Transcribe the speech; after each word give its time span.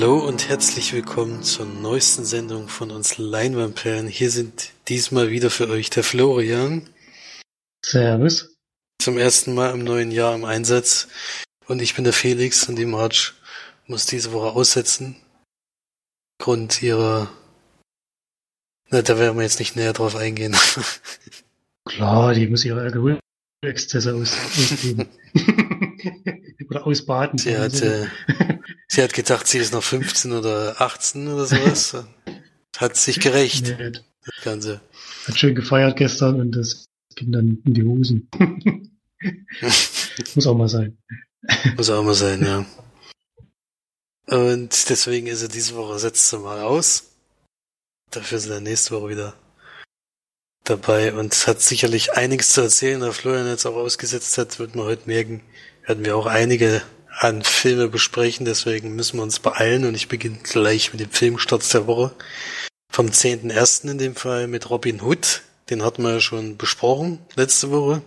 Hallo 0.00 0.24
und 0.24 0.48
herzlich 0.48 0.92
willkommen 0.92 1.42
zur 1.42 1.66
neuesten 1.66 2.24
Sendung 2.24 2.68
von 2.68 2.92
uns 2.92 3.18
Leinwandperlen. 3.18 4.06
Hier 4.06 4.30
sind 4.30 4.70
diesmal 4.86 5.30
wieder 5.30 5.50
für 5.50 5.68
euch 5.68 5.90
der 5.90 6.04
Florian. 6.04 6.88
Servus. 7.84 8.54
Zum 9.02 9.18
ersten 9.18 9.56
Mal 9.56 9.74
im 9.74 9.82
neuen 9.82 10.12
Jahr 10.12 10.36
im 10.36 10.44
Einsatz. 10.44 11.08
Und 11.66 11.82
ich 11.82 11.96
bin 11.96 12.04
der 12.04 12.12
Felix 12.12 12.68
und 12.68 12.76
die 12.76 12.86
March 12.86 13.34
muss 13.88 14.06
diese 14.06 14.30
Woche 14.30 14.52
aussetzen. 14.54 15.16
Grund 16.40 16.80
ihrer... 16.80 17.28
Na, 18.90 19.02
da 19.02 19.18
werden 19.18 19.36
wir 19.36 19.42
jetzt 19.42 19.58
nicht 19.58 19.74
näher 19.74 19.94
drauf 19.94 20.14
eingehen. 20.14 20.54
Klar, 21.86 22.34
die 22.34 22.46
muss 22.46 22.64
ihre 22.64 22.82
Alkoholexzesse 22.82 24.14
aus, 24.14 24.32
ausgeben. 24.56 25.08
oder 26.70 26.86
ausbaden. 26.86 27.38
Sie 27.38 27.56
hat, 27.56 27.80
äh, 27.82 28.06
sie 28.88 29.02
hat 29.02 29.12
gedacht, 29.12 29.46
sie 29.46 29.58
ist 29.58 29.72
noch 29.72 29.82
15 29.82 30.32
oder 30.32 30.80
18 30.80 31.28
oder 31.28 31.46
sowas. 31.46 31.96
hat 32.76 32.96
sich 32.96 33.20
gerecht. 33.20 33.76
Das 33.78 34.44
Ganze. 34.44 34.80
Hat 35.26 35.38
schön 35.38 35.54
gefeiert 35.54 35.96
gestern 35.96 36.40
und 36.40 36.52
das 36.52 36.84
ging 37.16 37.32
dann 37.32 37.58
in 37.64 37.74
die 37.74 37.82
Hosen. 37.82 38.28
Muss 40.34 40.46
auch 40.46 40.56
mal 40.56 40.68
sein. 40.68 40.96
Muss 41.76 41.90
auch 41.90 42.04
mal 42.04 42.14
sein, 42.14 42.42
ja. 42.42 42.66
Und 44.26 44.90
deswegen 44.90 45.26
ist 45.26 45.40
er 45.40 45.48
diese 45.48 45.74
Woche 45.74 45.98
setzt 45.98 46.28
sie 46.28 46.38
mal 46.38 46.60
aus. 46.60 47.12
Dafür 48.10 48.38
sind 48.38 48.52
er 48.52 48.60
nächste 48.60 48.94
Woche 48.94 49.08
wieder 49.08 49.34
dabei 50.64 51.14
und 51.14 51.46
hat 51.46 51.62
sicherlich 51.62 52.12
einiges 52.12 52.52
zu 52.52 52.60
erzählen. 52.60 53.00
Da 53.00 53.12
Florian 53.12 53.46
jetzt 53.46 53.64
auch 53.64 53.76
ausgesetzt 53.76 54.36
hat, 54.36 54.58
wird 54.58 54.74
man 54.74 54.84
heute 54.84 55.06
merken, 55.06 55.40
werden 55.86 56.04
wir 56.04 56.14
auch 56.14 56.26
einige 56.26 56.82
an 57.20 57.42
Filme 57.42 57.88
besprechen, 57.88 58.46
deswegen 58.46 58.94
müssen 58.94 59.18
wir 59.18 59.24
uns 59.24 59.40
beeilen 59.40 59.84
und 59.84 59.94
ich 59.94 60.08
beginne 60.08 60.38
gleich 60.42 60.92
mit 60.92 61.00
dem 61.00 61.10
Filmstart 61.10 61.72
der 61.74 61.86
Woche. 61.86 62.14
Vom 62.90 63.06
10.01. 63.06 63.90
in 63.90 63.98
dem 63.98 64.14
Fall 64.14 64.46
mit 64.46 64.70
Robin 64.70 65.02
Hood. 65.02 65.42
Den 65.68 65.84
hatten 65.84 66.02
wir 66.02 66.14
ja 66.14 66.20
schon 66.20 66.56
besprochen 66.56 67.18
letzte 67.34 67.70
Woche. 67.70 68.02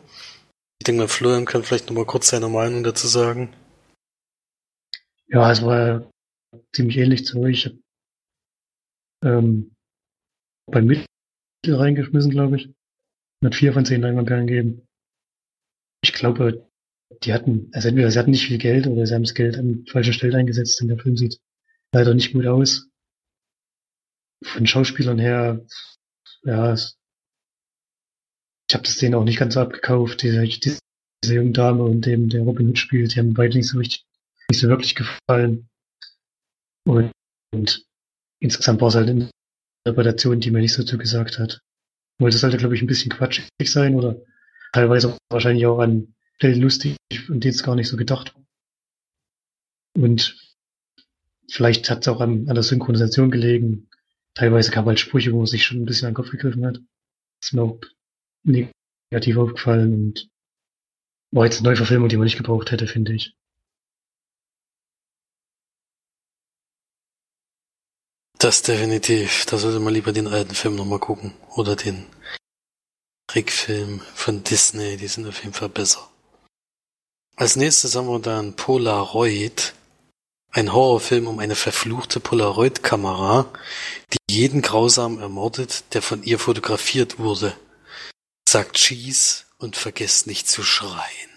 Ich 0.80 0.86
denke 0.86 1.02
mal, 1.02 1.08
Florian 1.08 1.46
kann 1.46 1.64
vielleicht 1.64 1.88
nochmal 1.90 2.06
kurz 2.06 2.30
seine 2.30 2.50
Meinung 2.50 2.84
dazu 2.84 3.08
sagen. 3.08 3.54
Ja, 5.28 5.52
es 5.52 5.62
war 5.62 6.10
ziemlich 6.76 6.98
ähnlich 6.98 7.26
zu 7.26 7.40
euch. 7.40 7.66
Ich 7.66 7.76
ähm, 9.24 9.76
bei 10.72 10.82
Mittel 10.82 11.06
reingeschmissen, 11.66 12.32
glaube 12.32 12.56
ich. 12.58 12.70
Mit 13.44 13.56
vier 13.56 13.74
von 13.74 13.86
zehn 13.86 14.02
Leinwandperlen 14.02 14.48
gegeben. 14.48 14.88
Ich 16.04 16.14
glaube, 16.14 16.68
die 17.24 17.34
hatten, 17.34 17.70
also 17.74 17.88
entweder 17.88 18.10
sie 18.12 18.20
hatten 18.20 18.32
nicht 18.32 18.48
viel 18.48 18.58
Geld 18.58 18.88
oder 18.88 19.06
sie 19.06 19.14
haben 19.14 19.24
das 19.24 19.34
Geld 19.34 19.58
an 19.58 19.86
falschen 19.90 20.14
Stellen 20.14 20.36
eingesetzt, 20.36 20.80
denn 20.80 20.88
der 20.88 20.98
Film 20.98 21.18
sieht 21.18 21.40
leider 21.92 22.14
nicht 22.14 22.34
gut 22.34 22.46
aus. 22.46 22.90
Von 24.44 24.66
Schauspielern 24.66 25.20
her, 25.20 25.66
ja, 26.44 26.74
ich 26.74 26.96
habe 28.74 28.84
das 28.84 28.98
denen 28.98 29.16
auch 29.16 29.24
nicht 29.24 29.38
ganz 29.38 29.54
so 29.54 29.60
abgekauft, 29.60 30.24
diese, 30.24 30.42
diese, 30.44 30.80
diese 31.24 31.36
junge 31.36 31.52
Dame 31.52 31.84
und 31.84 32.06
dem, 32.06 32.30
der 32.30 32.42
Robin 32.42 32.70
Hood 32.70 32.80
spielt, 32.80 33.14
die 33.14 33.20
haben 33.20 33.34
beide 33.34 33.58
nicht 33.58 33.68
so 33.68 33.78
richtig, 33.78 34.06
nicht 34.50 34.60
so 34.60 34.70
wirklich 34.70 34.96
gefallen. 34.96 35.70
Und, 36.88 37.12
und 37.54 37.86
insgesamt 38.40 38.82
war 38.82 38.88
es 38.88 38.96
halt 38.96 39.10
eine 39.10 39.30
Interpretation, 39.86 40.40
die 40.40 40.52
mir 40.52 40.62
nicht 40.62 40.74
so 40.74 40.84
zugesagt 40.84 41.38
hat. 41.38 41.62
Wollte 42.20 42.38
es 42.38 42.44
halt, 42.44 42.58
glaube 42.58 42.76
ich, 42.76 42.82
ein 42.82 42.88
bisschen 42.88 43.12
quatschig 43.12 43.48
sein 43.66 43.96
oder 43.96 44.22
teilweise 44.74 45.18
wahrscheinlich 45.30 45.66
auch 45.66 45.80
an 45.80 46.16
lustig 46.42 46.98
und 47.30 47.46
jetzt 47.46 47.64
gar 47.64 47.76
nicht 47.76 47.88
so 47.88 47.98
gedacht. 47.98 48.36
Und 49.96 50.38
vielleicht 51.50 51.90
hat 51.90 52.02
es 52.02 52.08
auch 52.08 52.22
an, 52.22 52.48
an 52.48 52.56
der 52.56 52.64
Synchronisation 52.64 53.32
gelegen. 53.32 53.90
Teilweise 54.34 54.72
kam 54.72 54.86
halt 54.86 55.00
Sprüche, 55.00 55.34
wo 55.34 55.38
man 55.38 55.48
sich 55.48 55.66
schon 55.66 55.82
ein 55.82 55.86
bisschen 55.86 56.08
an 56.08 56.12
den 56.12 56.16
Kopf 56.16 56.32
gegriffen 56.32 56.66
hat. 56.66 56.78
Das 56.78 57.50
ist 57.50 57.54
mir 57.54 57.64
auch 57.64 57.80
negativ 58.44 59.38
aufgefallen 59.38 59.94
und 59.94 60.30
war 61.32 61.46
jetzt 61.46 61.60
eine 61.60 61.70
Neuverfilmung, 61.70 62.10
die 62.10 62.18
man 62.18 62.26
nicht 62.26 62.38
gebraucht 62.38 62.72
hätte, 62.72 62.88
finde 62.88 63.14
ich. 63.14 63.36
Das 68.38 68.64
definitiv. 68.64 69.46
Da 69.46 69.58
sollte 69.58 69.80
man 69.80 69.94
lieber 69.94 70.14
den 70.14 70.28
alten 70.28 70.56
Film 70.56 70.76
nochmal 70.76 71.00
gucken. 71.00 71.34
Oder 71.56 71.76
den 71.76 72.08
Trickfilm 73.28 74.00
von 74.16 74.44
Disney. 74.44 74.98
Die 74.98 75.08
sind 75.08 75.28
auf 75.28 75.44
jeden 75.44 75.54
Fall 75.54 75.70
besser. 75.70 76.11
Als 77.36 77.56
nächstes 77.56 77.96
haben 77.96 78.08
wir 78.08 78.20
dann 78.20 78.56
Polaroid, 78.56 79.74
ein 80.52 80.74
Horrorfilm 80.74 81.28
um 81.28 81.40
eine 81.40 81.56
verfluchte 81.56 82.20
Polaroid-Kamera, 82.20 83.52
die 84.14 84.34
jeden 84.34 84.62
grausam 84.62 85.20
ermordet, 85.20 85.86
der 85.94 86.02
von 86.02 86.24
ihr 86.24 86.40
fotografiert 86.40 87.20
wurde. 87.20 87.56
Sagt 88.48 88.76
Cheese 88.76 89.46
und 89.58 89.78
vergesst 89.78 90.28
nicht 90.28 90.50
zu 90.50 90.62
schreien. 90.62 91.30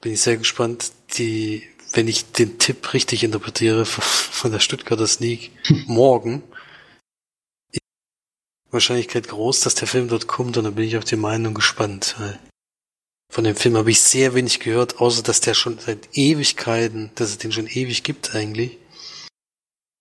Bin 0.00 0.12
ich 0.12 0.22
sehr 0.22 0.36
gespannt, 0.36 0.92
die, 1.16 1.66
wenn 1.92 2.06
ich 2.06 2.30
den 2.30 2.58
Tipp 2.58 2.92
richtig 2.92 3.24
interpretiere 3.24 3.84
von 3.86 4.52
der 4.52 4.60
Stuttgarter 4.60 5.06
Sneak, 5.06 5.50
morgen. 5.86 6.42
Wahrscheinlichkeit 8.70 9.28
groß, 9.28 9.60
dass 9.60 9.74
der 9.74 9.88
Film 9.88 10.08
dort 10.08 10.26
kommt 10.26 10.56
und 10.56 10.64
dann 10.64 10.74
bin 10.74 10.84
ich 10.84 10.96
auf 10.96 11.04
die 11.04 11.16
Meinung 11.16 11.54
gespannt. 11.54 12.16
Von 13.30 13.44
dem 13.44 13.56
Film 13.56 13.76
habe 13.76 13.90
ich 13.90 14.00
sehr 14.00 14.34
wenig 14.34 14.60
gehört, 14.60 15.00
außer 15.00 15.22
dass 15.22 15.40
der 15.40 15.54
schon 15.54 15.78
seit 15.78 16.16
Ewigkeiten, 16.16 17.10
dass 17.14 17.30
es 17.30 17.38
den 17.38 17.52
schon 17.52 17.66
ewig 17.66 18.02
gibt 18.02 18.34
eigentlich. 18.34 18.78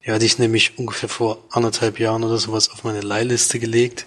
Ja, 0.04 0.14
hatte 0.14 0.26
ich 0.26 0.38
nämlich 0.38 0.78
ungefähr 0.78 1.10
vor 1.10 1.44
anderthalb 1.50 2.00
Jahren 2.00 2.24
oder 2.24 2.38
sowas 2.38 2.70
auf 2.70 2.84
meine 2.84 3.02
Leihliste 3.02 3.60
gelegt. 3.60 4.06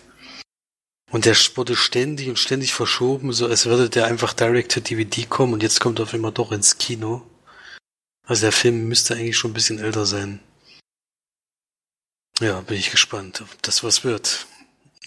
Und 1.10 1.25
der 1.25 1.34
wurde 1.55 1.76
ständig 1.76 2.28
und 2.28 2.38
ständig 2.38 2.75
verschoben, 2.75 3.32
so 3.32 3.47
als 3.47 3.66
würde 3.66 3.88
der 3.88 4.06
einfach 4.06 4.32
direct 4.32 4.72
to 4.72 4.81
DVD 4.81 5.25
kommen 5.25 5.55
und 5.55 5.62
jetzt 5.62 5.81
kommt 5.81 5.99
er 5.99 6.03
auf 6.03 6.15
einmal 6.15 6.32
doch 6.32 6.53
ins 6.53 6.78
Kino. 6.78 7.22
Also 8.26 8.43
der 8.43 8.53
Film 8.53 8.88
müsste 8.88 9.15
eigentlich 9.15 9.37
schon 9.37 9.53
ein 9.53 9.55
bisschen 9.55 9.78
älter 9.78 10.05
sein. 10.05 10.41
Ja, 12.41 12.60
bin 12.60 12.76
ich 12.76 12.91
gespannt, 12.91 13.41
ob 13.41 13.62
das 13.62 13.82
was 13.82 14.05
wird. 14.05 14.47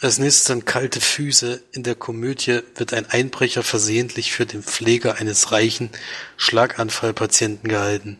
Als 0.01 0.17
nächstes 0.17 0.45
dann 0.45 0.63
kalte 0.63 1.01
Füße. 1.01 1.61
In 1.73 1.83
der 1.83 1.95
Komödie 1.95 2.61
wird 2.75 2.93
ein 2.93 3.05
Einbrecher 3.07 3.63
versehentlich 3.63 4.31
für 4.31 4.45
den 4.45 4.63
Pfleger 4.63 5.15
eines 5.15 5.51
reichen 5.51 5.89
Schlaganfallpatienten 6.37 7.69
gehalten. 7.69 8.17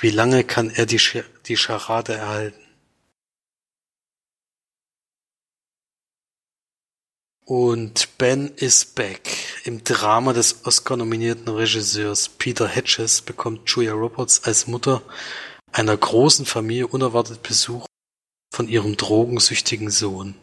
Wie 0.00 0.10
lange 0.10 0.42
kann 0.42 0.70
er 0.70 0.86
die, 0.86 0.98
Sch 0.98 1.18
die 1.46 1.56
Scharade 1.56 2.14
erhalten? 2.14 2.60
Und 7.46 8.18
Ben 8.18 8.48
is 8.56 8.84
Back. 8.84 9.28
Im 9.64 9.84
Drama 9.84 10.32
des 10.32 10.64
Oscar-nominierten 10.64 11.48
Regisseurs 11.48 12.28
Peter 12.28 12.66
Hedges 12.66 13.22
bekommt 13.22 13.70
Julia 13.70 13.92
Roberts 13.92 14.42
als 14.44 14.66
Mutter 14.66 15.02
einer 15.70 15.96
großen 15.96 16.46
Familie 16.46 16.88
unerwartet 16.88 17.42
Besuch 17.42 17.86
von 18.52 18.66
ihrem 18.68 18.96
drogensüchtigen 18.96 19.90
Sohn. 19.90 20.34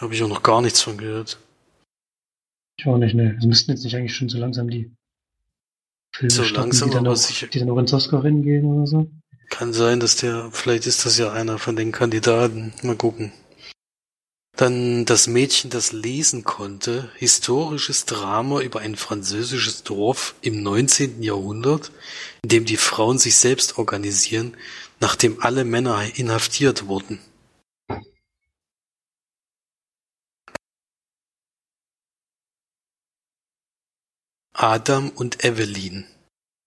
Habe 0.00 0.14
ich 0.14 0.22
auch 0.22 0.28
noch 0.28 0.42
gar 0.42 0.62
nichts 0.62 0.80
von 0.80 0.96
gehört. 0.96 1.38
Ich 2.78 2.86
auch 2.86 2.96
nicht, 2.96 3.14
ne. 3.14 3.36
Es 3.38 3.44
müssten 3.44 3.70
jetzt 3.70 3.84
nicht 3.84 3.94
eigentlich 3.94 4.16
schon 4.16 4.30
so 4.30 4.38
langsam 4.38 4.70
die 4.70 4.90
Filme 6.14 6.30
so 6.30 6.42
starten, 6.42 6.70
langsam, 6.70 6.88
die, 6.88 6.94
dann 6.94 7.06
auch, 7.06 7.48
die 7.52 7.58
dann 7.58 7.70
auch 7.70 7.78
ins 7.78 7.92
Oscar-Rennen 7.92 8.42
gehen 8.42 8.64
oder 8.64 8.86
so. 8.86 9.10
Kann 9.50 9.74
sein, 9.74 10.00
dass 10.00 10.16
der, 10.16 10.50
vielleicht 10.52 10.86
ist 10.86 11.04
das 11.04 11.18
ja 11.18 11.32
einer 11.32 11.58
von 11.58 11.76
den 11.76 11.92
Kandidaten. 11.92 12.72
Mal 12.82 12.96
gucken. 12.96 13.32
Dann 14.56 15.04
das 15.04 15.26
Mädchen, 15.26 15.70
das 15.70 15.92
lesen 15.92 16.44
konnte. 16.44 17.10
Historisches 17.16 18.06
Drama 18.06 18.60
über 18.60 18.80
ein 18.80 18.96
französisches 18.96 19.82
Dorf 19.82 20.34
im 20.40 20.62
19. 20.62 21.22
Jahrhundert, 21.22 21.92
in 22.42 22.48
dem 22.48 22.64
die 22.64 22.76
Frauen 22.78 23.18
sich 23.18 23.36
selbst 23.36 23.76
organisieren, 23.76 24.56
nachdem 24.98 25.42
alle 25.42 25.64
Männer 25.64 26.02
inhaftiert 26.14 26.86
wurden. 26.86 27.18
Adam 34.62 35.08
und 35.08 35.42
Evelyn. 35.42 36.06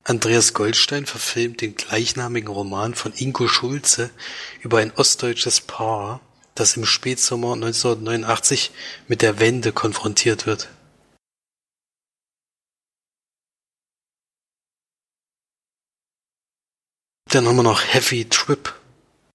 Andreas 0.04 0.56
Goldstein 0.56 1.06
verfilmt 1.06 1.62
den 1.62 1.76
gleichnamigen 1.76 2.50
Roman 2.50 2.96
von 2.96 3.14
Ingo 3.14 3.48
Schulze 3.48 4.10
über 4.62 4.80
ein 4.80 4.92
ostdeutsches 4.96 5.62
Paar, 5.62 6.20
das 6.56 6.76
im 6.76 6.86
Spätsommer 6.86 7.54
1989 7.54 8.72
mit 9.08 9.22
der 9.22 9.40
Wende 9.40 9.74
konfrontiert 9.74 10.48
wird. 10.48 10.70
Dann 17.30 17.48
haben 17.48 17.58
wir 17.58 17.64
noch 17.64 17.84
Heavy 17.84 18.26
Trip. 18.26 18.74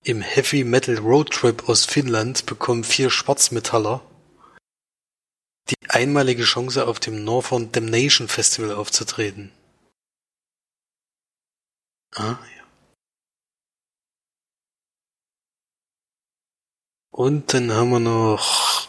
Im 0.03 0.21
Heavy 0.21 0.65
Metal 0.65 0.99
Road 0.99 1.31
Trip 1.31 1.69
aus 1.69 1.85
Finnland 1.85 2.45
bekommen 2.47 2.83
vier 2.83 3.11
Schwarzmetaller 3.11 4.03
die 5.71 5.91
einmalige 5.91 6.45
Chance, 6.45 6.87
auf 6.87 7.01
dem 7.01 7.25
Northern 7.25 7.73
Damnation 7.73 8.29
Festival 8.29 8.73
aufzutreten. 8.73 9.53
Ah, 12.15 12.39
ja. 12.57 12.65
Und 17.11 17.53
dann 17.53 17.73
haben 17.73 17.91
wir 17.91 18.01
noch 18.01 18.89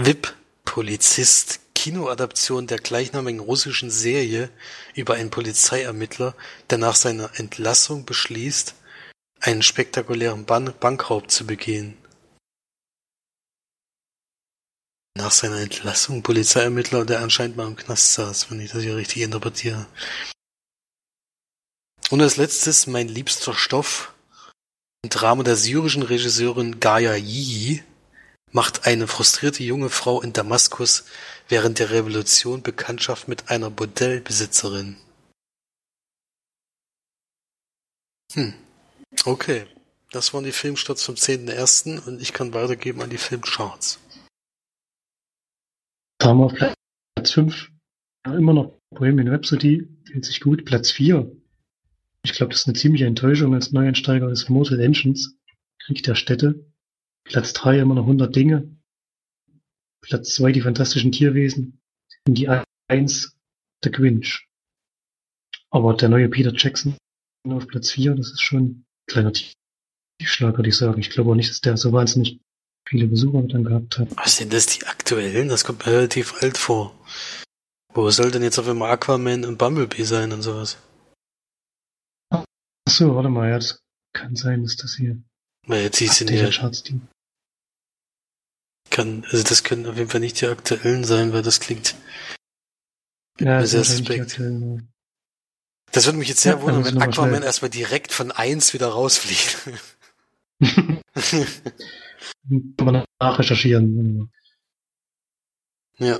VIP-Polizist, 0.00 1.60
Kinoadaption 1.74 2.66
der 2.66 2.78
gleichnamigen 2.78 3.40
russischen 3.40 3.90
Serie 3.90 4.50
über 4.94 5.14
einen 5.14 5.30
Polizeiermittler, 5.30 6.34
der 6.70 6.78
nach 6.78 6.96
seiner 6.96 7.38
Entlassung 7.38 8.04
beschließt, 8.04 8.74
einen 9.40 9.62
spektakulären 9.62 10.46
Ban 10.46 10.74
Bankraub 10.80 11.30
zu 11.30 11.46
begehen. 11.46 11.96
Nach 15.16 15.32
seiner 15.32 15.60
Entlassung 15.60 16.22
Polizeiermittler, 16.22 17.06
der 17.06 17.20
anscheinend 17.20 17.56
mal 17.56 17.66
im 17.66 17.76
Knast 17.76 18.12
saß, 18.12 18.50
wenn 18.50 18.60
ich 18.60 18.72
das 18.72 18.82
hier 18.82 18.96
richtig 18.96 19.22
interpretiere. 19.22 19.86
Und 22.10 22.20
als 22.20 22.36
letztes 22.36 22.86
mein 22.86 23.08
liebster 23.08 23.54
Stoff. 23.54 24.12
Ein 25.02 25.08
Drama 25.08 25.42
der 25.42 25.56
syrischen 25.56 26.02
Regisseurin 26.02 26.80
Gaia 26.80 27.14
Yi 27.14 27.82
macht 28.52 28.86
eine 28.86 29.08
frustrierte 29.08 29.62
junge 29.62 29.88
Frau 29.88 30.20
in 30.20 30.34
Damaskus 30.34 31.04
während 31.48 31.78
der 31.78 31.90
Revolution 31.90 32.62
Bekanntschaft 32.62 33.26
mit 33.26 33.48
einer 33.48 33.70
Bordellbesitzerin. 33.70 34.98
Hm. 38.34 38.52
Okay. 39.24 39.66
Das 40.10 40.34
waren 40.34 40.44
die 40.44 40.52
Filmstarts 40.52 41.04
vom 41.04 41.14
10.01. 41.14 42.06
und 42.06 42.20
ich 42.20 42.34
kann 42.34 42.52
weitergeben 42.52 43.00
an 43.00 43.10
die 43.10 43.18
Filmcharts. 43.18 43.98
Haben 46.22 46.38
wir 46.40 46.46
auf 46.46 46.54
Platz 46.54 47.30
5 47.32 47.70
immer 48.26 48.52
noch 48.52 48.80
Bohemian 48.90 49.28
Rhapsody, 49.28 49.86
hält 50.10 50.24
sich 50.24 50.40
gut. 50.40 50.64
Platz 50.64 50.90
4. 50.90 51.30
Ich 52.24 52.32
glaube, 52.32 52.50
das 52.50 52.60
ist 52.60 52.66
eine 52.66 52.76
ziemliche 52.76 53.06
Enttäuschung 53.06 53.54
als 53.54 53.72
Neueinsteiger 53.72 54.28
des 54.28 54.48
Mortal 54.48 54.80
Engines. 54.80 55.36
Krieg 55.78 56.02
der 56.02 56.14
Städte. 56.14 56.66
Platz 57.24 57.52
3 57.52 57.80
immer 57.80 57.94
noch 57.94 58.02
100 58.02 58.34
Dinge. 58.34 58.76
Platz 60.00 60.34
2 60.34 60.52
die 60.52 60.62
fantastischen 60.62 61.12
Tierwesen. 61.12 61.80
Und 62.26 62.34
die 62.34 62.48
1 62.88 63.36
The 63.84 63.90
Grinch. 63.90 64.48
Aber 65.70 65.94
der 65.94 66.08
neue 66.08 66.28
Peter 66.28 66.52
Jackson 66.54 66.96
auf 67.48 67.68
Platz 67.68 67.92
4, 67.92 68.14
das 68.14 68.32
ist 68.32 68.40
schon 68.40 68.62
ein 68.62 68.86
kleiner 69.06 69.32
Tiefschlag, 70.18 70.56
würde 70.56 70.68
ich 70.68 70.76
sagen. 70.76 71.00
Ich 71.00 71.10
glaube 71.10 71.30
auch 71.30 71.34
nicht, 71.36 71.50
dass 71.50 71.60
der 71.60 71.76
so 71.76 71.92
wahnsinnig 71.92 72.40
viele 72.86 73.06
Besucher 73.06 73.42
dann 73.42 73.64
gehabt 73.64 73.98
hat. 73.98 74.08
Was 74.16 74.36
sind 74.36 74.52
das, 74.52 74.66
die 74.66 74.86
aktuellen? 74.86 75.48
Das 75.48 75.64
kommt 75.64 75.84
mir 75.84 75.92
relativ 75.92 76.42
alt 76.42 76.56
vor. 76.56 76.96
Wo 77.92 78.10
soll 78.10 78.30
denn 78.30 78.42
jetzt 78.42 78.58
auf 78.58 78.68
einmal 78.68 78.90
Aquaman 78.90 79.44
und 79.44 79.58
Bumblebee 79.58 80.04
sein 80.04 80.32
und 80.32 80.42
sowas? 80.42 80.78
Achso, 82.86 83.14
warte 83.16 83.28
mal, 83.28 83.48
ja, 83.48 83.56
das 83.56 83.80
kann 84.12 84.36
sein, 84.36 84.62
dass 84.62 84.76
das 84.76 84.94
hier. 84.94 85.18
Weil 85.66 85.82
jetzt 85.82 85.98
hieß 85.98 86.20
in 86.20 86.28
der 86.28 86.50
die. 86.50 87.00
Kann, 88.90 89.24
also 89.30 89.42
das 89.42 89.64
können 89.64 89.86
auf 89.86 89.96
jeden 89.96 90.10
Fall 90.10 90.20
nicht 90.20 90.40
die 90.40 90.46
aktuellen 90.46 91.04
sein, 91.04 91.32
weil 91.32 91.42
das 91.42 91.58
klingt 91.58 91.96
ja, 93.40 93.66
sehr 93.66 93.84
suspekt. 93.84 94.40
Das 95.92 96.06
würde 96.06 96.18
mich 96.18 96.28
jetzt 96.28 96.42
sehr 96.42 96.54
ja, 96.54 96.62
wundern, 96.62 96.84
wenn 96.84 97.02
Aquaman 97.02 97.42
erstmal 97.42 97.70
direkt 97.70 98.12
von 98.12 98.30
1 98.30 98.74
wieder 98.74 98.88
rausfliegt. 98.88 99.70
Kann 102.48 102.74
man 102.84 103.04
nachrecherchieren. 103.20 104.30
Ja. 105.98 106.18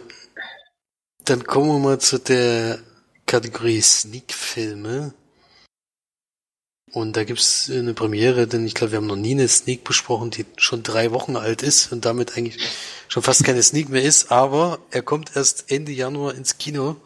Dann 1.25 1.44
kommen 1.44 1.69
wir 1.69 1.79
mal 1.79 2.00
zu 2.00 2.19
der 2.19 2.79
Kategorie 3.26 3.81
Sneak-Filme. 3.81 5.14
Und 6.93 7.17
da 7.17 7.25
gibt's 7.25 7.69
eine 7.70 7.94
Premiere, 7.94 8.47
denn 8.47 8.64
ich 8.64 8.75
glaube, 8.75 8.93
wir 8.93 8.97
haben 8.99 9.06
noch 9.06 9.17
nie 9.17 9.32
eine 9.32 9.49
Sneak 9.49 9.85
besprochen, 9.85 10.31
die 10.31 10.47
schon 10.56 10.82
drei 10.82 11.11
Wochen 11.11 11.37
alt 11.37 11.62
ist 11.62 11.93
und 11.93 12.05
damit 12.05 12.37
eigentlich 12.37 12.59
schon 13.09 13.23
fast 13.23 13.44
keine 13.44 13.62
Sneak 13.62 13.88
mehr 13.88 14.02
ist, 14.02 14.31
aber 14.31 14.79
er 14.91 15.02
kommt 15.02 15.37
erst 15.37 15.70
Ende 15.70 15.93
Januar 15.93 16.35
ins 16.35 16.59
Kino. 16.59 16.97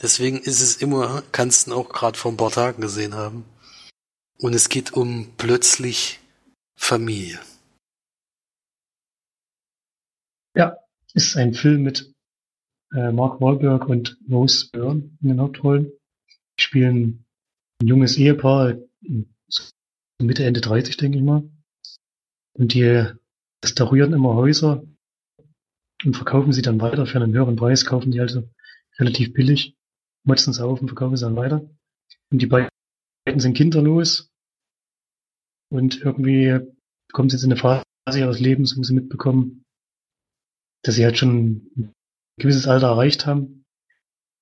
Deswegen 0.00 0.38
ist 0.38 0.60
es 0.60 0.76
immer, 0.76 1.22
kannst 1.32 1.66
du 1.66 1.74
auch 1.74 1.88
gerade 1.88 2.18
vor 2.18 2.32
ein 2.32 2.36
paar 2.36 2.50
Tagen 2.50 2.82
gesehen 2.82 3.14
haben. 3.14 3.44
Und 4.38 4.54
es 4.54 4.68
geht 4.68 4.92
um 4.92 5.32
plötzlich 5.36 6.20
Familie. 6.76 7.40
Ja, 10.56 10.78
ist 11.14 11.36
ein 11.36 11.54
Film 11.54 11.82
mit 11.82 12.12
äh, 12.92 13.10
Mark 13.10 13.40
Wahlberg 13.40 13.88
und 13.88 14.18
Rose 14.30 14.68
Byrne 14.70 15.10
in 15.20 15.28
den 15.28 15.40
Hauptrollen. 15.40 15.90
Die 16.58 16.62
spielen 16.62 17.26
ein 17.80 17.88
junges 17.88 18.16
Ehepaar, 18.16 18.74
Mitte, 20.20 20.44
Ende 20.44 20.60
30, 20.60 20.96
denke 20.96 21.18
ich 21.18 21.24
mal. 21.24 21.42
Und 22.52 22.72
die 22.74 23.04
restaurieren 23.64 24.12
immer 24.12 24.34
Häuser 24.34 24.84
und 26.04 26.16
verkaufen 26.16 26.52
sie 26.52 26.62
dann 26.62 26.80
weiter 26.80 27.06
für 27.06 27.20
einen 27.20 27.34
höheren 27.34 27.56
Preis, 27.56 27.84
kaufen 27.84 28.12
die 28.12 28.20
also 28.20 28.48
relativ 28.98 29.32
billig, 29.32 29.76
motzen 30.24 30.52
sie 30.52 30.64
auf 30.64 30.80
und 30.80 30.88
verkaufen 30.88 31.16
sie 31.16 31.24
dann 31.24 31.36
weiter. 31.36 31.68
Und 32.30 32.42
die 32.42 32.46
beiden 32.46 32.70
sind 33.36 33.56
kinderlos 33.56 34.30
und 35.70 36.00
irgendwie 36.00 36.60
kommen 37.12 37.28
sie 37.28 37.36
jetzt 37.36 37.44
in 37.44 37.52
eine 37.52 37.60
Phase 37.60 37.84
ihres 38.16 38.38
Lebens, 38.38 38.76
wo 38.76 38.82
sie 38.84 38.94
mitbekommen, 38.94 39.63
dass 40.84 40.94
sie 40.94 41.04
halt 41.04 41.18
schon 41.18 41.70
ein 41.76 41.92
gewisses 42.38 42.68
Alter 42.68 42.88
erreicht 42.88 43.26
haben, 43.26 43.64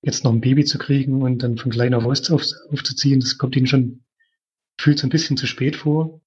jetzt 0.04 0.24
noch 0.24 0.32
ein 0.32 0.40
Baby 0.40 0.64
zu 0.64 0.78
kriegen 0.78 1.22
und 1.22 1.42
dann 1.42 1.56
von 1.56 1.70
kleiner 1.70 1.98
auf 1.98 2.04
auf, 2.04 2.44
aufzuziehen, 2.70 3.20
das 3.20 3.38
kommt 3.38 3.56
ihnen 3.56 3.66
schon 3.66 4.04
fühlt 4.80 4.98
so 4.98 5.06
ein 5.06 5.10
bisschen 5.10 5.36
zu 5.36 5.46
spät 5.46 5.76
vor. 5.76 6.20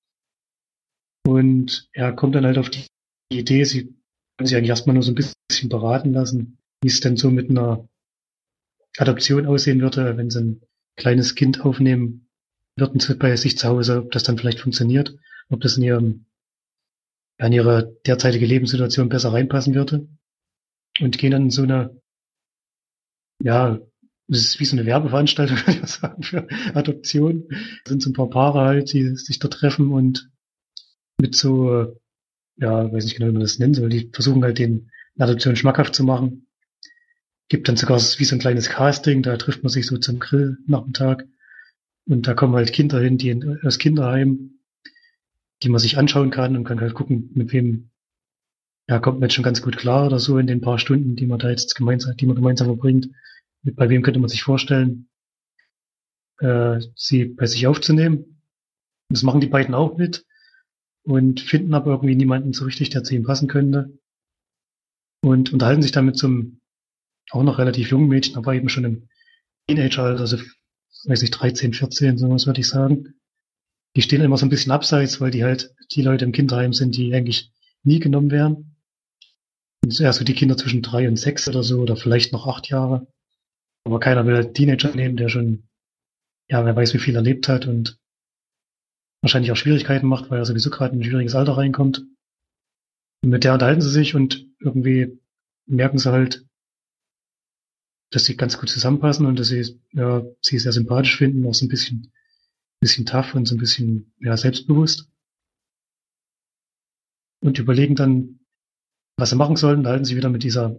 Und 1.28 1.90
er 1.92 2.14
kommt 2.14 2.36
dann 2.36 2.46
halt 2.46 2.58
auf 2.58 2.70
die 2.70 2.86
Idee, 3.32 3.64
sie 3.66 3.96
können 4.38 4.48
sich 4.48 4.56
eigentlich 4.56 4.70
erstmal 4.70 4.94
nur 4.94 5.04
so 5.04 5.12
ein 5.12 5.16
bisschen 5.16 5.70
beraten 5.70 6.14
lassen, 6.14 6.58
wie 6.82 6.88
es 6.88 7.00
denn 7.00 7.18
so 7.18 7.30
mit 7.32 7.50
einer 7.50 7.88
Adoption 8.98 9.46
aussehen 9.46 9.82
würde, 9.82 10.16
wenn 10.18 10.30
sie 10.30 10.40
ein 10.40 10.62
kleines 10.96 11.36
Kind 11.36 11.62
aufnehmen 11.62 12.30
würden 12.78 13.02
bei 13.20 13.36
sich 13.36 13.58
zu 13.58 13.68
Hause, 13.68 14.04
ob 14.04 14.12
das 14.12 14.24
dann 14.24 14.38
vielleicht 14.38 14.60
funktioniert, 14.60 15.16
ob 15.50 15.62
das 15.62 15.78
in 15.78 15.84
ihrem 15.84 16.26
in 17.38 17.54
ihre 17.54 17.98
derzeitige 18.06 18.46
Lebenssituation 18.46 19.10
besser 19.10 19.34
reinpassen 19.34 19.76
würde. 19.76 20.08
Und 21.00 21.18
gehen 21.18 21.32
dann 21.32 21.44
in 21.44 21.50
so 21.50 21.64
eine, 21.64 22.02
ja, 23.44 23.80
das 24.28 24.40
ist 24.40 24.60
wie 24.60 24.66
so 24.66 24.76
eine 24.76 24.86
Werbeveranstaltung, 24.86 25.58
würde 25.68 25.80
ich 25.84 25.90
sagen, 25.90 26.24
für 26.24 26.48
Adoption. 26.74 27.48
Das 27.50 27.90
sind 27.90 28.02
so 28.02 28.10
ein 28.10 28.14
paar 28.14 28.30
Paare 28.30 28.62
halt, 28.62 28.94
die 28.94 29.16
sich 29.18 29.40
da 29.40 29.48
treffen 29.48 29.92
und 29.92 30.30
mit 31.20 31.36
so, 31.36 31.96
ja, 32.58 32.92
weiß 32.92 33.04
nicht 33.06 33.18
genau, 33.18 33.30
wie 33.30 33.34
man 33.34 33.42
das 33.42 33.60
nennen 33.60 33.74
soll, 33.74 33.90
die 33.90 34.10
versuchen 34.12 34.44
halt 34.44 34.60
den 34.60 34.92
Adoption 35.18 35.56
schmackhaft 35.56 35.96
zu 35.96 36.04
machen. 36.04 36.48
Gibt 37.48 37.68
dann 37.68 37.78
sogar 37.78 38.00
wie 38.00 38.24
so 38.24 38.36
ein 38.36 38.40
kleines 38.40 38.70
Casting, 38.70 39.22
da 39.22 39.38
trifft 39.38 39.64
man 39.64 39.70
sich 39.70 39.86
so 39.86 39.98
zum 39.98 40.20
Grill 40.20 40.58
Nachmittag. 40.66 41.26
Und 42.08 42.28
da 42.28 42.34
kommen 42.34 42.56
halt 42.56 42.74
Kinder 42.74 43.00
hin, 43.00 43.18
die 43.18 43.40
aus 43.64 43.80
Kinderheim, 43.80 44.55
die 45.64 45.70
man 45.70 45.80
sich 45.80 45.98
anschauen 45.98 46.32
kann 46.32 46.56
und 46.56 46.64
kann 46.64 46.82
halt 46.82 46.94
gucken, 46.94 47.32
mit 47.34 47.54
wem, 47.54 47.90
ja, 48.88 49.00
kommt 49.00 49.20
man 49.20 49.30
jetzt 49.30 49.36
schon 49.36 49.44
ganz 49.44 49.62
gut 49.62 49.78
klar 49.78 50.06
oder 50.06 50.20
so 50.20 50.38
in 50.38 50.48
den 50.48 50.62
paar 50.62 50.80
Stunden, 50.80 51.16
die 51.16 51.26
man 51.26 51.40
da 51.40 51.50
jetzt 51.50 51.76
gemeinsam, 51.76 52.16
die 52.18 52.26
man 52.26 52.36
gemeinsam 52.36 52.68
verbringt 52.68 53.10
bei 53.74 53.90
wem 53.90 54.02
könnte 54.02 54.20
man 54.20 54.30
sich 54.30 54.44
vorstellen, 54.44 55.10
äh, 56.40 56.80
sie 56.96 57.26
bei 57.26 57.48
sich 57.48 57.68
aufzunehmen. 57.68 58.42
Das 59.10 59.24
machen 59.24 59.42
die 59.42 59.48
beiden 59.48 59.74
auch 59.74 59.98
mit 59.98 60.26
und 61.04 61.42
finden 61.42 61.74
aber 61.74 61.92
irgendwie 61.92 62.16
niemanden 62.16 62.54
so 62.54 62.66
richtig, 62.66 62.90
der 62.90 63.04
zu 63.04 63.16
ihm 63.16 63.24
passen 63.24 63.48
könnte. 63.48 63.98
Und 65.22 65.54
unterhalten 65.54 65.82
sich 65.82 65.96
mit 65.96 66.18
so 66.18 66.28
einem 66.28 66.62
auch 67.32 67.44
noch 67.44 67.58
relativ 67.58 67.90
jungen 67.90 68.08
Mädchen, 68.08 68.38
aber 68.38 68.54
eben 68.54 68.70
schon 68.70 68.84
im 68.84 69.10
Teenageralter, 69.68 70.22
also 70.22 70.38
weiß 71.06 71.24
ich, 71.24 71.32
13, 71.32 71.74
14, 71.74 72.18
so 72.18 72.30
was 72.30 72.46
würde 72.46 72.62
ich 72.62 72.68
sagen. 72.68 73.16
Die 73.96 74.02
stehen 74.02 74.22
immer 74.22 74.38
so 74.38 74.46
ein 74.46 74.50
bisschen 74.50 74.72
abseits, 74.72 75.22
weil 75.22 75.32
die 75.32 75.44
halt 75.44 75.74
die 75.92 76.02
Leute 76.02 76.26
im 76.26 76.32
Kinderheim 76.32 76.74
sind, 76.74 76.98
die 76.98 77.14
eigentlich 77.14 77.52
nie 77.84 78.00
genommen 78.00 78.32
werden. 78.32 78.76
Und 79.84 80.00
eher 80.00 80.12
so 80.12 80.24
die 80.26 80.34
Kinder 80.34 80.58
zwischen 80.58 80.82
drei 80.82 81.08
und 81.08 81.18
sechs 81.18 81.48
oder 81.48 81.64
so, 81.64 81.80
oder 81.80 81.96
vielleicht 81.96 82.34
noch 82.34 82.48
acht 82.48 82.70
Jahre. 82.70 83.08
Aber 83.84 84.00
keiner 84.00 84.26
will 84.26 84.36
halt 84.36 84.56
Teenager 84.56 84.94
nehmen, 84.96 85.16
der 85.16 85.30
schon, 85.30 85.70
ja, 86.50 86.66
wer 86.66 86.76
weiß, 86.76 86.94
wie 86.94 87.00
viel 87.00 87.16
erlebt 87.16 87.48
hat 87.48 87.68
und 87.68 88.00
wahrscheinlich 89.22 89.52
auch 89.52 89.58
Schwierigkeiten 89.58 90.08
macht, 90.08 90.30
weil 90.30 90.40
er 90.40 90.46
sowieso 90.46 90.70
gerade 90.70 90.94
in 90.94 91.02
ein 91.02 91.04
schwieriges 91.04 91.36
Alter 91.36 91.58
reinkommt. 91.58 92.00
Und 93.22 93.30
mit 93.30 93.44
der 93.44 93.54
unterhalten 93.54 93.82
sie 93.82 93.90
sich 93.90 94.16
und 94.16 94.48
irgendwie 94.60 95.20
merken 95.68 96.00
sie 96.00 96.12
halt, 96.12 96.46
dass 98.12 98.26
sie 98.26 98.38
ganz 98.38 98.58
gut 98.60 98.70
zusammenpassen 98.70 99.26
und 99.26 99.40
dass 99.40 99.48
sie, 99.48 99.80
ja, 99.94 100.24
sie 100.42 100.60
sehr 100.60 100.72
sympathisch 100.72 101.18
finden, 101.18 101.46
auch 101.46 101.54
so 101.54 101.66
ein 101.66 101.70
bisschen, 101.70 102.12
bisschen 102.86 103.06
tough 103.06 103.36
und 103.36 103.48
so 103.48 103.56
ein 103.56 103.60
bisschen, 103.60 104.14
ja, 104.20 104.38
selbstbewusst. 104.38 105.10
Und 107.42 107.60
überlegen 107.60 107.96
dann, 107.96 108.40
was 109.18 109.30
sie 109.30 109.36
machen 109.36 109.56
sollen. 109.56 109.84
Da 109.84 109.92
halten 109.92 110.06
sie 110.06 110.16
wieder 110.16 110.30
mit 110.30 110.44
dieser 110.44 110.78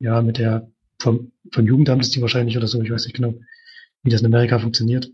ja, 0.00 0.22
mit 0.22 0.38
der, 0.38 0.70
vom, 1.00 1.32
vom 1.52 1.66
Jugendamt 1.66 2.02
ist 2.02 2.14
die 2.14 2.22
wahrscheinlich 2.22 2.56
oder 2.56 2.66
so, 2.66 2.80
ich 2.82 2.90
weiß 2.90 3.04
nicht 3.04 3.16
genau, 3.16 3.34
wie 4.02 4.10
das 4.10 4.20
in 4.20 4.26
Amerika 4.26 4.58
funktioniert. 4.58 5.10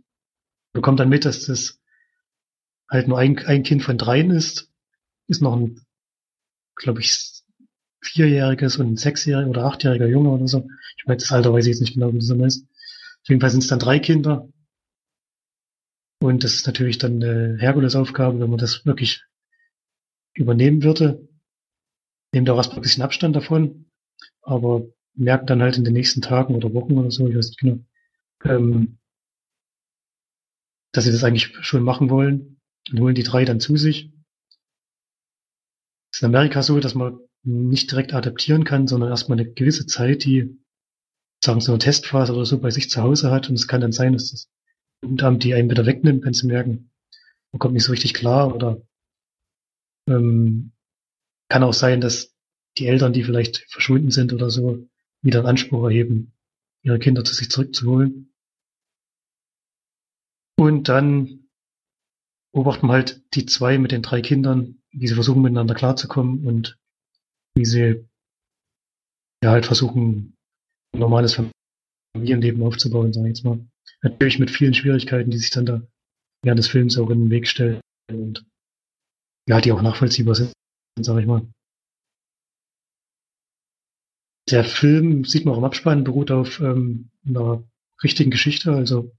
Bekommt 0.72 1.00
dann 1.00 1.08
mit, 1.08 1.24
dass 1.24 1.46
das 1.46 1.80
halt 2.90 3.08
nur 3.08 3.18
ein, 3.18 3.38
ein 3.46 3.62
Kind 3.62 3.82
von 3.82 3.98
dreien 3.98 4.30
ist, 4.30 4.70
ist 5.26 5.42
noch 5.42 5.56
ein, 5.56 5.80
glaube 6.76 7.00
ich, 7.00 7.42
vierjähriges 8.02 8.76
und 8.76 8.92
ein 8.92 8.96
sechsjähriger 8.96 9.48
oder 9.48 9.64
achtjähriger 9.64 10.06
Junge 10.06 10.30
oder 10.30 10.46
so. 10.46 10.68
Ich 10.98 11.06
weiß 11.06 11.22
das 11.22 11.32
Alter 11.32 11.52
weiß 11.52 11.64
ich 11.64 11.70
jetzt 11.70 11.80
nicht 11.80 11.94
genau, 11.94 12.12
wie 12.12 12.18
das 12.18 12.28
ist. 12.28 12.66
Auf 13.22 13.28
jeden 13.28 13.40
Fall 13.40 13.50
sind 13.50 13.62
es 13.62 13.68
dann 13.68 13.78
drei 13.78 13.98
Kinder. 13.98 14.48
Und 16.21 16.44
das 16.44 16.54
ist 16.54 16.66
natürlich 16.66 16.99
dann 16.99 17.23
eine 17.23 17.59
Herkulesaufgabe, 17.59 18.40
wenn 18.40 18.50
man 18.50 18.59
das 18.59 18.87
wirklich 18.87 19.25
übernehmen 20.35 20.83
würde. 20.83 21.28
Nehmt 22.33 22.49
auch 22.50 22.56
erstmal 22.56 22.78
ein 22.78 22.83
bisschen 22.83 23.02
Abstand 23.02 23.37
davon, 23.37 23.90
aber 24.42 24.87
merkt 25.14 25.50
dann 25.50 25.62
halt 25.62 25.76
in 25.76 25.85
den 25.85 25.92
nächsten 25.92 26.23
Tagen 26.23 26.54
oder 26.54 26.75
Wochen 26.75 26.99
oder 26.99 27.11
so, 27.11 27.28
ich 27.28 27.37
weiß 27.37 27.49
nicht 27.49 27.61
genau, 27.61 27.78
ähm, 28.44 28.99
dass 30.92 31.04
sie 31.04 31.12
das 31.12 31.25
eigentlich 31.25 31.56
schon 31.64 31.83
machen 31.83 32.11
wollen 32.11 32.61
und 32.90 33.00
holen 33.00 33.14
die 33.14 33.23
drei 33.23 33.44
dann 33.44 33.61
zu 33.61 33.76
sich. 33.76 34.11
Es 36.12 36.18
ist 36.18 36.23
in 36.23 36.28
Amerika 36.28 36.62
so, 36.62 36.78
dass 36.80 36.94
man 36.94 37.18
nicht 37.42 37.90
direkt 37.90 38.14
adaptieren 38.14 38.64
kann, 38.64 38.87
sondern 38.87 39.11
erstmal 39.11 39.38
eine 39.38 39.50
gewisse 39.50 39.87
Zeit, 39.87 40.25
die 40.25 40.59
sagen 41.42 41.61
so 41.61 41.73
eine 41.73 41.78
Testphase 41.78 42.33
oder 42.33 42.47
so 42.47 42.59
bei 42.59 42.71
sich 42.71 42.88
zu 42.88 43.02
Hause 43.02 43.30
hat. 43.30 43.49
Und 43.49 43.56
es 43.56 43.68
kann 43.68 43.80
dann 43.80 43.92
sein, 43.92 44.14
dass 44.14 44.30
das 44.30 44.49
Jugendamt 45.02 45.44
die 45.44 45.54
einen 45.54 45.70
wieder 45.70 45.86
wegnimmt, 45.86 46.24
wenn 46.24 46.34
sie 46.34 46.46
merken, 46.46 46.90
man 47.52 47.58
kommt 47.58 47.74
nicht 47.74 47.84
so 47.84 47.92
richtig 47.92 48.14
klar 48.14 48.54
oder 48.54 48.80
ähm, 50.08 50.72
kann 51.48 51.62
auch 51.62 51.72
sein, 51.72 52.00
dass 52.00 52.34
die 52.78 52.86
Eltern, 52.86 53.12
die 53.12 53.22
vielleicht 53.22 53.58
verschwunden 53.70 54.10
sind 54.10 54.32
oder 54.32 54.50
so, 54.50 54.88
wieder 55.22 55.40
einen 55.40 55.48
Anspruch 55.48 55.84
erheben, 55.84 56.32
ihre 56.82 56.98
Kinder 56.98 57.24
zu 57.24 57.34
sich 57.34 57.50
zurückzuholen. 57.50 58.32
Und 60.56 60.88
dann 60.88 61.48
beobachten 62.52 62.90
halt 62.90 63.22
die 63.34 63.46
zwei 63.46 63.78
mit 63.78 63.92
den 63.92 64.02
drei 64.02 64.20
Kindern, 64.20 64.82
wie 64.90 65.08
sie 65.08 65.14
versuchen 65.14 65.42
miteinander 65.42 65.74
klarzukommen 65.74 66.46
und 66.46 66.78
wie 67.54 67.64
sie 67.64 68.08
ja 69.42 69.50
halt 69.50 69.66
versuchen, 69.66 70.36
ein 70.92 71.00
normales 71.00 71.40
Familienleben 72.14 72.62
aufzubauen, 72.62 73.12
sage 73.12 73.28
ich 73.28 73.36
jetzt 73.36 73.44
mal. 73.44 73.66
Natürlich 74.04 74.38
mit 74.38 74.50
vielen 74.50 74.75
Schwierigkeiten, 74.75 75.30
die 75.30 75.38
sich 75.38 75.50
dann 75.50 75.64
da 75.64 75.82
während 76.42 76.58
des 76.58 76.68
Films 76.68 76.99
auch 76.99 77.08
in 77.08 77.25
den 77.25 77.30
Weg 77.30 77.49
stellen 77.49 77.80
und 78.11 78.44
ja, 79.49 79.62
die 79.62 79.73
auch 79.73 79.80
nachvollziehbar 79.80 80.34
sind, 80.34 80.52
sage 81.00 81.23
ich 81.23 81.26
mal. 81.26 81.46
Der 84.50 84.62
Film, 84.62 85.25
sieht 85.25 85.46
man 85.46 85.54
auch 85.54 85.58
im 85.58 85.64
Abspann, 85.64 86.04
beruht 86.04 86.30
auf 86.30 86.61
ähm, 86.61 87.11
einer 87.26 87.66
richtigen 88.02 88.30
Geschichte, 88.30 88.73
also 88.73 89.16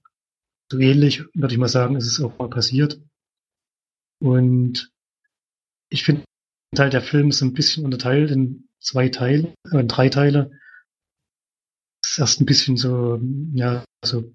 so 0.71 0.77
ähnlich, 0.77 1.23
würde 1.33 1.53
ich 1.53 1.59
mal 1.59 1.67
sagen, 1.67 1.95
ist 1.95 2.05
es 2.05 2.21
auch 2.21 2.37
mal 2.37 2.49
passiert. 2.49 3.01
Und 4.21 4.91
ich 5.89 6.03
finde 6.03 6.25
Teil 6.75 6.91
der 6.91 7.01
Film 7.01 7.29
ist 7.29 7.41
ein 7.41 7.53
bisschen 7.53 7.85
unterteilt 7.85 8.29
in 8.29 8.69
zwei 8.79 9.09
Teile, 9.09 9.55
äh, 9.71 9.79
in 9.79 9.87
drei 9.87 10.09
Teile. 10.09 10.51
Es 12.03 12.11
ist 12.11 12.19
erst 12.19 12.41
ein 12.41 12.45
bisschen 12.45 12.77
so, 12.77 13.19
ja, 13.53 13.83
so 14.03 14.31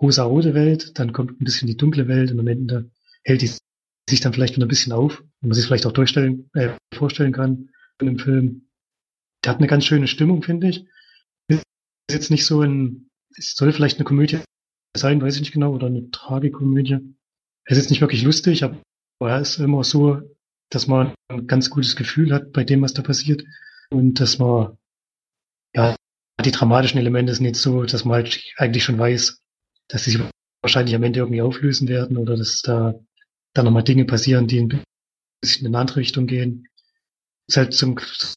rosa-rote 0.00 0.54
Welt, 0.54 0.98
dann 0.98 1.12
kommt 1.12 1.40
ein 1.40 1.44
bisschen 1.44 1.68
die 1.68 1.76
dunkle 1.76 2.08
Welt 2.08 2.30
und 2.30 2.40
am 2.40 2.46
Ende 2.46 2.90
hält 3.22 3.42
die 3.42 3.50
sich 4.08 4.20
dann 4.20 4.32
vielleicht 4.32 4.56
wieder 4.56 4.66
ein 4.66 4.68
bisschen 4.68 4.92
auf, 4.92 5.22
wenn 5.40 5.48
man 5.48 5.54
sich 5.54 5.66
vielleicht 5.66 5.86
auch 5.86 5.92
durchstellen, 5.92 6.50
äh, 6.54 6.70
vorstellen 6.94 7.32
kann 7.32 7.70
in 8.00 8.06
dem 8.06 8.18
Film. 8.18 8.68
Der 9.44 9.52
hat 9.52 9.58
eine 9.58 9.66
ganz 9.66 9.84
schöne 9.84 10.08
Stimmung, 10.08 10.42
finde 10.42 10.68
ich. 10.68 10.86
Ist 11.48 11.62
jetzt 12.10 12.30
nicht 12.30 12.44
so 12.44 12.60
ein, 12.60 13.10
es 13.36 13.54
soll 13.54 13.72
vielleicht 13.72 13.98
eine 13.98 14.04
Komödie 14.04 14.40
sein, 14.96 15.20
weiß 15.20 15.36
ich 15.36 15.40
nicht 15.40 15.52
genau, 15.52 15.72
oder 15.72 15.86
eine 15.86 16.10
Tragikomödie. 16.10 16.98
Es 17.64 17.78
ist 17.78 17.90
nicht 17.90 18.00
wirklich 18.00 18.22
lustig, 18.22 18.62
aber 18.62 18.80
er 19.20 19.40
ist 19.40 19.58
immer 19.58 19.84
so 19.84 20.20
dass 20.70 20.86
man 20.86 21.14
ein 21.28 21.46
ganz 21.46 21.70
gutes 21.70 21.96
Gefühl 21.96 22.32
hat 22.32 22.52
bei 22.52 22.64
dem, 22.64 22.82
was 22.82 22.94
da 22.94 23.02
passiert. 23.02 23.44
Und 23.90 24.20
dass 24.20 24.38
man, 24.38 24.76
ja, 25.74 25.94
die 26.44 26.50
dramatischen 26.50 26.98
Elemente 26.98 27.34
sind 27.34 27.44
jetzt 27.44 27.62
so, 27.62 27.84
dass 27.84 28.04
man 28.04 28.16
halt 28.16 28.40
eigentlich 28.56 28.84
schon 28.84 28.98
weiß, 28.98 29.40
dass 29.88 30.04
sie 30.04 30.12
sich 30.12 30.22
wahrscheinlich 30.62 30.94
am 30.94 31.02
Ende 31.02 31.20
irgendwie 31.20 31.42
auflösen 31.42 31.88
werden 31.88 32.16
oder 32.16 32.36
dass 32.36 32.62
da 32.62 32.94
dann 33.54 33.64
nochmal 33.66 33.84
Dinge 33.84 34.04
passieren, 34.04 34.46
die 34.46 34.60
ein 34.60 34.82
bisschen 35.40 35.66
in 35.66 35.74
eine 35.74 35.80
andere 35.80 35.98
Richtung 35.98 36.26
gehen. 36.26 36.66
Ist 37.46 37.56
halt 37.56 37.74
so 37.74 37.86
ein, 37.86 37.98
so 37.98 38.34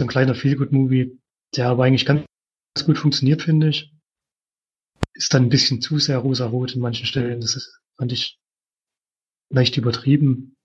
ein 0.00 0.08
kleiner 0.08 0.34
Feelgood-Movie, 0.34 1.18
der 1.56 1.68
aber 1.68 1.84
eigentlich 1.84 2.06
ganz, 2.06 2.24
gut 2.84 2.98
funktioniert, 2.98 3.42
finde 3.42 3.68
ich. 3.68 3.92
Ist 5.14 5.34
dann 5.34 5.44
ein 5.44 5.48
bisschen 5.48 5.80
zu 5.80 5.98
sehr 5.98 6.18
rosa-rot 6.18 6.74
in 6.74 6.80
manchen 6.80 7.06
Stellen. 7.06 7.40
Das 7.40 7.54
ist, 7.54 7.80
fand 7.96 8.12
ich 8.12 8.38
leicht 9.50 9.76
übertrieben. 9.76 10.56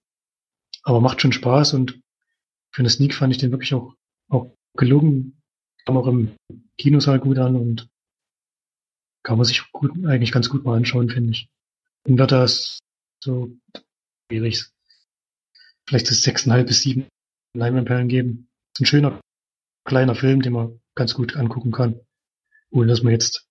Aber 0.84 1.02
macht 1.02 1.22
schon 1.22 1.34
Spaß 1.34 1.74
und 1.74 2.00
für 2.72 2.82
eine 2.82 2.90
Sneak 2.90 3.14
fand 3.14 3.34
ich 3.34 3.40
den 3.40 3.52
wirklich 3.52 3.74
auch, 3.74 3.96
auch 4.30 4.56
gelungen. 4.78 5.42
Kam 5.86 5.98
auch 5.98 6.08
im 6.08 6.36
Kinosaal 6.78 7.20
gut 7.20 7.38
an 7.38 7.56
und 7.56 7.90
kann 9.26 9.38
man 9.38 9.46
sich 9.46 9.70
gut, 9.72 9.92
eigentlich 10.06 10.32
ganz 10.32 10.50
gut 10.50 10.64
mal 10.64 10.78
anschauen, 10.78 11.10
finde 11.10 11.32
ich. 11.32 11.50
Und 12.08 12.18
wird 12.18 12.32
das 12.32 12.80
so 13.22 13.50
schwierig. 14.30 14.66
Vielleicht 15.88 16.10
ist 16.10 16.22
sechseinhalb 16.22 16.68
bis 16.68 16.82
sieben 16.82 17.08
Leinwandperlen 17.56 18.08
geben. 18.08 18.48
Ist 18.74 18.82
ein 18.82 18.86
schöner 18.86 19.20
kleiner 19.84 20.16
Film, 20.16 20.42
den 20.42 20.54
man 20.54 20.80
ganz 20.94 21.16
gut 21.16 21.36
angucken 21.36 21.72
kann, 21.72 22.00
ohne 22.70 22.88
dass 22.88 23.02
man 23.02 23.14
jetzt 23.14 23.48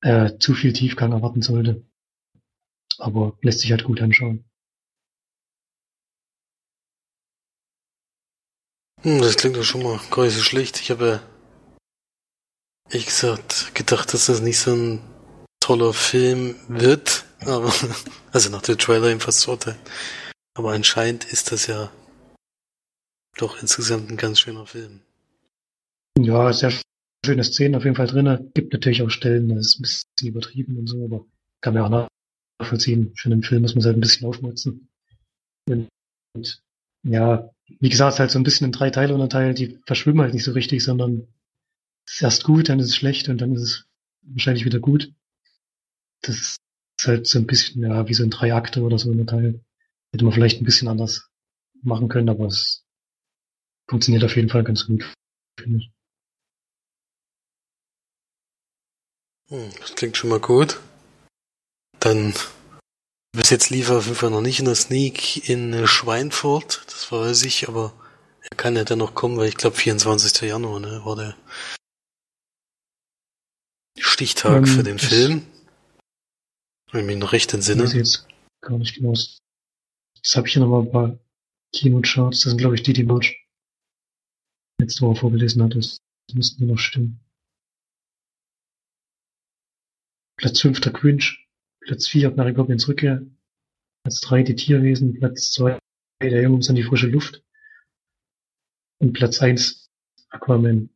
äh, 0.00 0.38
zu 0.38 0.54
viel 0.54 0.72
Tiefgang 0.72 1.12
erwarten 1.12 1.42
sollte. 1.42 1.84
Aber 2.98 3.38
lässt 3.42 3.60
sich 3.60 3.70
halt 3.70 3.84
gut 3.84 4.00
anschauen. 4.00 4.44
Hm, 9.02 9.20
das 9.20 9.36
klingt 9.36 9.56
doch 9.56 9.64
schon 9.64 9.82
mal 9.82 10.00
gar 10.10 10.24
nicht 10.24 10.36
so 10.36 10.42
schlecht. 10.42 10.80
Ich 10.80 10.90
habe 10.90 11.20
ehrlich 12.90 13.06
gesagt, 13.06 13.74
gedacht, 13.74 14.12
dass 14.12 14.26
das 14.26 14.40
nicht 14.40 14.58
so 14.58 14.74
ein 14.74 15.00
toller 15.60 15.92
Film 15.92 16.56
wird. 16.68 17.24
Aber, 17.40 17.72
also 18.32 18.50
nach 18.50 18.62
dem 18.62 18.78
Trailer 18.78 19.08
jedenfalls 19.08 19.40
zu 19.40 19.50
urteilen. 19.50 19.78
Aber 20.54 20.72
anscheinend 20.72 21.24
ist 21.24 21.52
das 21.52 21.66
ja 21.66 21.90
doch 23.36 23.62
insgesamt 23.62 24.10
ein 24.10 24.16
ganz 24.16 24.40
schöner 24.40 24.66
Film. 24.66 25.00
Ja, 26.18 26.52
sehr 26.52 26.72
schöne 27.24 27.44
Szenen 27.44 27.76
auf 27.76 27.84
jeden 27.84 27.96
Fall 27.96 28.08
drin. 28.08 28.50
Gibt 28.54 28.72
natürlich 28.72 29.02
auch 29.02 29.10
Stellen, 29.10 29.48
das 29.48 29.66
ist 29.66 29.78
ein 29.78 29.82
bisschen 29.82 30.28
übertrieben 30.28 30.76
und 30.76 30.86
so, 30.88 31.04
aber 31.04 31.24
kann 31.62 31.74
man 31.74 31.84
auch 31.94 32.08
nachvollziehen. 32.60 33.12
Für 33.16 33.30
einen 33.30 33.42
Film 33.42 33.62
muss 33.62 33.74
man 33.74 33.80
es 33.80 33.86
halt 33.86 33.96
ein 33.96 34.00
bisschen 34.00 34.26
aufmutzen. 34.26 34.88
Und, 35.68 35.88
und 36.34 36.62
ja, 37.04 37.50
wie 37.78 37.88
gesagt, 37.88 38.18
halt 38.18 38.30
so 38.30 38.38
ein 38.38 38.42
bisschen 38.42 38.66
in 38.66 38.72
drei 38.72 38.90
Teile 38.90 39.14
unterteilt, 39.14 39.58
die 39.58 39.78
verschwimmen 39.86 40.22
halt 40.22 40.34
nicht 40.34 40.44
so 40.44 40.52
richtig, 40.52 40.82
sondern 40.82 41.28
es 42.06 42.14
ist 42.14 42.22
erst 42.22 42.44
gut, 42.44 42.68
dann 42.68 42.80
ist 42.80 42.88
es 42.88 42.96
schlecht 42.96 43.28
und 43.28 43.38
dann 43.38 43.54
ist 43.54 43.62
es 43.62 43.84
wahrscheinlich 44.22 44.64
wieder 44.64 44.80
gut. 44.80 45.12
Das 46.22 46.36
ist 46.36 46.58
halt 47.04 47.26
so 47.26 47.38
ein 47.38 47.46
bisschen, 47.46 47.82
ja, 47.82 48.06
wie 48.08 48.14
so 48.14 48.22
in 48.22 48.30
drei 48.30 48.54
Akte 48.54 48.82
oder 48.82 48.98
so 48.98 49.10
unterteilt. 49.10 49.62
Hätte 50.12 50.24
man 50.24 50.34
vielleicht 50.34 50.60
ein 50.60 50.64
bisschen 50.64 50.88
anders 50.88 51.30
machen 51.82 52.08
können, 52.08 52.28
aber 52.28 52.46
es 52.46 52.84
funktioniert 53.88 54.24
auf 54.24 54.36
jeden 54.36 54.48
Fall 54.48 54.64
ganz 54.64 54.86
gut, 54.86 55.12
finde 55.58 55.78
ich. 55.78 55.90
Hm, 59.48 59.70
das 59.80 59.94
klingt 59.94 60.16
schon 60.16 60.30
mal 60.30 60.40
gut. 60.40 60.80
Dann 61.98 62.34
bis 63.32 63.50
jetzt 63.50 63.70
lief 63.70 63.88
er 63.88 63.98
auf 63.98 64.06
jeden 64.06 64.16
Fall 64.16 64.30
noch 64.30 64.40
nicht 64.40 64.58
in 64.58 64.64
der 64.64 64.74
Sneak 64.74 65.48
in 65.48 65.72
äh, 65.72 65.86
Schweinfurt, 65.86 66.82
das 66.86 67.10
weiß 67.12 67.44
ich, 67.44 67.68
aber 67.68 67.92
er 68.42 68.56
kann 68.56 68.76
ja 68.76 68.84
dann 68.84 68.98
noch 68.98 69.14
kommen, 69.14 69.36
weil 69.36 69.48
ich 69.48 69.56
glaube 69.56 69.76
24. 69.76 70.48
Januar 70.48 70.80
ne, 70.80 71.04
war 71.04 71.16
der 71.16 71.36
Stichtag 73.98 74.58
ähm, 74.58 74.66
für 74.66 74.82
den 74.82 74.98
Film. 74.98 75.46
Wenn 76.92 77.02
ich 77.02 77.06
mich 77.06 77.16
noch 77.18 77.32
recht 77.32 77.52
entsinne. 77.54 77.84
Ich 77.84 77.92
jetzt 77.92 78.26
gar 78.60 78.78
nicht 78.78 78.94
genau. 78.94 79.12
Das 79.12 80.36
habe 80.36 80.46
ich 80.46 80.52
hier 80.52 80.62
nochmal 80.62 80.82
ein 80.82 80.90
paar 80.90 81.18
Kinocharts. 81.72 82.40
Das 82.40 82.50
sind, 82.50 82.58
glaube 82.58 82.74
ich, 82.74 82.82
die, 82.82 82.92
die 82.92 83.04
March 83.04 83.46
letzte 84.80 85.02
Woche 85.02 85.20
vorgelesen 85.20 85.62
hat. 85.62 85.74
Das 85.74 85.98
müssten 86.32 86.66
noch 86.66 86.78
stimmen. 86.78 87.20
Platz 90.36 90.60
5 90.60 90.80
der 90.80 90.92
Quinch. 90.92 91.46
Platz 91.80 92.08
4 92.08 92.30
Mary 92.32 92.52
Poppins 92.52 92.88
Rückkehr. 92.88 93.22
Platz 94.02 94.20
3 94.20 94.42
die 94.42 94.56
Tierwesen. 94.56 95.14
Platz 95.14 95.52
2 95.52 95.78
der 96.22 96.42
Junge 96.42 96.56
muss 96.56 96.68
an 96.68 96.76
die 96.76 96.82
frische 96.82 97.06
Luft. 97.06 97.42
Und 98.98 99.12
Platz 99.12 99.40
1 99.40 99.88
Aquaman. 100.30 100.90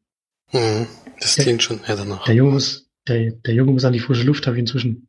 Mhm, 0.52 0.86
das 1.20 1.36
klingt 1.36 1.62
schon 1.62 1.80
ja 1.86 1.96
danach. 1.96 2.24
Der 2.26 2.34
Junge 2.34 2.52
muss, 2.52 2.83
der, 3.08 3.32
der 3.32 3.54
Junge 3.54 3.72
muss 3.72 3.84
an 3.84 3.92
die 3.92 4.00
frische 4.00 4.24
Luft, 4.24 4.46
habe 4.46 4.56
ich 4.56 4.60
inzwischen 4.60 5.08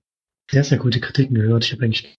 sehr, 0.51 0.63
sehr 0.63 0.77
gute 0.77 0.99
Kritiken 0.99 1.35
gehört. 1.35 1.65
Ich 1.65 1.71
habe 1.71 1.83
eigentlich 1.83 2.17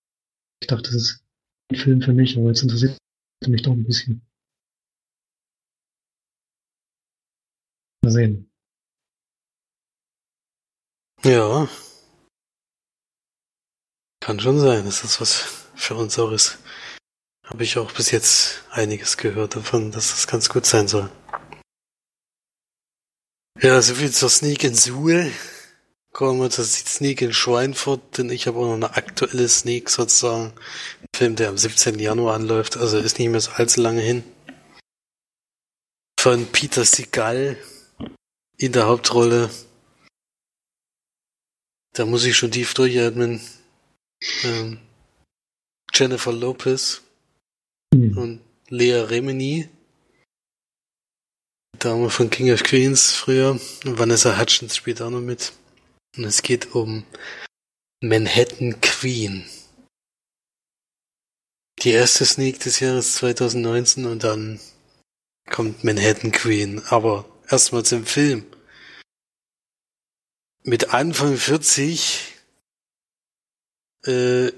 gedacht, 0.61 0.87
das 0.87 0.95
ist 0.95 1.25
ein 1.71 1.77
Film 1.77 2.03
für 2.03 2.13
mich, 2.13 2.37
aber 2.37 2.49
jetzt 2.49 2.63
interessiert 2.63 2.99
mich 3.47 3.63
doch 3.63 3.73
ein 3.73 3.85
bisschen. 3.85 4.27
Mal 8.03 8.11
sehen. 8.11 8.51
Ja. 11.23 11.69
Kann 14.21 14.41
schon 14.41 14.59
sein, 14.59 14.85
dass 14.85 15.03
das 15.03 15.21
was 15.21 15.67
für 15.75 15.95
uns 15.95 16.19
auch 16.19 16.33
ist. 16.33 16.59
Habe 17.45 17.63
ich 17.63 17.79
auch 17.79 17.93
bis 17.93 18.11
jetzt 18.11 18.65
einiges 18.71 19.17
gehört 19.17 19.55
davon, 19.55 19.93
dass 19.93 20.11
das 20.11 20.27
ganz 20.27 20.49
gut 20.49 20.67
sein 20.67 20.89
soll. 20.89 21.11
Ja, 23.61 23.81
so 23.81 23.95
viel 23.95 24.11
zur 24.11 24.29
Sneak 24.29 24.65
in 24.65 24.75
Suhl. 24.75 25.33
Kommen 26.17 26.41
wir 26.41 26.49
zur 26.49 26.65
Sneak 26.65 27.21
in 27.21 27.35
Schweinfurt, 27.35 28.17
denn 28.17 28.31
ich 28.31 28.47
habe 28.47 28.57
auch 28.57 28.65
noch 28.65 28.73
eine 28.73 28.97
aktuelle 28.97 29.47
Sneak 29.51 29.91
sozusagen. 29.91 30.55
Ein 31.03 31.09
Film, 31.15 31.37
der 31.37 31.51
am 31.51 31.59
17. 31.59 31.99
Januar 31.99 32.37
anläuft, 32.37 32.79
also 32.79 32.97
ist 32.97 33.19
nicht 33.19 33.29
mehr 33.29 33.41
so 33.43 33.51
allzu 33.51 33.83
lange 33.83 34.01
hin. 34.01 34.25
Von 36.19 36.47
Peter 36.47 36.87
Segal 36.87 37.59
in 38.57 38.73
der 38.73 38.87
Hauptrolle. 38.87 39.51
Da 41.93 42.07
muss 42.07 42.25
ich 42.25 42.35
schon 42.35 42.51
tief 42.51 42.73
durchatmen. 42.73 43.43
Ähm, 44.43 44.81
Jennifer 45.93 46.33
Lopez 46.33 47.03
Hm. 47.95 48.17
und 48.17 48.41
Lea 48.71 49.01
Remini. 49.01 49.69
Dame 51.79 52.09
von 52.09 52.31
King 52.31 52.55
of 52.55 52.63
Queens 52.63 53.13
früher. 53.13 53.61
Und 53.85 53.99
Vanessa 53.99 54.41
Hutchins 54.41 54.75
spielt 54.77 55.03
auch 55.03 55.11
noch 55.11 55.21
mit. 55.21 55.53
Und 56.17 56.25
es 56.25 56.43
geht 56.43 56.75
um 56.75 57.05
Manhattan 58.03 58.81
Queen. 58.81 59.45
Die 61.81 61.91
erste 61.91 62.25
Sneak 62.25 62.61
des 62.61 62.81
Jahres 62.81 63.17
2019 63.17 64.07
und 64.07 64.25
dann 64.25 64.61
kommt 65.51 65.85
Manhattan 65.85 66.33
Queen. 66.33 66.83
Aber 66.87 67.27
erstmal 67.51 67.85
zum 67.85 68.07
Film. 68.07 68.47
Mit 70.63 70.91
Anfang 70.95 71.37
40 71.37 72.35
äh, 74.07 74.51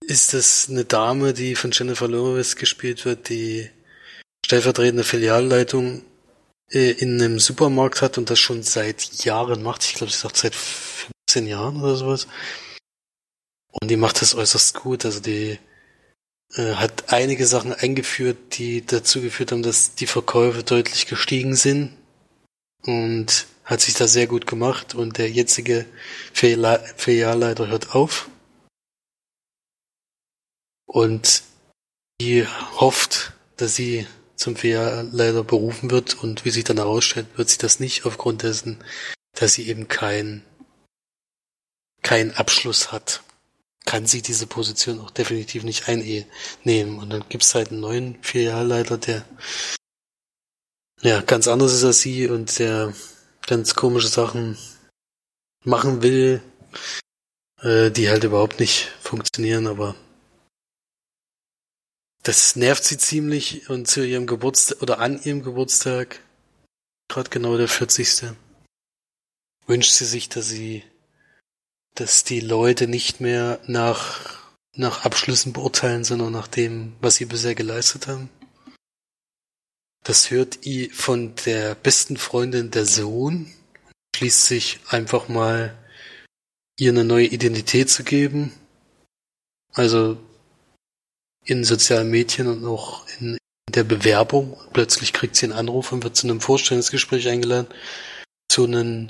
ist 0.00 0.34
das 0.34 0.68
eine 0.68 0.84
Dame, 0.84 1.32
die 1.32 1.54
von 1.54 1.70
Jennifer 1.70 2.08
Lopez 2.08 2.56
gespielt 2.56 3.04
wird, 3.04 3.28
die 3.28 3.70
stellvertretende 4.44 5.04
Filialleitung 5.04 6.04
äh, 6.70 6.90
in 6.92 7.20
einem 7.20 7.38
Supermarkt 7.38 8.02
hat 8.02 8.18
und 8.18 8.30
das 8.30 8.38
schon 8.38 8.62
seit 8.62 9.24
Jahren 9.24 9.62
macht. 9.62 9.84
Ich 9.84 9.94
glaube, 9.94 10.12
sie 10.12 10.18
sagt 10.18 10.36
seit 10.36 10.54
15 10.54 11.46
Jahren 11.46 11.82
oder 11.82 11.96
sowas. 11.96 12.26
Und 13.80 13.90
die 13.90 13.96
macht 13.96 14.20
das 14.22 14.34
äußerst 14.34 14.74
gut. 14.74 15.04
Also 15.04 15.20
die 15.20 15.58
äh, 16.54 16.74
hat 16.74 17.12
einige 17.12 17.46
Sachen 17.46 17.72
eingeführt, 17.72 18.58
die 18.58 18.84
dazu 18.84 19.20
geführt 19.20 19.52
haben, 19.52 19.62
dass 19.62 19.94
die 19.94 20.06
Verkäufe 20.06 20.62
deutlich 20.62 21.06
gestiegen 21.06 21.54
sind. 21.54 21.96
Und 22.84 23.46
hat 23.64 23.80
sich 23.80 23.94
da 23.94 24.08
sehr 24.08 24.26
gut 24.26 24.46
gemacht. 24.46 24.94
Und 24.94 25.18
der 25.18 25.30
jetzige 25.30 25.86
Filial- 26.32 26.84
Filialleiter 26.96 27.68
hört 27.68 27.94
auf. 27.94 28.30
Und 30.86 31.42
die 32.20 32.46
hofft, 32.80 33.32
dass 33.56 33.76
sie 33.76 34.06
zum 34.38 34.56
Filialleiter 34.56 35.44
berufen 35.44 35.90
wird 35.90 36.22
und 36.22 36.44
wie 36.44 36.50
sich 36.50 36.64
dann 36.64 36.76
herausstellt, 36.78 37.26
wird 37.36 37.50
sie 37.50 37.58
das 37.58 37.80
nicht 37.80 38.06
aufgrund 38.06 38.44
dessen, 38.44 38.82
dass 39.34 39.52
sie 39.52 39.68
eben 39.68 39.88
kein 39.88 40.44
keinen 42.02 42.30
Abschluss 42.32 42.92
hat. 42.92 43.22
Kann 43.84 44.06
sie 44.06 44.22
diese 44.22 44.46
Position 44.46 45.00
auch 45.00 45.10
definitiv 45.10 45.64
nicht 45.64 45.88
einnehmen. 45.88 46.98
Und 46.98 47.10
dann 47.10 47.24
gibt's 47.28 47.54
halt 47.54 47.70
einen 47.70 47.80
neuen 47.80 48.22
Filialleiter, 48.22 48.98
der 48.98 49.24
ja 51.02 51.20
ganz 51.20 51.48
anders 51.48 51.74
ist 51.74 51.84
als 51.84 52.00
sie 52.00 52.28
und 52.28 52.58
der 52.58 52.92
ganz 53.46 53.74
komische 53.74 54.08
Sachen 54.08 54.56
machen 55.64 56.02
will, 56.02 56.42
äh, 57.62 57.90
die 57.90 58.08
halt 58.08 58.24
überhaupt 58.24 58.60
nicht 58.60 58.92
funktionieren, 59.00 59.66
aber 59.66 59.94
das 62.28 62.56
nervt 62.56 62.84
sie 62.84 62.98
ziemlich 62.98 63.70
und 63.70 63.88
zu 63.88 64.06
ihrem 64.06 64.26
Geburtstag 64.26 64.82
oder 64.82 64.98
an 64.98 65.18
ihrem 65.22 65.42
Geburtstag, 65.42 66.20
gerade 67.08 67.30
genau 67.30 67.56
der 67.56 67.68
40. 67.68 68.34
wünscht 69.66 69.92
sie 69.92 70.04
sich, 70.04 70.28
dass 70.28 70.46
sie, 70.46 70.84
dass 71.94 72.24
die 72.24 72.40
Leute 72.40 72.86
nicht 72.86 73.22
mehr 73.22 73.60
nach, 73.66 74.42
nach 74.76 75.06
Abschlüssen 75.06 75.54
beurteilen, 75.54 76.04
sondern 76.04 76.30
nach 76.30 76.48
dem, 76.48 76.94
was 77.00 77.14
sie 77.14 77.24
bisher 77.24 77.54
geleistet 77.54 78.08
haben. 78.08 78.28
Das 80.04 80.30
hört 80.30 80.66
ihr 80.66 80.90
von 80.90 81.34
der 81.46 81.76
besten 81.76 82.18
Freundin 82.18 82.70
der 82.70 82.84
Sohn, 82.84 83.50
schließt 84.14 84.44
sich 84.44 84.80
einfach 84.88 85.28
mal 85.28 85.74
ihr 86.76 86.90
eine 86.90 87.04
neue 87.04 87.28
Identität 87.28 87.88
zu 87.88 88.04
geben. 88.04 88.52
Also 89.72 90.18
in 91.48 91.64
sozialen 91.64 92.10
Medien 92.10 92.46
und 92.46 92.64
auch 92.66 93.06
in 93.20 93.38
der 93.70 93.84
Bewerbung. 93.84 94.60
Plötzlich 94.74 95.14
kriegt 95.14 95.34
sie 95.34 95.46
einen 95.46 95.54
Anruf 95.54 95.92
und 95.92 96.04
wird 96.04 96.14
zu 96.14 96.26
einem 96.26 96.42
Vorstellungsgespräch 96.42 97.26
eingeladen. 97.28 97.68
Zu 98.50 98.64
einem, 98.64 99.08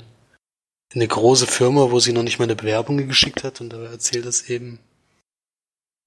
eine 0.93 1.07
große 1.07 1.47
Firma, 1.47 1.91
wo 1.91 1.99
sie 1.99 2.13
noch 2.13 2.23
nicht 2.23 2.39
mal 2.39 2.45
eine 2.45 2.55
Bewerbung 2.55 3.05
geschickt 3.07 3.43
hat. 3.43 3.59
Und 3.59 3.71
da 3.71 3.83
erzählt 3.83 4.25
das 4.25 4.49
eben 4.49 4.79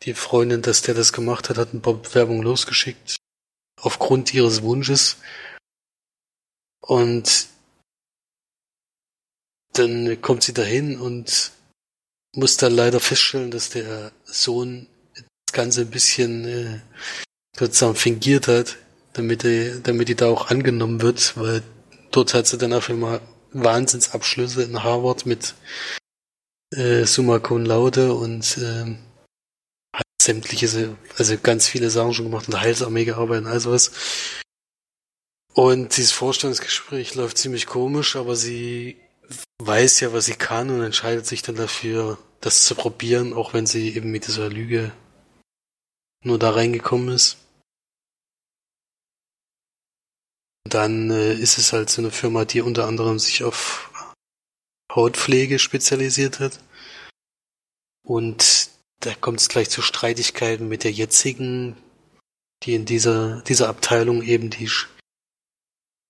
die 0.04 0.14
Freundin, 0.14 0.62
dass 0.62 0.80
der 0.80 0.94
das 0.94 1.12
gemacht 1.12 1.50
hat, 1.50 1.58
hat 1.58 1.74
ein 1.74 1.82
paar 1.82 1.94
Bewerbungen 1.94 2.42
losgeschickt. 2.42 3.16
Aufgrund 3.80 4.32
ihres 4.32 4.62
Wunsches. 4.62 5.18
Und 6.80 7.48
dann 9.74 10.20
kommt 10.22 10.44
sie 10.44 10.54
dahin 10.54 10.98
und 10.98 11.52
muss 12.34 12.56
dann 12.56 12.74
leider 12.74 13.00
feststellen, 13.00 13.50
dass 13.50 13.68
der 13.68 14.12
Sohn 14.24 14.86
das 15.52 15.60
Ganze 15.60 15.82
ein 15.82 15.90
bisschen 15.90 16.44
äh, 16.46 16.80
sozusagen 17.58 17.94
fingiert 17.94 18.48
hat, 18.48 18.78
damit 19.12 19.44
er, 19.44 19.80
damit 19.80 20.08
die 20.08 20.14
da 20.14 20.28
auch 20.28 20.50
angenommen 20.50 21.02
wird, 21.02 21.36
weil 21.36 21.62
dort 22.10 22.32
hat 22.32 22.46
sie 22.46 22.56
dann 22.56 22.72
auf 22.72 22.88
einmal 22.88 23.20
Wahnsinnsabschlüsse 23.52 24.62
in 24.62 24.82
Harvard 24.82 25.26
mit 25.26 25.54
äh, 26.74 27.04
Summa 27.04 27.38
Cum 27.38 27.66
Laude 27.66 28.14
und 28.14 28.56
ähm, 28.58 28.98
hat 29.94 30.06
sämtliche, 30.22 30.96
also 31.18 31.36
ganz 31.36 31.68
viele 31.68 31.90
Sachen 31.90 32.14
schon 32.14 32.24
gemacht 32.26 32.48
und 32.48 32.58
Heilsarmee 32.58 33.04
gearbeitet 33.04 33.44
und 33.44 33.52
all 33.52 33.60
sowas. 33.60 33.92
Und 35.52 35.94
dieses 35.98 36.12
Vorstellungsgespräch 36.12 37.14
läuft 37.14 37.36
ziemlich 37.36 37.66
komisch, 37.66 38.16
aber 38.16 38.36
sie 38.36 38.96
weiß 39.62 40.00
ja, 40.00 40.14
was 40.14 40.24
sie 40.24 40.34
kann 40.34 40.70
und 40.70 40.82
entscheidet 40.82 41.26
sich 41.26 41.42
dann 41.42 41.56
dafür, 41.56 42.16
das 42.40 42.64
zu 42.64 42.74
probieren, 42.74 43.34
auch 43.34 43.52
wenn 43.52 43.66
sie 43.66 43.94
eben 43.94 44.10
mit 44.10 44.26
dieser 44.26 44.48
Lüge 44.48 44.92
nur 46.22 46.38
da 46.38 46.50
reingekommen 46.50 47.08
ist. 47.08 47.38
Dann 50.68 51.10
äh, 51.10 51.34
ist 51.34 51.58
es 51.58 51.72
halt 51.72 51.90
so 51.90 52.00
eine 52.00 52.10
Firma, 52.10 52.44
die 52.44 52.60
unter 52.60 52.86
anderem 52.86 53.18
sich 53.18 53.44
auf 53.44 53.90
Hautpflege 54.94 55.58
spezialisiert 55.58 56.40
hat. 56.40 56.60
Und 58.04 58.70
da 59.00 59.14
kommt 59.14 59.40
es 59.40 59.48
gleich 59.48 59.70
zu 59.70 59.82
Streitigkeiten 59.82 60.68
mit 60.68 60.84
der 60.84 60.92
jetzigen, 60.92 61.76
die 62.62 62.74
in 62.74 62.84
dieser, 62.84 63.42
dieser 63.42 63.68
Abteilung 63.68 64.22
eben 64.22 64.50
die, 64.50 64.70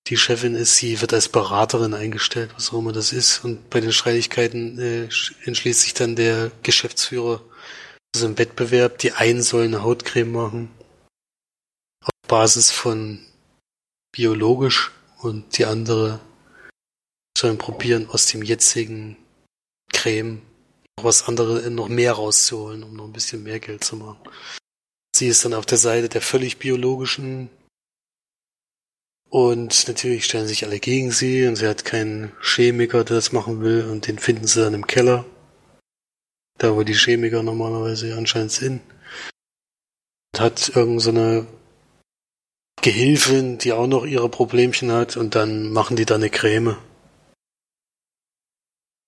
die 0.08 0.16
Chefin 0.16 0.54
ist. 0.54 0.76
Sie 0.76 1.00
wird 1.00 1.12
als 1.12 1.28
Beraterin 1.28 1.94
eingestellt, 1.94 2.52
was 2.54 2.72
auch 2.72 2.78
immer 2.78 2.92
das 2.92 3.12
ist. 3.12 3.44
Und 3.44 3.70
bei 3.70 3.80
den 3.80 3.92
Streitigkeiten 3.92 4.78
äh, 4.78 5.08
entschließt 5.44 5.80
sich 5.80 5.94
dann 5.94 6.16
der 6.16 6.50
Geschäftsführer, 6.62 7.42
also 8.14 8.26
im 8.26 8.38
Wettbewerb, 8.38 8.98
die 8.98 9.12
einen 9.12 9.42
sollen 9.42 9.74
eine 9.74 9.84
Hautcreme 9.84 10.32
machen 10.32 10.70
auf 12.04 12.10
Basis 12.28 12.70
von 12.70 13.20
biologisch 14.12 14.90
und 15.18 15.56
die 15.56 15.64
andere 15.64 16.20
sollen 17.36 17.58
probieren, 17.58 18.08
aus 18.10 18.26
dem 18.26 18.42
jetzigen 18.42 19.16
Creme 19.92 20.42
noch 20.98 21.04
was 21.04 21.28
andere, 21.28 21.70
noch 21.70 21.88
mehr 21.88 22.12
rauszuholen, 22.12 22.82
um 22.82 22.94
noch 22.94 23.04
ein 23.04 23.12
bisschen 23.12 23.42
mehr 23.42 23.60
Geld 23.60 23.84
zu 23.84 23.96
machen. 23.96 24.20
Sie 25.14 25.28
ist 25.28 25.44
dann 25.44 25.54
auf 25.54 25.66
der 25.66 25.78
Seite 25.78 26.08
der 26.08 26.20
völlig 26.20 26.58
biologischen 26.58 27.50
und 29.28 29.88
natürlich 29.88 30.24
stellen 30.24 30.46
sich 30.46 30.64
alle 30.64 30.78
gegen 30.78 31.10
sie 31.10 31.46
und 31.46 31.56
sie 31.56 31.66
hat 31.66 31.84
keinen 31.84 32.32
Chemiker, 32.42 33.04
der 33.04 33.16
das 33.16 33.32
machen 33.32 33.62
will 33.62 33.88
und 33.90 34.06
den 34.06 34.18
finden 34.18 34.46
sie 34.46 34.62
dann 34.62 34.74
im 34.74 34.86
Keller. 34.86 35.24
Da 36.62 36.76
wo 36.76 36.84
die 36.84 36.94
Chemiker 36.94 37.42
normalerweise 37.42 38.16
anscheinend 38.16 38.52
sind. 38.52 38.82
Und 40.32 40.40
hat 40.40 40.68
irgend 40.76 41.02
so 41.02 41.10
Gehilfin, 42.80 43.58
die 43.58 43.72
auch 43.72 43.88
noch 43.88 44.04
ihre 44.04 44.28
Problemchen 44.28 44.92
hat 44.92 45.16
und 45.16 45.34
dann 45.34 45.72
machen 45.72 45.96
die 45.96 46.04
da 46.04 46.14
eine 46.14 46.30
Creme. 46.30 46.78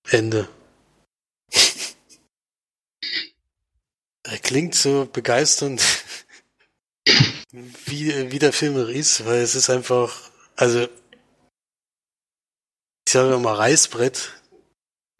Ende. 0.09 0.49
klingt 4.43 4.75
so 4.75 5.05
begeisternd, 5.05 5.81
wie, 7.85 8.31
wie 8.31 8.39
der 8.39 8.51
Film 8.51 8.75
ist, 8.89 9.25
weil 9.25 9.39
es 9.39 9.55
ist 9.55 9.69
einfach, 9.69 10.29
also 10.57 10.89
sage 13.07 13.33
immer 13.33 13.57
Reißbrett 13.57 14.33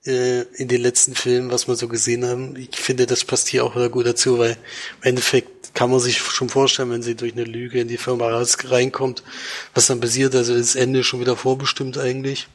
äh, 0.05 0.41
in 0.53 0.67
den 0.67 0.81
letzten 0.81 1.15
Filmen, 1.15 1.51
was 1.51 1.67
wir 1.67 1.75
so 1.75 1.87
gesehen 1.87 2.25
haben. 2.25 2.55
Ich 2.55 2.77
finde, 2.77 3.05
das 3.05 3.23
passt 3.25 3.47
hier 3.47 3.65
auch 3.65 3.75
wieder 3.75 3.89
gut 3.89 4.05
dazu, 4.05 4.37
weil 4.37 4.51
im 5.01 5.03
Endeffekt 5.03 5.73
kann 5.73 5.91
man 5.91 5.99
sich 5.99 6.19
schon 6.19 6.49
vorstellen, 6.49 6.91
wenn 6.91 7.03
sie 7.03 7.15
durch 7.15 7.33
eine 7.33 7.43
Lüge 7.43 7.81
in 7.81 7.87
die 7.87 7.97
Firma 7.97 8.27
reinkommt, 8.29 9.23
was 9.73 9.87
dann 9.87 9.99
passiert. 9.99 10.35
Also 10.35 10.55
das 10.55 10.75
Ende 10.75 11.03
schon 11.03 11.19
wieder 11.19 11.35
vorbestimmt 11.35 11.97
eigentlich. 11.97 12.47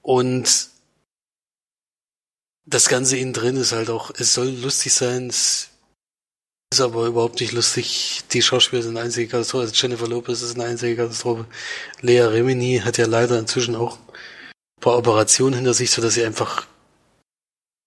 Und 0.00 0.70
das 2.64 2.88
Ganze 2.88 3.16
innen 3.16 3.32
drin 3.32 3.56
ist 3.56 3.72
halt 3.72 3.90
auch, 3.90 4.10
es 4.16 4.34
soll 4.34 4.48
lustig 4.48 4.94
sein, 4.94 5.28
es 5.28 5.68
ist 6.72 6.80
aber 6.80 7.06
überhaupt 7.06 7.40
nicht 7.40 7.52
lustig. 7.52 8.22
Die 8.32 8.40
Schauspieler 8.40 8.82
sind 8.82 8.96
eine 8.96 9.04
einzige 9.04 9.28
Katastrophe. 9.28 9.64
Also 9.64 9.74
Jennifer 9.74 10.08
Lopez 10.08 10.40
ist 10.42 10.54
eine 10.54 10.64
einzige 10.64 10.96
Katastrophe. 10.96 11.44
Lea 12.00 12.20
Remini 12.20 12.80
hat 12.82 12.96
ja 12.96 13.06
leider 13.06 13.38
inzwischen 13.38 13.76
auch 13.76 13.98
paar 14.82 14.98
Operationen 14.98 15.54
hinter 15.54 15.72
sich, 15.72 15.90
so 15.90 16.02
dass 16.02 16.14
sie 16.14 16.24
einfach 16.24 16.66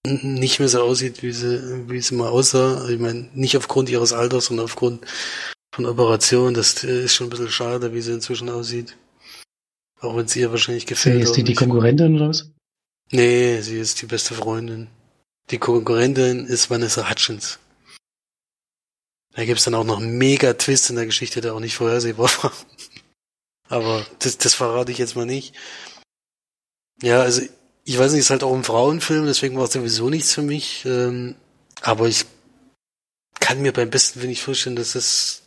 nicht 0.07 0.59
mehr 0.59 0.69
so 0.69 0.81
aussieht, 0.81 1.23
wie 1.23 1.31
sie, 1.31 1.89
wie 1.89 2.01
sie 2.01 2.15
mal 2.15 2.29
aussah. 2.29 2.87
Ich 2.89 2.99
meine, 2.99 3.29
nicht 3.33 3.57
aufgrund 3.57 3.89
ihres 3.89 4.13
Alters, 4.13 4.45
sondern 4.45 4.65
aufgrund 4.65 5.05
von 5.73 5.85
Operationen. 5.85 6.55
Das 6.55 6.83
ist 6.83 7.13
schon 7.13 7.27
ein 7.27 7.29
bisschen 7.29 7.51
schade, 7.51 7.93
wie 7.93 8.01
sie 8.01 8.13
inzwischen 8.13 8.49
aussieht. 8.49 8.95
Auch 9.99 10.15
wenn 10.15 10.27
sie 10.27 10.41
ihr 10.41 10.51
wahrscheinlich 10.51 10.85
gefällt. 10.85 11.23
Ist 11.23 11.33
die 11.33 11.43
die 11.43 11.53
Konkurrentin 11.53 12.15
oder 12.15 12.29
was? 12.29 12.51
Nee, 13.11 13.61
sie 13.61 13.79
ist 13.79 14.01
die 14.01 14.07
beste 14.07 14.33
Freundin. 14.33 14.87
Die 15.51 15.57
Konkurrentin 15.57 16.45
ist 16.45 16.69
Vanessa 16.69 17.09
Hutchins. 17.09 17.59
Da 19.33 19.43
gibt's 19.43 19.65
dann 19.65 19.75
auch 19.75 19.83
noch 19.83 19.99
einen 19.99 20.17
mega 20.17 20.53
Twist 20.53 20.89
in 20.89 20.95
der 20.95 21.05
Geschichte, 21.05 21.41
der 21.41 21.53
auch 21.53 21.59
nicht 21.59 21.75
vorhersehbar 21.75 22.29
war. 22.41 22.53
Aber 23.67 24.05
das, 24.19 24.37
das 24.37 24.53
verrate 24.53 24.91
ich 24.91 24.97
jetzt 24.97 25.15
mal 25.15 25.25
nicht. 25.25 25.55
Ja, 27.01 27.21
also 27.21 27.41
ich 27.83 27.97
weiß 27.97 28.11
nicht, 28.11 28.21
ist 28.21 28.29
halt 28.29 28.43
auch 28.43 28.55
ein 28.55 28.63
Frauenfilm, 28.63 29.25
deswegen 29.25 29.57
war 29.57 29.65
es 29.65 29.73
sowieso 29.73 30.09
nichts 30.09 30.33
für 30.33 30.41
mich. 30.41 30.85
Ähm, 30.85 31.35
aber 31.81 32.07
ich 32.07 32.25
kann 33.39 33.61
mir 33.61 33.73
beim 33.73 33.89
besten 33.89 34.19
Willen 34.19 34.29
nicht 34.29 34.41
vorstellen, 34.41 34.75
dass 34.75 34.95
es 34.95 35.43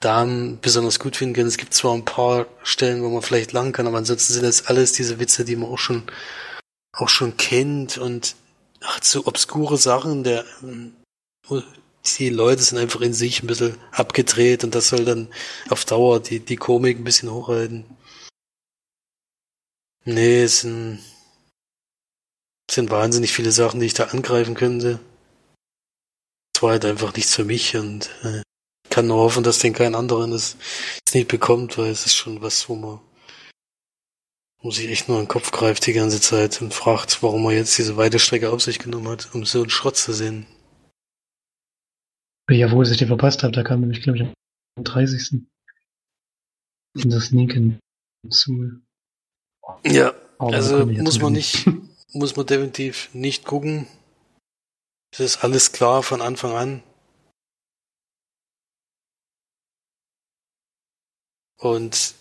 Damen 0.00 0.58
besonders 0.60 0.98
gut 0.98 1.16
finden 1.16 1.34
können. 1.34 1.48
Es 1.48 1.56
gibt 1.56 1.74
zwar 1.74 1.94
ein 1.94 2.04
paar 2.04 2.46
Stellen, 2.64 3.02
wo 3.02 3.08
man 3.08 3.22
vielleicht 3.22 3.52
lachen 3.52 3.72
kann, 3.72 3.86
aber 3.86 3.98
ansonsten 3.98 4.32
sind 4.32 4.42
das 4.42 4.66
alles 4.66 4.92
diese 4.92 5.18
Witze, 5.18 5.44
die 5.44 5.56
man 5.56 5.70
auch 5.70 5.78
schon 5.78 6.02
auch 6.94 7.08
schon 7.08 7.36
kennt 7.36 7.96
und 7.98 8.36
ach, 8.82 9.02
so 9.02 9.26
obskure 9.26 9.78
Sachen, 9.78 10.24
der 10.24 10.44
die 12.18 12.28
Leute 12.28 12.62
sind 12.62 12.78
einfach 12.78 13.00
in 13.00 13.14
sich 13.14 13.42
ein 13.42 13.46
bisschen 13.46 13.76
abgedreht 13.92 14.64
und 14.64 14.74
das 14.74 14.88
soll 14.88 15.04
dann 15.04 15.28
auf 15.70 15.84
Dauer 15.84 16.20
die, 16.20 16.40
die 16.40 16.56
Komik 16.56 16.98
ein 16.98 17.04
bisschen 17.04 17.30
hochhalten. 17.30 17.84
Nee, 20.04 20.42
es 20.42 20.60
sind, 20.60 20.98
es 22.68 22.74
sind 22.74 22.90
wahnsinnig 22.90 23.32
viele 23.32 23.52
Sachen, 23.52 23.80
die 23.80 23.86
ich 23.86 23.94
da 23.94 24.04
angreifen 24.04 24.54
könnte. 24.54 24.98
Es 26.54 26.62
war 26.62 26.70
halt 26.70 26.84
einfach 26.84 27.14
nichts 27.14 27.34
für 27.34 27.44
mich 27.44 27.76
und 27.76 28.10
äh, 28.22 28.42
kann 28.90 29.06
nur 29.06 29.18
hoffen, 29.18 29.44
dass 29.44 29.58
den 29.60 29.72
kein 29.72 29.94
anderen 29.94 30.32
das 30.32 30.56
nicht 31.14 31.28
bekommt, 31.28 31.78
weil 31.78 31.90
es 31.90 32.06
ist 32.06 32.14
schon 32.14 32.42
was, 32.42 32.68
wo 32.68 32.74
man 32.74 33.00
wo 34.62 34.70
sich 34.70 34.88
echt 34.88 35.08
nur 35.08 35.18
in 35.18 35.24
den 35.24 35.28
Kopf 35.28 35.50
greift 35.50 35.86
die 35.86 35.92
ganze 35.92 36.20
Zeit 36.20 36.62
und 36.62 36.72
fragt, 36.72 37.22
warum 37.22 37.44
er 37.46 37.52
jetzt 37.52 37.76
diese 37.78 37.96
weite 37.96 38.20
Strecke 38.20 38.50
auf 38.50 38.62
sich 38.62 38.78
genommen 38.78 39.08
hat, 39.08 39.34
um 39.34 39.44
so 39.44 39.60
einen 39.60 39.70
Schrott 39.70 39.96
zu 39.96 40.12
sehen. 40.12 40.46
Ja, 42.48 42.70
wo 42.70 42.82
ich 42.82 42.96
den 42.96 43.08
verpasst 43.08 43.42
habe, 43.42 43.52
da 43.52 43.62
kam 43.62 43.80
nämlich, 43.80 44.02
glaube 44.02 44.18
ich, 44.18 44.24
am 44.76 44.84
30. 44.84 45.42
in 46.94 47.10
das 47.10 47.26
Sneaken 47.26 47.80
zu. 48.30 48.80
Ja, 49.84 50.14
Aber 50.38 50.54
also 50.54 50.86
muss 50.86 51.20
man 51.20 51.32
nicht, 51.32 51.66
muss 52.12 52.36
man 52.36 52.46
definitiv 52.46 53.10
nicht 53.12 53.44
gucken. 53.44 53.86
Es 55.12 55.20
ist 55.20 55.44
alles 55.44 55.72
klar 55.72 56.02
von 56.02 56.22
Anfang 56.22 56.52
an. 56.52 56.82
Und 61.58 62.14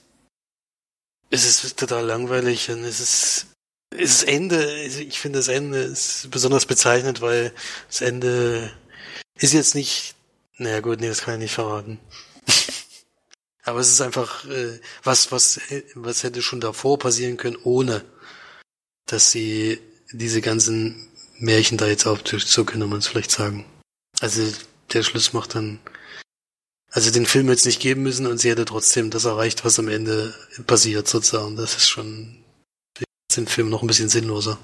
es 1.31 1.45
ist 1.45 1.79
total 1.79 2.05
langweilig 2.05 2.69
und 2.69 2.83
es 2.83 2.99
ist, 2.99 3.47
es 3.89 4.21
ist 4.21 4.23
Ende, 4.23 4.83
ich 4.83 5.19
finde 5.19 5.39
das 5.39 5.47
Ende 5.47 5.79
ist 5.79 6.29
besonders 6.29 6.65
bezeichnend, 6.65 7.21
weil 7.21 7.53
das 7.87 8.01
Ende 8.01 8.71
ist 9.39 9.53
jetzt 9.53 9.73
nicht, 9.73 10.15
naja 10.57 10.81
gut, 10.81 10.99
nee, 10.99 11.07
das 11.07 11.21
kann 11.21 11.35
ich 11.35 11.39
nicht 11.41 11.53
verraten. 11.53 11.99
Aber 13.63 13.79
es 13.79 13.89
ist 13.89 14.01
einfach 14.01 14.45
äh, 14.45 14.79
was, 15.03 15.31
was, 15.31 15.59
was 15.95 16.23
hätte 16.23 16.41
schon 16.41 16.61
davor 16.61 16.97
passieren 16.97 17.37
können, 17.37 17.57
ohne 17.63 18.03
dass 19.05 19.31
sie 19.31 19.79
diese 20.11 20.41
ganzen 20.41 21.09
Märchen 21.37 21.77
da 21.77 21.87
jetzt 21.87 22.05
auftischt, 22.05 22.47
so 22.47 22.65
könnte 22.65 22.87
man 22.87 22.99
es 22.99 23.07
vielleicht 23.07 23.31
sagen. 23.31 23.65
Also 24.19 24.41
der 24.93 25.03
Schluss 25.03 25.33
macht 25.33 25.55
dann 25.55 25.79
also 26.91 27.09
den 27.09 27.25
Film 27.25 27.47
jetzt 27.49 27.65
nicht 27.65 27.79
geben 27.79 28.03
müssen 28.03 28.27
und 28.27 28.37
sie 28.37 28.49
hätte 28.49 28.65
trotzdem 28.65 29.09
das 29.09 29.23
erreicht, 29.25 29.63
was 29.63 29.79
am 29.79 29.87
Ende 29.87 30.35
passiert 30.67 31.07
sozusagen. 31.07 31.55
Das 31.55 31.77
ist 31.77 31.89
schon 31.89 32.43
den 33.35 33.47
Film 33.47 33.69
noch 33.69 33.81
ein 33.81 33.87
bisschen 33.87 34.09
sinnloser. 34.09 34.59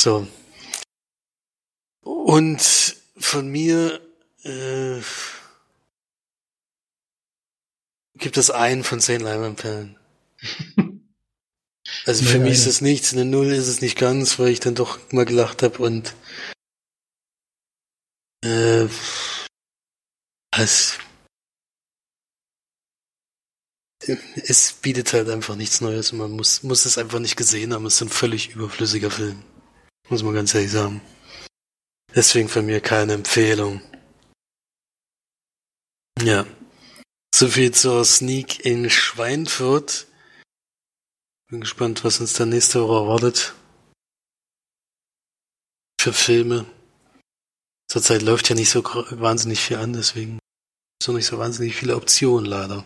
So. 0.00 0.26
Und 2.02 2.96
von 3.16 3.48
mir 3.48 4.00
äh, 4.42 5.00
gibt 8.20 8.36
es 8.36 8.50
einen 8.50 8.84
von 8.84 9.00
zehn 9.00 9.20
Leinwandperlen. 9.20 9.96
Also 12.06 12.24
für 12.24 12.38
mich 12.38 12.52
ist 12.52 12.66
es 12.66 12.80
nichts, 12.80 13.12
eine 13.12 13.24
Null 13.24 13.52
ist 13.52 13.66
es 13.66 13.80
nicht 13.80 13.98
ganz, 13.98 14.38
weil 14.38 14.50
ich 14.50 14.60
dann 14.60 14.74
doch 14.74 14.98
mal 15.12 15.24
gelacht 15.24 15.62
habe 15.62 15.82
und 15.82 16.14
äh, 18.44 18.86
es 20.56 20.98
es 24.46 24.72
bietet 24.72 25.12
halt 25.12 25.28
einfach 25.28 25.56
nichts 25.56 25.80
Neues 25.80 26.12
und 26.12 26.18
man 26.18 26.30
muss, 26.30 26.62
muss 26.62 26.86
es 26.86 26.96
einfach 26.96 27.18
nicht 27.18 27.36
gesehen 27.36 27.74
haben. 27.74 27.86
Es 27.86 27.96
ist 27.96 28.02
ein 28.02 28.08
völlig 28.08 28.50
überflüssiger 28.54 29.10
Film. 29.10 29.42
Muss 30.08 30.22
man 30.22 30.34
ganz 30.34 30.54
ehrlich 30.54 30.70
sagen. 30.70 31.00
Deswegen 32.14 32.48
von 32.48 32.66
mir 32.66 32.80
keine 32.80 33.12
Empfehlung. 33.12 33.82
Ja. 36.22 36.46
So 37.40 37.48
viel 37.48 37.72
zur 37.72 38.04
Sneak 38.04 38.66
in 38.66 38.90
Schweinfurt. 38.90 40.06
Bin 41.48 41.62
gespannt, 41.62 42.04
was 42.04 42.20
uns 42.20 42.34
da 42.34 42.44
nächste 42.44 42.86
Woche 42.86 43.02
erwartet. 43.02 43.54
Für 45.98 46.12
Filme. 46.12 46.66
Zurzeit 47.90 48.20
läuft 48.20 48.50
ja 48.50 48.54
nicht 48.54 48.68
so 48.68 48.84
wahnsinnig 48.84 49.60
viel 49.60 49.78
an, 49.78 49.94
deswegen 49.94 50.38
so 51.02 51.12
nicht 51.12 51.24
so 51.24 51.38
wahnsinnig 51.38 51.74
viele 51.76 51.96
Optionen 51.96 52.44
leider. 52.44 52.84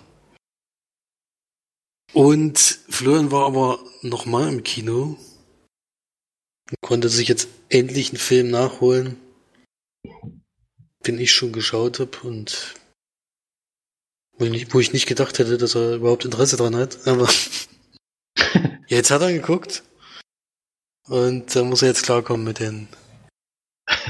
Und 2.12 2.56
Florian 2.88 3.32
war 3.32 3.46
aber 3.46 3.84
nochmal 4.02 4.52
im 4.52 4.62
Kino 4.62 5.18
und 6.70 6.76
konnte 6.80 7.08
sich 7.08 7.26
jetzt 7.26 7.48
endlich 7.70 8.10
einen 8.10 8.18
Film 8.18 8.50
nachholen, 8.50 9.20
den 11.04 11.18
ich 11.18 11.32
schon 11.32 11.52
geschaut 11.52 11.98
habe 11.98 12.20
und 12.20 12.76
wo 14.38 14.44
ich, 14.44 14.72
wo 14.74 14.80
ich 14.80 14.92
nicht 14.92 15.06
gedacht 15.06 15.38
hätte, 15.38 15.58
dass 15.58 15.74
er 15.74 15.96
überhaupt 15.96 16.24
Interesse 16.24 16.56
dran 16.56 16.76
hat. 16.76 17.06
Aber 17.06 17.28
jetzt 18.88 19.10
hat 19.10 19.22
er 19.22 19.32
geguckt 19.32 19.82
und 21.06 21.54
da 21.54 21.64
muss 21.64 21.82
er 21.82 21.88
jetzt 21.88 22.04
klarkommen 22.04 22.44
mit 22.44 22.58
den 22.58 22.88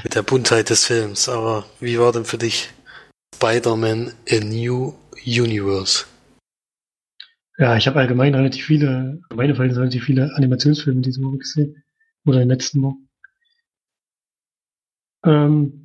mit 0.03 0.15
der 0.15 0.23
Buntheit 0.23 0.71
des 0.71 0.87
Films. 0.87 1.29
Aber 1.29 1.67
wie 1.81 1.99
war 1.99 2.13
denn 2.13 2.25
für 2.25 2.39
dich 2.39 2.71
Spider-Man 3.35 4.13
A 4.31 4.45
New 4.45 4.95
Universe? 5.27 6.07
Ja, 7.59 7.77
ich 7.77 7.87
habe 7.87 8.01
allgemein 8.01 8.35
relativ 8.35 8.65
viele, 8.65 9.21
meine 9.33 9.55
Verhältnisse 9.55 9.81
relativ 9.81 10.05
viele 10.05 10.35
Animationsfilme 10.35 11.03
diese 11.03 11.23
Woche 11.23 11.39
gesehen. 11.39 11.85
Oder 12.27 12.41
in 12.41 12.49
den 12.49 12.57
letzten 12.57 12.83
Wochen. 12.83 13.09
Ähm, 15.25 15.84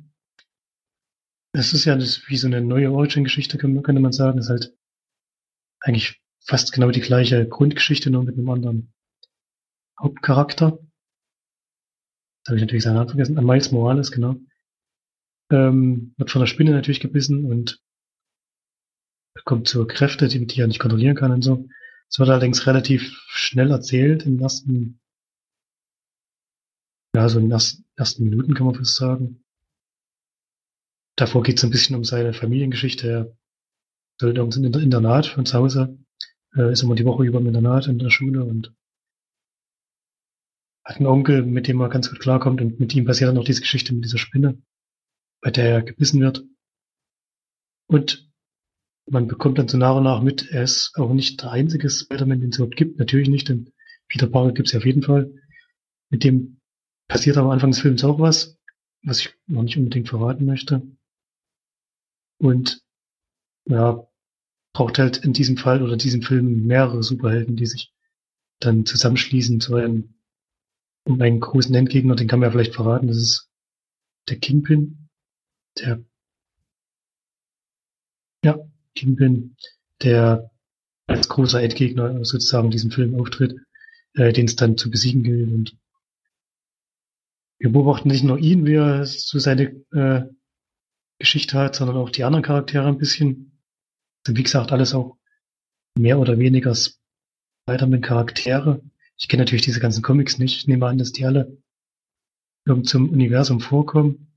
es 1.52 1.72
ist 1.72 1.84
ja 1.84 1.98
wie 1.98 2.36
so 2.36 2.46
eine 2.46 2.60
neue 2.60 2.92
Origin-Geschichte, 2.92 3.58
könnte 3.58 4.00
man 4.00 4.12
sagen. 4.12 4.38
Es 4.38 4.46
ist 4.46 4.50
halt 4.50 4.76
eigentlich 5.80 6.20
fast 6.44 6.72
genau 6.72 6.90
die 6.90 7.00
gleiche 7.00 7.46
Grundgeschichte, 7.48 8.10
nur 8.10 8.24
mit 8.24 8.36
einem 8.36 8.48
anderen 8.48 8.92
Hauptcharakter. 10.00 10.78
Das 12.42 12.48
habe 12.48 12.56
ich 12.56 12.62
natürlich 12.62 12.84
seinen 12.84 12.94
Namen 12.94 13.08
vergessen. 13.08 13.34
Miles 13.34 13.72
Morales, 13.72 14.10
genau. 14.12 14.36
Ähm, 15.50 16.14
wird 16.16 16.30
von 16.30 16.40
der 16.40 16.46
Spinne 16.46 16.70
natürlich 16.70 17.00
gebissen 17.00 17.44
und 17.44 17.82
kommt 19.44 19.68
zu 19.68 19.86
Kräfte, 19.86 20.28
die, 20.28 20.46
die 20.46 20.60
er 20.60 20.66
nicht 20.66 20.78
kontrollieren 20.78 21.16
kann 21.16 21.32
und 21.32 21.42
so. 21.42 21.68
Es 22.08 22.18
wird 22.18 22.28
allerdings 22.28 22.66
relativ 22.66 23.20
schnell 23.28 23.70
erzählt 23.70 24.24
im 24.24 24.38
ersten, 24.40 25.00
ja, 27.14 27.28
so 27.28 27.38
in 27.38 27.46
den 27.46 27.52
ersten, 27.52 27.84
ersten 27.96 28.24
Minuten 28.24 28.54
kann 28.54 28.66
man 28.66 28.74
fast 28.74 28.94
sagen. 28.94 29.44
Davor 31.20 31.42
geht 31.42 31.58
es 31.58 31.64
ein 31.64 31.70
bisschen 31.70 31.96
um 31.96 32.04
seine 32.04 32.32
Familiengeschichte. 32.32 33.06
Er 33.06 33.36
sollte 34.18 34.40
ums 34.40 34.56
Internat 34.56 35.26
von 35.26 35.44
zu 35.44 35.58
Hause 35.58 35.98
äh, 36.56 36.72
ist 36.72 36.82
immer 36.82 36.94
die 36.94 37.04
Woche 37.04 37.24
über 37.24 37.40
im 37.40 37.46
Internat 37.46 37.88
in 37.88 37.98
der 37.98 38.08
Schule 38.08 38.42
und 38.42 38.74
hat 40.82 40.96
einen 40.96 41.06
Onkel, 41.06 41.44
mit 41.44 41.68
dem 41.68 41.78
er 41.80 41.90
ganz 41.90 42.08
gut 42.08 42.20
klarkommt 42.20 42.62
und 42.62 42.80
mit 42.80 42.94
ihm 42.94 43.04
passiert 43.04 43.28
dann 43.28 43.36
auch 43.36 43.44
diese 43.44 43.60
Geschichte 43.60 43.94
mit 43.94 44.04
dieser 44.04 44.16
Spinne, 44.16 44.62
bei 45.42 45.50
der 45.50 45.68
er 45.68 45.82
gebissen 45.82 46.22
wird. 46.22 46.42
Und 47.86 48.30
man 49.06 49.28
bekommt 49.28 49.58
dann 49.58 49.68
so 49.68 49.76
nach 49.76 49.96
und 49.96 50.04
nach 50.04 50.22
mit, 50.22 50.50
er 50.50 50.62
ist 50.62 50.96
auch 50.96 51.12
nicht 51.12 51.42
der 51.42 51.50
einzige 51.50 51.90
Spider-Man, 51.90 52.40
den 52.40 52.48
es 52.48 52.56
überhaupt 52.56 52.76
gibt. 52.76 52.98
Natürlich 52.98 53.28
nicht, 53.28 53.50
denn 53.50 53.74
Peter 54.08 54.26
Parker 54.26 54.52
gibt 54.52 54.68
es 54.68 54.72
ja 54.72 54.78
auf 54.78 54.86
jeden 54.86 55.02
Fall. 55.02 55.30
Mit 56.08 56.24
dem 56.24 56.60
passiert 57.08 57.36
am 57.36 57.50
Anfang 57.50 57.72
des 57.72 57.80
Films 57.80 58.04
auch 58.04 58.20
was, 58.20 58.58
was 59.02 59.20
ich 59.20 59.34
noch 59.46 59.62
nicht 59.62 59.76
unbedingt 59.76 60.08
verraten 60.08 60.46
möchte. 60.46 60.82
Und 62.40 62.82
ja, 63.66 64.06
braucht 64.72 64.98
halt 64.98 65.18
in 65.18 65.32
diesem 65.32 65.56
Fall 65.56 65.82
oder 65.82 65.96
diesem 65.96 66.22
Film 66.22 66.66
mehrere 66.66 67.02
Superhelden, 67.02 67.56
die 67.56 67.66
sich 67.66 67.92
dann 68.60 68.86
zusammenschließen 68.86 69.60
zu 69.60 69.74
einem, 69.76 70.14
um 71.04 71.20
einen 71.20 71.40
großen 71.40 71.74
Endgegner, 71.74 72.16
den 72.16 72.28
kann 72.28 72.40
man 72.40 72.48
ja 72.48 72.52
vielleicht 72.52 72.74
verraten, 72.74 73.08
das 73.08 73.18
ist 73.18 73.50
der 74.28 74.38
Kingpin, 74.38 75.08
der 75.78 76.04
ja, 78.44 78.58
Kingpin, 78.94 79.56
der 80.02 80.50
als 81.06 81.28
großer 81.28 81.62
Endgegner 81.62 82.24
sozusagen 82.24 82.66
in 82.66 82.70
diesem 82.70 82.90
Film 82.90 83.20
auftritt, 83.20 83.54
äh, 84.14 84.32
den 84.32 84.46
es 84.46 84.56
dann 84.56 84.78
zu 84.78 84.90
besiegen 84.90 85.22
gilt. 85.22 85.50
Und 85.50 85.76
wir 87.58 87.70
beobachten 87.70 88.08
nicht 88.08 88.24
nur 88.24 88.38
ihn, 88.38 88.64
wie 88.66 88.74
er 88.74 89.04
so 89.04 89.38
seine 89.38 89.84
äh, 89.92 90.22
Geschichte 91.20 91.56
hat, 91.56 91.76
sondern 91.76 91.96
auch 91.96 92.10
die 92.10 92.24
anderen 92.24 92.42
Charaktere 92.42 92.88
ein 92.88 92.98
bisschen. 92.98 93.52
Also 94.26 94.36
wie 94.36 94.42
gesagt, 94.42 94.72
alles 94.72 94.94
auch 94.94 95.16
mehr 95.96 96.18
oder 96.18 96.38
weniger 96.38 96.74
Spider-Man-Charaktere. 96.74 98.82
Ich 99.16 99.28
kenne 99.28 99.42
natürlich 99.42 99.64
diese 99.64 99.80
ganzen 99.80 100.02
Comics 100.02 100.38
nicht. 100.38 100.56
Ich 100.56 100.66
nehme 100.66 100.86
an, 100.86 100.98
dass 100.98 101.12
die 101.12 101.24
alle 101.24 101.56
zum 102.84 103.10
Universum 103.10 103.60
vorkommen. 103.60 104.32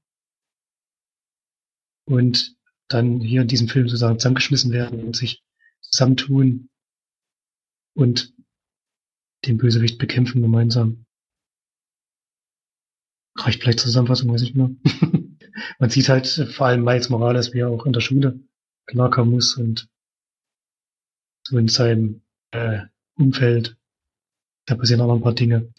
Und 2.05 2.57
dann 2.89 3.21
hier 3.21 3.41
in 3.41 3.47
diesem 3.47 3.69
Film 3.69 3.87
sozusagen 3.87 4.19
zusammengeschmissen 4.19 4.71
werden 4.71 5.03
und 5.03 5.15
sich 5.15 5.43
zusammentun 5.81 6.69
und 7.95 8.33
den 9.45 9.57
Bösewicht 9.57 9.99
bekämpfen 9.99 10.41
gemeinsam. 10.41 11.05
Reicht 13.37 13.61
vielleicht 13.61 13.79
Zusammenfassung, 13.79 14.31
weiß 14.31 14.41
ich 14.41 14.53
mehr. 14.53 14.69
Man 15.79 15.89
sieht 15.89 16.09
halt 16.09 16.27
vor 16.27 16.67
allem 16.67 16.83
Miles 16.83 17.09
Morales, 17.09 17.53
wie 17.53 17.59
er 17.59 17.69
auch 17.69 17.85
in 17.85 17.93
der 17.93 18.01
Schule 18.01 18.39
klarkommen 18.85 19.33
muss 19.33 19.55
und 19.57 19.89
so 21.47 21.57
in 21.57 21.67
seinem 21.67 22.21
äh, 22.51 22.81
Umfeld. 23.15 23.77
Da 24.65 24.75
passieren 24.75 25.01
auch 25.01 25.07
noch 25.07 25.15
ein 25.15 25.21
paar 25.21 25.33
Dinge. 25.33 25.73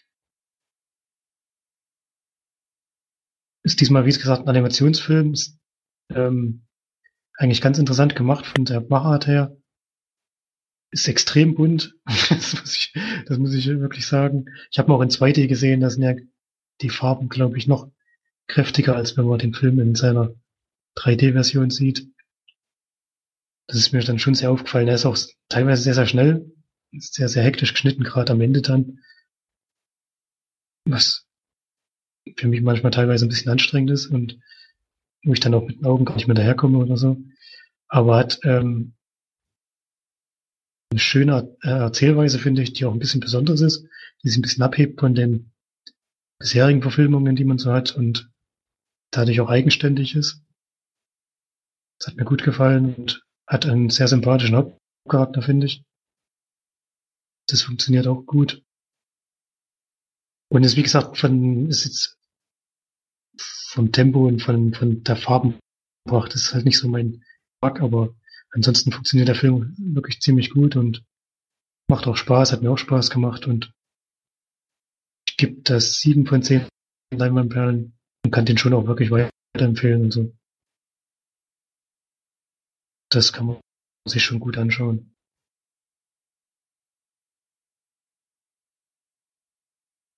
Ist 3.63 3.81
diesmal, 3.81 4.05
wie 4.05 4.11
gesagt, 4.11 4.43
ein 4.43 4.49
Animationsfilm. 4.49 5.33
Ist, 5.33 5.57
ähm, 6.09 6.65
eigentlich 7.37 7.61
ganz 7.61 7.77
interessant 7.77 8.15
gemacht 8.15 8.45
von 8.45 8.65
der 8.65 8.81
Machart 8.81 9.27
her. 9.27 9.57
Ist 10.91 11.07
extrem 11.07 11.55
bunt. 11.55 11.95
das, 12.05 12.53
muss 12.53 12.75
ich, 12.75 12.93
das 13.25 13.37
muss 13.37 13.53
ich 13.53 13.67
wirklich 13.67 14.05
sagen. 14.05 14.45
Ich 14.71 14.79
habe 14.79 14.93
auch 14.93 15.01
in 15.01 15.09
2D 15.09 15.47
gesehen, 15.47 15.81
da 15.81 15.89
sind 15.89 16.03
ja 16.03 16.15
die 16.81 16.89
Farben, 16.89 17.27
glaube 17.29 17.57
ich, 17.57 17.67
noch 17.67 17.91
kräftiger, 18.47 18.95
als 18.95 19.17
wenn 19.17 19.25
man 19.25 19.39
den 19.39 19.53
Film 19.53 19.79
in 19.79 19.95
seiner 19.95 20.33
3D-Version 20.97 21.69
sieht. 21.69 22.07
Das 23.67 23.77
ist 23.77 23.91
mir 23.91 24.03
dann 24.03 24.19
schon 24.19 24.35
sehr 24.35 24.51
aufgefallen. 24.51 24.87
Er 24.87 24.95
ist 24.95 25.05
auch 25.05 25.17
teilweise 25.49 25.81
sehr, 25.81 25.95
sehr 25.95 26.07
schnell, 26.07 26.51
sehr, 26.91 27.29
sehr 27.29 27.43
hektisch 27.43 27.73
geschnitten, 27.73 28.03
gerade 28.03 28.33
am 28.33 28.41
Ende 28.41 28.61
dann. 28.61 28.99
Was 30.87 31.25
für 32.37 32.47
mich 32.47 32.61
manchmal 32.61 32.91
teilweise 32.91 33.25
ein 33.25 33.29
bisschen 33.29 33.51
anstrengend 33.51 33.91
ist 33.91 34.07
und 34.07 34.39
wo 35.23 35.33
ich 35.33 35.39
dann 35.39 35.53
auch 35.55 35.65
mit 35.65 35.77
den 35.77 35.85
Augen 35.85 36.05
gar 36.05 36.15
nicht 36.15 36.27
mehr 36.27 36.35
daherkomme 36.35 36.77
oder 36.77 36.97
so. 36.97 37.17
Aber 37.87 38.17
hat 38.17 38.39
ähm, 38.43 38.95
eine 40.91 40.99
schöne 40.99 41.57
äh, 41.61 41.69
Erzählweise, 41.69 42.39
finde 42.39 42.61
ich, 42.61 42.73
die 42.73 42.85
auch 42.85 42.93
ein 42.93 42.99
bisschen 42.99 43.19
besonders 43.19 43.61
ist, 43.61 43.87
die 44.23 44.29
sich 44.29 44.37
ein 44.37 44.43
bisschen 44.43 44.63
abhebt 44.63 44.99
von 44.99 45.15
den 45.15 45.51
bisherigen 46.39 46.81
Verfilmungen, 46.81 47.35
die 47.35 47.45
man 47.45 47.57
so 47.57 47.71
hat 47.71 47.95
und 47.95 48.31
dadurch 49.11 49.39
auch 49.41 49.49
eigenständig 49.49 50.15
ist. 50.15 50.41
Das 51.99 52.07
hat 52.07 52.15
mir 52.17 52.25
gut 52.25 52.43
gefallen 52.43 52.95
und 52.95 53.25
hat 53.47 53.65
einen 53.65 53.89
sehr 53.89 54.07
sympathischen 54.07 54.55
Hauptcharakter, 54.55 55.41
finde 55.41 55.67
ich. 55.67 55.83
Das 57.47 57.61
funktioniert 57.61 58.07
auch 58.07 58.23
gut. 58.25 58.63
Und 60.49 60.63
ist, 60.63 60.75
wie 60.75 60.83
gesagt, 60.83 61.17
von, 61.17 61.67
ist 61.69 61.85
jetzt 61.85 62.17
vom 63.37 63.91
Tempo 63.91 64.27
und 64.27 64.41
von, 64.41 64.73
von 64.73 65.03
der 65.03 65.15
Farbenpracht 65.15 66.33
ist 66.33 66.53
halt 66.53 66.65
nicht 66.65 66.77
so 66.77 66.87
mein 66.87 67.23
Bug, 67.61 67.81
aber 67.81 68.15
ansonsten 68.51 68.91
funktioniert 68.91 69.27
der 69.27 69.35
Film 69.35 69.75
wirklich 69.77 70.21
ziemlich 70.21 70.51
gut 70.51 70.75
und 70.75 71.03
macht 71.87 72.07
auch 72.07 72.15
Spaß, 72.15 72.51
hat 72.51 72.61
mir 72.61 72.71
auch 72.71 72.77
Spaß 72.77 73.09
gemacht 73.09 73.45
und 73.45 73.73
ich 75.27 75.37
gebe 75.37 75.61
das 75.61 75.99
sieben 75.99 76.25
von 76.25 76.41
zehn 76.41 76.67
Leinwandperlen 77.13 77.94
und 78.25 78.31
kann 78.31 78.45
den 78.45 78.57
schon 78.57 78.73
auch 78.73 78.87
wirklich 78.87 79.11
weiterempfehlen 79.11 80.05
und 80.05 80.11
so. 80.11 80.35
Das 83.11 83.31
kann 83.31 83.45
man 83.45 83.61
sich 84.07 84.23
schon 84.23 84.39
gut 84.39 84.57
anschauen. 84.57 85.15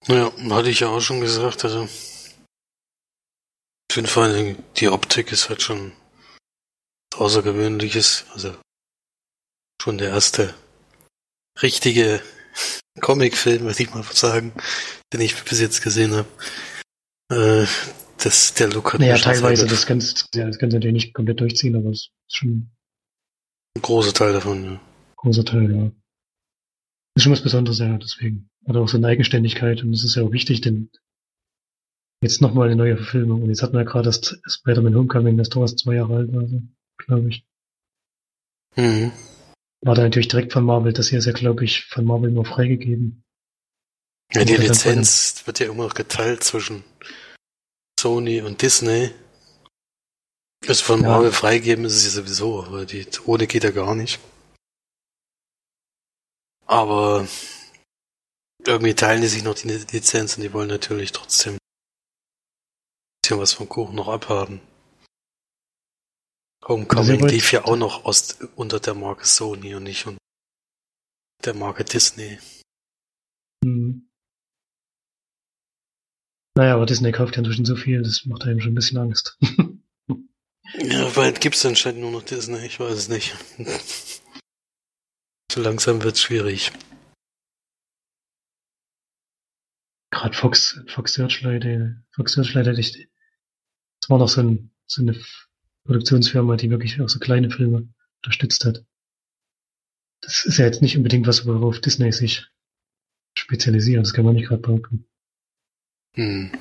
Ja, 0.08 0.32
hatte 0.52 0.70
ich 0.70 0.80
ja 0.80 0.88
auch 0.88 1.02
schon 1.02 1.20
gesagt, 1.20 1.66
also 1.66 1.88
finde 3.98 4.12
vor 4.12 4.28
Dingen, 4.28 4.64
die 4.76 4.90
Optik 4.90 5.32
ist 5.32 5.50
halt 5.50 5.64
schon 5.64 5.92
außergewöhnliches. 7.16 8.26
Also 8.32 8.56
schon 9.82 9.98
der 9.98 10.10
erste 10.10 10.54
richtige 11.64 12.22
Comicfilm, 13.02 13.64
würde 13.64 13.82
ich 13.82 13.90
mal 13.92 14.04
sagen, 14.04 14.54
den 15.12 15.22
ich 15.22 15.44
bis 15.44 15.60
jetzt 15.60 15.82
gesehen 15.82 16.16
habe. 16.16 16.28
Äh, 17.30 17.66
das, 18.24 18.54
der 18.54 18.70
Look 18.70 18.94
hat 18.94 19.00
naja, 19.00 19.18
teilweise, 19.18 19.68
das 19.68 19.86
kannst, 19.86 20.30
das 20.36 20.58
kannst 20.58 20.74
du 20.74 20.78
natürlich 20.78 20.94
nicht 20.94 21.14
komplett 21.14 21.40
durchziehen, 21.40 21.76
aber 21.76 21.90
es 21.90 22.10
ist 22.28 22.38
schon 22.38 22.72
ein 23.76 23.82
großer 23.82 24.14
Teil 24.14 24.34
davon, 24.34 24.64
ja. 24.64 24.82
Großer 25.18 25.46
Teil, 25.46 25.76
ja. 25.76 25.92
Ist 27.16 27.24
schon 27.24 27.32
was 27.32 27.42
Besonderes, 27.42 27.80
ja, 27.80 27.98
deswegen. 27.98 28.50
Hat 28.68 28.76
auch 28.76 28.88
so 28.88 28.98
eine 28.98 29.08
Eigenständigkeit 29.08 29.84
und 29.84 29.92
das 29.92 30.04
ist 30.04 30.16
ja 30.16 30.24
auch 30.24 30.32
wichtig, 30.32 30.62
denn 30.62 30.90
Jetzt 32.22 32.42
nochmal 32.42 32.68
eine 32.68 32.76
neue 32.76 32.98
Verfilmung. 32.98 33.44
Und 33.44 33.50
jetzt 33.50 33.62
hatten 33.62 33.74
wir 33.74 33.84
ja 33.84 33.90
gerade 33.90 34.06
das 34.06 34.40
Spider-Man 34.48 34.96
Homecoming, 34.96 35.38
das 35.38 35.50
Thomas 35.50 35.76
zwei 35.76 35.96
Jahre 35.96 36.16
alt 36.16 36.34
war, 36.34 36.48
so, 36.48 36.62
glaube 36.98 37.30
ich. 37.30 37.46
Mhm. 38.76 39.12
War 39.82 39.96
da 39.96 40.02
natürlich 40.02 40.28
direkt 40.28 40.54
von 40.54 40.64
Marvel. 40.64 40.94
Das 40.94 41.10
hier 41.10 41.20
ist 41.20 41.26
ja, 41.26 41.34
glaube 41.34 41.64
ich, 41.64 41.86
von 41.86 42.06
Marvel 42.06 42.32
nur 42.32 42.46
freigegeben. 42.46 43.24
Ja, 44.34 44.44
die 44.44 44.58
Lizenz 44.58 45.44
wird 45.46 45.60
ja 45.60 45.68
immer 45.68 45.86
noch 45.86 45.94
geteilt 45.94 46.44
zwischen 46.44 46.84
Sony 48.00 48.42
und 48.42 48.62
Disney. 48.62 49.12
Also 50.68 50.84
von 50.84 51.02
ja. 51.02 51.10
Marvel 51.10 51.32
freigeben 51.32 51.86
ist 51.86 51.96
es 51.96 52.04
ja 52.04 52.10
sowieso, 52.10 52.64
aber 52.64 52.86
die 52.86 53.08
ohne 53.26 53.48
geht 53.48 53.64
ja 53.64 53.72
gar 53.72 53.96
nicht. 53.96 54.20
Aber 56.66 57.28
irgendwie 58.66 58.96
teilen 58.96 59.22
die 59.22 59.28
sich 59.28 59.44
noch 59.44 59.56
die 59.56 59.70
Lizenz 59.70 60.36
und 60.36 60.44
die 60.44 60.52
wollen 60.52 60.68
natürlich 60.68 61.14
trotzdem 61.14 61.58
bisschen 63.28 63.42
was 63.42 63.54
vom 63.54 63.68
Kuchen 63.68 63.96
noch 63.96 64.08
abhaben. 64.08 64.62
Homecoming 66.66 67.28
lief 67.28 67.52
ja 67.52 67.66
auch 67.66 67.76
noch 67.76 68.06
aus, 68.06 68.40
unter 68.56 68.80
der 68.80 68.94
Marke 68.94 69.26
Sony 69.26 69.76
und 69.76 69.84
nicht 69.84 70.06
unter 70.06 70.20
der 71.44 71.54
Marke 71.54 71.84
Disney. 71.84 72.40
Hm. 73.64 74.07
Naja, 76.58 76.74
aber 76.74 76.88
Disney 76.88 77.12
kauft 77.12 77.36
ja 77.36 77.40
inzwischen 77.44 77.66
so 77.66 77.76
viel, 77.76 78.02
das 78.02 78.26
macht 78.26 78.42
einem 78.42 78.60
schon 78.60 78.72
ein 78.72 78.76
bisschen 78.76 78.98
Angst. 78.98 79.38
ja, 80.10 81.16
weil 81.16 81.32
gibt's 81.34 81.64
anscheinend 81.64 82.02
nur 82.02 82.10
noch 82.10 82.24
Disney, 82.24 82.66
ich 82.66 82.80
weiß 82.80 82.98
es 82.98 83.10
nicht. 83.10 83.36
so 85.52 85.62
langsam 85.62 86.02
wird's 86.02 86.20
schwierig. 86.20 86.72
Gerade 90.10 90.36
Fox, 90.36 90.82
Fox 90.88 91.14
Searchlight, 91.14 91.64
Fox 92.16 92.34
Searchlight 92.34 92.66
hätte 92.66 92.80
ich 92.82 93.08
das 94.02 94.10
war 94.10 94.18
noch 94.18 94.28
so, 94.28 94.42
ein, 94.42 94.72
so 94.88 95.04
eine 95.04 95.16
Produktionsfirma, 95.86 96.56
die 96.56 96.72
wirklich 96.72 97.00
auch 97.00 97.10
so 97.10 97.20
kleine 97.20 97.52
Filme 97.52 97.88
unterstützt 98.24 98.66
hat. 98.66 98.84
Das 100.22 100.44
ist 100.44 100.58
ja 100.58 100.66
jetzt 100.66 100.82
nicht 100.82 100.98
unbedingt 100.98 101.28
was, 101.28 101.46
worauf 101.46 101.82
Disney 101.82 102.12
sich 102.12 102.48
spezialisiert. 103.38 104.04
Das 104.04 104.14
kann 104.16 104.26
man 104.26 104.34
nicht 104.34 104.48
gerade 104.48 104.64
behaupten. 104.64 105.08
Hm. 106.16 106.52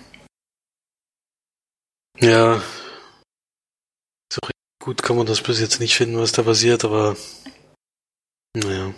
Ja. 2.21 2.63
So 4.33 4.41
gut 4.83 5.03
kann 5.03 5.17
man 5.17 5.27
das 5.27 5.43
bis 5.43 5.61
jetzt 5.61 5.81
nicht 5.81 5.97
finden, 5.97 6.19
was 6.19 6.33
da 6.33 6.43
passiert, 6.43 6.85
aber 6.85 7.17
naja. 8.55 8.95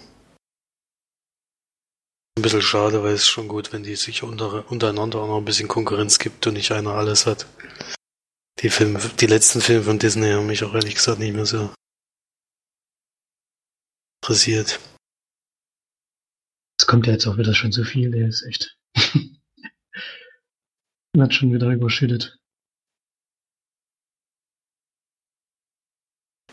bisschen 2.43 2.63
schade, 2.63 3.03
weil 3.03 3.15
es 3.15 3.27
schon 3.27 3.49
gut, 3.49 3.73
wenn 3.73 3.83
die 3.83 3.97
sich 3.97 4.23
unter, 4.23 4.71
untereinander 4.71 5.19
auch 5.19 5.29
noch 5.29 5.39
ein 5.39 5.45
bisschen 5.45 5.69
Konkurrenz 5.69 6.19
gibt 6.19 6.47
und 6.47 6.55
nicht 6.55 6.73
einer 6.73 6.93
alles 6.93 7.27
hat. 7.27 7.47
Die 8.61 8.71
Filme, 8.71 9.01
die 9.21 9.27
letzten 9.27 9.61
Filme 9.61 9.85
von 9.85 9.99
Disney 9.99 10.31
haben 10.33 10.47
mich 10.47 10.65
auch 10.65 10.75
ehrlich 10.75 10.95
gesagt 10.95 11.19
nicht 11.19 11.35
mehr 11.35 11.47
so 11.47 11.71
interessiert. 14.23 14.81
Es 16.81 16.87
kommt 16.87 17.07
ja 17.07 17.13
jetzt 17.13 17.27
auch 17.27 17.39
wieder 17.39 17.55
schon 17.55 17.73
zu 17.73 17.85
viel, 17.85 18.11
der 18.11 18.29
ist 18.29 18.45
echt. 18.45 18.77
hat 21.17 21.35
schon 21.35 21.53
wieder 21.53 21.71
überschüttet. 21.71 22.39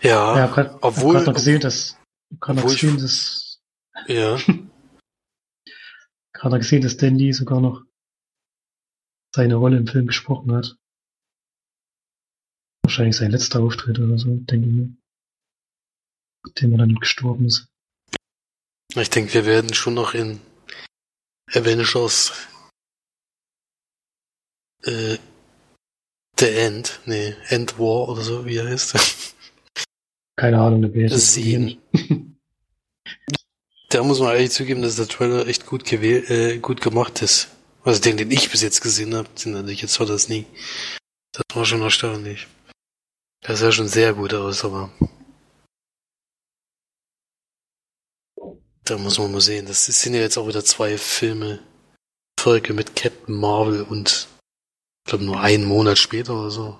Ja, 0.01 0.37
ja 0.37 0.47
grad, 0.47 0.77
obwohl. 0.81 1.17
Ich 1.17 1.25
gesehen, 1.25 1.61
dass, 1.61 1.97
gerade 2.39 2.61
gesehen, 2.63 2.97
dass, 2.97 3.61
ja. 4.07 4.37
gerade 6.33 6.59
gesehen, 6.59 6.81
dass 6.81 6.97
Dandy 6.97 7.33
sogar 7.33 7.59
noch 7.59 7.83
seine 9.35 9.55
Rolle 9.55 9.77
im 9.77 9.87
Film 9.87 10.07
gesprochen 10.07 10.53
hat. 10.55 10.77
Wahrscheinlich 12.83 13.17
sein 13.17 13.31
letzter 13.31 13.61
Auftritt 13.61 13.99
oder 13.99 14.17
so, 14.17 14.35
denke 14.35 14.67
ich 14.67 14.73
mir. 14.73 14.95
Dem 16.59 16.71
er 16.73 16.77
dann 16.77 16.95
gestorben 16.95 17.45
ist. 17.45 17.67
Ich 18.93 19.09
denke, 19.09 19.33
wir 19.33 19.45
werden 19.45 19.73
schon 19.73 19.95
noch 19.95 20.13
in 20.13 20.39
Avengers 21.51 22.31
äh, 24.83 25.17
The 26.37 26.49
End, 26.49 26.99
nee, 27.05 27.35
End 27.47 27.79
War 27.79 28.09
oder 28.09 28.21
so, 28.21 28.45
wie 28.45 28.57
er 28.57 28.67
heißt. 28.67 28.95
Keine 30.35 30.59
Ahnung, 30.59 30.81
der 30.81 30.89
Bild 30.89 31.13
sehen. 31.13 31.81
da 33.89 34.03
muss 34.03 34.19
man 34.19 34.31
eigentlich 34.31 34.51
zugeben, 34.51 34.81
dass 34.81 34.97
der 34.97 35.07
Trailer 35.07 35.47
echt 35.47 35.65
gut 35.65 35.85
gewählt, 35.85 36.29
äh, 36.29 36.57
gut 36.57 36.81
gemacht 36.81 37.21
ist. 37.21 37.47
Also 37.83 38.01
den, 38.01 38.17
den 38.17 38.31
ich 38.31 38.49
bis 38.49 38.61
jetzt 38.61 38.81
gesehen 38.81 39.15
habe, 39.15 39.29
den 39.43 39.55
hatte 39.55 39.71
ich 39.71 39.81
jetzt 39.81 39.99
war 39.99 40.07
das 40.07 40.27
nie. 40.27 40.45
Das 41.31 41.43
war 41.55 41.65
schon 41.65 41.81
erstaunlich. 41.81 42.47
Das 43.41 43.59
sah 43.59 43.71
schon 43.71 43.87
sehr 43.87 44.13
gut 44.13 44.33
aus, 44.33 44.65
aber 44.65 44.91
da 48.83 48.97
muss 48.97 49.17
man 49.19 49.31
mal 49.31 49.41
sehen. 49.41 49.67
Das 49.67 49.85
sind 49.85 50.15
ja 50.15 50.21
jetzt 50.21 50.37
auch 50.37 50.47
wieder 50.47 50.65
zwei 50.65 50.97
Filme 50.97 51.59
Folge 52.39 52.73
mit 52.73 52.95
Captain 52.95 53.35
Marvel 53.35 53.83
und 53.83 54.27
ich 55.05 55.09
glaube 55.11 55.23
nur 55.23 55.39
einen 55.39 55.65
Monat 55.65 55.99
später 55.99 56.33
oder 56.33 56.49
so. 56.49 56.79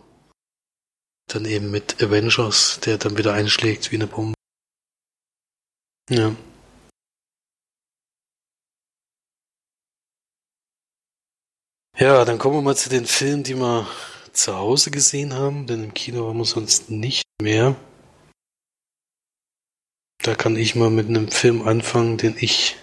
Dann 1.27 1.45
eben 1.45 1.69
mit 1.69 2.01
Avengers, 2.01 2.79
der 2.79 2.97
dann 2.97 3.17
wieder 3.17 3.33
einschlägt 3.33 3.91
wie 3.91 3.97
eine 3.97 4.07
Bombe. 4.07 4.33
Ja. 6.09 6.35
Ja, 11.97 12.25
dann 12.25 12.39
kommen 12.39 12.55
wir 12.55 12.61
mal 12.63 12.75
zu 12.75 12.89
den 12.89 13.05
Filmen, 13.05 13.43
die 13.43 13.55
wir 13.55 13.88
zu 14.33 14.55
Hause 14.55 14.89
gesehen 14.89 15.33
haben, 15.33 15.67
denn 15.67 15.83
im 15.83 15.93
Kino 15.93 16.27
haben 16.27 16.39
wir 16.39 16.45
sonst 16.45 16.89
nicht 16.89 17.23
mehr. 17.39 17.75
Da 20.23 20.33
kann 20.33 20.55
ich 20.55 20.75
mal 20.75 20.89
mit 20.89 21.07
einem 21.07 21.29
Film 21.29 21.61
anfangen, 21.61 22.17
den 22.17 22.35
ich 22.38 22.75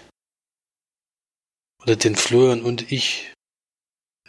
oder 1.81 1.97
den 1.97 2.15
Florian 2.15 2.61
und 2.61 2.93
ich 2.93 3.33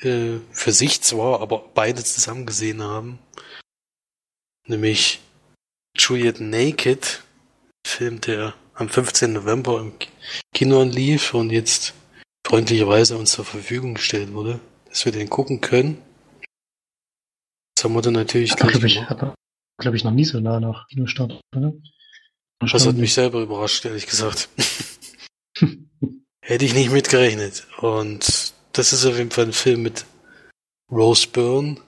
äh, 0.04 0.40
für 0.52 0.72
sich 0.72 1.00
zwar, 1.02 1.40
aber 1.40 1.64
beide 1.74 2.02
zusammen 2.04 2.46
gesehen 2.46 2.82
haben. 2.82 3.18
Nämlich 4.66 5.20
Juliet 5.96 6.40
Naked, 6.40 7.22
Film, 7.86 8.20
der 8.20 8.54
am 8.74 8.88
15. 8.88 9.32
November 9.32 9.80
im 9.80 9.92
Kino 10.54 10.82
lief 10.82 11.34
und 11.34 11.50
jetzt 11.50 11.94
freundlicherweise 12.46 13.16
uns 13.16 13.32
zur 13.32 13.44
Verfügung 13.44 13.94
gestellt 13.94 14.32
wurde, 14.32 14.60
dass 14.86 15.04
wir 15.04 15.12
den 15.12 15.30
gucken 15.30 15.60
können. 15.60 16.02
Das 17.76 17.84
haben 17.84 17.94
wir 17.94 18.02
dann 18.02 18.14
natürlich 18.14 18.52
hat 18.52 18.60
gleich 18.60 18.84
ich, 18.84 19.00
glaube 19.78 19.96
ich, 19.96 20.04
noch 20.04 20.12
nie 20.12 20.24
so 20.24 20.40
nah 20.40 20.60
nach 20.60 20.86
Kinostart, 20.88 21.40
oder? 21.56 21.72
Das 22.60 22.86
hat 22.86 22.96
mich 22.96 23.14
selber 23.14 23.42
überrascht, 23.42 23.84
ehrlich 23.84 24.06
gesagt. 24.06 24.48
Hätte 26.40 26.64
ich 26.64 26.74
nicht 26.74 26.90
mitgerechnet. 26.90 27.66
Und 27.78 28.53
das 28.74 28.92
ist 28.92 29.06
auf 29.06 29.16
jeden 29.16 29.30
Fall 29.30 29.46
ein 29.46 29.52
Film 29.52 29.82
mit 29.82 30.04
Rose 30.90 31.28
Byrne, 31.28 31.80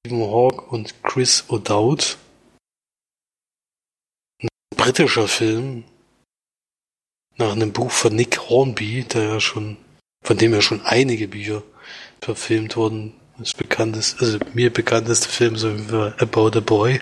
Stephen 0.00 0.22
Hawke 0.22 0.62
und 0.62 1.02
Chris 1.02 1.44
O'Dowd. 1.48 2.16
Ein 4.42 4.48
britischer 4.76 5.28
Film 5.28 5.84
nach 7.36 7.52
einem 7.52 7.72
Buch 7.72 7.90
von 7.90 8.14
Nick 8.14 8.48
Hornby, 8.48 9.04
der 9.04 9.24
ja 9.24 9.40
schon, 9.40 9.76
von 10.22 10.36
dem 10.36 10.54
ja 10.54 10.62
schon 10.62 10.80
einige 10.82 11.28
Bücher 11.28 11.62
verfilmt 12.20 12.76
wurden. 12.76 13.14
Das 13.38 13.52
bekannteste, 13.52 14.20
also 14.20 14.38
mir 14.54 14.72
bekannteste 14.72 15.28
Film 15.28 15.56
so 15.56 15.68
About 15.68 16.56
a 16.56 16.60
Boy. 16.60 17.00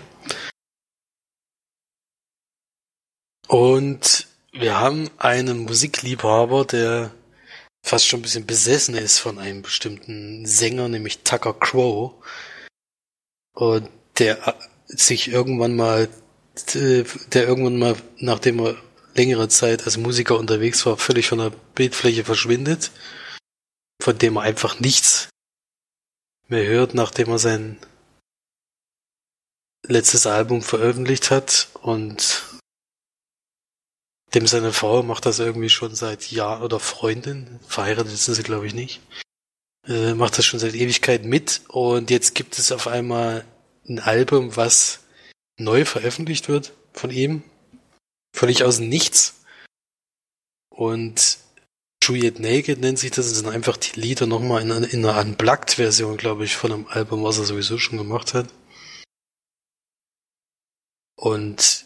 Und 3.49 4.27
wir 4.53 4.81
haben 4.81 5.11
einen 5.19 5.65
Musikliebhaber, 5.65 6.65
der 6.65 7.13
fast 7.85 8.07
schon 8.07 8.21
ein 8.21 8.23
bisschen 8.23 8.47
besessen 8.47 8.95
ist 8.95 9.19
von 9.19 9.39
einem 9.39 9.63
bestimmten 9.63 10.47
Sänger, 10.47 10.89
nämlich 10.89 11.21
Tucker 11.21 11.55
Crow. 11.55 12.15
Und 13.55 13.89
der 14.19 14.47
äh, 14.47 14.53
sich 14.87 15.29
irgendwann 15.29 15.77
mal, 15.77 16.09
äh, 16.75 17.05
der 17.33 17.47
irgendwann 17.47 17.79
mal, 17.79 17.97
nachdem 18.19 18.61
er 18.61 18.77
längere 19.15 19.49
Zeit 19.49 19.85
als 19.85 19.97
Musiker 19.97 20.39
unterwegs 20.39 20.87
war, 20.87 20.97
völlig 20.97 21.29
von 21.29 21.39
der 21.39 21.53
Bildfläche 21.75 22.25
verschwindet, 22.25 22.91
von 24.01 24.17
dem 24.17 24.37
er 24.37 24.43
einfach 24.43 24.81
nichts 24.81 25.29
mehr 26.49 26.67
hört, 26.67 26.95
nachdem 26.95 27.29
er 27.31 27.39
sein 27.39 27.79
letztes 29.87 30.27
Album 30.27 30.63
veröffentlicht 30.63 31.31
hat 31.31 31.69
und 31.83 32.43
dem 34.35 34.47
seine 34.47 34.73
Frau 34.73 35.03
macht 35.03 35.27
das 35.27 35.39
irgendwie 35.39 35.69
schon 35.69 35.95
seit 35.95 36.31
Jahr 36.31 36.63
oder 36.63 36.81
Freundin, 36.81 37.61
verheiratet 37.67 38.17
sind 38.17 38.35
sie 38.35 38.43
glaube 38.43 38.67
ich 38.67 38.75
nicht, 38.75 39.01
äh, 39.87 40.15
macht 40.15 40.39
das 40.39 40.47
schon 40.47 40.61
seit 40.61 40.75
Ewigkeit 40.75 41.25
mit. 41.25 41.63
Und 41.69 42.11
jetzt 42.11 42.35
gibt 42.35 42.59
es 42.59 42.73
auf 42.73 42.87
einmal 42.87 43.45
ein 43.89 43.99
Album, 43.99 44.57
was 44.57 45.01
neu 45.59 45.85
veröffentlicht 45.85 46.49
wird 46.49 46.73
von 46.93 47.11
ihm, 47.11 47.43
völlig 48.35 48.65
aus 48.65 48.79
dem 48.79 48.89
Nichts. 48.89 49.45
Und 50.71 51.39
Juliet 52.03 52.41
Naked 52.41 52.81
nennt 52.81 52.99
sich 52.99 53.11
das, 53.11 53.29
das 53.29 53.39
sind 53.39 53.49
einfach 53.49 53.77
die 53.77 54.01
Lieder 54.01 54.27
nochmal 54.27 54.63
in, 54.63 54.71
in 54.71 55.05
einer 55.05 55.21
Unplugged-Version, 55.21 56.17
glaube 56.17 56.45
ich, 56.45 56.57
von 56.57 56.73
einem 56.73 56.87
Album, 56.89 57.23
was 57.23 57.39
er 57.39 57.45
sowieso 57.45 57.79
schon 57.79 57.99
gemacht 57.99 58.35
hat. 58.35 58.49
Und 61.17 61.85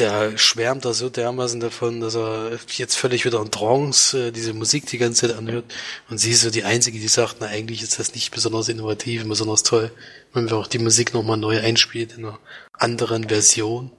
der 0.00 0.38
schwärmt 0.38 0.84
da 0.84 0.92
so 0.94 1.10
dermaßen 1.10 1.60
davon, 1.60 2.00
dass 2.00 2.16
er 2.16 2.58
jetzt 2.72 2.96
völlig 2.96 3.24
wieder 3.24 3.40
in 3.40 3.50
Trance 3.50 4.28
äh, 4.28 4.30
diese 4.32 4.54
Musik 4.54 4.86
die 4.86 4.98
ganze 4.98 5.28
Zeit 5.28 5.36
anhört. 5.36 5.66
Und 6.08 6.18
sie 6.18 6.30
ist 6.30 6.40
so 6.40 6.50
die 6.50 6.64
Einzige, 6.64 6.98
die 6.98 7.08
sagt, 7.08 7.36
na 7.40 7.46
eigentlich 7.46 7.82
ist 7.82 7.98
das 7.98 8.14
nicht 8.14 8.30
besonders 8.32 8.68
innovativ, 8.68 9.28
besonders 9.28 9.62
toll, 9.62 9.92
wenn 10.32 10.48
wir 10.48 10.56
auch 10.56 10.66
die 10.66 10.78
Musik 10.78 11.14
nochmal 11.14 11.36
neu 11.36 11.60
einspielt 11.60 12.16
in 12.16 12.24
einer 12.24 12.38
anderen 12.72 13.28
Version. 13.28 13.92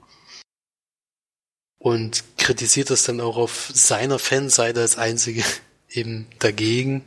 Und 1.78 2.24
kritisiert 2.36 2.90
das 2.90 3.04
dann 3.04 3.20
auch 3.20 3.36
auf 3.36 3.70
seiner 3.72 4.18
Fanseite 4.18 4.80
als 4.80 4.98
Einzige 4.98 5.44
eben 5.88 6.26
dagegen. 6.40 7.04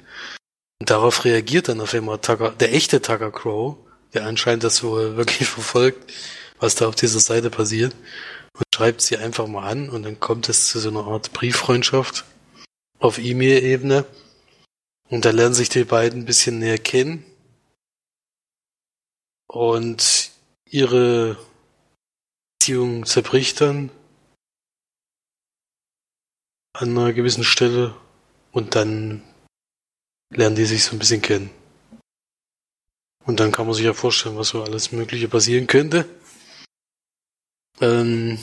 Und 0.80 0.89
darauf 0.89 1.26
reagiert 1.26 1.68
dann 1.68 1.82
auf 1.82 1.93
einmal 1.93 2.20
Tucker, 2.20 2.52
der 2.52 2.74
echte 2.74 3.02
Tucker 3.02 3.32
Crow, 3.32 3.78
der 4.14 4.26
anscheinend 4.26 4.64
das 4.64 4.84
wohl 4.84 5.18
wirklich 5.18 5.48
verfolgt, 5.50 6.12
was 6.60 6.76
da 6.76 6.88
auf 6.88 6.96
dieser 6.96 7.20
Seite 7.20 7.50
passiert 7.50 7.93
und 8.56 8.66
schreibt 8.74 9.01
sie 9.01 9.18
einfach 9.18 9.47
mal 9.47 9.70
an 9.70 9.89
und 9.89 10.03
dann 10.03 10.20
kommt 10.20 10.49
es 10.49 10.68
zu 10.68 10.80
so 10.80 10.89
einer 10.89 11.06
Art 11.06 11.34
Brieffreundschaft 11.34 12.26
auf 12.99 13.18
E-Mail-Ebene. 13.18 14.06
Und 15.10 15.26
da 15.26 15.32
lernen 15.32 15.53
sich 15.53 15.70
die 15.70 15.84
beiden 15.84 16.22
ein 16.22 16.26
bisschen 16.26 16.60
näher 16.60 16.80
kennen. 16.80 17.24
Und 19.47 20.32
ihre 20.70 21.38
Beziehung 22.58 23.06
zerbricht 23.06 23.62
dann 23.62 23.91
an 26.74 26.97
einer 26.97 27.14
gewissen 27.14 27.43
Stelle 27.43 27.95
und 28.51 28.76
dann 28.76 29.22
lernen 30.34 30.56
die 30.56 30.66
sich 30.66 30.84
so 30.84 30.95
ein 30.95 30.99
bisschen 30.99 31.22
kennen. 31.22 31.49
Und 33.26 33.39
dann 33.39 33.51
kann 33.51 33.66
man 33.66 33.76
sich 33.76 33.86
ja 33.86 33.93
vorstellen, 33.93 34.38
was 34.38 34.49
so 34.49 34.64
alles 34.64 34.91
Mögliche 34.91 35.28
passieren 35.28 35.68
könnte. 35.68 36.08
Ähm, 37.82 38.40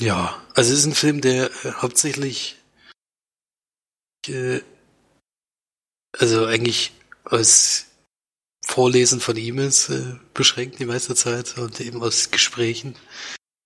ja, 0.00 0.42
also 0.54 0.72
es 0.72 0.80
ist 0.80 0.86
ein 0.86 0.94
Film, 0.94 1.20
der 1.20 1.50
äh, 1.64 1.72
hauptsächlich 1.72 2.56
äh, 4.28 4.60
also 6.18 6.46
eigentlich 6.46 6.92
aus 7.24 7.86
Vorlesen 8.64 9.20
von 9.20 9.36
E-Mails 9.36 9.88
äh, 9.88 10.16
beschränkt 10.34 10.78
die 10.78 10.86
meiste 10.86 11.14
Zeit 11.14 11.58
und 11.58 11.80
eben 11.80 12.02
aus 12.02 12.30
Gesprächen. 12.30 12.94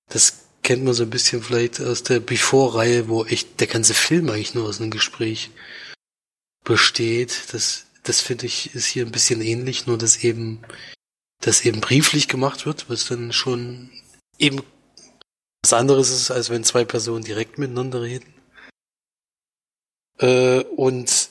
Das 0.09 0.45
kennt 0.63 0.85
man 0.85 0.95
so 0.95 1.03
ein 1.03 1.11
bisschen 1.11 1.43
vielleicht 1.43 1.81
aus 1.81 2.03
der 2.03 2.21
Before-Reihe, 2.21 3.09
wo 3.09 3.25
echt 3.25 3.61
der 3.61 3.67
ganze 3.67 3.95
Film 3.95 4.29
eigentlich 4.31 4.55
nur 4.55 4.67
aus 4.67 4.81
einem 4.81 4.91
Gespräch 4.91 5.51
besteht. 6.65 7.53
Das, 7.53 7.87
das 8.03 8.21
finde 8.21 8.47
ich 8.47 8.75
ist 8.75 8.87
hier 8.87 9.05
ein 9.05 9.13
bisschen 9.13 9.41
ähnlich, 9.41 9.87
nur 9.87 9.99
dass 9.99 10.25
eben, 10.25 10.63
dass 11.45 11.65
eben 11.65 11.81
brieflich 11.81 12.27
gemacht 12.27 12.65
wird, 12.65 12.89
was 12.89 13.07
dann 13.07 13.33
schon 13.33 13.91
eben 14.39 14.63
was 15.63 15.75
anderes 15.75 16.11
ist, 16.11 16.31
als 16.31 16.49
wenn 16.49 16.65
zwei 16.65 16.85
Personen 16.85 17.23
direkt 17.23 17.59
miteinander 17.59 18.03
reden. 18.03 18.33
Äh, 20.19 20.61
und 20.77 21.29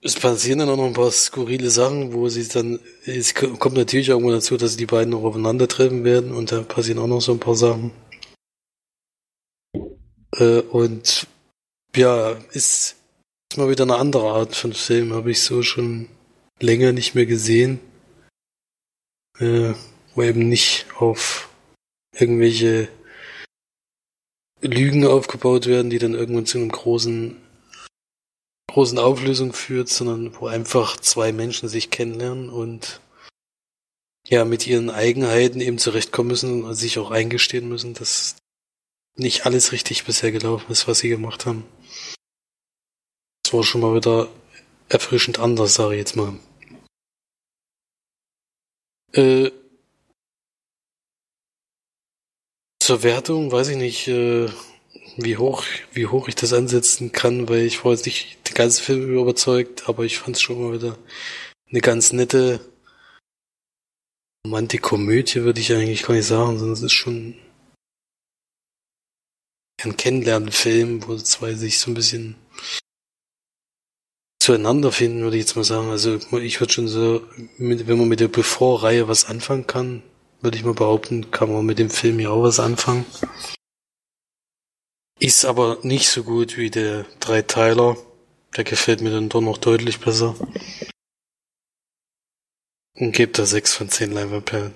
es 0.00 0.14
passieren 0.14 0.60
dann 0.60 0.70
auch 0.70 0.76
noch 0.76 0.86
ein 0.86 0.94
paar 0.94 1.10
skurrile 1.10 1.70
Sachen, 1.70 2.12
wo 2.12 2.28
sie 2.28 2.46
dann, 2.48 2.78
es 3.04 3.34
kommt 3.34 3.76
natürlich 3.76 4.08
irgendwo 4.08 4.30
dazu, 4.30 4.56
dass 4.56 4.76
die 4.76 4.86
beiden 4.86 5.10
noch 5.10 5.24
aufeinandertreffen 5.24 6.04
werden 6.04 6.32
und 6.32 6.52
da 6.52 6.62
passieren 6.62 6.98
auch 6.98 7.06
noch 7.06 7.20
so 7.20 7.32
ein 7.32 7.40
paar 7.40 7.56
Sachen. 7.56 7.90
Äh, 10.36 10.60
und 10.60 11.26
ja, 11.94 12.32
ist, 12.52 12.96
ist 13.50 13.56
mal 13.56 13.68
wieder 13.68 13.84
eine 13.84 13.96
andere 13.96 14.30
Art 14.30 14.54
von 14.54 14.72
Film, 14.72 15.12
habe 15.12 15.32
ich 15.32 15.42
so 15.42 15.62
schon 15.62 16.08
länger 16.60 16.92
nicht 16.92 17.14
mehr 17.14 17.26
gesehen. 17.26 17.80
Äh, 19.40 19.74
wo 20.14 20.22
eben 20.22 20.48
nicht 20.48 20.86
auf 20.96 21.48
irgendwelche 22.12 22.88
Lügen 24.60 25.06
aufgebaut 25.06 25.66
werden, 25.66 25.90
die 25.90 25.98
dann 25.98 26.14
irgendwann 26.14 26.46
zu 26.46 26.58
einem 26.58 26.70
großen 26.70 27.36
großen 28.68 28.98
Auflösung 28.98 29.52
führt, 29.52 29.88
sondern 29.88 30.38
wo 30.38 30.46
einfach 30.46 30.96
zwei 30.98 31.32
Menschen 31.32 31.68
sich 31.68 31.90
kennenlernen 31.90 32.50
und 32.50 33.00
ja 34.26 34.44
mit 34.44 34.66
ihren 34.66 34.90
Eigenheiten 34.90 35.60
eben 35.60 35.78
zurechtkommen 35.78 36.28
müssen 36.28 36.64
und 36.64 36.74
sich 36.74 36.98
auch 36.98 37.10
eingestehen 37.10 37.68
müssen, 37.68 37.94
dass 37.94 38.36
nicht 39.16 39.46
alles 39.46 39.72
richtig 39.72 40.04
bisher 40.04 40.32
gelaufen 40.32 40.70
ist, 40.70 40.86
was 40.86 40.98
sie 40.98 41.08
gemacht 41.08 41.46
haben. 41.46 41.64
Das 43.42 43.54
war 43.54 43.64
schon 43.64 43.80
mal 43.80 43.94
wieder 43.94 44.28
erfrischend 44.88 45.38
anders, 45.38 45.74
sage 45.74 45.94
ich 45.94 45.98
jetzt 46.00 46.16
mal. 46.16 46.34
Äh, 49.12 49.50
zur 52.80 53.02
Wertung 53.02 53.50
weiß 53.52 53.68
ich 53.68 53.76
nicht, 53.76 54.08
äh, 54.08 54.48
wie 55.16 55.36
hoch, 55.36 55.64
wie 55.92 56.06
hoch 56.06 56.28
ich 56.28 56.34
das 56.34 56.52
ansetzen 56.52 57.12
kann, 57.12 57.48
weil 57.48 57.62
ich 57.62 57.84
war 57.84 57.92
jetzt 57.92 58.06
nicht 58.06 58.48
den 58.48 58.54
ganzen 58.54 58.82
Film 58.82 59.12
überzeugt, 59.12 59.88
aber 59.88 60.04
ich 60.04 60.18
fand 60.18 60.36
es 60.36 60.42
schon 60.42 60.62
mal 60.62 60.72
wieder 60.72 60.98
eine 61.70 61.80
ganz 61.80 62.12
nette 62.12 62.60
Romantik-Komödie, 64.46 65.42
würde 65.42 65.60
ich 65.60 65.72
eigentlich 65.72 66.04
gar 66.04 66.14
nicht 66.14 66.26
sagen, 66.26 66.58
sondern 66.58 66.72
es 66.72 66.82
ist 66.82 66.92
schon 66.92 67.34
ein 69.82 69.96
Kennenlernen-Film, 69.96 71.06
wo 71.06 71.16
zwei 71.16 71.54
sich 71.54 71.78
so 71.78 71.90
ein 71.90 71.94
bisschen 71.94 72.36
zueinander 74.48 74.92
finden, 74.92 75.20
würde 75.20 75.36
ich 75.36 75.42
jetzt 75.42 75.56
mal 75.56 75.64
sagen. 75.64 75.90
Also 75.90 76.16
ich 76.38 76.58
würde 76.58 76.72
schon 76.72 76.88
so, 76.88 77.22
wenn 77.58 77.98
man 77.98 78.08
mit 78.08 78.20
der 78.20 78.28
Bevor-Reihe 78.28 79.06
was 79.06 79.26
anfangen 79.26 79.66
kann, 79.66 80.02
würde 80.40 80.56
ich 80.56 80.64
mal 80.64 80.72
behaupten, 80.72 81.30
kann 81.30 81.52
man 81.52 81.66
mit 81.66 81.78
dem 81.78 81.90
Film 81.90 82.18
ja 82.18 82.30
auch 82.30 82.44
was 82.44 82.58
anfangen. 82.58 83.04
Ist 85.20 85.44
aber 85.44 85.76
nicht 85.82 86.08
so 86.08 86.24
gut 86.24 86.56
wie 86.56 86.70
der 86.70 87.04
Dreiteiler. 87.20 87.98
Der 88.56 88.64
gefällt 88.64 89.02
mir 89.02 89.10
dann 89.10 89.28
doch 89.28 89.42
noch 89.42 89.58
deutlich 89.58 90.00
besser. 90.00 90.34
Und 92.94 93.12
gebt 93.12 93.38
da 93.38 93.44
sechs 93.44 93.74
von 93.74 93.90
zehn 93.90 94.12
Leinwandperlen. 94.12 94.72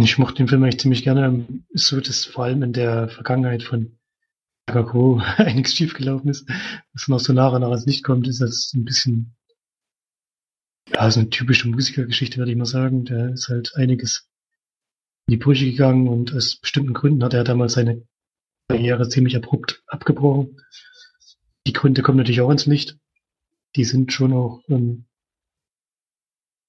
Ich 0.00 0.16
mochte 0.16 0.36
den 0.36 0.48
Film 0.48 0.62
eigentlich 0.62 0.78
ziemlich 0.78 1.02
gerne. 1.02 1.44
Ist 1.70 1.88
so, 1.88 2.00
dass 2.00 2.24
vor 2.24 2.44
allem 2.44 2.62
in 2.62 2.72
der 2.72 3.08
Vergangenheit 3.08 3.64
von 3.64 3.97
Chicago 4.68 5.18
einiges 5.38 5.74
schiefgelaufen 5.74 6.30
ist, 6.30 6.48
was 6.92 7.08
noch 7.08 7.20
so 7.20 7.32
nach 7.32 7.52
und 7.52 7.62
nach 7.62 7.86
Licht 7.86 8.04
kommt, 8.04 8.28
ist 8.28 8.40
das 8.40 8.72
ein 8.74 8.84
bisschen, 8.84 9.34
ja, 10.92 11.10
so 11.10 11.20
eine 11.20 11.30
typische 11.30 11.68
Musikergeschichte, 11.68 12.38
würde 12.38 12.52
ich 12.52 12.58
mal 12.58 12.66
sagen. 12.66 13.04
Da 13.04 13.28
ist 13.28 13.48
halt 13.48 13.74
einiges 13.76 14.28
in 15.26 15.32
die 15.32 15.36
Brüche 15.38 15.64
gegangen 15.64 16.08
und 16.08 16.34
aus 16.34 16.56
bestimmten 16.56 16.92
Gründen 16.92 17.24
hat 17.24 17.34
er 17.34 17.44
damals 17.44 17.74
seine 17.74 18.06
Karriere 18.68 19.08
ziemlich 19.08 19.36
abrupt 19.36 19.82
abgebrochen. 19.86 20.60
Die 21.66 21.72
Gründe 21.72 22.02
kommen 22.02 22.18
natürlich 22.18 22.40
auch 22.40 22.50
ins 22.50 22.66
Licht. 22.66 22.98
Die 23.76 23.84
sind 23.84 24.12
schon 24.12 24.32
auch 24.32 24.62
ähm, 24.68 25.06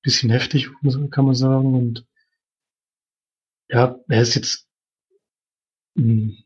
bisschen 0.02 0.30
heftig, 0.30 0.70
kann 1.12 1.26
man 1.26 1.36
sagen. 1.36 1.76
Und 1.76 2.06
ja, 3.70 4.00
er 4.08 4.22
ist 4.22 4.36
jetzt 4.36 4.68
mh, 5.96 6.04
hm, 6.04 6.44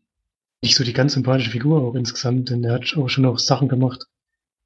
nicht 0.64 0.76
so 0.76 0.86
die 0.86 0.94
ganz 0.94 1.14
sympathische 1.14 1.52
Figur 1.52 1.82
auch 1.82 1.94
insgesamt, 1.94 2.50
denn 2.50 2.64
er 2.64 2.74
hat 2.74 2.96
auch 2.96 3.10
schon 3.10 3.26
auch 3.26 3.38
Sachen 3.38 3.68
gemacht, 3.68 4.08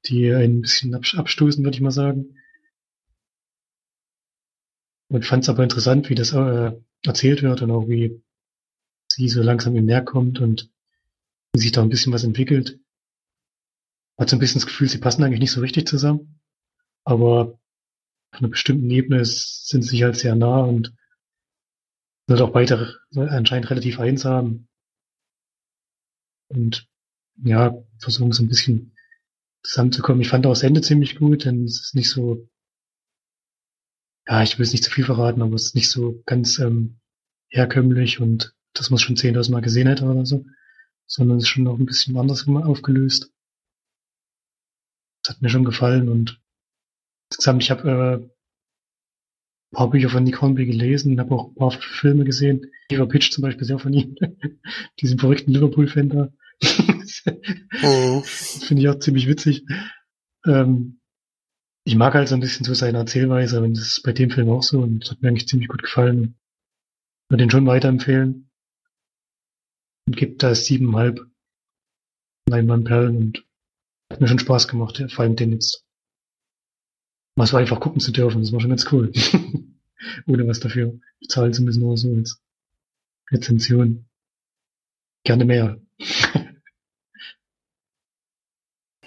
die 0.06 0.30
ein 0.32 0.60
bisschen 0.60 0.94
abstoßen, 0.94 1.64
würde 1.64 1.74
ich 1.74 1.80
mal 1.80 1.90
sagen. 1.90 2.38
Und 5.08 5.26
fand 5.26 5.42
es 5.42 5.48
aber 5.48 5.64
interessant, 5.64 6.08
wie 6.08 6.14
das 6.14 6.32
äh, 6.32 6.72
erzählt 7.04 7.42
wird 7.42 7.62
und 7.62 7.72
auch 7.72 7.88
wie 7.88 8.22
sie 9.10 9.28
so 9.28 9.42
langsam 9.42 9.74
ihm 9.74 9.86
näher 9.86 10.04
kommt 10.04 10.38
und 10.38 10.70
wie 11.52 11.60
sich 11.60 11.72
da 11.72 11.82
ein 11.82 11.88
bisschen 11.88 12.12
was 12.12 12.22
entwickelt. 12.22 12.78
Hat 14.16 14.28
so 14.28 14.36
ein 14.36 14.38
bisschen 14.38 14.60
das 14.60 14.66
Gefühl, 14.66 14.88
sie 14.88 14.98
passen 14.98 15.24
eigentlich 15.24 15.40
nicht 15.40 15.52
so 15.52 15.60
richtig 15.60 15.88
zusammen, 15.88 16.40
aber 17.04 17.58
auf 18.30 18.40
einer 18.40 18.48
bestimmten 18.48 18.90
Ebene 18.90 19.24
sind 19.24 19.82
sie 19.82 19.88
sich 19.88 20.02
halt 20.04 20.16
sehr 20.16 20.36
nah 20.36 20.60
und 20.60 20.94
sind 22.28 22.40
auch 22.40 22.52
beide 22.52 22.94
anscheinend 23.16 23.70
relativ 23.70 23.98
einsam 23.98 24.67
und 26.48 26.88
ja, 27.44 27.74
versuchen 27.98 28.32
so 28.32 28.42
ein 28.42 28.48
bisschen 28.48 28.96
zusammenzukommen. 29.62 30.22
Ich 30.22 30.28
fand 30.28 30.46
auch 30.46 30.52
das 30.52 30.62
Ende 30.62 30.80
ziemlich 30.80 31.16
gut, 31.16 31.44
denn 31.44 31.64
es 31.64 31.80
ist 31.80 31.94
nicht 31.94 32.10
so 32.10 32.48
ja, 34.28 34.42
ich 34.42 34.58
will 34.58 34.64
es 34.64 34.72
nicht 34.72 34.84
zu 34.84 34.90
viel 34.90 35.04
verraten, 35.04 35.42
aber 35.42 35.54
es 35.54 35.66
ist 35.66 35.74
nicht 35.74 35.90
so 35.90 36.22
ganz 36.26 36.58
ähm, 36.58 37.00
herkömmlich 37.48 38.20
und 38.20 38.54
das 38.74 38.90
muss 38.90 39.00
schon 39.00 39.16
10.000 39.16 39.50
Mal 39.50 39.62
gesehen 39.62 39.88
hätte 39.88 40.04
oder 40.04 40.26
so, 40.26 40.44
sondern 41.06 41.38
es 41.38 41.44
ist 41.44 41.48
schon 41.48 41.64
noch 41.64 41.78
ein 41.78 41.86
bisschen 41.86 42.16
anders 42.18 42.46
aufgelöst. 42.46 43.32
Das 45.22 45.34
hat 45.34 45.42
mir 45.42 45.48
schon 45.48 45.64
gefallen 45.64 46.10
und 46.10 46.42
insgesamt, 47.30 47.62
ich 47.62 47.70
habe 47.70 47.90
äh, 47.90 48.37
paar 49.72 49.90
Bücher 49.90 50.08
von 50.08 50.24
Nick 50.24 50.40
Hornby 50.40 50.66
gelesen, 50.66 51.20
habe 51.20 51.34
auch 51.34 51.48
ein 51.48 51.54
paar 51.54 51.70
Filme 51.70 52.24
gesehen. 52.24 52.70
Eva 52.90 53.06
Pitch 53.06 53.30
zum 53.30 53.42
Beispiel 53.42 53.66
sehr 53.66 53.78
von 53.78 53.92
ihm. 53.92 54.16
Diesen 55.00 55.18
verrückten 55.18 55.52
Liverpool-Fan 55.52 56.08
da. 56.08 56.32
oh. 57.82 58.22
Finde 58.24 58.82
ich 58.82 58.88
auch 58.88 58.98
ziemlich 58.98 59.28
witzig. 59.28 59.64
Ähm, 60.46 61.00
ich 61.84 61.96
mag 61.96 62.14
halt 62.14 62.28
so 62.28 62.34
ein 62.34 62.40
bisschen 62.40 62.64
so 62.64 62.74
seine 62.74 62.98
Erzählweise, 62.98 63.62
und 63.62 63.76
das 63.76 63.86
ist 63.86 64.02
bei 64.02 64.12
dem 64.12 64.30
Film 64.30 64.50
auch 64.50 64.62
so 64.62 64.80
und 64.80 65.00
das 65.00 65.10
hat 65.10 65.22
mir 65.22 65.28
eigentlich 65.28 65.48
ziemlich 65.48 65.68
gut 65.68 65.82
gefallen. 65.82 66.36
Ich 67.24 67.30
würde 67.30 67.44
den 67.44 67.50
schon 67.50 67.66
weiterempfehlen. 67.66 68.50
Und 70.06 70.16
gibt 70.16 70.42
da 70.42 70.54
siebeneinhalb 70.54 71.20
Leinwandperlen 72.48 73.16
und 73.16 73.44
hat 74.10 74.20
mir 74.20 74.28
schon 74.28 74.38
Spaß 74.38 74.68
gemacht, 74.68 75.04
vor 75.10 75.24
allem 75.24 75.36
den 75.36 75.52
jetzt 75.52 75.87
mal 77.38 77.46
so 77.46 77.56
einfach 77.56 77.80
gucken 77.80 78.00
zu 78.00 78.10
dürfen, 78.10 78.42
das 78.42 78.52
war 78.52 78.60
schon 78.60 78.70
ganz 78.70 78.90
cool. 78.92 79.12
Ohne 80.26 80.46
was 80.46 80.60
dafür 80.60 80.98
bezahlen 81.20 81.54
zu 81.54 81.62
müssen 81.62 81.82
oder 81.84 81.96
so 81.96 82.12
als 82.14 82.42
Rezension. 83.30 84.08
Gerne 85.24 85.44
mehr. 85.44 85.80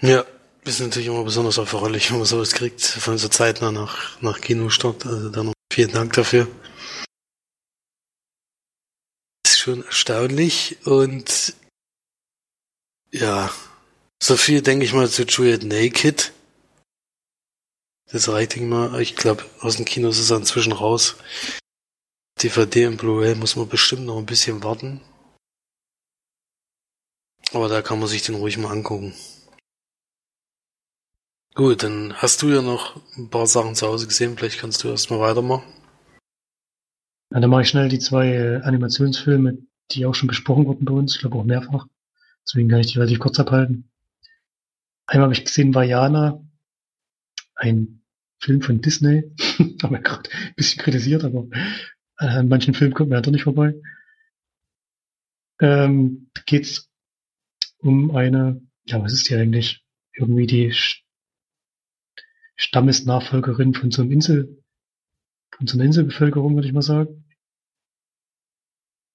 ja, 0.00 0.24
ist 0.64 0.80
natürlich 0.80 1.08
immer 1.08 1.24
besonders 1.24 1.58
erfreulich, 1.58 2.10
wenn 2.10 2.18
man 2.18 2.26
sowas 2.26 2.52
kriegt, 2.54 2.80
von 2.80 3.18
so 3.18 3.28
zeitnah 3.28 3.70
nach, 3.70 4.20
nach 4.22 4.40
Kinostart. 4.40 5.04
Also 5.04 5.28
dann 5.28 5.46
noch 5.46 5.54
vielen 5.70 5.92
Dank 5.92 6.14
dafür. 6.14 6.48
Ist 9.46 9.58
schon 9.58 9.84
erstaunlich 9.84 10.78
und 10.86 11.54
ja, 13.10 13.52
so 14.22 14.36
viel 14.38 14.62
denke 14.62 14.86
ich 14.86 14.94
mal 14.94 15.10
zu 15.10 15.24
Juliet 15.24 15.64
Naked. 15.64 16.32
Das 18.12 18.28
reicht 18.28 18.60
mal. 18.60 19.00
Ich 19.00 19.16
glaube, 19.16 19.42
aus 19.60 19.76
dem 19.76 19.86
Kino 19.86 20.10
ist 20.10 20.18
es 20.18 20.30
inzwischen 20.30 20.72
raus. 20.72 21.16
DVD 22.42 22.86
und 22.86 22.98
Blu-ray 22.98 23.34
muss 23.34 23.56
man 23.56 23.68
bestimmt 23.68 24.04
noch 24.04 24.18
ein 24.18 24.26
bisschen 24.26 24.62
warten. 24.62 25.00
Aber 27.54 27.68
da 27.68 27.80
kann 27.80 27.98
man 27.98 28.08
sich 28.08 28.22
den 28.22 28.34
ruhig 28.34 28.58
mal 28.58 28.70
angucken. 28.70 29.14
Gut, 31.54 31.82
dann 31.82 32.14
hast 32.14 32.42
du 32.42 32.48
ja 32.48 32.60
noch 32.60 33.00
ein 33.16 33.30
paar 33.30 33.46
Sachen 33.46 33.74
zu 33.74 33.86
Hause 33.86 34.06
gesehen. 34.06 34.36
Vielleicht 34.36 34.58
kannst 34.58 34.84
du 34.84 34.88
erstmal 34.88 35.20
weitermachen. 35.20 35.64
Ja, 37.30 37.40
dann 37.40 37.50
mache 37.50 37.62
ich 37.62 37.68
schnell 37.68 37.88
die 37.88 37.98
zwei 37.98 38.28
äh, 38.28 38.62
Animationsfilme, 38.62 39.58
die 39.90 40.04
auch 40.04 40.14
schon 40.14 40.28
besprochen 40.28 40.66
wurden 40.66 40.84
bei 40.84 40.92
uns. 40.92 41.14
Ich 41.14 41.20
glaube 41.20 41.36
auch 41.36 41.44
mehrfach. 41.44 41.86
Deswegen 42.46 42.68
kann 42.68 42.80
ich 42.80 42.92
die 42.92 42.98
relativ 42.98 43.20
kurz 43.20 43.38
abhalten. 43.38 43.90
Einmal 45.06 45.24
habe 45.24 45.34
ich 45.34 45.44
gesehen 45.44 45.74
Vajana, 45.74 46.42
ein 47.54 48.01
Film 48.42 48.60
von 48.60 48.80
Disney. 48.80 49.24
haben 49.82 49.94
wir 49.94 50.00
gerade 50.00 50.28
ein 50.30 50.54
bisschen 50.56 50.82
kritisiert, 50.82 51.24
aber 51.24 51.46
an 52.16 52.48
manchen 52.48 52.74
Filmen 52.74 52.94
kommt 52.94 53.10
man 53.10 53.18
ja 53.18 53.22
doch 53.22 53.32
nicht 53.32 53.44
vorbei. 53.44 53.74
Ähm, 55.60 56.28
geht's 56.46 56.90
um 57.78 58.14
eine, 58.14 58.60
ja, 58.84 59.02
was 59.02 59.12
ist 59.12 59.28
die 59.28 59.36
eigentlich? 59.36 59.84
Irgendwie 60.14 60.46
die 60.46 60.74
Stammesnachfolgerin 62.56 63.74
von 63.74 63.90
so 63.90 64.02
einem 64.02 64.12
Insel, 64.12 64.62
von 65.56 65.66
so 65.66 65.76
einer 65.76 65.84
Inselbevölkerung, 65.84 66.54
würde 66.54 66.66
ich 66.66 66.74
mal 66.74 66.82
sagen. 66.82 67.24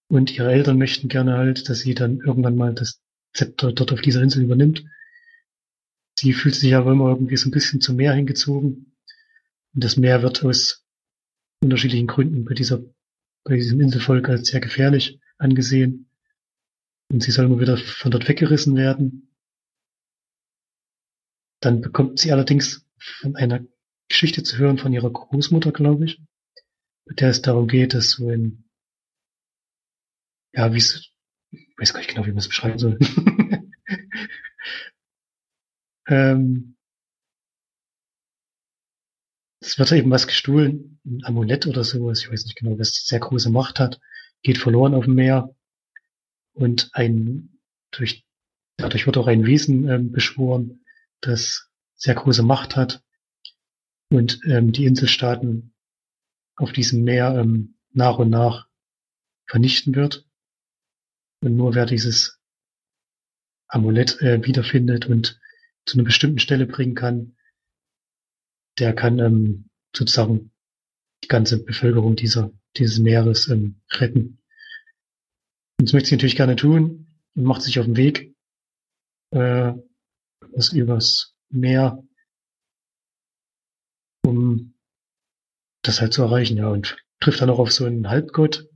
Und 0.10 0.34
ihre 0.34 0.52
Eltern 0.52 0.78
möchten 0.78 1.10
gerne 1.10 1.38
halt, 1.38 1.70
dass 1.70 1.80
sie 1.80 1.94
dann 1.94 2.20
irgendwann 2.20 2.56
mal 2.56 2.74
das 2.74 3.02
Zepter 3.34 3.74
dort 3.74 3.92
auf 3.92 4.02
dieser 4.02 4.22
Insel 4.22 4.44
übernimmt. 4.44 4.86
Sie 6.18 6.34
fühlt 6.34 6.56
sich 6.56 6.74
aber 6.76 6.94
immer 6.94 7.10
irgendwie 7.10 7.38
so 7.38 7.50
ein 7.50 7.52
bisschen 7.52 7.82
zum 7.82 7.98
Meer 7.98 8.14
hingezogen. 8.14 8.87
Und 9.78 9.84
das 9.84 9.96
Meer 9.96 10.24
wird 10.24 10.44
aus 10.44 10.84
unterschiedlichen 11.62 12.08
Gründen 12.08 12.46
bei 12.46 12.56
dieser, 12.56 12.80
bei 13.44 13.58
diesem 13.58 13.80
Inselvolk 13.80 14.28
als 14.28 14.48
sehr 14.48 14.60
gefährlich 14.60 15.20
angesehen. 15.38 16.10
Und 17.12 17.22
sie 17.22 17.30
soll 17.30 17.46
immer 17.46 17.60
wieder 17.60 17.78
von 17.78 18.10
dort 18.10 18.28
weggerissen 18.28 18.76
werden. 18.76 19.36
Dann 21.62 21.82
bekommt 21.82 22.18
sie 22.18 22.32
allerdings 22.32 22.88
von 22.98 23.36
einer 23.36 23.64
Geschichte 24.10 24.42
zu 24.42 24.58
hören 24.58 24.80
von 24.80 24.94
ihrer 24.94 25.12
Großmutter, 25.12 25.72
glaube 25.72 26.06
ich, 26.06 26.24
mit 27.06 27.22
der 27.22 27.30
es 27.30 27.44
darum 27.44 27.68
geht, 27.68 27.94
dass 27.94 28.10
so 28.10 28.30
ein, 28.30 28.68
ja, 30.54 30.74
wie 30.74 30.80
es, 30.80 31.12
ich 31.52 31.78
weiß 31.78 31.94
gar 31.94 32.00
nicht 32.00 32.10
genau, 32.10 32.26
wie 32.26 32.32
man 32.32 32.40
es 32.40 32.48
beschreiben 32.48 32.80
soll. 32.80 32.98
ähm, 36.08 36.77
es 39.60 39.80
wird 39.80 39.92
eben 39.92 40.12
was 40.12 40.28
gestohlen, 40.28 41.00
ein 41.06 41.24
Amulett 41.24 41.68
oder 41.68 41.84
sowas, 41.84 42.22
ich 42.22 42.32
weiß 42.32 42.46
nicht 42.46 42.58
genau, 42.58 42.78
was 42.78 43.06
sehr 43.06 43.20
große 43.20 43.50
Macht 43.50 43.80
hat, 43.80 44.00
geht 44.44 44.58
verloren 44.58 44.94
auf 44.94 45.06
dem 45.06 45.16
Meer 45.16 45.56
und 46.54 46.90
ein, 46.94 47.60
durch, 47.92 48.26
dadurch 48.78 49.06
wird 49.06 49.18
auch 49.18 49.28
ein 49.28 49.46
Wesen 49.46 49.90
ähm, 49.90 50.12
beschworen, 50.12 50.82
das 51.22 51.70
sehr 51.96 52.16
große 52.16 52.44
Macht 52.44 52.76
hat 52.76 53.04
und 54.10 54.40
ähm, 54.46 54.72
die 54.72 54.86
Inselstaaten 54.86 55.74
auf 56.56 56.72
diesem 56.72 57.04
Meer 57.04 57.36
ähm, 57.36 57.76
nach 57.92 58.18
und 58.18 58.30
nach 58.30 58.68
vernichten 59.48 59.96
wird. 59.96 60.26
Und 61.42 61.56
nur 61.56 61.76
wer 61.76 61.86
dieses 61.86 62.40
Amulett 63.68 64.22
äh, 64.22 64.44
wiederfindet 64.46 65.06
und 65.08 65.40
zu 65.86 65.98
einer 65.98 66.06
bestimmten 66.06 66.40
Stelle 66.40 66.66
bringen 66.66 66.96
kann, 66.96 67.37
der 68.80 68.94
kann 68.94 69.20
ähm, 69.20 69.70
sozusagen 69.96 70.52
die 71.24 71.28
ganze 71.28 71.64
Bevölkerung 71.64 72.16
dieser, 72.16 72.52
dieses 72.78 73.00
Meeres 73.00 73.48
ähm, 73.48 73.82
retten. 73.92 74.40
Und 75.80 75.88
das 75.88 75.94
möchte 75.94 76.10
sie 76.10 76.16
natürlich 76.16 76.36
gerne 76.36 76.56
tun 76.56 77.08
und 77.36 77.44
macht 77.44 77.62
sich 77.62 77.80
auf 77.80 77.86
den 77.86 77.98
Weg 77.98 78.36
äh, 79.32 79.74
was 80.54 80.74
übers 80.74 81.36
Meer, 81.50 82.04
um 84.26 84.74
das 85.84 86.02
halt 86.02 86.14
zu 86.14 86.24
erreichen, 86.24 86.58
ja, 86.58 86.68
und 86.68 86.98
trifft 87.20 87.42
dann 87.42 87.50
auch 87.50 87.60
auf 87.60 87.72
so 87.72 87.86
einen 87.86 88.10
Halbgott, 88.10 88.68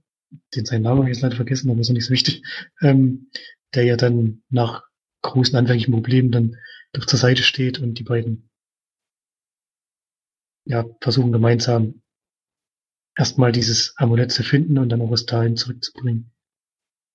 den 0.56 0.66
seinen 0.66 0.84
Namen 0.84 1.00
habe 1.00 1.10
ich 1.10 1.16
jetzt 1.16 1.24
leider 1.24 1.36
vergessen, 1.36 1.70
aber 1.70 1.82
ist 1.82 1.90
auch 1.90 1.94
nicht 1.94 2.06
so 2.06 2.14
wichtig, 2.14 2.44
ähm, 2.82 3.30
der 3.74 3.84
ja 3.84 3.98
dann 3.98 4.44
nach 4.50 4.84
großen 5.22 5.56
anfänglichen 5.56 5.94
Problemen 5.94 6.32
dann 6.32 6.58
doch 6.94 7.06
zur 7.06 7.20
Seite 7.20 7.44
steht 7.44 7.80
und 7.80 7.96
die 7.96 8.04
beiden 8.04 8.50
ja, 10.66 10.86
versuchen 11.02 11.32
gemeinsam 11.32 12.02
erstmal 13.16 13.52
dieses 13.52 13.96
Amulett 13.98 14.32
zu 14.32 14.44
finden 14.44 14.78
und 14.78 14.90
dann 14.90 15.02
auch 15.02 15.12
was 15.12 15.26
dahin 15.26 15.58
zurückzubringen, 15.58 16.32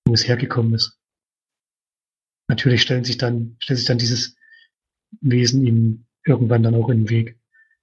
wo 0.06 0.14
es 0.14 0.26
hergekommen 0.26 0.74
ist. 0.74 0.98
Natürlich 2.48 2.82
stellen 2.82 3.04
sich 3.04 3.18
dann, 3.18 3.56
stellt 3.60 3.78
sich 3.78 3.86
dann 3.86 3.98
dieses 3.98 4.36
Wesen 5.20 5.66
ihm 5.66 6.06
irgendwann 6.24 6.62
dann 6.62 6.74
auch 6.74 6.88
in 6.90 7.04
den 7.04 7.10
Weg, 7.10 7.38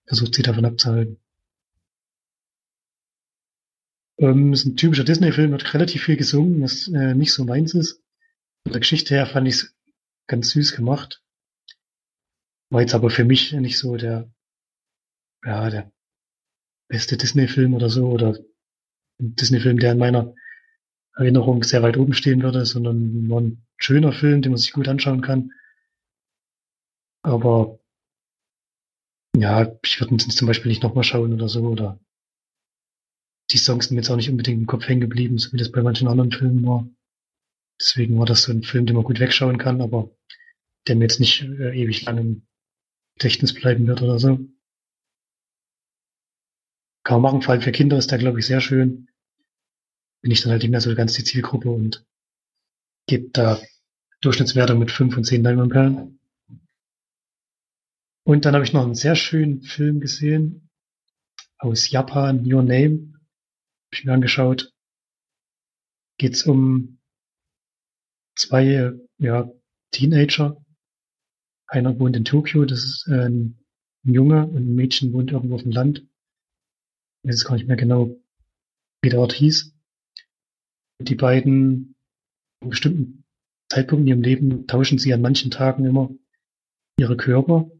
versucht 0.05 0.35
sie 0.35 0.41
davon 0.41 0.65
abzuhalten. 0.65 1.19
Ähm, 4.19 4.53
ist 4.53 4.65
ein 4.65 4.77
typischer 4.77 5.03
Disney-Film, 5.03 5.51
wird 5.51 5.73
relativ 5.73 6.03
viel 6.03 6.17
gesungen, 6.17 6.61
was 6.61 6.87
äh, 6.87 7.15
nicht 7.15 7.33
so 7.33 7.45
meins 7.45 7.73
ist. 7.73 8.03
Von 8.63 8.73
der 8.73 8.79
Geschichte 8.79 9.15
her 9.15 9.25
fand 9.25 9.47
ich 9.47 9.55
es 9.55 9.75
ganz 10.27 10.51
süß 10.51 10.75
gemacht. 10.75 11.21
War 12.69 12.81
jetzt 12.81 12.93
aber 12.93 13.09
für 13.09 13.25
mich 13.25 13.51
nicht 13.53 13.77
so 13.77 13.97
der 13.97 14.32
ja, 15.45 15.69
der 15.69 15.91
beste 16.89 17.17
Disney-Film 17.17 17.73
oder 17.73 17.89
so, 17.89 18.07
oder 18.07 18.37
ein 19.19 19.35
Disney-Film, 19.35 19.79
der 19.79 19.93
in 19.93 19.97
meiner 19.97 20.33
Erinnerung 21.15 21.63
sehr 21.63 21.83
weit 21.83 21.97
oben 21.97 22.13
stehen 22.13 22.41
würde, 22.41 22.65
sondern 22.65 23.27
nur 23.27 23.41
ein 23.41 23.65
schöner 23.77 24.11
Film, 24.11 24.41
den 24.41 24.51
man 24.51 24.59
sich 24.59 24.73
gut 24.73 24.87
anschauen 24.87 25.21
kann. 25.21 25.51
Aber 27.23 27.79
ja, 29.35 29.75
ich 29.83 29.99
würde 29.99 30.13
ihn 30.13 30.19
zum 30.19 30.47
Beispiel 30.47 30.69
nicht 30.69 30.83
nochmal 30.83 31.03
schauen 31.03 31.33
oder 31.33 31.49
so, 31.49 31.63
oder 31.63 31.99
die 33.51 33.57
Songs 33.57 33.85
sind 33.85 33.95
mir 33.95 34.01
jetzt 34.01 34.09
auch 34.09 34.15
nicht 34.15 34.29
unbedingt 34.29 34.61
im 34.61 34.67
Kopf 34.67 34.87
hängen 34.87 35.01
geblieben, 35.01 35.37
so 35.37 35.51
wie 35.53 35.57
das 35.57 35.71
bei 35.71 35.81
manchen 35.81 36.07
anderen 36.07 36.31
Filmen 36.31 36.65
war. 36.65 36.87
Deswegen 37.79 38.17
war 38.17 38.25
das 38.25 38.43
so 38.43 38.51
ein 38.51 38.63
Film, 38.63 38.85
den 38.85 38.95
man 38.95 39.05
gut 39.05 39.19
wegschauen 39.19 39.57
kann, 39.57 39.81
aber 39.81 40.09
der 40.87 40.95
mir 40.95 41.05
jetzt 41.05 41.19
nicht 41.19 41.41
äh, 41.41 41.75
ewig 41.75 42.03
lang 42.03 42.17
im 42.17 42.47
Gedächtnis 43.17 43.53
bleiben 43.53 43.87
wird 43.87 44.01
oder 44.01 44.19
so. 44.19 44.39
Kann 47.03 47.21
man 47.21 47.33
machen, 47.33 47.41
vor 47.41 47.53
allem 47.53 47.61
für 47.61 47.71
Kinder 47.71 47.97
ist 47.97 48.11
der, 48.11 48.17
glaube 48.17 48.39
ich, 48.39 48.45
sehr 48.45 48.61
schön. 48.61 49.09
Bin 50.21 50.31
ich 50.31 50.41
dann 50.41 50.51
halt 50.51 50.61
nicht 50.61 50.71
mehr 50.71 50.81
so 50.81 50.93
ganz 50.95 51.13
die 51.13 51.23
Zielgruppe 51.23 51.69
und 51.69 52.05
gebe 53.07 53.29
da 53.31 53.61
Durchschnittswerte 54.21 54.73
mit 54.75 54.89
fünf 54.89 55.17
und 55.17 55.25
zehn 55.25 55.43
Leinwandperlen. 55.43 56.19
Und 58.25 58.45
dann 58.45 58.53
habe 58.53 58.63
ich 58.63 58.71
noch 58.71 58.85
einen 58.85 58.95
sehr 58.95 59.15
schönen 59.15 59.63
Film 59.63 59.99
gesehen 59.99 60.69
aus 61.57 61.89
Japan, 61.89 62.45
Your 62.45 62.63
Name. 62.63 63.11
Hab 63.13 63.93
ich 63.93 64.05
mir 64.05 64.13
angeschaut. 64.13 64.71
Geht's 66.17 66.43
um 66.43 66.99
zwei 68.35 68.93
ja, 69.17 69.51
Teenager. 69.91 70.63
Einer 71.67 71.99
wohnt 71.99 72.15
in 72.15 72.23
Tokio, 72.23 72.63
das 72.63 72.83
ist 72.83 73.07
äh, 73.09 73.27
ein 73.27 73.59
Junge 74.03 74.45
und 74.45 74.57
ein 74.57 74.75
Mädchen 74.75 75.11
wohnt 75.11 75.31
irgendwo 75.31 75.55
auf 75.55 75.63
dem 75.63 75.71
Land 75.71 76.05
ich 77.23 77.29
weiß 77.29 77.45
gar 77.45 77.55
nicht 77.55 77.67
mehr 77.67 77.77
genau, 77.77 78.15
wie 79.01 79.09
der 79.09 79.19
Ort 79.19 79.33
hieß. 79.33 79.73
Die 81.01 81.15
beiden, 81.15 81.95
an 82.61 82.69
bestimmten 82.69 83.23
Zeitpunkten 83.69 84.07
in 84.07 84.07
ihrem 84.07 84.21
Leben 84.21 84.67
tauschen 84.67 84.97
sie 84.97 85.13
an 85.13 85.21
manchen 85.21 85.51
Tagen 85.51 85.85
immer 85.85 86.09
ihre 86.99 87.17
Körper 87.17 87.71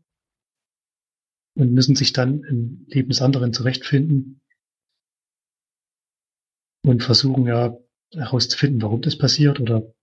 und 1.55 1.73
müssen 1.73 1.95
sich 1.95 2.13
dann 2.13 2.43
im 2.43 2.85
Leben 2.87 3.09
des 3.09 3.21
anderen 3.21 3.53
zurechtfinden 3.53 4.41
und 6.85 7.03
versuchen 7.03 7.45
ja 7.45 7.77
herauszufinden, 8.11 8.81
warum 8.81 9.01
das 9.01 9.17
passiert 9.17 9.59
oder 9.59 9.93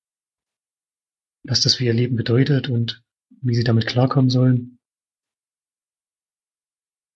was 1.45 1.62
das 1.62 1.76
für 1.76 1.84
ihr 1.84 1.95
Leben 1.95 2.16
bedeutet 2.16 2.68
und 2.68 3.03
wie 3.43 3.55
sie 3.55 3.64
damit 3.64 3.86
klarkommen 3.86 4.30
sollen. 4.30 4.78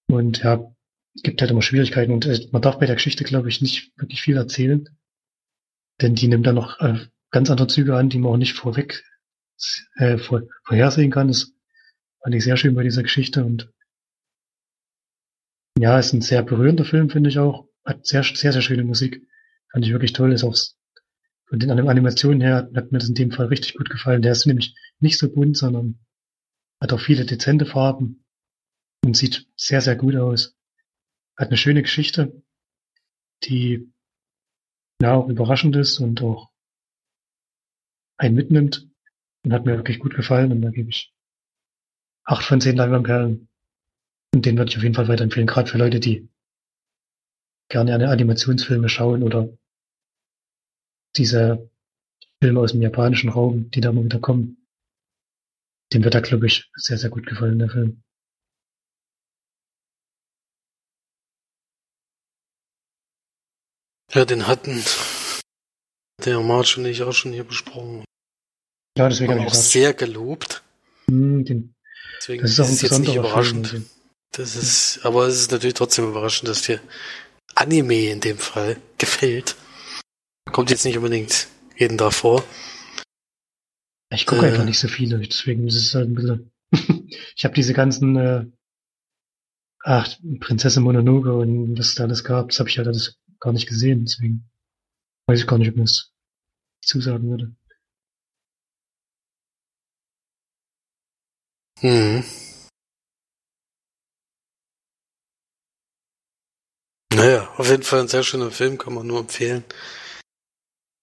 Und 0.09 0.43
ja, 0.43 0.74
gibt 1.23 1.41
halt 1.41 1.51
immer 1.51 1.63
Schwierigkeiten 1.63 2.13
und 2.13 2.27
äh, 2.27 2.49
man 2.51 2.63
darf 2.63 2.79
bei 2.79 2.87
der 2.87 2.97
Geschichte, 2.97 3.25
glaube 3.25 3.49
ich, 3.49 3.63
nicht 3.63 3.93
wirklich 3.97 4.23
viel 4.23 4.37
erzählen. 4.37 4.89
Denn 6.01 6.15
die 6.15 6.29
nimmt 6.29 6.47
dann 6.47 6.57
noch 6.57 6.81
äh, 6.81 7.07
ganz 7.31 7.51
andere 7.51 7.69
Züge 7.69 7.97
an, 7.97 8.09
die 8.09 8.19
man 8.19 8.33
auch 8.33 8.37
nicht 8.37 8.55
vorweg 8.55 9.05
äh, 9.97 10.19
vor, 10.19 10.43
vorhersehen 10.65 11.11
kann. 11.11 11.29
Das 11.29 11.53
fand 12.23 12.35
ich 12.35 12.45
sehr 12.45 12.57
schön 12.57 12.75
bei 12.75 12.83
dieser 12.83 13.03
Geschichte 13.03 13.45
und 13.45 13.71
ja, 15.79 15.99
ist 15.99 16.13
ein 16.13 16.23
sehr 16.23 16.43
berührender 16.43 16.85
Film, 16.85 17.11
finde 17.11 17.31
ich 17.31 17.39
auch. 17.39 17.69
Hat 17.85 18.07
sehr, 18.07 18.23
sehr, 18.23 18.53
sehr 18.53 18.63
schöne 18.63 18.85
Musik. 18.85 19.27
Fand 19.73 19.85
ich 19.85 19.91
wirklich 19.91 20.13
toll. 20.13 20.33
Ist 20.33 20.45
auch 20.45 20.57
von 21.47 21.59
den 21.59 21.71
Animationen 21.71 22.41
her 22.41 22.71
hat 22.75 22.93
mir 22.93 22.99
das 22.99 23.09
in 23.09 23.15
dem 23.15 23.33
Fall 23.33 23.47
richtig 23.47 23.75
gut 23.75 23.91
gefallen. 23.91 24.23
Der 24.23 24.33
ist 24.33 24.47
nämlich 24.47 24.77
nicht 25.01 25.19
so 25.19 25.33
bunt, 25.33 25.57
sondern 25.57 25.99
hat 26.81 26.93
auch 26.93 27.01
viele 27.01 27.25
dezente 27.25 27.67
Farben 27.67 28.25
und 29.05 29.17
sieht 29.17 29.47
sehr, 29.57 29.81
sehr 29.81 29.97
gut 29.97 30.17
aus 30.17 30.57
hat 31.37 31.49
eine 31.49 31.57
schöne 31.57 31.83
Geschichte, 31.83 32.43
die 33.45 33.93
ja 35.01 35.15
auch 35.15 35.29
überraschend 35.29 35.77
ist 35.77 35.99
und 35.99 36.23
auch 36.23 36.51
einen 38.17 38.35
mitnimmt 38.35 38.89
und 39.45 39.53
hat 39.53 39.67
mir 39.67 39.77
wirklich 39.77 39.99
gut 39.99 40.15
gefallen 40.15 40.53
und 40.53 40.63
da 40.63 40.71
gebe 40.71 40.91
ich 40.91 41.13
acht 42.25 42.45
von 42.45 42.61
zehn 42.61 42.77
Leinwandperlen 42.77 43.49
und 44.35 44.47
den 44.47 44.57
würde 44.57 44.71
ich 44.71 44.77
auf 44.77 44.83
jeden 44.83 44.95
Fall 44.95 45.09
weiterempfehlen, 45.09 45.47
gerade 45.47 45.71
für 45.71 45.79
Leute, 45.79 46.01
die 46.01 46.29
gerne 47.69 47.95
eine 47.95 48.09
Animationsfilme 48.09 48.89
schauen 48.89 49.23
oder 49.23 49.49
diese 51.17 51.71
Filme 52.41 52.61
aus 52.61 52.73
dem 52.73 52.83
japanischen 52.83 53.31
Raum, 53.31 53.71
die 53.71 53.81
da 53.81 53.93
mal 53.93 54.05
wieder 54.05 54.21
kommen. 54.21 54.67
Dem 55.93 56.05
wird 56.05 56.15
da, 56.15 56.21
glaube 56.21 56.47
ich, 56.47 56.71
sehr, 56.75 56.99
sehr 56.99 57.11
gut 57.11 57.27
gefallen, 57.27 57.59
der 57.59 57.71
Film. 57.71 58.03
Ja, 64.15 64.25
den 64.25 64.47
hatten 64.47 64.83
der 66.25 66.41
March 66.41 66.79
und 66.79 66.87
ich 66.87 67.03
auch 67.03 67.13
schon 67.13 67.33
hier 67.33 67.45
besprochen. 67.45 68.05
Ja, 68.97 69.09
deswegen 69.09 69.33
habe 69.33 69.41
ich 69.41 69.47
auch 69.47 69.51
gesagt. 69.51 69.71
sehr 69.71 69.93
gelobt. 69.93 70.63
Hm, 71.11 71.45
den, 71.45 71.75
Deswegen 72.21 72.43
das 72.43 72.53
ist 72.53 72.61
auch 72.61 72.67
ein 72.67 72.73
es 72.75 72.83
jetzt 72.83 72.99
nicht 73.01 73.17
überraschend. 73.17 73.67
Film. 73.67 73.87
Das 74.33 74.57
ist, 74.57 75.01
aber 75.05 75.27
es 75.27 75.41
ist 75.41 75.51
natürlich 75.51 75.75
trotzdem 75.75 76.09
überraschend, 76.09 76.49
dass 76.49 76.63
dir 76.63 76.81
Anime 77.55 78.11
in 78.11 78.21
dem 78.21 78.39
Fall 78.39 78.77
gefällt. 78.99 79.57
Kommt 80.53 80.71
jetzt 80.71 80.85
nicht 80.85 80.97
unbedingt 80.97 81.49
jeden 81.77 81.99
Tag 81.99 82.13
vor. 82.13 82.45
Ich 84.13 84.27
gucke 84.27 84.47
Äh. 84.47 84.51
einfach 84.51 84.65
nicht 84.65 84.79
so 84.79 84.89
viele, 84.89 85.19
deswegen 85.19 85.67
ist 85.67 85.77
es 85.77 85.95
halt 85.95 86.09
ein 86.09 86.15
bisschen. 86.15 86.53
ich 87.37 87.45
habe 87.45 87.55
diese 87.55 87.75
ganzen, 87.75 88.17
äh, 88.17 88.47
ach, 89.83 90.09
Prinzessin 90.41 90.85
Mononoke 90.85 91.33
und 91.35 91.77
was 91.79 91.89
es 91.89 91.95
da 91.97 92.05
alles 92.05 92.23
gab, 92.23 92.51
das 92.51 92.61
habe 92.61 92.69
ich 92.69 92.79
halt 92.79 92.87
alles 92.89 93.19
gar 93.45 93.53
nicht 93.53 93.69
gesehen, 93.69 94.07
deswegen 94.07 94.51
weiß 95.29 95.41
ich 95.41 95.47
gar 95.47 95.59
nicht, 95.59 95.69
ob 95.69 95.77
mir 95.77 95.85
das 95.85 96.11
zusagen 96.83 97.29
würde. 97.29 97.55
Mhm. 101.83 102.25
Naja, 107.15 107.53
auf 107.59 107.69
jeden 107.69 107.83
Fall 107.83 108.01
ein 108.01 108.09
sehr 108.09 108.23
schöner 108.23 108.51
Film, 108.51 108.79
kann 108.79 108.95
man 108.95 109.07
nur 109.07 109.21
empfehlen. 109.21 109.63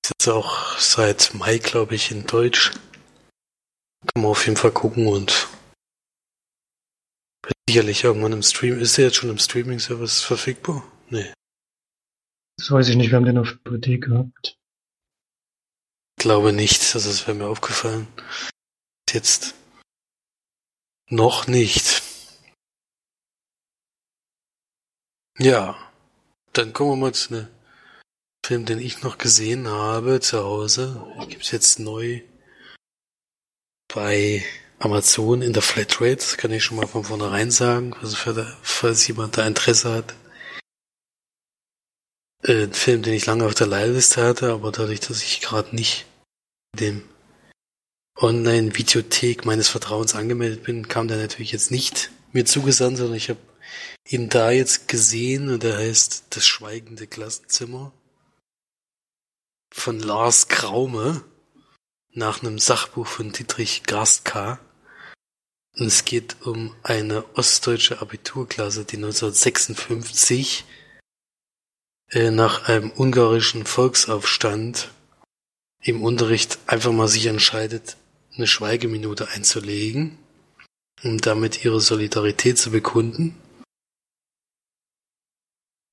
Ist 0.03 0.13
jetzt 0.19 0.27
auch 0.27 0.79
seit 0.79 1.35
Mai, 1.35 1.59
glaube 1.59 1.93
ich, 1.93 2.09
in 2.09 2.25
Deutsch. 2.25 2.71
Kann 2.71 4.23
man 4.23 4.31
auf 4.31 4.45
jeden 4.47 4.57
Fall 4.57 4.71
gucken 4.71 5.05
und 5.05 5.47
sicherlich 7.69 8.03
irgendwann 8.03 8.33
im 8.33 8.41
Stream. 8.41 8.79
Ist 8.79 8.97
der 8.97 9.05
jetzt 9.05 9.17
schon 9.17 9.29
im 9.29 9.37
Streaming-Service 9.37 10.23
verfügbar? 10.23 10.83
Nee, 11.09 11.31
Das 12.62 12.70
weiß 12.70 12.89
ich 12.89 12.95
nicht, 12.95 13.09
wir 13.09 13.16
haben 13.16 13.26
den 13.26 13.39
auf 13.39 13.57
DVD 13.66 13.97
gehabt. 13.97 14.55
glaube 16.18 16.53
nicht. 16.53 16.93
Also 16.93 17.09
das 17.09 17.26
wäre 17.26 17.36
mir 17.36 17.47
aufgefallen. 17.47 18.05
Jetzt 19.09 19.55
noch 21.09 21.47
nicht. 21.47 22.03
Ja, 25.39 25.76
dann 26.53 26.72
kommen 26.72 26.91
wir 26.91 26.97
mal 26.97 27.16
zu 27.16 27.34
einem 27.34 27.47
Film, 28.45 28.68
den 28.68 28.78
ich 28.78 29.01
noch 29.01 29.18
gesehen 29.18 29.68
habe 29.68 30.20
zu 30.20 30.43
Hause. 30.43 31.03
Gibt's 31.30 31.49
jetzt 31.49 31.80
neu 31.80 32.22
bei 33.91 34.45
Amazon 34.78 35.41
in 35.41 35.53
der 35.53 35.64
Flatrate. 35.64 36.18
Das 36.18 36.38
kann 36.38 36.51
ich 36.51 36.64
schon 36.64 36.78
mal 36.78 36.86
von 36.86 37.05
vornherein 37.05 37.49
sagen, 37.49 37.95
falls 38.62 39.07
jemand 39.07 39.39
da 39.39 39.47
Interesse 39.47 39.91
hat. 39.91 40.14
Äh, 42.43 42.63
Ein 42.63 42.73
Film, 42.73 43.01
den 43.01 43.13
ich 43.13 43.25
lange 43.25 43.45
auf 43.45 43.53
der 43.53 43.67
Leihliste 43.67 44.23
hatte, 44.23 44.51
aber 44.51 44.71
dadurch, 44.71 44.99
dass 44.99 45.23
ich 45.23 45.41
gerade 45.41 45.75
nicht 45.75 46.05
dem 46.79 47.03
Online-Videothek 48.17 49.45
meines 49.45 49.69
Vertrauens 49.69 50.15
angemeldet 50.15 50.63
bin, 50.63 50.87
kam 50.87 51.07
der 51.07 51.17
natürlich 51.17 51.51
jetzt 51.51 51.71
nicht 51.71 52.11
mir 52.33 52.45
zugesandt, 52.45 52.97
sondern 52.97 53.15
ich 53.15 53.29
habe 53.29 53.39
ihn 54.07 54.29
da 54.29 54.51
jetzt 54.51 54.87
gesehen 54.87 55.49
und 55.49 55.63
der 55.63 55.77
heißt 55.77 56.25
Das 56.29 56.45
schweigende 56.45 57.07
Klassenzimmer 57.07 57.91
von 59.73 59.99
Lars 59.99 60.47
Kraume 60.47 61.23
nach 62.13 62.41
einem 62.41 62.59
Sachbuch 62.59 63.07
von 63.07 63.31
Dietrich 63.31 63.83
Gastka. 63.83 64.59
Und 65.77 65.87
es 65.87 66.03
geht 66.03 66.35
um 66.45 66.75
eine 66.83 67.23
ostdeutsche 67.35 68.01
Abiturklasse, 68.01 68.83
die 68.83 68.97
1956 68.97 70.65
äh, 70.67 70.80
nach 72.14 72.68
einem 72.68 72.91
ungarischen 72.91 73.66
Volksaufstand 73.66 74.89
im 75.84 76.03
Unterricht 76.03 76.59
einfach 76.68 76.91
mal 76.91 77.07
sich 77.07 77.26
entscheidet, 77.26 77.97
eine 78.36 78.47
Schweigeminute 78.47 79.30
einzulegen, 79.30 80.18
um 81.03 81.20
damit 81.20 81.64
ihre 81.64 81.80
Solidarität 81.80 82.57
zu 82.57 82.72
bekunden. 82.72 83.36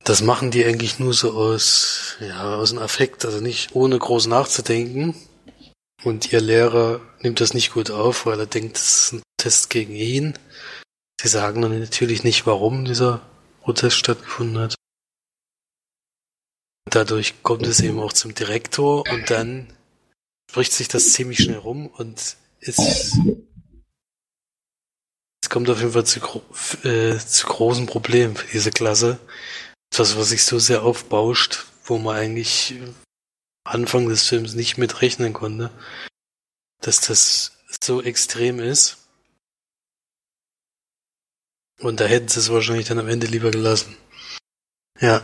Das 0.05 0.23
machen 0.23 0.51
die 0.51 0.65
eigentlich 0.65 0.99
nur 0.99 1.13
so 1.13 1.33
aus, 1.33 2.17
ja, 2.21 2.57
aus 2.57 2.71
dem 2.71 2.79
Affekt, 2.79 3.25
also 3.25 3.41
nicht 3.41 3.75
ohne 3.75 3.99
groß 3.99 4.27
nachzudenken. 4.27 5.15
Und 6.05 6.33
ihr 6.33 6.41
Lehrer 6.41 7.01
nimmt 7.21 7.41
das 7.41 7.55
nicht 7.55 7.73
gut 7.73 7.91
auf, 7.91 8.25
weil 8.25 8.39
er 8.39 8.47
denkt, 8.47 8.77
das 8.77 8.85
ist 8.85 9.13
ein 9.13 9.23
Test 9.37 9.71
gegen 9.71 9.95
ihn. 9.95 10.39
Sie 11.21 11.29
sagen 11.29 11.61
dann 11.63 11.79
natürlich 11.79 12.25
nicht, 12.25 12.47
warum 12.47 12.85
dieser 12.85 13.21
Protest 13.63 13.97
stattgefunden 13.97 14.59
hat. 14.59 14.75
Dadurch 16.91 17.43
kommt 17.43 17.67
es 17.67 17.81
eben 17.81 18.01
auch 18.01 18.13
zum 18.13 18.35
Direktor 18.35 19.05
und 19.11 19.31
dann 19.31 19.73
spricht 20.51 20.73
sich 20.73 20.89
das 20.89 21.13
ziemlich 21.13 21.39
schnell 21.43 21.59
rum 21.59 21.87
und 21.87 22.37
es, 22.61 23.19
es 25.43 25.51
kommt 25.51 25.69
auf 25.71 25.81
jeden 25.81 25.93
Fall 25.93 26.07
zu, 26.07 26.21
äh, 26.85 27.19
zu 27.19 27.47
großen 27.47 27.87
Problemen 27.87 28.37
für 28.37 28.51
diese 28.51 28.71
Klasse. 28.71 29.19
Das, 29.91 30.17
was 30.17 30.29
sich 30.31 30.45
so 30.45 30.59
sehr 30.59 30.83
aufbauscht, 30.83 31.67
wo 31.85 31.99
man 31.99 32.17
eigentlich 32.17 32.75
Anfang 33.65 34.09
des 34.09 34.27
Films 34.27 34.55
nicht 34.55 34.79
mit 34.79 35.03
rechnen 35.03 35.33
konnte, 35.33 35.71
dass 36.81 37.01
das 37.01 37.53
so 37.83 38.03
extrem 38.03 38.61
ist. 38.61 39.09
Und 41.81 42.01
da 42.01 42.07
hätten 42.07 42.29
sie 42.29 42.41
es 42.41 42.51
wahrscheinlich 42.51 42.89
dann 42.89 42.99
am 42.99 43.09
Ende 43.09 43.27
lieber 43.27 43.51
gelassen. 43.51 43.97
Ja, 45.01 45.23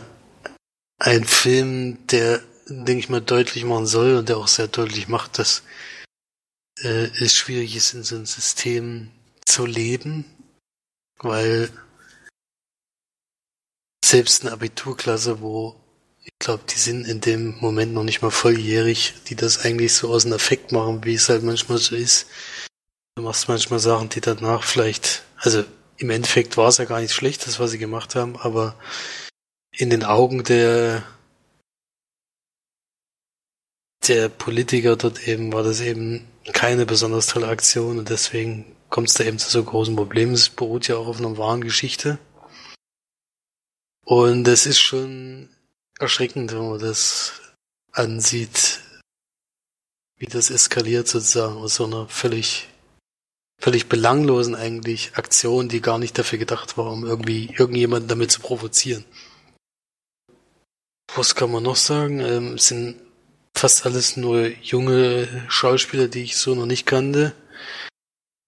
ein 0.97 1.25
Film, 1.25 2.05
der, 2.07 2.41
denke 2.67 2.99
ich 2.99 3.09
mal, 3.09 3.21
deutlich 3.21 3.63
machen 3.65 3.85
soll 3.85 4.15
und 4.15 4.29
der 4.29 4.37
auch 4.37 4.47
sehr 4.47 4.67
deutlich 4.67 5.07
macht, 5.07 5.39
dass 5.39 5.63
äh, 6.81 7.09
es 7.19 7.35
schwierig 7.35 7.75
ist, 7.75 7.93
in 7.93 8.03
so 8.03 8.15
einem 8.15 8.25
System 8.25 9.11
zu 9.45 9.65
leben, 9.65 10.25
weil 11.19 11.69
selbst 14.03 14.43
eine 14.43 14.51
Abiturklasse, 14.51 15.41
wo 15.41 15.75
ich 16.23 16.31
glaube, 16.39 16.63
die 16.67 16.79
sind 16.79 17.07
in 17.07 17.21
dem 17.21 17.57
Moment 17.59 17.93
noch 17.93 18.03
nicht 18.03 18.21
mal 18.23 18.31
volljährig, 18.31 19.13
die 19.27 19.35
das 19.35 19.63
eigentlich 19.63 19.93
so 19.93 20.11
aus 20.11 20.23
dem 20.23 20.33
Affekt 20.33 20.71
machen, 20.71 21.03
wie 21.03 21.13
es 21.13 21.29
halt 21.29 21.43
manchmal 21.43 21.77
so 21.77 21.95
ist. 21.95 22.27
Du 23.15 23.23
machst 23.23 23.47
manchmal 23.47 23.79
Sachen, 23.79 24.09
die 24.09 24.21
danach 24.21 24.63
vielleicht, 24.63 25.23
also 25.37 25.63
im 25.97 26.09
Endeffekt 26.09 26.57
war 26.57 26.67
es 26.67 26.77
ja 26.77 26.85
gar 26.85 26.99
nicht 26.99 27.13
schlecht, 27.13 27.45
das 27.45 27.59
was 27.59 27.71
sie 27.71 27.77
gemacht 27.77 28.15
haben, 28.15 28.37
aber 28.37 28.75
in 29.77 29.89
den 29.89 30.03
Augen 30.03 30.43
der 30.43 31.03
der 34.07 34.29
Politiker 34.29 34.95
dort 34.95 35.27
eben 35.27 35.51
war 35.51 35.63
das 35.63 35.81
eben 35.81 36.27
keine 36.53 36.85
besonders 36.85 37.27
tolle 37.27 37.47
Aktion 37.47 37.97
und 37.97 38.09
deswegen 38.09 38.75
kommt 38.89 39.09
es 39.09 39.15
da 39.15 39.23
eben 39.23 39.39
zu 39.39 39.49
so 39.49 39.63
großen 39.63 39.95
Problemen. 39.95 40.33
Es 40.33 40.49
beruht 40.49 40.87
ja 40.87 40.95
auch 40.95 41.07
auf 41.07 41.17
einer 41.17 41.37
wahren 41.37 41.61
Geschichte. 41.61 42.19
Und 44.05 44.47
es 44.47 44.67
ist 44.67 44.79
schon 44.79 45.49
erschreckend, 45.99 46.51
wenn 46.51 46.69
man 46.69 46.79
das 46.79 47.41
ansieht, 47.91 48.81
wie 50.17 50.27
das 50.27 50.51
eskaliert 50.51 51.07
sozusagen 51.07 51.57
aus 51.57 51.75
so 51.75 51.85
einer 51.85 52.07
völlig, 52.07 52.69
völlig 53.59 53.89
belanglosen 53.89 54.53
eigentlich 54.53 55.17
Aktion, 55.17 55.67
die 55.67 55.81
gar 55.81 55.97
nicht 55.97 56.17
dafür 56.17 56.37
gedacht 56.37 56.77
war, 56.77 56.91
um 56.91 57.05
irgendwie 57.05 57.47
irgendjemanden 57.57 58.07
damit 58.07 58.31
zu 58.31 58.41
provozieren. 58.41 59.03
Was 61.15 61.33
kann 61.35 61.51
man 61.51 61.63
noch 61.63 61.77
sagen? 61.77 62.19
Ähm, 62.19 62.53
es 62.55 62.67
sind 62.67 62.97
fast 63.55 63.85
alles 63.85 64.17
nur 64.17 64.47
junge 64.61 65.45
Schauspieler, 65.47 66.09
die 66.09 66.23
ich 66.23 66.35
so 66.35 66.55
noch 66.55 66.65
nicht 66.65 66.85
kannte. 66.85 67.33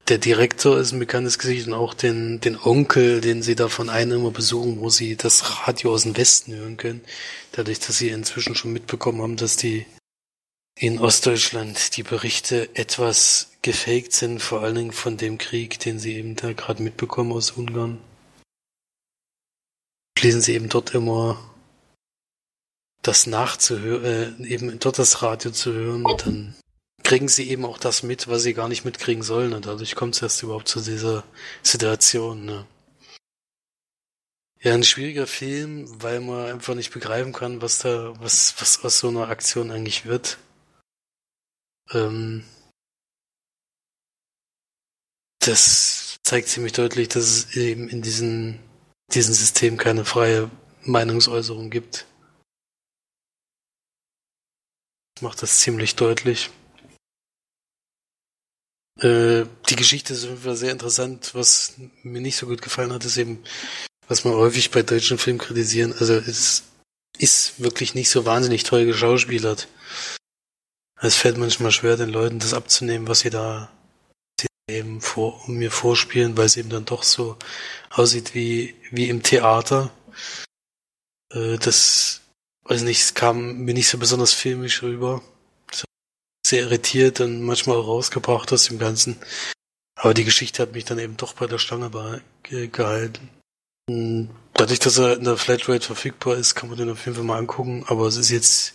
Der 0.10 0.18
Direktor 0.18 0.78
ist 0.78 0.92
ein 0.92 1.00
bekanntes 1.00 1.40
Gesicht 1.40 1.68
und 1.68 1.74
auch 1.74 1.94
den, 1.94 2.40
den 2.42 2.58
Onkel, 2.58 3.22
den 3.22 3.42
sie 3.42 3.56
da 3.56 3.70
von 3.70 3.90
einem 3.90 4.20
immer 4.20 4.32
besuchen, 4.32 4.80
wo 4.80 4.90
sie 4.90 5.16
das 5.16 5.68
Radio 5.68 5.94
aus 5.94 6.04
dem 6.04 6.16
Westen 6.18 6.56
hören 6.56 6.78
können. 6.78 7.02
Dadurch, 7.54 7.80
dass 7.80 7.98
sie 7.98 8.10
inzwischen 8.10 8.56
schon 8.56 8.74
mitbekommen 8.74 9.22
haben, 9.22 9.38
dass 9.38 9.56
die 9.56 9.86
in 10.78 11.00
Ostdeutschland 11.00 11.98
die 11.98 12.04
Berichte 12.04 12.70
etwas 12.76 13.52
gefaked 13.62 14.14
sind, 14.14 14.42
vor 14.42 14.62
allen 14.62 14.76
Dingen 14.76 14.92
von 14.92 15.18
dem 15.18 15.38
Krieg, 15.38 15.80
den 15.80 16.00
sie 16.00 16.16
eben 16.16 16.36
da 16.36 16.54
gerade 16.54 16.84
mitbekommen 16.84 17.32
aus 17.32 17.52
Ungarn. 17.52 17.98
Schließen 20.18 20.42
sie 20.42 20.54
eben 20.54 20.70
dort 20.70 20.94
immer 20.94 21.38
das 23.02 23.28
nachzuhören, 23.28 24.44
äh, 24.44 24.48
eben 24.48 24.80
dort 24.80 25.00
das 25.00 25.22
Radio 25.22 25.52
zu 25.52 25.74
hören 25.74 26.06
und 26.06 26.26
dann 26.26 26.56
kriegen 27.04 27.30
sie 27.30 27.50
eben 27.50 27.66
auch 27.66 27.78
das 27.78 28.04
mit, 28.04 28.28
was 28.28 28.44
sie 28.44 28.54
gar 28.54 28.68
nicht 28.68 28.84
mitkriegen 28.84 29.24
sollen 29.24 29.54
und 29.54 29.66
dadurch 29.66 29.96
kommt 29.96 30.16
es 30.16 30.22
erst 30.22 30.44
überhaupt 30.44 30.68
zu 30.68 30.82
dieser 30.82 31.24
Situation. 31.64 32.46
Ne? 32.46 32.66
Ja, 34.60 34.74
ein 34.74 34.84
schwieriger 34.84 35.28
Film, 35.28 35.88
weil 36.02 36.20
man 36.20 36.48
einfach 36.48 36.76
nicht 36.76 36.92
begreifen 36.92 37.32
kann, 37.32 37.62
was 37.62 37.80
da, 37.80 38.14
was, 38.20 38.56
was 38.60 38.84
aus 38.84 39.00
so 39.00 39.08
einer 39.08 39.30
Aktion 39.30 39.72
eigentlich 39.72 40.06
wird. 40.06 40.40
Ähm, 41.92 42.44
das 45.40 46.18
zeigt 46.24 46.50
ziemlich 46.50 46.74
deutlich, 46.74 47.08
dass 47.08 47.24
es 47.24 47.56
eben 47.56 47.88
in 47.88 48.02
diesem, 48.02 48.60
diesem 49.14 49.34
System 49.34 49.78
keine 49.78 50.04
freie 50.04 50.50
Meinungsäußerung 50.84 51.70
gibt. 51.70 52.06
Macht 55.22 55.42
das 55.42 55.60
ziemlich 55.60 55.96
deutlich. 55.96 56.50
Äh, 59.00 59.46
die 59.70 59.76
Geschichte 59.76 60.14
ist 60.14 60.28
auf 60.28 60.58
sehr 60.58 60.72
interessant. 60.72 61.36
Was 61.36 61.76
mir 62.04 62.22
nicht 62.22 62.38
so 62.38 62.48
gut 62.48 62.62
gefallen 62.62 62.92
hat, 62.92 63.06
ist 63.06 63.18
eben, 63.18 63.44
was 64.08 64.24
man 64.24 64.34
häufig 64.34 64.72
bei 64.72 64.82
deutschen 64.82 65.18
Filmen 65.18 65.40
kritisieren. 65.40 65.94
Also 65.94 66.14
es 66.14 66.64
ist 67.18 67.60
wirklich 67.60 67.96
nicht 67.96 68.10
so 68.10 68.26
wahnsinnig 68.26 68.64
toll 68.64 68.86
geschauspielert. 68.86 69.68
Es 71.00 71.16
fällt 71.16 71.38
manchmal 71.38 71.72
schwer, 71.72 71.96
den 71.96 72.10
Leuten 72.10 72.40
das 72.40 72.54
abzunehmen, 72.54 73.08
was 73.08 73.20
sie 73.20 73.30
da 73.30 73.72
eben 74.70 75.00
vor, 75.02 75.42
mir 75.48 75.72
vorspielen, 75.72 76.36
weil 76.36 76.46
es 76.46 76.58
eben 76.58 76.70
dann 76.70 76.86
doch 76.86 77.04
so 77.04 77.38
aussieht 77.90 78.34
wie, 78.34 78.76
wie 78.92 79.10
im 79.10 79.24
Theater. 79.24 79.92
Äh, 81.32 81.58
das, 81.58 82.22
weiß 82.68 82.82
nicht, 82.84 83.02
es 83.02 83.14
kam 83.14 83.60
mir 83.60 83.74
nicht 83.74 83.88
so 83.88 83.98
besonders 83.98 84.34
filmisch 84.34 84.84
rüber. 84.84 85.22
Sehr 86.46 86.64
irritiert 86.64 87.20
und 87.20 87.42
manchmal 87.42 87.78
rausgebracht 87.78 88.52
aus 88.54 88.66
dem 88.66 88.80
Ganzen. 88.80 89.18
Aber 89.96 90.14
die 90.14 90.24
Geschichte 90.24 90.62
hat 90.62 90.74
mich 90.74 90.86
dann 90.86 91.00
eben 91.00 91.18
doch 91.18 91.34
bei 91.34 91.48
der 91.48 91.58
Stange 91.58 92.22
gehalten. 92.44 93.30
Dadurch, 94.54 94.80
dass 94.80 94.98
er 94.98 95.18
in 95.18 95.24
der 95.24 95.38
Flatrate 95.38 95.86
verfügbar 95.86 96.36
ist, 96.36 96.56
kann 96.56 96.70
man 96.70 96.78
den 96.78 96.90
auf 96.90 97.06
jeden 97.06 97.16
Fall 97.16 97.26
mal 97.26 97.38
angucken, 97.38 97.86
aber 97.88 98.08
es 98.08 98.18
ist 98.18 98.30
jetzt 98.30 98.74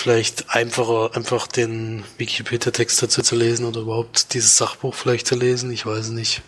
vielleicht 0.00 0.50
einfacher, 0.50 1.16
einfach 1.16 1.46
den 1.46 2.04
Wikipedia-Text 2.18 3.02
dazu 3.02 3.22
zu 3.22 3.36
lesen 3.36 3.64
oder 3.64 3.80
überhaupt 3.80 4.34
dieses 4.34 4.56
Sachbuch 4.56 4.94
vielleicht 4.94 5.26
zu 5.26 5.34
lesen, 5.34 5.70
ich 5.70 5.86
weiß 5.86 6.10
nicht. 6.10 6.42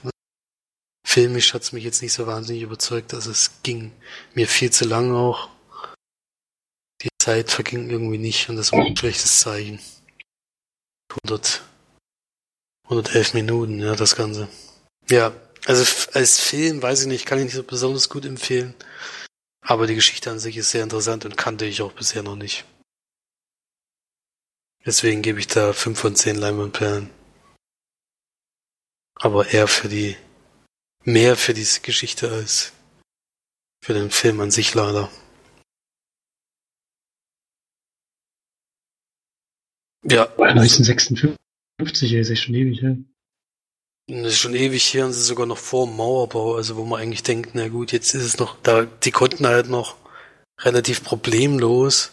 Filmisch 1.07 1.55
hat's 1.55 1.71
mich 1.71 1.85
jetzt 1.85 2.03
nicht 2.03 2.13
so 2.13 2.27
wahnsinnig 2.27 2.63
überzeugt, 2.63 3.15
also 3.15 3.31
es 3.31 3.63
ging 3.63 3.93
mir 4.35 4.49
viel 4.49 4.73
zu 4.73 4.85
lang 4.87 5.15
auch. 5.15 5.49
Die 7.01 7.09
Zeit 7.23 7.49
verging 7.49 7.89
irgendwie 7.89 8.19
nicht 8.19 8.49
und 8.49 8.57
das 8.57 8.73
war 8.73 8.85
ein 8.85 8.97
schlechtes 8.97 9.39
Zeichen. 9.39 9.79
100, 11.25 11.63
111 12.85 13.35
Minuten, 13.35 13.79
ja, 13.79 13.95
das 13.95 14.17
Ganze. 14.17 14.49
Ja, 15.09 15.33
also 15.65 15.85
als 16.13 16.41
Film, 16.41 16.83
weiß 16.83 17.03
ich 17.03 17.07
nicht, 17.07 17.25
kann 17.25 17.39
ich 17.39 17.45
nicht 17.45 17.55
so 17.55 17.63
besonders 17.63 18.09
gut 18.09 18.25
empfehlen. 18.25 18.75
Aber 19.61 19.87
die 19.87 19.95
Geschichte 19.95 20.33
an 20.33 20.41
sich 20.41 20.57
ist 20.57 20.73
sehr 20.73 20.83
interessant 20.83 21.25
und 21.25 21.37
kannte 21.37 21.67
ich 21.67 21.83
auch 21.83 21.93
bisher 21.93 22.25
noch 22.25 22.37
nicht. 22.37 22.65
Deswegen 24.85 25.23
gebe 25.23 25.39
ich 25.39 25.47
da 25.47 25.73
5 25.73 25.99
von 25.99 26.17
10 26.17 26.35
Leinwandperlen. 26.35 27.11
Aber 29.15 29.49
eher 29.49 29.69
für 29.69 29.89
die, 29.89 30.17
mehr 31.07 31.37
für 31.37 31.55
diese 31.55 31.81
Geschichte 31.81 32.31
als 32.31 32.73
für 33.83 33.95
den 33.95 34.11
Film 34.11 34.41
an 34.41 34.51
sich 34.51 34.75
leider. 34.75 35.11
Ja. 40.05 40.29
1956 40.37 42.13
ist 42.13 42.29
ja 42.29 42.37
schon 42.37 42.55
ewig, 42.55 42.81
ja. 42.81 42.97
Das 44.09 44.35
ist 44.35 44.39
schon 44.39 44.55
ewig 44.55 44.85
hier 44.85 45.05
und 45.05 45.13
sie 45.13 45.21
ist 45.21 45.27
sogar 45.27 45.47
noch 45.47 45.59
vor 45.59 45.87
dem 45.87 45.97
Mauerbau, 45.97 46.55
also 46.55 46.77
wo 46.77 46.85
man 46.85 47.01
eigentlich 47.01 47.25
denkt, 47.25 47.51
na 47.55 47.69
gut, 47.69 47.91
jetzt 47.91 48.15
ist 48.15 48.23
es 48.23 48.39
noch, 48.39 48.61
da, 48.63 48.85
die 48.85 49.11
konnten 49.11 49.47
halt 49.47 49.69
noch 49.69 49.97
relativ 50.61 51.03
problemlos 51.03 52.13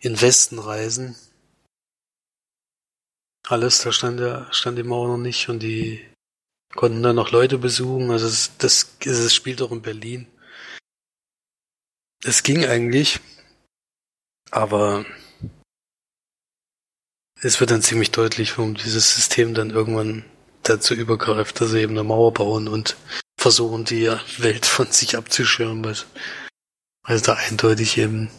in 0.00 0.20
Westen 0.20 0.58
reisen. 0.58 1.14
Alles, 3.46 3.82
da 3.82 3.92
stand 3.92 4.20
der, 4.20 4.48
stand 4.50 4.78
die 4.78 4.82
Mauer 4.82 5.08
noch 5.08 5.18
nicht 5.18 5.48
und 5.50 5.62
die 5.62 6.07
konnten 6.74 7.02
dann 7.02 7.16
noch 7.16 7.30
Leute 7.30 7.58
besuchen, 7.58 8.10
also 8.10 8.26
das, 8.26 8.56
das, 8.58 8.96
das 9.04 9.34
spielt 9.34 9.62
auch 9.62 9.72
in 9.72 9.82
Berlin. 9.82 10.26
Es 12.24 12.42
ging 12.42 12.64
eigentlich, 12.64 13.20
aber 14.50 15.04
es 17.40 17.60
wird 17.60 17.70
dann 17.70 17.82
ziemlich 17.82 18.10
deutlich, 18.10 18.58
warum 18.58 18.74
dieses 18.74 19.14
System 19.14 19.54
dann 19.54 19.70
irgendwann 19.70 20.24
dazu 20.62 20.94
übergreift, 20.94 21.60
dass 21.60 21.70
sie 21.70 21.80
eben 21.80 21.92
eine 21.92 22.02
Mauer 22.02 22.32
bauen 22.34 22.68
und 22.68 22.96
versuchen, 23.38 23.84
die 23.84 24.08
Welt 24.38 24.66
von 24.66 24.90
sich 24.90 25.16
abzuschirmen, 25.16 25.84
weil, 25.84 25.96
weil 27.02 27.20
da 27.20 27.34
eindeutig 27.34 27.96
eben 27.98 28.30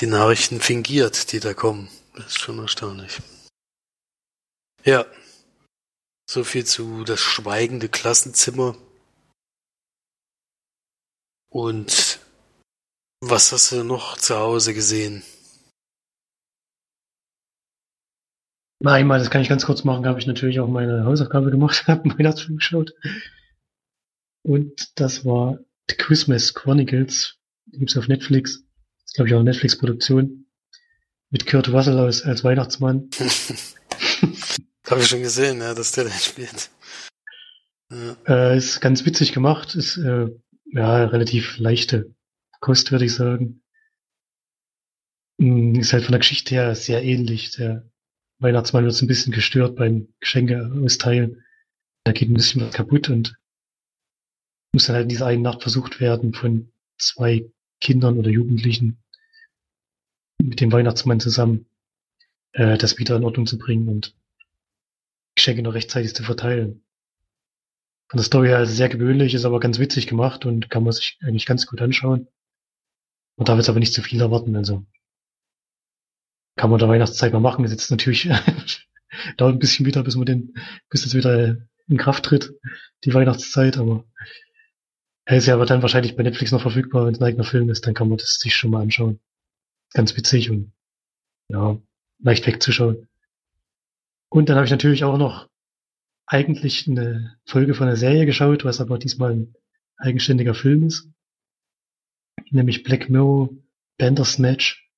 die 0.00 0.06
Nachrichten 0.06 0.60
fingiert, 0.60 1.32
die 1.32 1.40
da 1.40 1.54
kommen. 1.54 1.88
Das 2.14 2.26
ist 2.26 2.40
schon 2.40 2.58
erstaunlich. 2.58 3.18
Ja. 4.84 5.06
So 6.30 6.44
viel 6.44 6.66
zu 6.66 7.04
das 7.04 7.20
schweigende 7.20 7.88
Klassenzimmer. 7.88 8.76
Und 11.50 12.20
was 13.20 13.50
hast 13.52 13.72
du 13.72 13.82
noch 13.82 14.18
zu 14.18 14.36
Hause 14.36 14.74
gesehen? 14.74 15.22
Einmal, 18.84 19.18
das 19.18 19.30
kann 19.30 19.40
ich 19.40 19.48
ganz 19.48 19.64
kurz 19.64 19.84
machen, 19.84 20.06
habe 20.06 20.20
ich 20.20 20.26
natürlich 20.26 20.60
auch 20.60 20.68
meine 20.68 21.04
Hausaufgabe 21.04 21.50
gemacht, 21.50 21.86
habe 21.88 22.04
einen 22.04 22.18
Weihnachtsfilm 22.18 22.58
geschaut. 22.58 22.92
Und 24.42 25.00
das 25.00 25.24
war 25.24 25.58
The 25.88 25.96
Christmas 25.96 26.52
Chronicles. 26.52 27.38
Die 27.66 27.78
gibt's 27.78 27.96
auf 27.96 28.06
Netflix. 28.06 28.62
Das 28.98 29.06
ist, 29.06 29.14
glaube 29.14 29.28
ich, 29.28 29.34
auch 29.34 29.40
eine 29.40 29.50
Netflix-Produktion. 29.50 30.46
Mit 31.30 31.46
Kurt 31.46 31.70
Russell 31.70 31.98
als, 31.98 32.22
als 32.22 32.44
Weihnachtsmann. 32.44 33.08
habe 34.90 35.00
ich 35.00 35.08
schon 35.08 35.22
gesehen, 35.22 35.60
ja, 35.60 35.74
dass 35.74 35.92
der 35.92 36.04
da 36.04 36.10
spielt. 36.10 36.70
Ja. 37.90 38.16
Äh, 38.26 38.56
ist 38.58 38.80
ganz 38.80 39.04
witzig 39.06 39.32
gemacht, 39.32 39.74
ist 39.74 39.96
äh, 39.96 40.28
ja 40.66 41.04
relativ 41.04 41.58
leichte 41.58 42.14
Kost, 42.60 42.92
würde 42.92 43.06
ich 43.06 43.14
sagen. 43.14 43.62
Hm, 45.40 45.76
ist 45.76 45.92
halt 45.92 46.04
von 46.04 46.12
der 46.12 46.20
Geschichte 46.20 46.54
her 46.54 46.74
sehr 46.74 47.02
ähnlich. 47.02 47.52
Der 47.52 47.88
Weihnachtsmann 48.38 48.84
wird 48.84 48.94
so 48.94 49.04
ein 49.04 49.08
bisschen 49.08 49.32
gestört 49.32 49.76
beim 49.76 50.08
Geschenke 50.20 50.70
austeilen. 50.84 51.44
Da 52.04 52.12
geht 52.12 52.28
ein 52.30 52.34
bisschen 52.34 52.60
was 52.62 52.74
kaputt 52.74 53.08
und 53.08 53.38
muss 54.72 54.86
dann 54.86 54.96
halt 54.96 55.04
in 55.04 55.08
dieser 55.08 55.26
einen 55.26 55.42
Nacht 55.42 55.62
versucht 55.62 56.00
werden 56.00 56.34
von 56.34 56.70
zwei 56.98 57.50
Kindern 57.80 58.18
oder 58.18 58.30
Jugendlichen 58.30 59.02
mit 60.38 60.60
dem 60.60 60.72
Weihnachtsmann 60.72 61.20
zusammen 61.20 61.66
äh, 62.52 62.78
das 62.78 62.98
wieder 62.98 63.16
in 63.16 63.24
Ordnung 63.24 63.46
zu 63.46 63.58
bringen 63.58 63.88
und 63.88 64.14
Geschenke 65.38 65.62
noch 65.62 65.74
rechtzeitig 65.74 66.14
zu 66.14 66.22
verteilen. 66.22 66.84
Von 68.10 68.18
der 68.18 68.24
Story 68.24 68.48
her 68.48 68.66
sehr 68.66 68.88
gewöhnlich, 68.88 69.34
ist 69.34 69.44
aber 69.44 69.60
ganz 69.60 69.78
witzig 69.78 70.06
gemacht 70.06 70.46
und 70.46 70.70
kann 70.70 70.82
man 70.82 70.92
sich 70.92 71.18
eigentlich 71.22 71.46
ganz 71.46 71.66
gut 71.66 71.80
anschauen. 71.80 72.28
Man 73.36 73.44
darf 73.44 73.58
jetzt 73.58 73.68
aber 73.68 73.78
nicht 73.78 73.92
zu 73.92 74.02
viel 74.02 74.20
erwarten, 74.20 74.56
also 74.56 74.84
kann 76.56 76.70
man 76.70 76.78
der 76.78 76.88
Weihnachtszeit 76.88 77.32
mal 77.32 77.40
machen. 77.40 77.64
Ist 77.64 77.70
jetzt 77.70 77.90
natürlich 77.90 78.28
dauert 79.36 79.54
ein 79.54 79.58
bisschen 79.58 79.86
wieder, 79.86 80.02
bis 80.02 80.16
man 80.16 80.26
den, 80.26 80.54
bis 80.90 81.06
es 81.06 81.14
wieder 81.14 81.56
in 81.86 81.96
Kraft 81.96 82.24
tritt, 82.24 82.52
die 83.04 83.14
Weihnachtszeit, 83.14 83.78
aber 83.78 84.04
er 85.24 85.36
ist 85.36 85.46
ja 85.46 85.54
aber 85.54 85.66
dann 85.66 85.82
wahrscheinlich 85.82 86.16
bei 86.16 86.22
Netflix 86.22 86.52
noch 86.52 86.62
verfügbar, 86.62 87.06
wenn 87.06 87.14
es 87.14 87.20
ein 87.20 87.24
eigener 87.24 87.44
Film 87.44 87.68
ist, 87.70 87.86
dann 87.86 87.94
kann 87.94 88.08
man 88.08 88.18
das 88.18 88.38
sich 88.38 88.56
schon 88.56 88.70
mal 88.70 88.82
anschauen. 88.82 89.20
Ganz 89.92 90.16
witzig 90.16 90.50
und 90.50 90.72
ja, 91.48 91.78
leicht 92.18 92.46
wegzuschauen. 92.46 93.08
Und 94.30 94.48
dann 94.48 94.56
habe 94.56 94.66
ich 94.66 94.70
natürlich 94.70 95.04
auch 95.04 95.18
noch 95.18 95.48
eigentlich 96.26 96.86
eine 96.88 97.38
Folge 97.46 97.74
von 97.74 97.86
einer 97.86 97.96
Serie 97.96 98.26
geschaut, 98.26 98.64
was 98.64 98.80
aber 98.80 98.98
diesmal 98.98 99.32
ein 99.32 99.54
eigenständiger 99.96 100.54
Film 100.54 100.84
ist. 100.84 101.08
Nämlich 102.50 102.82
Black 102.82 103.08
Mirror 103.08 103.50
Bandersnatch. 103.98 104.88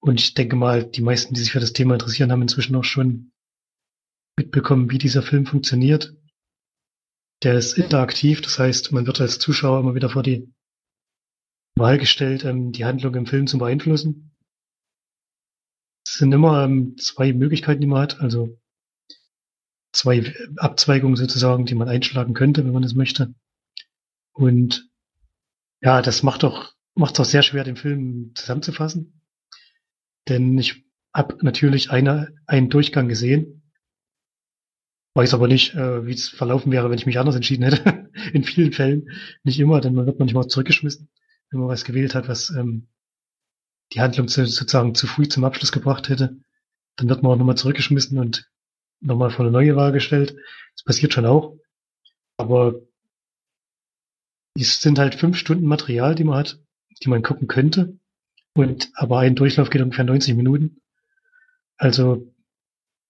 Und 0.00 0.20
ich 0.20 0.34
denke 0.34 0.56
mal, 0.56 0.84
die 0.84 1.00
meisten, 1.00 1.34
die 1.34 1.40
sich 1.40 1.52
für 1.52 1.60
das 1.60 1.72
Thema 1.72 1.94
interessieren, 1.94 2.30
haben 2.30 2.42
inzwischen 2.42 2.76
auch 2.76 2.84
schon 2.84 3.32
mitbekommen, 4.36 4.90
wie 4.90 4.98
dieser 4.98 5.22
Film 5.22 5.46
funktioniert. 5.46 6.14
Der 7.42 7.54
ist 7.54 7.78
interaktiv, 7.78 8.42
das 8.42 8.58
heißt, 8.58 8.92
man 8.92 9.06
wird 9.06 9.20
als 9.20 9.38
Zuschauer 9.38 9.80
immer 9.80 9.94
wieder 9.94 10.10
vor 10.10 10.22
die 10.22 10.52
Wahl 11.76 11.98
gestellt, 11.98 12.44
ähm, 12.44 12.72
die 12.72 12.84
Handlung 12.84 13.14
im 13.14 13.26
Film 13.26 13.46
zu 13.46 13.58
beeinflussen. 13.58 14.33
Es 16.14 16.18
sind 16.18 16.30
immer 16.30 16.62
ähm, 16.62 16.96
zwei 16.96 17.32
Möglichkeiten, 17.32 17.80
die 17.80 17.88
man 17.88 18.02
hat, 18.02 18.20
also 18.20 18.56
zwei 19.90 20.32
Abzweigungen 20.58 21.16
sozusagen, 21.16 21.66
die 21.66 21.74
man 21.74 21.88
einschlagen 21.88 22.34
könnte, 22.34 22.64
wenn 22.64 22.72
man 22.72 22.84
es 22.84 22.94
möchte. 22.94 23.34
Und 24.32 24.88
ja, 25.80 26.02
das 26.02 26.22
macht 26.22 26.44
doch 26.44 26.72
macht 26.94 27.14
es 27.14 27.20
auch 27.20 27.24
sehr 27.24 27.42
schwer, 27.42 27.64
den 27.64 27.74
Film 27.74 28.30
zusammenzufassen. 28.36 29.22
Denn 30.28 30.56
ich 30.56 30.84
habe 31.12 31.36
natürlich 31.44 31.90
eine, 31.90 32.32
einen 32.46 32.70
Durchgang 32.70 33.08
gesehen. 33.08 33.72
Weiß 35.14 35.34
aber 35.34 35.48
nicht, 35.48 35.74
äh, 35.74 36.06
wie 36.06 36.12
es 36.12 36.28
verlaufen 36.28 36.70
wäre, 36.70 36.90
wenn 36.90 36.98
ich 36.98 37.06
mich 37.06 37.18
anders 37.18 37.34
entschieden 37.34 37.64
hätte. 37.64 38.08
In 38.32 38.44
vielen 38.44 38.72
Fällen 38.72 39.10
nicht 39.42 39.58
immer, 39.58 39.80
denn 39.80 39.94
man 39.94 40.06
wird 40.06 40.20
manchmal 40.20 40.46
zurückgeschmissen, 40.46 41.08
wenn 41.50 41.58
man 41.58 41.68
was 41.68 41.84
gewählt 41.84 42.14
hat, 42.14 42.28
was 42.28 42.50
ähm, 42.50 42.86
die 43.92 44.00
Handlung 44.00 44.28
zu, 44.28 44.46
sozusagen 44.46 44.94
zu 44.94 45.06
früh 45.06 45.28
zum 45.28 45.44
Abschluss 45.44 45.72
gebracht 45.72 46.08
hätte. 46.08 46.36
Dann 46.96 47.08
wird 47.08 47.22
man 47.22 47.32
auch 47.32 47.36
nochmal 47.36 47.56
zurückgeschmissen 47.56 48.18
und 48.18 48.50
nochmal 49.00 49.30
vor 49.30 49.44
eine 49.44 49.52
neue 49.52 49.76
Wahl 49.76 49.92
gestellt. 49.92 50.36
Das 50.74 50.84
passiert 50.84 51.12
schon 51.12 51.26
auch. 51.26 51.58
Aber 52.36 52.80
es 54.56 54.80
sind 54.80 54.98
halt 54.98 55.14
fünf 55.14 55.36
Stunden 55.36 55.66
Material, 55.66 56.14
die 56.14 56.24
man 56.24 56.38
hat, 56.38 56.60
die 57.02 57.08
man 57.08 57.22
gucken 57.22 57.48
könnte. 57.48 57.98
Und 58.54 58.90
aber 58.94 59.18
ein 59.18 59.34
Durchlauf 59.34 59.70
geht 59.70 59.82
ungefähr 59.82 60.04
90 60.04 60.34
Minuten. 60.36 60.80
Also 61.76 62.32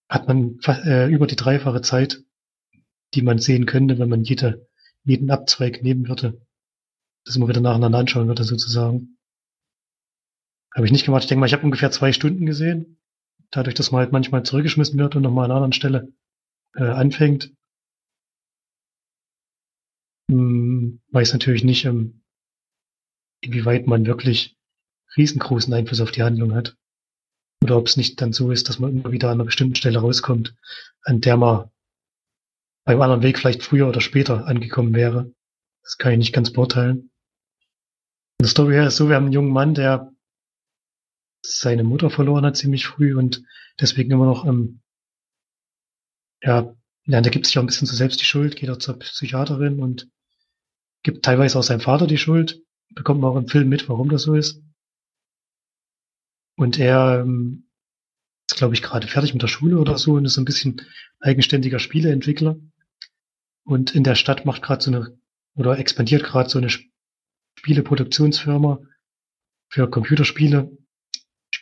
hat 0.09 0.27
man 0.27 0.59
äh, 0.67 1.11
über 1.13 1.27
die 1.27 1.37
dreifache 1.37 1.83
Zeit, 1.83 2.23
die 3.15 3.23
man 3.23 3.39
sehen 3.39 3.67
könnte, 3.67 3.99
wenn 3.99 4.09
man 4.09 4.25
jede, 4.25 4.69
jeden 5.05 5.31
Abzweig 5.31 5.83
nehmen 5.83 6.09
würde. 6.09 6.41
Das 7.25 7.37
immer 7.37 7.49
wieder 7.49 7.61
nacheinander 7.61 7.99
anschauen 7.99 8.29
würde, 8.29 8.45
sozusagen. 8.45 9.14
Habe 10.75 10.87
ich 10.87 10.93
nicht 10.93 11.05
gemacht. 11.05 11.23
Ich 11.23 11.29
denke 11.29 11.41
mal, 11.41 11.47
ich 11.47 11.53
habe 11.53 11.65
ungefähr 11.65 11.91
zwei 11.91 12.13
Stunden 12.13 12.47
gesehen. 12.47 12.99
Dadurch, 13.51 13.75
dass 13.75 13.93
man 13.93 14.01
halt 14.01 14.13
manchmal 14.13 14.43
zurückgeschmissen 14.43 14.99
wird 14.99 15.15
und 15.15 15.23
nochmal 15.23 15.45
an 15.45 15.51
einer 15.51 15.57
anderen 15.57 15.73
Stelle 15.73 16.13
äh, 16.75 16.83
anfängt. 16.83 17.53
Hm, 20.31 21.01
weiß 21.11 21.33
natürlich 21.33 21.63
nicht, 21.63 21.85
ähm, 21.85 22.23
inwieweit 23.41 23.87
man 23.87 24.07
wirklich 24.07 24.57
riesengroßen 25.17 25.73
Einfluss 25.73 26.01
auf 26.01 26.11
die 26.11 26.23
Handlung 26.23 26.55
hat. 26.55 26.77
Oder 27.63 27.77
ob 27.77 27.87
es 27.87 27.97
nicht 27.97 28.21
dann 28.21 28.33
so 28.33 28.51
ist, 28.51 28.69
dass 28.69 28.79
man 28.81 28.91
immer 28.91 29.13
wieder 29.13 29.29
an 29.29 29.35
einer 29.35 29.45
bestimmten 29.45 29.77
Stelle 29.77 30.01
rauskommt, 30.01 30.57
an 31.03 31.21
der 31.21 31.37
man 31.37 31.71
beim 32.85 33.01
anderen 33.01 33.23
Weg 33.23 33.39
vielleicht 33.39 33.63
früher 33.63 33.89
oder 33.89 34.01
später 34.01 34.47
angekommen 34.47 34.95
wäre. 34.95 35.33
Das 35.83 35.97
kann 35.99 36.13
ich 36.13 36.19
nicht 36.19 36.35
ganz 36.35 36.53
beurteilen. 36.53 37.11
In 38.39 38.43
der 38.43 38.49
Story 38.49 38.75
her 38.75 38.89
ist 38.89 38.97
so, 38.97 39.09
wir 39.09 39.17
haben 39.17 39.27
einen 39.27 39.33
jungen 39.33 39.53
Mann, 39.53 39.75
der 39.75 40.14
seine 41.45 41.85
Mutter 41.85 42.11
verloren 42.11 42.45
hat 42.45 42.57
ziemlich 42.57 42.87
früh 42.87 43.17
und 43.17 43.43
deswegen 43.81 44.11
immer 44.11 44.27
noch, 44.27 44.47
ähm, 44.47 44.81
ja, 46.43 46.75
ja, 47.07 47.21
der 47.21 47.31
gibt 47.31 47.47
sich 47.47 47.59
auch 47.59 47.63
ein 47.63 47.67
bisschen 47.67 47.87
so 47.87 47.95
selbst 47.95 48.21
die 48.21 48.25
Schuld, 48.25 48.57
geht 48.57 48.71
auch 48.71 48.79
zur 48.79 48.99
Psychiaterin 48.99 49.81
und 49.81 50.09
gibt 51.03 51.25
teilweise 51.25 51.59
auch 51.59 51.63
seinem 51.63 51.81
Vater 51.81 52.07
die 52.07 52.19
Schuld. 52.19 52.63
Bekommt 52.95 53.21
man 53.21 53.31
auch 53.31 53.37
im 53.37 53.49
Film 53.49 53.69
mit, 53.69 53.89
warum 53.89 54.09
das 54.09 54.23
so 54.23 54.35
ist. 54.35 54.63
Und 56.57 56.79
er 56.79 57.21
ähm, 57.21 57.69
ist, 58.49 58.57
glaube 58.57 58.75
ich, 58.75 58.83
gerade 58.83 59.07
fertig 59.07 59.35
mit 59.35 59.43
der 59.43 59.49
Schule 59.49 59.79
oder 59.79 59.99
so 59.99 60.15
und 60.15 60.25
ist 60.25 60.39
ein 60.39 60.45
bisschen 60.45 60.81
eigenständiger 61.21 61.79
Spieleentwickler. 61.79 62.57
Und 63.65 63.95
in 63.95 64.05
der 64.05 64.15
Stadt 64.15 64.45
macht 64.47 64.63
gerade 64.63 64.83
so 64.83 64.91
eine, 64.91 65.19
oder 65.57 65.79
expandiert 65.79 66.25
gerade 66.25 66.49
so 66.49 66.59
eine 66.59 66.71
Spieleproduktionsfirma 67.59 68.81
für 69.69 69.91
Computerspiele. 69.91 70.77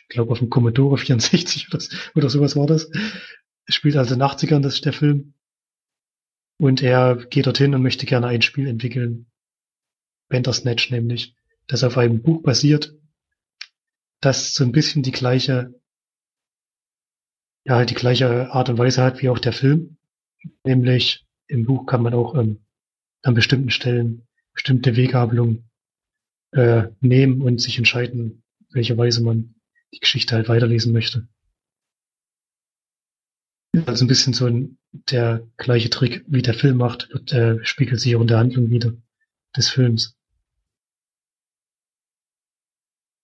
Ich 0.03 0.09
glaube 0.09 0.31
auf 0.31 0.39
dem 0.39 0.49
Commodore 0.49 0.97
64 0.99 1.73
oder, 1.73 1.83
oder 2.15 2.29
sowas 2.29 2.55
war 2.55 2.67
das. 2.67 2.89
Spielt 3.67 3.95
also 3.95 4.13
in 4.13 4.19
den 4.19 4.27
80ern, 4.27 4.61
das 4.61 4.75
ist 4.75 4.85
der 4.85 4.93
Film. 4.93 5.33
Und 6.57 6.81
er 6.81 7.15
geht 7.15 7.47
dorthin 7.47 7.73
und 7.73 7.81
möchte 7.81 8.05
gerne 8.05 8.27
ein 8.27 8.41
Spiel 8.41 8.67
entwickeln. 8.67 9.27
Bandersnatch 10.29 10.91
nämlich, 10.91 11.35
das 11.67 11.83
auf 11.83 11.97
einem 11.97 12.21
Buch 12.21 12.41
basiert, 12.41 12.95
das 14.21 14.53
so 14.53 14.63
ein 14.63 14.71
bisschen 14.71 15.03
die 15.03 15.11
gleiche, 15.11 15.73
ja, 17.65 17.85
die 17.85 17.93
gleiche 17.93 18.51
Art 18.51 18.69
und 18.69 18.77
Weise 18.77 19.03
hat 19.03 19.21
wie 19.21 19.29
auch 19.29 19.39
der 19.39 19.53
Film. 19.53 19.97
Nämlich 20.63 21.25
im 21.47 21.65
Buch 21.65 21.85
kann 21.85 22.03
man 22.03 22.13
auch 22.13 22.35
ähm, 22.35 22.65
an 23.21 23.33
bestimmten 23.33 23.69
Stellen 23.69 24.27
bestimmte 24.53 24.95
Weggabelungen 24.95 25.69
äh, 26.51 26.89
nehmen 26.99 27.41
und 27.41 27.59
sich 27.61 27.77
entscheiden, 27.77 28.43
welche 28.69 28.97
Weise 28.97 29.23
man 29.23 29.52
die 29.93 29.99
Geschichte 29.99 30.35
halt 30.35 30.49
weiterlesen 30.49 30.91
möchte. 30.91 31.27
Also 33.85 34.05
ein 34.05 34.07
bisschen 34.07 34.33
so 34.33 34.45
ein, 34.45 34.77
der 34.91 35.47
gleiche 35.57 35.89
Trick, 35.89 36.23
wie 36.27 36.41
der 36.41 36.53
Film 36.53 36.77
macht, 36.77 37.09
wird, 37.11 37.33
äh, 37.33 37.63
spiegelt 37.65 37.99
sich 37.99 38.15
auch 38.15 38.21
in 38.21 38.27
der 38.27 38.37
Handlung 38.37 38.69
wieder 38.69 38.93
des 39.55 39.69
Films. 39.69 40.15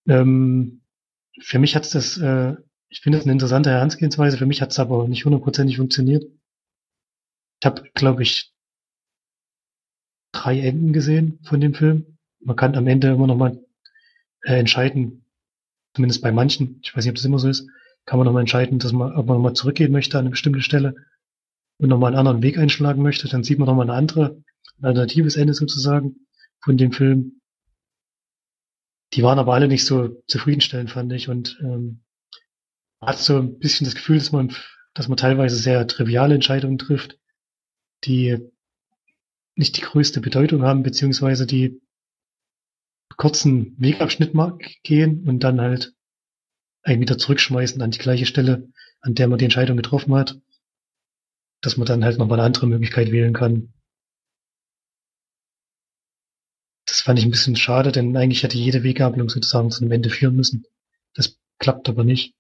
Ähm, 0.07 0.82
für 1.39 1.59
mich 1.59 1.76
hat's 1.76 1.91
das, 1.91 2.17
äh, 2.17 2.55
ich 2.89 3.01
finde 3.01 3.20
es 3.20 3.26
eine 3.26 3.34
interessante 3.34 3.70
Herangehensweise, 3.70 4.38
für 4.38 4.47
mich 4.47 4.61
hat's 4.61 4.80
aber 4.80 5.07
nicht 5.07 5.26
hundertprozentig 5.26 5.78
funktioniert. 5.78 6.24
Ich 6.24 7.65
habe, 7.65 7.84
glaube 7.93 8.24
ich, 8.24 8.51
drei 10.32 10.59
Enden 10.59 10.93
gesehen 10.93 11.39
von 11.43 11.61
dem 11.61 11.76
Film. 11.76 12.17
Man 12.39 12.55
kann 12.55 12.76
am 12.76 12.88
Ende 12.88 13.09
immer 13.09 13.28
noch 13.28 13.36
mal 13.36 13.63
äh, 14.41 14.57
entscheiden, 14.57 15.26
zumindest 16.00 16.22
bei 16.22 16.32
manchen, 16.32 16.80
ich 16.82 16.95
weiß 16.95 17.04
nicht, 17.04 17.12
ob 17.12 17.16
das 17.18 17.26
immer 17.26 17.39
so 17.39 17.50
ist, 17.50 17.68
kann 18.06 18.18
man 18.18 18.26
nochmal 18.26 18.43
entscheiden, 18.43 18.80
dass 18.80 18.93
man, 18.93 19.12
ob 19.18 19.28
man 19.28 19.36
nochmal 19.36 19.54
zurückgehen 19.54 19.91
möchte 19.91 20.18
an 20.18 20.22
eine 20.22 20.30
bestimmte 20.30 20.62
Stelle 20.62 20.95
und 21.78 21.89
nochmal 21.89 22.12
einen 22.12 22.20
anderen 22.20 22.41
Weg 22.41 22.58
einschlagen 22.58 23.02
möchte. 23.02 23.28
Dann 23.28 23.43
sieht 23.43 23.60
man 23.60 23.68
nochmal 23.68 23.89
eine 23.89 23.97
andere, 23.97 24.41
ein 24.78 24.86
alternatives 24.86 25.36
Ende 25.36 25.54
sozusagen 25.54 26.16
von 26.64 26.78
dem 26.78 26.93
Film. 26.93 27.41
Die 29.14 29.24
waren 29.24 29.39
aber 29.39 29.54
alle 29.54 29.68
nicht 29.68 29.86
so 29.86 30.24
zufriedenstellend, 30.28 30.89
fand 30.89 31.12
ich. 31.12 31.28
Und 31.28 31.60
ähm, 31.62 32.00
hat 33.02 33.18
so 33.18 33.38
ein 33.38 33.60
bisschen 33.60 33.84
das 33.84 33.95
Gefühl, 33.95 34.20
dass 34.20 34.32
man, 34.32 34.56
dass 34.93 35.10
man 35.10 35.18
teilweise 35.18 35.58
sehr 35.58 35.86
triviale 35.86 36.36
Entscheidungen 36.36 36.78
trifft, 36.78 37.20
die 38.06 38.38
nicht 39.56 39.76
die 39.76 39.82
größte 39.82 40.22
Bedeutung 40.22 40.62
haben, 40.62 40.82
beziehungsweise 40.82 41.45
die 41.45 41.82
kurzen 43.20 43.76
Wegabschnitt 43.78 44.32
gehen 44.82 45.28
und 45.28 45.43
dann 45.43 45.59
halt 45.59 45.93
einen 46.84 47.01
wieder 47.01 47.17
zurückschmeißen 47.17 47.82
an 47.82 47.91
die 47.91 47.99
gleiche 47.99 48.26
Stelle, 48.26 48.72
an 49.01 49.13
der 49.13 49.28
man 49.28 49.38
die 49.38 49.43
Entscheidung 49.43 49.76
getroffen 49.76 50.15
hat, 50.15 50.39
dass 51.61 51.76
man 51.76 51.86
dann 51.86 52.05
halt 52.05 52.17
nochmal 52.17 52.39
eine 52.39 52.45
andere 52.45 52.65
Möglichkeit 52.65 53.11
wählen 53.11 53.34
kann. 53.34 53.74
Das 56.86 57.01
fand 57.01 57.20
ich 57.20 57.26
ein 57.26 57.32
bisschen 57.32 57.57
schade, 57.57 57.91
denn 57.91 58.15
eigentlich 58.15 58.41
hätte 58.43 58.57
jede 58.57 58.84
Weggabelung 58.84 59.28
sozusagen 59.30 59.70
zu 59.70 59.82
einem 59.82 59.91
Ende 59.91 60.09
führen 60.09 60.38
müssen. 60.38 60.65
Das 61.13 61.38
klappt 61.59 61.89
aber 61.89 62.05
nicht. 62.05 62.34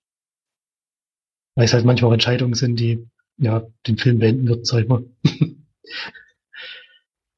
Weil 1.55 1.65
es 1.65 1.73
halt 1.73 1.83
manchmal 1.83 2.09
auch 2.09 2.13
Entscheidungen 2.13 2.53
sind, 2.53 2.79
die 2.79 3.05
ja 3.37 3.67
den 3.85 3.97
Film 3.97 4.19
beenden 4.19 4.47
wird, 4.47 4.65
sag 4.65 4.83
ich 4.83 4.87
mal. 4.87 5.03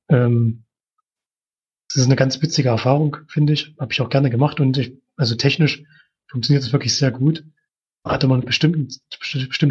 ähm, 0.09 0.63
das 1.93 2.03
ist 2.03 2.05
eine 2.05 2.15
ganz 2.15 2.41
witzige 2.41 2.69
Erfahrung, 2.69 3.17
finde 3.27 3.53
ich. 3.53 3.75
Habe 3.77 3.91
ich 3.91 3.99
auch 4.01 4.09
gerne 4.09 4.29
gemacht 4.29 4.59
und 4.59 4.77
ich, 4.77 4.93
also 5.17 5.35
technisch 5.35 5.83
funktioniert 6.27 6.63
es 6.63 6.71
wirklich 6.71 6.95
sehr 6.95 7.11
gut. 7.11 7.43
Hatte 8.05 8.27
man 8.27 8.39
eine 8.39 8.45
bestimmte, 8.45 8.87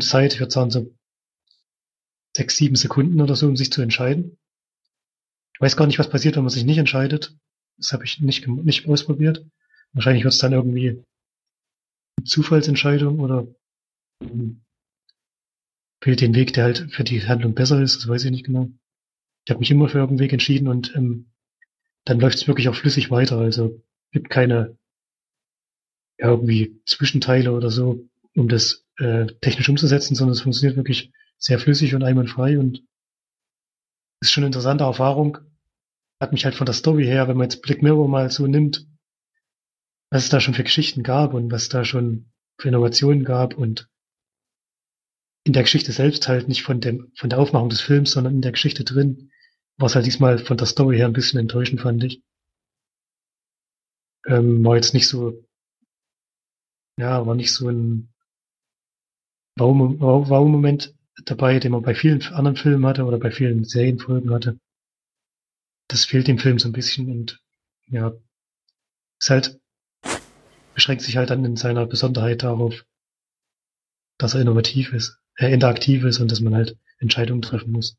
Zeit, 0.00 0.34
ich 0.34 0.40
würde 0.40 0.52
sagen 0.52 0.70
so 0.70 0.94
sechs, 2.36 2.56
sieben 2.56 2.76
Sekunden 2.76 3.20
oder 3.20 3.34
so, 3.34 3.48
um 3.48 3.56
sich 3.56 3.72
zu 3.72 3.80
entscheiden. 3.80 4.38
Ich 5.54 5.60
weiß 5.60 5.76
gar 5.76 5.86
nicht, 5.86 5.98
was 5.98 6.10
passiert, 6.10 6.36
wenn 6.36 6.44
man 6.44 6.50
sich 6.50 6.64
nicht 6.64 6.78
entscheidet. 6.78 7.36
Das 7.78 7.92
habe 7.92 8.04
ich 8.04 8.20
nicht, 8.20 8.46
nicht 8.46 8.86
ausprobiert. 8.86 9.46
Wahrscheinlich 9.92 10.24
wird 10.24 10.34
es 10.34 10.40
dann 10.40 10.52
irgendwie 10.52 11.02
Zufallsentscheidung 12.24 13.20
oder 13.20 13.48
fehlt 16.02 16.20
den 16.20 16.34
Weg, 16.34 16.52
der 16.52 16.64
halt 16.64 16.92
für 16.92 17.04
die 17.04 17.26
Handlung 17.26 17.54
besser 17.54 17.80
ist, 17.80 17.96
das 17.96 18.08
weiß 18.08 18.24
ich 18.24 18.30
nicht 18.30 18.44
genau. 18.44 18.68
Ich 19.46 19.50
habe 19.50 19.60
mich 19.60 19.70
immer 19.70 19.88
für 19.88 19.98
irgendeinen 19.98 20.24
Weg 20.24 20.32
entschieden 20.32 20.68
und 20.68 20.94
ähm, 20.94 21.29
dann 22.10 22.18
läuft 22.18 22.38
es 22.38 22.48
wirklich 22.48 22.68
auch 22.68 22.74
flüssig 22.74 23.12
weiter. 23.12 23.38
Also 23.38 23.80
gibt 24.10 24.30
keine 24.30 24.76
ja, 26.18 26.26
irgendwie 26.26 26.82
Zwischenteile 26.84 27.52
oder 27.52 27.70
so, 27.70 28.08
um 28.34 28.48
das 28.48 28.84
äh, 28.98 29.26
technisch 29.40 29.68
umzusetzen, 29.68 30.16
sondern 30.16 30.32
es 30.32 30.40
funktioniert 30.40 30.76
wirklich 30.76 31.12
sehr 31.38 31.60
flüssig 31.60 31.94
und 31.94 32.02
einwandfrei 32.02 32.58
und 32.58 32.82
ist 34.20 34.32
schon 34.32 34.42
eine 34.42 34.48
interessante 34.48 34.82
Erfahrung. 34.82 35.38
Hat 36.20 36.32
mich 36.32 36.44
halt 36.44 36.56
von 36.56 36.66
der 36.66 36.74
Story 36.74 37.04
her, 37.04 37.28
wenn 37.28 37.36
man 37.36 37.44
jetzt 37.44 37.62
Black 37.62 37.80
Mirror 37.80 38.08
mal 38.08 38.28
so 38.28 38.48
nimmt, 38.48 38.88
was 40.10 40.24
es 40.24 40.30
da 40.30 40.40
schon 40.40 40.54
für 40.54 40.64
Geschichten 40.64 41.04
gab 41.04 41.32
und 41.32 41.52
was 41.52 41.68
da 41.68 41.84
schon 41.84 42.32
für 42.58 42.68
Innovationen 42.68 43.22
gab 43.22 43.56
und 43.56 43.88
in 45.44 45.52
der 45.52 45.62
Geschichte 45.62 45.92
selbst 45.92 46.26
halt 46.26 46.48
nicht 46.48 46.64
von 46.64 46.80
dem, 46.80 47.12
von 47.14 47.30
der 47.30 47.38
Aufmachung 47.38 47.68
des 47.68 47.80
Films, 47.80 48.10
sondern 48.10 48.34
in 48.34 48.42
der 48.42 48.52
Geschichte 48.52 48.82
drin, 48.82 49.30
war 49.80 49.86
es 49.86 49.94
halt 49.94 50.06
diesmal 50.06 50.38
von 50.38 50.56
der 50.56 50.66
Story 50.66 50.98
her 50.98 51.06
ein 51.06 51.12
bisschen 51.12 51.40
enttäuschend, 51.40 51.80
fand 51.80 52.04
ich. 52.04 52.22
Ähm, 54.26 54.64
war 54.64 54.76
jetzt 54.76 54.94
nicht 54.94 55.08
so 55.08 55.42
ja, 57.00 57.26
war 57.26 57.34
nicht 57.34 57.52
so 57.52 57.68
ein 57.68 58.12
Wow-Moment 59.58 60.94
dabei, 61.24 61.58
den 61.58 61.72
man 61.72 61.82
bei 61.82 61.94
vielen 61.94 62.22
anderen 62.22 62.56
Filmen 62.56 62.86
hatte 62.86 63.04
oder 63.04 63.18
bei 63.18 63.30
vielen 63.30 63.64
Serienfolgen 63.64 64.32
hatte. 64.32 64.58
Das 65.88 66.04
fehlt 66.04 66.28
dem 66.28 66.38
Film 66.38 66.58
so 66.58 66.68
ein 66.68 66.72
bisschen 66.72 67.10
und 67.10 67.42
ja, 67.88 68.12
ist 69.18 69.30
halt, 69.30 69.60
beschränkt 70.74 71.02
sich 71.02 71.16
halt 71.16 71.30
dann 71.30 71.44
in 71.44 71.56
seiner 71.56 71.86
Besonderheit 71.86 72.42
darauf, 72.42 72.84
dass 74.18 74.34
er 74.34 74.42
innovativ 74.42 74.92
ist, 74.92 75.18
äh, 75.36 75.52
interaktiv 75.52 76.04
ist 76.04 76.20
und 76.20 76.30
dass 76.30 76.40
man 76.40 76.54
halt 76.54 76.78
Entscheidungen 76.98 77.42
treffen 77.42 77.72
muss. 77.72 77.96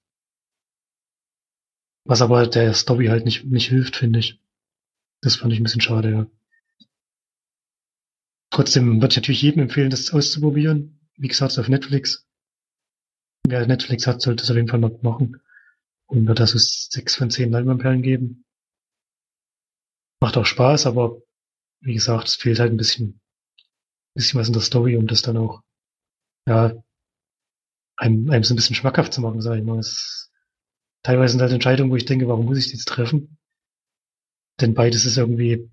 Was 2.04 2.22
aber 2.22 2.48
der 2.48 2.74
Story 2.74 3.08
halt 3.08 3.26
nicht, 3.26 3.46
nicht 3.46 3.70
hilft, 3.70 3.96
finde 3.96 4.20
ich. 4.20 4.40
Das 5.22 5.36
fand 5.36 5.54
ich 5.54 5.60
ein 5.60 5.64
bisschen 5.64 5.82
schade, 5.82 6.12
ja. 6.12 6.28
Trotzdem 8.50 9.02
würde 9.02 9.14
ich 9.14 9.18
natürlich 9.18 9.42
jedem 9.42 9.64
empfehlen, 9.64 9.92
das 9.92 10.12
auszuprobieren. 10.12 11.00
Wie 11.16 11.28
gesagt, 11.28 11.58
auf 11.58 11.70
Netflix. 11.70 12.28
Wer 13.48 13.66
Netflix 13.66 14.08
hat, 14.08 14.22
sollte 14.22 14.44
es 14.44 14.50
auf 14.50 14.56
jeden 14.56 14.68
Fall 14.68 14.80
mal 14.80 14.98
machen. 15.02 15.42
Und 16.08 16.28
wird 16.28 16.40
da 16.40 16.48
so 16.48 16.58
sechs 16.58 17.16
von 17.16 17.30
zehn 17.30 17.52
Leinwandperlen 17.52 18.02
geben. 18.02 18.46
Macht 20.20 20.38
auch 20.38 20.46
Spaß, 20.46 20.86
aber 20.88 21.22
wie 21.80 21.94
gesagt, 21.94 22.28
es 22.28 22.36
fehlt 22.36 22.60
halt 22.60 22.72
ein 22.72 22.78
bisschen, 22.78 23.22
bisschen 24.14 24.40
was 24.40 24.48
in 24.48 24.54
der 24.54 24.62
Story, 24.62 24.98
um 24.98 25.08
das 25.08 25.22
dann 25.22 25.38
auch, 25.38 25.62
ja, 26.48 26.74
einem, 27.96 28.30
einem 28.30 28.44
so 28.44 28.54
ein 28.54 28.58
bisschen 28.58 28.76
schmackhaft 28.76 29.14
zu 29.14 29.22
machen, 29.22 29.42
sag 29.42 29.58
ich 29.58 29.64
mal. 29.64 29.80
Es, 29.80 30.31
teilweise 31.04 31.34
sind 31.34 31.42
halt 31.42 31.52
Entscheidungen, 31.52 31.92
wo 31.92 31.96
ich 31.96 32.06
denke, 32.06 32.28
warum 32.28 32.46
muss 32.46 32.58
ich 32.58 32.68
die 32.68 32.74
jetzt 32.74 32.88
treffen? 32.88 33.38
Denn 34.60 34.74
beides 34.74 35.06
ist 35.06 35.18
irgendwie 35.18 35.70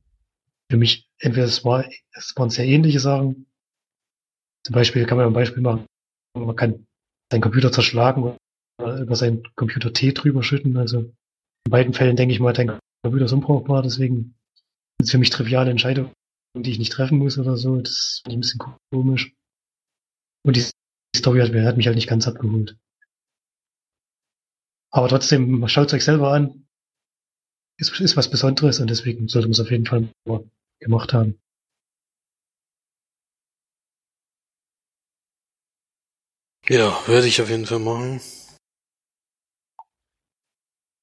für 0.70 0.76
mich, 0.76 1.08
entweder 1.18 1.46
es, 1.46 1.64
war, 1.64 1.84
es 2.12 2.34
waren 2.36 2.50
sehr 2.50 2.66
ähnliche 2.66 3.00
Sachen. 3.00 3.46
Zum 4.64 4.74
Beispiel 4.74 5.06
kann 5.06 5.18
man 5.18 5.26
ein 5.26 5.32
Beispiel 5.32 5.62
machen, 5.62 5.86
man 6.34 6.56
kann 6.56 6.86
seinen 7.30 7.40
Computer 7.40 7.72
zerschlagen 7.72 8.36
oder 8.80 9.00
über 9.00 9.16
seinen 9.16 9.42
Computer 9.54 9.92
Tee 9.92 10.12
drüber 10.12 10.42
schütten. 10.42 10.76
Also 10.76 11.00
in 11.00 11.70
beiden 11.70 11.94
Fällen 11.94 12.16
denke 12.16 12.34
ich 12.34 12.40
mal, 12.40 12.52
dein 12.52 12.78
Computer 13.02 13.26
ist 13.26 13.32
unbrauchbar, 13.32 13.82
deswegen 13.82 14.34
sind 14.98 15.04
es 15.04 15.10
für 15.10 15.18
mich 15.18 15.30
triviale 15.30 15.70
Entscheidungen, 15.70 16.12
die 16.56 16.70
ich 16.70 16.78
nicht 16.78 16.92
treffen 16.92 17.18
muss 17.18 17.38
oder 17.38 17.56
so. 17.56 17.80
Das 17.80 18.20
finde 18.22 18.32
ich 18.32 18.36
ein 18.36 18.40
bisschen 18.40 18.76
komisch. 18.92 19.34
Und 20.44 20.56
die 20.56 20.64
Story 21.16 21.40
hat, 21.40 21.52
hat 21.52 21.76
mich 21.76 21.86
halt 21.86 21.96
nicht 21.96 22.08
ganz 22.08 22.26
abgeholt. 22.26 22.76
Aber 24.90 25.08
trotzdem, 25.08 25.66
schaut 25.68 25.88
es 25.88 25.94
euch 25.94 26.04
selber 26.04 26.32
an. 26.32 26.66
Ist, 27.78 27.98
ist 28.00 28.16
was 28.16 28.30
Besonderes 28.30 28.80
und 28.80 28.88
deswegen 28.88 29.28
sollte 29.28 29.48
man 29.48 29.52
es 29.52 29.60
auf 29.60 29.70
jeden 29.70 29.86
Fall 29.86 30.12
gemacht 30.80 31.12
haben. 31.12 31.38
Ja, 36.68 37.06
werde 37.06 37.26
ich 37.26 37.40
auf 37.40 37.48
jeden 37.48 37.66
Fall 37.66 37.78
machen. 37.78 38.20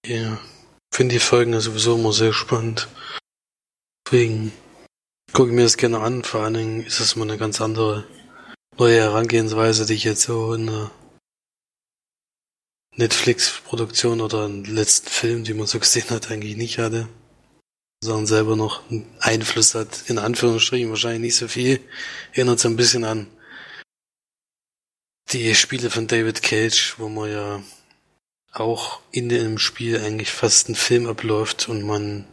Ja, 0.05 0.39
finde 0.93 1.15
die 1.15 1.19
Folgen 1.19 1.53
ja 1.53 1.59
sowieso 1.59 1.95
immer 1.95 2.13
sehr 2.13 2.33
spannend. 2.33 2.87
Deswegen 4.05 4.51
gucke 5.33 5.49
ich 5.49 5.55
mir 5.55 5.63
das 5.63 5.77
gerne 5.77 5.99
an. 5.99 6.23
Vor 6.23 6.41
allen 6.41 6.53
Dingen 6.53 6.83
ist 6.83 6.99
es 6.99 7.15
mal 7.15 7.23
eine 7.23 7.39
ganz 7.39 7.59
andere 7.61 8.07
neue 8.77 8.99
Herangehensweise, 8.99 9.87
die 9.87 9.93
ich 9.93 10.03
jetzt 10.03 10.21
so 10.21 10.53
in 10.53 10.69
einer 10.69 10.91
Netflix-Produktion 12.97 14.21
oder 14.21 14.45
im 14.45 14.63
letzten 14.63 15.09
Film, 15.09 15.43
die 15.43 15.53
man 15.53 15.67
so 15.67 15.79
gesehen 15.79 16.09
hat, 16.09 16.31
eigentlich 16.31 16.55
nicht 16.55 16.77
hatte. 16.79 17.07
Sondern 18.01 18.27
selber 18.27 18.55
noch 18.55 18.89
einen 18.89 19.07
Einfluss 19.19 19.75
hat, 19.75 20.09
in 20.09 20.17
Anführungsstrichen 20.17 20.89
wahrscheinlich 20.89 21.21
nicht 21.21 21.35
so 21.35 21.47
viel. 21.47 21.79
Erinnert 22.33 22.59
so 22.59 22.69
ein 22.69 22.75
bisschen 22.75 23.03
an 23.03 23.27
die 25.31 25.55
Spiele 25.55 25.89
von 25.89 26.07
David 26.07 26.43
Cage, 26.43 26.95
wo 26.97 27.09
man 27.09 27.31
ja 27.31 27.63
auch 28.51 29.01
in 29.11 29.27
dem 29.27 29.57
Spiel 29.57 29.99
eigentlich 29.99 30.31
fast 30.31 30.69
ein 30.69 30.75
Film 30.75 31.07
abläuft 31.07 31.67
und 31.67 31.83
man 31.83 32.25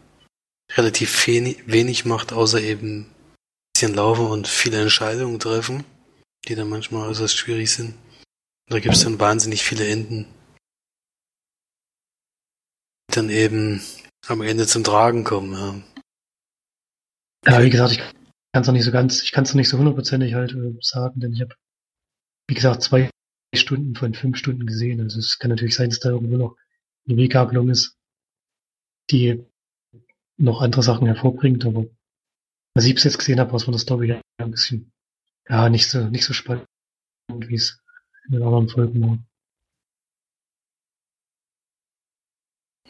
relativ 0.77 1.27
wenig 1.27 2.05
macht, 2.05 2.33
außer 2.33 2.61
eben 2.61 3.01
ein 3.01 3.15
bisschen 3.75 3.95
laufen 3.95 4.27
und 4.27 4.47
viele 4.47 4.81
Entscheidungen 4.81 5.41
treffen, 5.41 5.85
die 6.47 6.55
dann 6.55 6.69
manchmal 6.69 7.09
äußerst 7.09 7.37
schwierig 7.37 7.73
sind. 7.73 7.95
Da 8.69 8.79
gibt 8.79 8.95
es 8.95 9.03
dann 9.03 9.19
wahnsinnig 9.19 9.65
viele 9.65 9.87
Enden, 9.89 10.27
dann 13.17 13.31
eben 13.31 13.83
am 14.27 14.43
Ende 14.43 14.67
zum 14.67 14.85
Tragen 14.85 15.25
kommen. 15.25 15.85
Ja, 17.45 17.53
ja 17.53 17.65
wie 17.65 17.71
gesagt, 17.71 17.93
ich 17.93 17.99
kann 17.99 18.63
es 18.63 18.67
noch 18.67 18.75
nicht 18.75 18.85
so 18.85 18.93
ganz, 18.93 19.23
ich 19.23 19.33
kann 19.33 19.45
es 19.45 19.51
noch 19.51 19.57
nicht 19.57 19.69
so 19.69 19.79
hundertprozentig 19.79 20.35
halt 20.35 20.53
äh, 20.53 20.75
sagen, 20.81 21.21
denn 21.21 21.33
ich 21.33 21.41
habe, 21.41 21.55
wie 22.49 22.55
gesagt, 22.55 22.83
zwei 22.83 23.11
Stunden 23.55 23.95
von 23.95 24.15
fünf 24.15 24.37
Stunden 24.37 24.67
gesehen. 24.67 25.01
Also 25.01 25.19
es 25.19 25.39
kann 25.39 25.51
natürlich 25.51 25.75
sein, 25.75 25.91
dass 25.91 26.01
da 26.01 26.11
irgendwo 26.11 26.37
noch 26.37 26.57
eine 27.07 27.17
Weggabelung 27.17 27.69
ist, 27.69 27.97
die 29.11 29.45
noch 30.39 30.63
andere 30.63 30.83
Sachen 30.83 31.07
hervorbringt, 31.07 31.65
aber 31.65 31.87
was 32.75 32.85
ich 32.85 32.95
bis 32.95 33.05
jetzt 33.05 33.19
gesehen 33.19 33.39
habe, 33.39 33.53
was 33.53 33.65
von 33.65 33.73
der 33.73 33.81
Story 33.81 34.19
ein 34.39 34.51
bisschen, 34.51 34.93
ja, 35.49 35.69
nicht 35.69 35.89
so, 35.89 36.09
nicht 36.09 36.25
so 36.25 36.33
spannend, 36.33 36.67
wie 37.29 37.55
es 37.55 37.81
in 38.27 38.33
den 38.33 38.43
anderen 38.43 38.69
Folgen 38.69 39.03
war. 39.03 39.19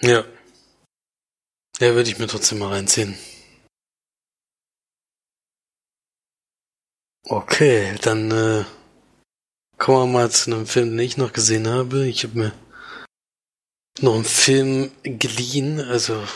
Ja. 0.02 0.24
Ja, 1.78 1.94
würde 1.94 2.10
ich 2.10 2.18
mir 2.18 2.26
trotzdem 2.26 2.58
mal 2.58 2.70
reinziehen. 2.70 3.16
Okay, 7.24 7.96
dann 8.02 8.30
äh, 8.32 8.64
kommen 9.78 10.12
wir 10.12 10.18
mal 10.18 10.30
zu 10.30 10.52
einem 10.52 10.66
Film, 10.66 10.90
den 10.90 10.98
ich 10.98 11.16
noch 11.16 11.32
gesehen 11.32 11.68
habe. 11.68 12.08
Ich 12.08 12.24
habe 12.24 12.36
mir 12.36 12.52
noch 14.00 14.16
einen 14.16 14.24
Film 14.24 14.90
geliehen, 15.04 15.80
also 15.80 16.26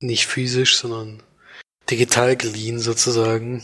nicht 0.00 0.26
physisch, 0.26 0.76
sondern 0.76 1.22
digital 1.88 2.36
geliehen 2.36 2.80
sozusagen. 2.80 3.62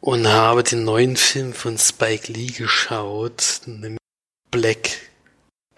Und 0.00 0.26
habe 0.26 0.64
den 0.64 0.84
neuen 0.84 1.16
Film 1.16 1.52
von 1.52 1.78
Spike 1.78 2.32
Lee 2.32 2.48
geschaut, 2.48 3.60
nämlich 3.66 3.98
Black 4.50 5.15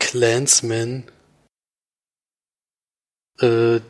Clansman, 0.09 1.05
äh, 3.41 3.81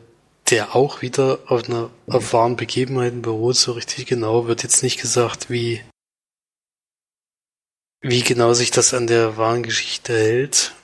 der 0.49 0.75
auch 0.75 1.01
wieder 1.01 1.39
auf 1.47 1.69
einer 1.69 1.91
auf 2.07 2.33
wahren 2.33 2.57
Begebenheiten 2.57 3.21
beruht, 3.21 3.55
so 3.55 3.71
richtig 3.71 4.05
genau 4.07 4.45
wird 4.45 4.63
jetzt 4.63 4.83
nicht 4.83 4.99
gesagt, 4.99 5.49
wie 5.49 5.81
wie 8.01 8.21
genau 8.21 8.53
sich 8.53 8.69
das 8.69 8.93
an 8.93 9.07
der 9.07 9.37
wahren 9.37 9.63
Geschichte 9.63 10.11
hält. 10.13 10.75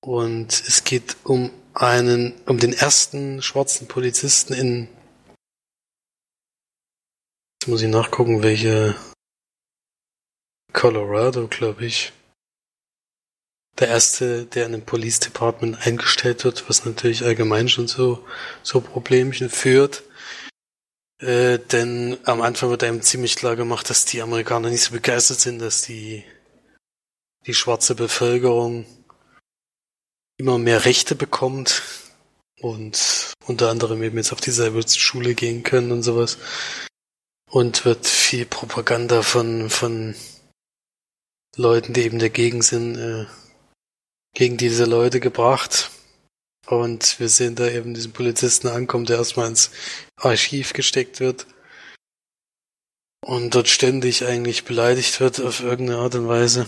Und 0.00 0.52
es 0.52 0.84
geht 0.84 1.18
um 1.24 1.50
einen, 1.74 2.32
um 2.46 2.58
den 2.58 2.72
ersten 2.72 3.42
schwarzen 3.42 3.88
Polizisten 3.88 4.54
in, 4.54 4.88
jetzt 7.60 7.68
muss 7.68 7.82
ich 7.82 7.90
nachgucken, 7.90 8.42
welche, 8.42 8.96
Colorado, 10.72 11.46
glaube 11.46 11.84
ich. 11.84 12.12
Der 13.78 13.88
erste, 13.88 14.46
der 14.46 14.66
in 14.66 14.74
einem 14.74 14.84
Police 14.84 15.20
Department 15.20 15.86
eingestellt 15.86 16.44
wird, 16.44 16.68
was 16.68 16.84
natürlich 16.84 17.24
allgemein 17.24 17.68
schon 17.68 17.88
so, 17.88 18.24
so 18.62 18.80
Problemchen 18.80 19.50
führt. 19.50 20.02
Äh, 21.18 21.58
denn 21.58 22.18
am 22.24 22.42
Anfang 22.42 22.70
wird 22.70 22.84
einem 22.84 23.02
ziemlich 23.02 23.36
klar 23.36 23.56
gemacht, 23.56 23.88
dass 23.88 24.04
die 24.04 24.22
Amerikaner 24.22 24.70
nicht 24.70 24.82
so 24.82 24.92
begeistert 24.92 25.40
sind, 25.40 25.60
dass 25.60 25.82
die, 25.82 26.24
die 27.46 27.54
schwarze 27.54 27.94
Bevölkerung 27.94 28.86
immer 30.38 30.58
mehr 30.58 30.84
Rechte 30.84 31.14
bekommt 31.14 31.82
und 32.60 33.32
unter 33.46 33.70
anderem 33.70 34.02
eben 34.02 34.16
jetzt 34.16 34.32
auf 34.32 34.40
dieselbe 34.40 34.86
Schule 34.88 35.34
gehen 35.34 35.62
können 35.62 35.92
und 35.92 36.02
sowas. 36.02 36.38
Und 37.48 37.84
wird 37.84 38.06
viel 38.06 38.44
Propaganda 38.44 39.22
von, 39.22 39.70
von 39.70 40.14
Leuten, 41.54 41.92
die 41.92 42.02
eben 42.02 42.18
dagegen 42.18 42.60
sind, 42.60 42.96
äh, 42.96 43.26
gegen 44.36 44.56
diese 44.56 44.84
Leute 44.84 45.18
gebracht. 45.18 45.90
Und 46.66 47.18
wir 47.18 47.28
sehen 47.28 47.56
da 47.56 47.68
eben 47.68 47.94
diesen 47.94 48.12
Polizisten 48.12 48.68
ankommen, 48.68 49.06
der 49.06 49.18
erstmal 49.18 49.48
ins 49.48 49.70
Archiv 50.16 50.72
gesteckt 50.72 51.20
wird 51.20 51.46
und 53.24 53.54
dort 53.54 53.68
ständig 53.68 54.24
eigentlich 54.24 54.64
beleidigt 54.64 55.20
wird 55.20 55.40
auf 55.40 55.60
irgendeine 55.60 56.00
Art 56.00 56.14
und 56.14 56.28
Weise 56.28 56.66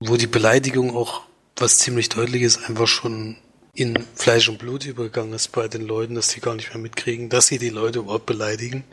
wo 0.00 0.16
die 0.16 0.26
Beleidigung 0.26 0.96
auch, 0.96 1.22
was 1.56 1.78
ziemlich 1.78 2.08
deutlich 2.08 2.42
ist, 2.42 2.68
einfach 2.68 2.86
schon 2.86 3.36
in 3.74 3.94
Fleisch 4.14 4.48
und 4.48 4.58
Blut 4.58 4.84
übergegangen 4.86 5.34
ist 5.34 5.48
bei 5.52 5.68
den 5.68 5.82
Leuten, 5.82 6.14
dass 6.14 6.28
die 6.28 6.40
gar 6.40 6.54
nicht 6.54 6.70
mehr 6.70 6.82
mitkriegen, 6.82 7.28
dass 7.28 7.46
sie 7.46 7.58
die 7.58 7.68
Leute 7.68 8.00
überhaupt 8.00 8.26
beleidigen. 8.26 8.84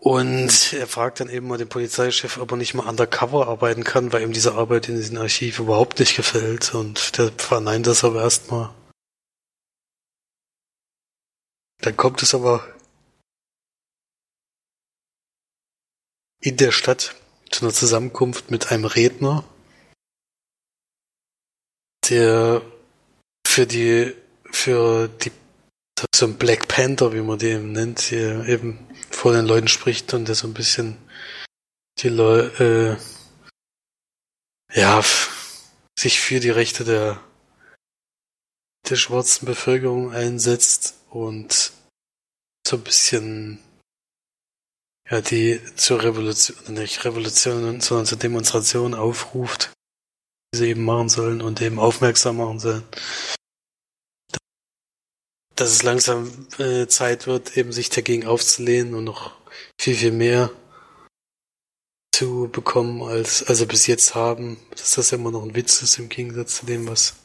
Und 0.00 0.72
er 0.74 0.86
fragt 0.86 1.18
dann 1.18 1.28
eben 1.28 1.48
mal 1.48 1.58
den 1.58 1.68
Polizeichef, 1.68 2.38
ob 2.38 2.52
er 2.52 2.56
nicht 2.56 2.72
mal 2.74 2.88
undercover 2.88 3.48
arbeiten 3.48 3.82
kann, 3.82 4.12
weil 4.12 4.22
ihm 4.22 4.32
diese 4.32 4.54
Arbeit 4.54 4.88
in 4.88 4.96
diesem 4.96 5.18
Archiv 5.18 5.58
überhaupt 5.58 5.98
nicht 5.98 6.14
gefällt. 6.16 6.72
Und 6.72 7.18
der 7.18 7.32
verneint 7.32 7.86
das 7.88 8.04
aber 8.04 8.22
erstmal. 8.22 8.72
Dann 11.80 11.96
kommt 11.96 12.22
es 12.22 12.34
aber 12.34 12.64
in 16.40 16.56
der 16.56 16.72
Stadt 16.72 17.16
zu 17.50 17.64
einer 17.64 17.74
Zusammenkunft 17.74 18.50
mit 18.50 18.70
einem 18.70 18.84
Redner, 18.84 19.44
der 22.08 22.62
für 23.46 23.66
die, 23.66 24.14
für 24.50 25.08
die, 25.08 25.32
so 26.14 26.26
ein 26.26 26.38
Black 26.38 26.68
Panther, 26.68 27.12
wie 27.12 27.20
man 27.20 27.38
den 27.38 27.72
nennt, 27.72 28.00
hier 28.00 28.46
eben 28.46 28.86
vor 29.10 29.32
den 29.32 29.46
Leuten 29.46 29.68
spricht 29.68 30.12
und 30.14 30.28
der 30.28 30.34
so 30.34 30.46
ein 30.46 30.54
bisschen 30.54 30.96
die 31.98 32.08
Leute, 32.08 32.98
äh, 34.74 34.80
ja, 34.80 35.02
sich 35.98 36.20
für 36.20 36.40
die 36.40 36.50
Rechte 36.50 36.84
der, 36.84 37.20
der 38.88 38.96
schwarzen 38.96 39.46
Bevölkerung 39.46 40.12
einsetzt 40.12 40.94
und 41.10 41.72
so 42.66 42.76
ein 42.76 42.84
bisschen 42.84 43.58
ja, 45.10 45.20
die 45.22 45.60
zur 45.74 46.02
Revolution, 46.02 46.74
nicht 46.74 47.04
Revolution, 47.04 47.80
sondern 47.80 48.06
zur 48.06 48.18
Demonstration 48.18 48.94
aufruft, 48.94 49.72
die 50.52 50.58
sie 50.58 50.68
eben 50.68 50.84
machen 50.84 51.08
sollen 51.08 51.40
und 51.40 51.62
eben 51.62 51.78
aufmerksam 51.78 52.36
machen 52.36 52.60
sollen. 52.60 52.84
Dass 55.58 55.70
es 55.70 55.82
langsam 55.82 56.46
äh, 56.58 56.86
Zeit 56.86 57.26
wird, 57.26 57.56
eben 57.56 57.72
sich 57.72 57.90
dagegen 57.90 58.28
aufzulehnen 58.28 58.94
und 58.94 59.02
noch 59.02 59.32
viel, 59.76 59.96
viel 59.96 60.12
mehr 60.12 60.52
zu 62.12 62.48
bekommen, 62.48 63.02
als, 63.02 63.42
als 63.42 63.58
sie 63.58 63.66
bis 63.66 63.88
jetzt 63.88 64.14
haben. 64.14 64.56
Dass 64.70 64.92
das 64.92 65.10
immer 65.10 65.32
noch 65.32 65.42
ein 65.42 65.56
Witz 65.56 65.82
ist 65.82 65.98
im 65.98 66.08
Gegensatz 66.08 66.58
zu 66.58 66.66
dem, 66.66 66.86
was, 66.86 67.16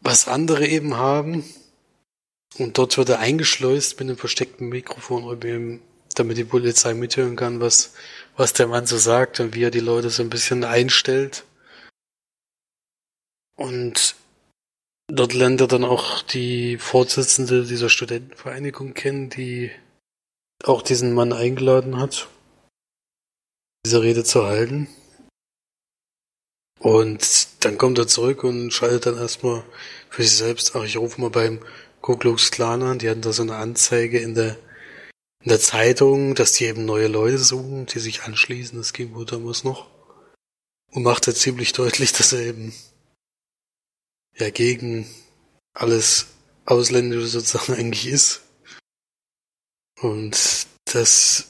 was 0.00 0.26
andere 0.26 0.66
eben 0.66 0.96
haben. 0.96 1.44
Und 2.58 2.76
dort 2.76 2.98
wird 2.98 3.10
er 3.10 3.20
eingeschleust 3.20 4.00
mit 4.00 4.08
einem 4.08 4.18
versteckten 4.18 4.70
Mikrofon, 4.70 5.80
damit 6.16 6.36
die 6.36 6.44
Polizei 6.44 6.94
mithören 6.94 7.36
kann, 7.36 7.60
was, 7.60 7.94
was 8.36 8.52
der 8.52 8.66
Mann 8.66 8.86
so 8.86 8.98
sagt 8.98 9.38
und 9.38 9.54
wie 9.54 9.62
er 9.62 9.70
die 9.70 9.78
Leute 9.78 10.10
so 10.10 10.24
ein 10.24 10.30
bisschen 10.30 10.64
einstellt. 10.64 11.44
Und 13.56 14.16
dort 15.08 15.32
lernt 15.32 15.60
er 15.60 15.68
dann 15.68 15.84
auch 15.84 16.22
die 16.22 16.78
Vorsitzende 16.78 17.64
dieser 17.64 17.88
Studentenvereinigung 17.88 18.94
kennen, 18.94 19.30
die 19.30 19.70
auch 20.62 20.82
diesen 20.82 21.12
Mann 21.12 21.32
eingeladen 21.32 21.98
hat, 21.98 22.28
diese 23.84 24.02
Rede 24.02 24.24
zu 24.24 24.44
halten. 24.44 24.88
Und 26.80 27.64
dann 27.64 27.78
kommt 27.78 27.98
er 27.98 28.06
zurück 28.06 28.44
und 28.44 28.72
schaltet 28.72 29.06
dann 29.06 29.18
erstmal 29.18 29.64
für 30.10 30.22
sich 30.22 30.36
selbst, 30.36 30.76
ach, 30.76 30.84
ich 30.84 30.96
rufe 30.96 31.20
mal 31.20 31.30
beim 31.30 31.60
Ku 32.00 32.16
Klux 32.16 32.50
Klan 32.50 32.82
an, 32.82 32.98
die 32.98 33.08
hatten 33.08 33.22
da 33.22 33.32
so 33.32 33.42
eine 33.42 33.56
Anzeige 33.56 34.18
in 34.18 34.34
der, 34.34 34.58
in 35.42 35.48
der 35.48 35.60
Zeitung, 35.60 36.34
dass 36.34 36.52
die 36.52 36.66
eben 36.66 36.84
neue 36.84 37.06
Leute 37.06 37.38
suchen, 37.38 37.86
die 37.86 37.98
sich 37.98 38.24
anschließen, 38.24 38.76
das 38.76 38.92
ging 38.92 39.14
wohl 39.14 39.24
damals 39.24 39.64
noch. 39.64 39.90
Und 40.92 41.02
machte 41.02 41.34
ziemlich 41.34 41.72
deutlich, 41.72 42.12
dass 42.12 42.34
er 42.34 42.40
eben 42.40 42.74
ja 44.36 44.50
gegen 44.50 45.08
alles 45.72 46.26
Ausländische 46.66 47.26
sozusagen 47.26 47.74
eigentlich 47.78 48.06
ist. 48.06 48.42
Und 50.00 50.66
das 50.84 51.48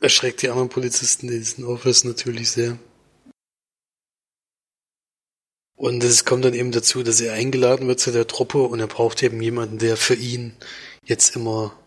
erschreckt 0.00 0.42
die 0.42 0.48
anderen 0.48 0.68
Polizisten 0.68 1.28
in 1.28 1.38
diesem 1.38 1.66
Office 1.66 2.04
natürlich 2.04 2.50
sehr. 2.50 2.78
Und 5.76 6.02
es 6.02 6.24
kommt 6.24 6.44
dann 6.44 6.54
eben 6.54 6.72
dazu, 6.72 7.02
dass 7.02 7.20
er 7.20 7.34
eingeladen 7.34 7.86
wird 7.86 8.00
zu 8.00 8.10
der 8.10 8.26
Truppe 8.26 8.62
und 8.62 8.80
er 8.80 8.86
braucht 8.86 9.22
eben 9.22 9.42
jemanden, 9.42 9.78
der 9.78 9.96
für 9.98 10.14
ihn 10.14 10.56
jetzt 11.04 11.36
immer 11.36 11.78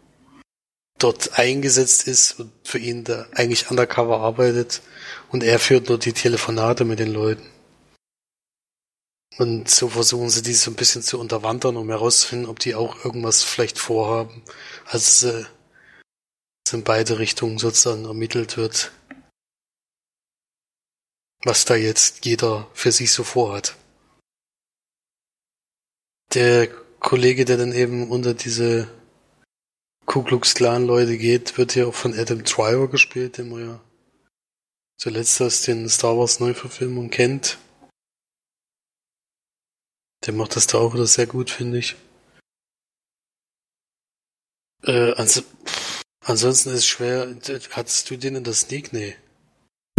dort 1.00 1.40
eingesetzt 1.40 2.08
ist 2.08 2.40
und 2.40 2.52
für 2.64 2.78
ihn 2.78 3.04
da 3.04 3.28
eigentlich 3.34 3.72
undercover 3.72 4.20
arbeitet 4.20 4.82
und 5.30 5.44
er 5.44 5.58
führt 5.58 5.90
nur 5.90 5.98
die 5.98 6.14
Telefonate 6.14 6.86
mit 6.86 7.00
den 7.00 7.12
Leuten. 7.12 7.50
Und 9.38 9.70
so 9.70 9.90
versuchen 9.90 10.30
sie 10.30 10.42
die 10.42 10.54
so 10.54 10.72
ein 10.72 10.76
bisschen 10.76 11.02
zu 11.02 11.20
unterwandern, 11.20 11.78
um 11.78 11.90
herauszufinden, 11.90 12.50
ob 12.50 12.60
die 12.60 12.76
auch 12.76 13.06
irgendwas 13.06 13.44
vielleicht 13.44 13.78
vorhaben. 13.80 14.44
Also 14.86 15.30
äh, 15.30 15.46
in 16.74 16.84
beide 16.84 17.20
Richtungen 17.20 17.58
sozusagen 17.58 18.06
ermittelt 18.06 18.58
wird, 18.58 18.92
was 21.44 21.66
da 21.66 21.76
jetzt 21.76 22.26
jeder 22.26 22.70
für 22.74 22.92
sich 22.92 23.12
so 23.12 23.24
vorhat. 23.24 23.76
Der 26.34 26.68
Kollege, 27.00 27.46
der 27.46 27.58
dann 27.58 27.72
eben 27.72 28.10
unter 28.12 28.34
diese 28.34 28.88
Ku 30.06 30.24
Klux 30.24 30.54
Klan 30.54 30.86
Leute 30.86 31.18
geht, 31.18 31.58
wird 31.58 31.72
hier 31.72 31.88
auch 31.88 31.96
von 31.96 32.18
Adam 32.18 32.44
Driver 32.44 32.88
gespielt, 32.88 33.38
den 33.38 33.50
man 33.50 33.62
ja 33.62 33.80
zuletzt 34.98 35.42
aus 35.42 35.62
den 35.62 35.88
Star 35.88 36.18
Wars 36.18 36.40
Neuverfilmungen 36.40 37.10
kennt. 37.10 37.58
Der 40.26 40.34
macht 40.34 40.56
das 40.56 40.68
da 40.68 40.78
auch 40.78 40.94
wieder 40.94 41.08
sehr 41.08 41.28
gut, 41.28 41.50
finde 41.50 41.78
ich. 41.78 41.96
Äh, 44.84 45.14
ans 45.14 45.44
ansonsten 46.26 46.70
ist 46.70 46.80
es 46.80 46.88
schwer. 46.88 47.36
Hattest 47.72 48.10
du 48.10 48.18
den 48.18 48.36
in 48.36 48.44
der 48.44 48.54
Sneak? 48.54 48.94
Nee. 48.94 49.16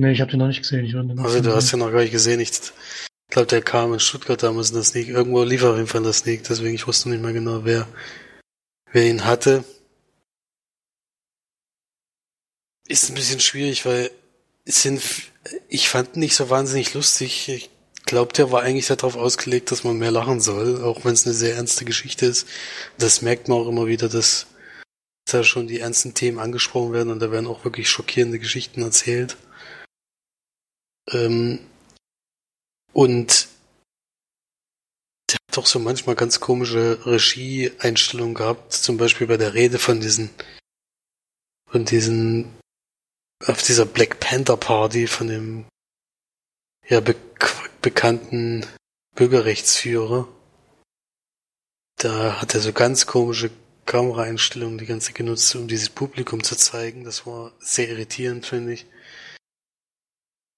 Nee, 0.00 0.12
ich 0.12 0.20
habe 0.20 0.30
den 0.30 0.38
noch 0.38 0.46
nicht 0.46 0.62
gesehen. 0.62 0.84
Ich 0.84 0.94
also 0.94 1.40
du 1.40 1.54
hast 1.54 1.72
den 1.72 1.80
noch 1.80 1.92
gar 1.92 2.00
nicht 2.00 2.12
gesehen. 2.12 2.40
Ich 2.40 2.50
glaube, 3.28 3.46
der 3.46 3.62
kam 3.62 3.92
in 3.92 4.00
Stuttgart 4.00 4.42
damals 4.42 4.70
in 4.70 4.76
der 4.76 4.84
Sneak. 4.84 5.08
Irgendwo 5.08 5.42
lief 5.42 5.62
er 5.62 5.70
auf 5.70 5.76
jeden 5.76 5.88
Fall 5.88 6.00
in 6.00 6.04
der 6.04 6.12
Sneak, 6.12 6.44
deswegen 6.44 6.74
ich 6.74 6.86
wusste 6.86 7.10
nicht 7.10 7.22
mehr 7.22 7.32
genau, 7.32 7.64
wer, 7.64 7.86
wer 8.92 9.06
ihn 9.06 9.24
hatte. 9.24 9.64
Ist 12.88 13.08
ein 13.08 13.14
bisschen 13.14 13.40
schwierig, 13.40 13.84
weil 13.84 14.10
sind, 14.64 15.02
ich 15.68 15.88
fand 15.88 16.16
ihn 16.16 16.20
nicht 16.20 16.34
so 16.34 16.50
wahnsinnig 16.50 16.94
lustig. 16.94 17.48
Ich 17.48 17.70
glaube, 18.10 18.32
der 18.32 18.50
war 18.50 18.62
eigentlich 18.62 18.88
darauf 18.88 19.16
ausgelegt, 19.16 19.70
dass 19.70 19.84
man 19.84 19.96
mehr 19.96 20.10
lachen 20.10 20.40
soll, 20.40 20.82
auch 20.82 21.04
wenn 21.04 21.12
es 21.12 21.26
eine 21.26 21.34
sehr 21.34 21.54
ernste 21.54 21.84
Geschichte 21.84 22.26
ist. 22.26 22.46
Das 22.98 23.22
merkt 23.22 23.46
man 23.46 23.58
auch 23.58 23.68
immer 23.68 23.86
wieder, 23.86 24.08
dass 24.08 24.46
da 25.26 25.44
schon 25.44 25.68
die 25.68 25.78
ernsten 25.78 26.12
Themen 26.12 26.40
angesprochen 26.40 26.92
werden 26.92 27.12
und 27.12 27.20
da 27.20 27.30
werden 27.30 27.46
auch 27.46 27.64
wirklich 27.64 27.88
schockierende 27.88 28.40
Geschichten 28.40 28.82
erzählt. 28.82 29.36
Ähm, 31.12 31.60
und 32.92 33.46
der 35.30 35.36
hat 35.36 35.56
doch 35.56 35.66
so 35.66 35.78
manchmal 35.78 36.16
ganz 36.16 36.40
komische 36.40 36.98
Regieeinstellungen 37.06 38.34
gehabt, 38.34 38.72
zum 38.72 38.96
Beispiel 38.96 39.28
bei 39.28 39.36
der 39.36 39.54
Rede 39.54 39.78
von 39.78 40.00
diesen, 40.00 40.30
von 41.68 41.84
diesen, 41.84 42.58
auf 43.46 43.62
dieser 43.62 43.86
Black 43.86 44.18
Panther 44.18 44.56
Party 44.56 45.06
von 45.06 45.28
dem, 45.28 45.66
ja, 46.88 47.00
be 47.00 47.14
bekannten 47.82 48.66
Bürgerrechtsführer. 49.14 50.28
Da 51.96 52.40
hat 52.40 52.54
er 52.54 52.60
so 52.60 52.72
ganz 52.72 53.06
komische 53.06 53.50
Kameraeinstellungen 53.86 54.78
die 54.78 54.86
ganze 54.86 55.12
genutzt, 55.12 55.54
um 55.56 55.66
dieses 55.66 55.90
Publikum 55.90 56.44
zu 56.44 56.56
zeigen. 56.56 57.04
Das 57.04 57.26
war 57.26 57.52
sehr 57.58 57.88
irritierend, 57.88 58.46
finde 58.46 58.74
ich. 58.74 58.86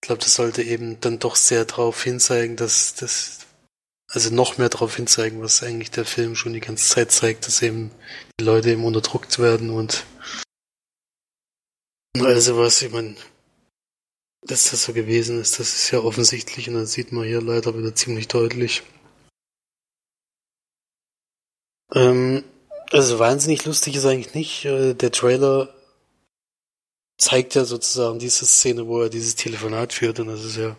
Ich 0.02 0.06
glaube, 0.06 0.20
das 0.20 0.34
sollte 0.34 0.62
eben 0.62 1.00
dann 1.00 1.18
doch 1.18 1.36
sehr 1.36 1.64
darauf 1.64 2.02
hinzeigen, 2.02 2.56
dass 2.56 2.94
das, 2.94 3.46
also 4.10 4.34
noch 4.34 4.58
mehr 4.58 4.68
darauf 4.68 4.96
hinzeigen, 4.96 5.40
was 5.40 5.62
eigentlich 5.62 5.90
der 5.90 6.04
Film 6.04 6.34
schon 6.34 6.52
die 6.52 6.60
ganze 6.60 6.88
Zeit 6.88 7.12
zeigt, 7.12 7.46
dass 7.46 7.62
eben 7.62 7.90
die 8.38 8.44
Leute 8.44 8.70
eben 8.70 8.84
unterdrückt 8.84 9.38
werden 9.38 9.70
und 9.70 10.04
also 12.18 12.58
was, 12.58 12.82
ich 12.82 12.92
meine, 12.92 13.16
dass 14.42 14.70
das 14.70 14.84
so 14.84 14.92
gewesen 14.92 15.40
ist, 15.40 15.58
das 15.60 15.74
ist 15.74 15.90
ja 15.92 16.00
offensichtlich 16.00 16.68
und 16.68 16.74
das 16.74 16.92
sieht 16.92 17.12
man 17.12 17.24
hier 17.24 17.40
leider 17.40 17.76
wieder 17.78 17.94
ziemlich 17.94 18.28
deutlich. 18.28 18.82
Ähm, 21.94 22.44
also 22.90 23.18
wahnsinnig 23.18 23.64
lustig 23.64 23.96
ist 23.96 24.04
eigentlich 24.04 24.34
nicht. 24.34 24.64
Äh, 24.64 24.94
der 24.94 25.12
Trailer 25.12 25.74
zeigt 27.18 27.54
ja 27.54 27.64
sozusagen 27.64 28.18
diese 28.18 28.46
Szene, 28.46 28.86
wo 28.88 29.02
er 29.02 29.10
dieses 29.10 29.36
Telefonat 29.36 29.92
führt 29.92 30.18
und 30.18 30.26
das 30.28 30.44
ist 30.44 30.56
ja 30.56 30.76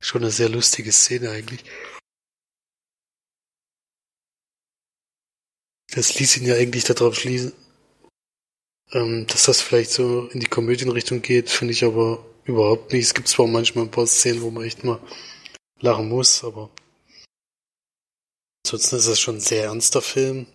schon 0.00 0.22
eine 0.22 0.32
sehr 0.32 0.48
lustige 0.48 0.90
Szene 0.92 1.30
eigentlich. 1.30 1.64
Das 5.92 6.18
ließ 6.18 6.38
ihn 6.38 6.46
ja 6.46 6.56
eigentlich 6.56 6.84
darauf 6.84 7.14
schließen, 7.14 7.52
ähm, 8.92 9.26
dass 9.28 9.44
das 9.44 9.62
vielleicht 9.62 9.92
so 9.92 10.26
in 10.28 10.40
die 10.40 10.46
Komödienrichtung 10.46 11.22
geht, 11.22 11.48
finde 11.50 11.72
ich 11.72 11.84
aber 11.84 12.24
überhaupt 12.46 12.92
nicht. 12.92 13.04
Es 13.04 13.14
gibt 13.14 13.28
zwar 13.28 13.46
manchmal 13.46 13.84
ein 13.84 13.90
paar 13.90 14.06
Szenen, 14.06 14.42
wo 14.42 14.50
man 14.50 14.64
echt 14.64 14.84
mal 14.84 15.00
lachen 15.80 16.08
muss, 16.08 16.42
aber 16.44 16.70
ansonsten 18.64 18.96
ist 18.96 19.08
das 19.08 19.20
schon 19.20 19.36
ein 19.36 19.40
sehr 19.40 19.64
ernster 19.64 20.02
Film. 20.02 20.46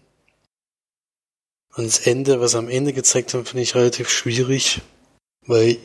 Und 1.76 1.86
das 1.86 2.00
Ende, 2.00 2.42
was 2.42 2.56
am 2.56 2.68
Ende 2.68 2.92
gezeigt 2.92 3.34
haben, 3.34 3.46
finde 3.46 3.64
ich 3.64 3.76
relativ 3.76 4.10
schwierig. 4.10 4.82
Weil, 5.46 5.78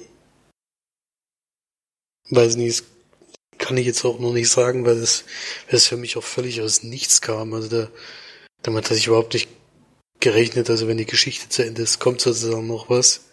weiß 2.31 2.57
nicht, 2.57 2.85
kann 3.59 3.77
ich 3.77 3.87
jetzt 3.87 4.05
auch 4.05 4.19
noch 4.19 4.33
nicht 4.33 4.49
sagen, 4.49 4.85
weil 4.85 5.01
das, 5.01 5.25
das 5.71 5.87
für 5.87 5.97
mich 5.97 6.17
auch 6.17 6.25
völlig 6.25 6.61
aus 6.61 6.83
nichts 6.83 7.21
kam. 7.21 7.55
Also 7.55 7.69
da, 7.69 7.91
damit 8.63 8.87
hatte 8.87 8.97
ich 8.97 9.07
überhaupt 9.07 9.35
nicht 9.35 9.49
gerechnet. 10.21 10.71
Also 10.71 10.89
wenn 10.89 10.99
die 10.99 11.07
Geschichte 11.07 11.49
zu 11.49 11.65
Ende 11.65 11.83
ist, 11.83 12.01
kommt 12.01 12.21
sozusagen 12.21 12.67
noch 12.67 12.91
was. 12.91 13.26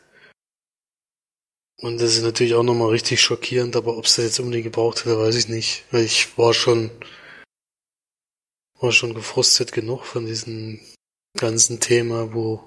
Und 1.82 2.00
das 2.00 2.16
ist 2.16 2.24
natürlich 2.24 2.54
auch 2.54 2.64
nochmal 2.64 2.90
richtig 2.90 3.22
schockierend, 3.22 3.76
aber 3.76 3.98
ob 3.98 4.06
es 4.06 4.16
das 4.16 4.26
jetzt 4.26 4.40
unbedingt 4.40 4.66
gebraucht 4.66 5.00
hätte, 5.00 5.20
weiß 5.20 5.36
ich 5.36 5.48
nicht. 5.48 5.84
Weil 5.91 6.04
ich 6.04 6.38
war 6.38 6.54
schon, 6.54 6.91
war 8.80 8.91
schon 8.91 9.14
gefrustet 9.14 9.72
genug 9.72 10.06
von 10.06 10.26
diesem 10.26 10.80
ganzen 11.38 11.80
Thema, 11.80 12.34
wo 12.34 12.64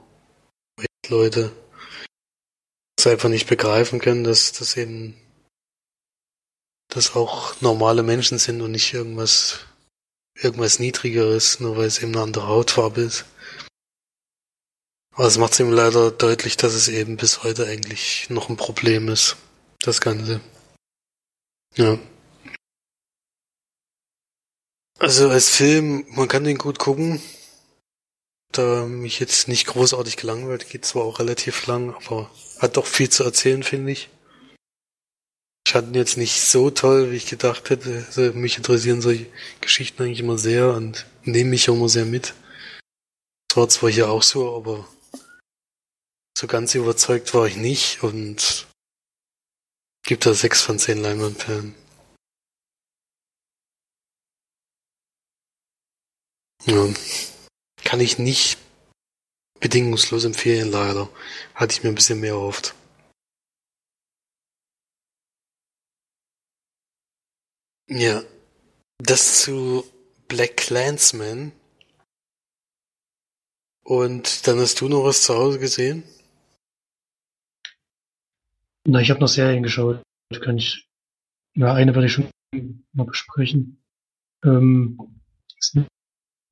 Leute 1.08 1.52
einfach 3.06 3.28
nicht 3.28 3.46
begreifen 3.46 4.00
können, 4.00 4.24
dass 4.24 4.52
das 4.52 4.76
eben 4.76 5.14
dass 6.88 7.14
auch 7.14 7.60
normale 7.60 8.02
Menschen 8.02 8.38
sind 8.38 8.60
und 8.60 8.72
nicht 8.72 8.92
irgendwas 8.94 9.60
irgendwas 10.38 10.78
Niedrigeres, 10.78 11.60
nur 11.60 11.76
weil 11.76 11.86
es 11.86 12.02
eben 12.02 12.12
eine 12.12 12.22
andere 12.22 12.46
Hautfarbe 12.46 13.02
ist. 13.02 13.24
Aber 15.16 15.28
es 15.28 15.38
macht 15.38 15.54
es 15.54 15.60
ihm 15.60 15.72
leider 15.72 16.10
deutlich, 16.10 16.58
dass 16.58 16.74
es 16.74 16.88
eben 16.88 17.16
bis 17.16 17.42
heute 17.42 17.66
eigentlich 17.66 18.28
noch 18.28 18.50
ein 18.50 18.58
Problem 18.58 19.08
ist, 19.08 19.36
das 19.80 20.02
Ganze. 20.02 20.42
Ja. 21.74 21.98
Also 24.98 25.30
als 25.30 25.48
Film, 25.48 26.04
man 26.10 26.28
kann 26.28 26.44
den 26.44 26.58
gut 26.58 26.78
gucken. 26.78 27.22
Da 28.52 28.84
mich 28.84 29.18
jetzt 29.18 29.48
nicht 29.48 29.66
großartig 29.66 30.18
gelangweilt, 30.18 30.68
geht 30.68 30.84
zwar 30.84 31.04
auch 31.04 31.18
relativ 31.18 31.66
lang, 31.66 31.94
aber 31.94 32.30
hat 32.58 32.76
doch 32.76 32.86
viel 32.86 33.08
zu 33.08 33.24
erzählen, 33.24 33.62
finde 33.62 33.92
ich. 33.92 34.10
Ich 35.66 35.72
fand 35.72 35.88
ihn 35.88 35.94
jetzt 35.94 36.18
nicht 36.18 36.42
so 36.42 36.70
toll, 36.70 37.10
wie 37.10 37.16
ich 37.16 37.26
gedacht 37.26 37.70
hätte. 37.70 38.04
Also 38.06 38.34
mich 38.34 38.58
interessieren 38.58 39.00
solche 39.00 39.26
Geschichten 39.62 40.02
eigentlich 40.02 40.20
immer 40.20 40.36
sehr 40.36 40.74
und 40.74 41.06
nehme 41.24 41.50
mich 41.50 41.70
auch 41.70 41.74
immer 41.74 41.88
sehr 41.88 42.04
mit. 42.04 42.34
Das 43.48 43.56
war 43.56 43.68
zwar 43.70 43.90
hier 43.90 44.10
auch 44.10 44.22
so, 44.22 44.54
aber 44.54 44.86
so 46.36 46.46
ganz 46.46 46.74
überzeugt 46.74 47.32
war 47.32 47.46
ich 47.46 47.56
nicht 47.56 48.02
und 48.02 48.66
gibt 50.02 50.26
da 50.26 50.34
sechs 50.34 50.60
von 50.60 50.78
zehn 50.78 50.98
Leinwandperlen. 50.98 51.74
Ja. 56.66 56.92
Kann 57.84 58.00
ich 58.00 58.18
nicht 58.18 58.58
bedingungslos 59.60 60.24
empfehlen, 60.24 60.70
leider. 60.70 61.08
Hatte 61.54 61.72
ich 61.72 61.82
mir 61.82 61.88
ein 61.88 61.94
bisschen 61.94 62.20
mehr 62.20 62.34
erhofft. 62.34 62.74
Ja. 67.88 68.22
Das 68.98 69.40
zu 69.40 69.90
Black 70.28 70.58
Clansman. 70.58 71.52
Und 73.84 74.46
dann 74.46 74.58
hast 74.58 74.82
du 74.82 74.88
noch 74.88 75.04
was 75.04 75.22
zu 75.22 75.34
Hause 75.34 75.58
gesehen? 75.58 76.02
Na, 78.88 79.00
ich 79.00 79.10
habe 79.10 79.20
noch 79.20 79.28
Serien 79.28 79.64
geschaut. 79.64 80.00
Kann 80.42 80.58
ich. 80.58 80.88
Ja, 81.56 81.74
eine 81.74 81.94
werde 81.94 82.06
ich 82.06 82.12
schon 82.12 82.30
mal 82.92 83.04
besprechen. 83.04 83.82
Ähm, 84.44 85.20
ist 85.58 85.76
eine 85.76 85.86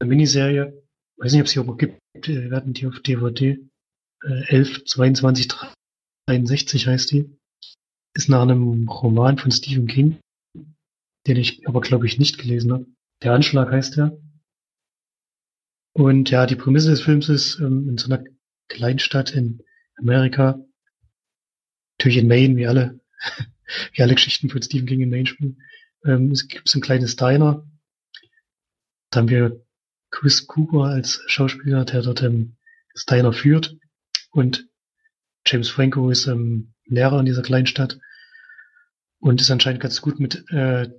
Miniserie. 0.04 0.82
Weiß 1.16 1.32
nicht, 1.32 1.42
ob 1.42 1.46
es 1.46 1.52
die 1.52 1.60
auch 1.60 1.76
gibt. 1.76 2.00
Wir 2.26 2.50
hatten 2.50 2.72
die 2.72 2.86
auf 2.86 3.00
DVD. 3.00 3.58
Äh, 4.24 4.48
11, 4.48 4.84
22, 4.84 5.48
63 6.26 6.86
heißt 6.88 7.12
die. 7.12 7.38
Ist 8.16 8.28
nach 8.28 8.42
einem 8.42 8.88
Roman 8.88 9.38
von 9.38 9.52
Stephen 9.52 9.86
King, 9.86 10.18
den 11.26 11.36
ich 11.36 11.68
aber 11.68 11.80
glaube 11.80 12.06
ich 12.06 12.18
nicht 12.18 12.38
gelesen 12.38 12.72
habe. 12.72 12.86
Der 13.22 13.32
Anschlag 13.32 13.70
heißt 13.70 13.98
er. 13.98 14.18
Und 15.92 16.30
ja, 16.30 16.46
die 16.46 16.56
Prämisse 16.56 16.90
des 16.90 17.02
Films 17.02 17.28
ist, 17.28 17.60
ähm, 17.60 17.88
in 17.88 17.98
so 17.98 18.12
einer 18.12 18.24
Kleinstadt 18.68 19.32
in 19.32 19.62
Amerika 19.96 20.58
natürlich 21.98 22.18
in 22.18 22.28
Maine, 22.28 22.56
wie 22.56 22.66
alle, 22.66 23.00
wie 23.92 24.02
alle 24.02 24.14
Geschichten 24.14 24.50
von 24.50 24.62
Stephen 24.62 24.86
King 24.86 25.00
in 25.00 25.10
Maine 25.10 25.26
spielen. 25.26 25.62
Ähm, 26.04 26.30
es 26.30 26.48
gibt 26.48 26.74
ein 26.74 26.80
kleines 26.80 27.16
Diner. 27.16 27.66
Da 29.10 29.20
haben 29.20 29.28
wir 29.28 29.64
Chris 30.10 30.46
Cooper 30.46 30.84
als 30.84 31.22
Schauspieler, 31.26 31.84
der 31.84 32.02
dort 32.02 32.22
ähm, 32.22 32.56
das 32.92 33.06
Diner 33.06 33.32
führt. 33.32 33.76
Und 34.30 34.68
James 35.46 35.68
Franco 35.68 36.10
ist 36.10 36.26
ähm, 36.26 36.74
Lehrer 36.86 37.20
in 37.20 37.26
dieser 37.26 37.42
kleinen 37.42 37.66
Stadt 37.66 37.98
und 39.18 39.40
ist 39.40 39.50
anscheinend 39.50 39.80
ganz 39.80 40.02
gut 40.02 40.20
mit 40.20 40.48
äh, 40.50 40.90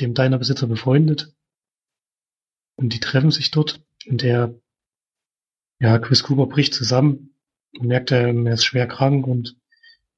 dem 0.00 0.14
Dinerbesitzer 0.14 0.66
befreundet. 0.66 1.32
Und 2.76 2.94
die 2.94 3.00
treffen 3.00 3.30
sich 3.30 3.50
dort 3.50 3.84
und 4.06 4.22
der, 4.22 4.54
ja, 5.78 5.98
Chris 5.98 6.22
Cooper 6.22 6.46
bricht 6.46 6.74
zusammen 6.74 7.34
und 7.78 7.86
merkt, 7.86 8.10
er, 8.10 8.28
er 8.28 8.54
ist 8.54 8.64
schwer 8.64 8.88
krank 8.88 9.26
und 9.26 9.59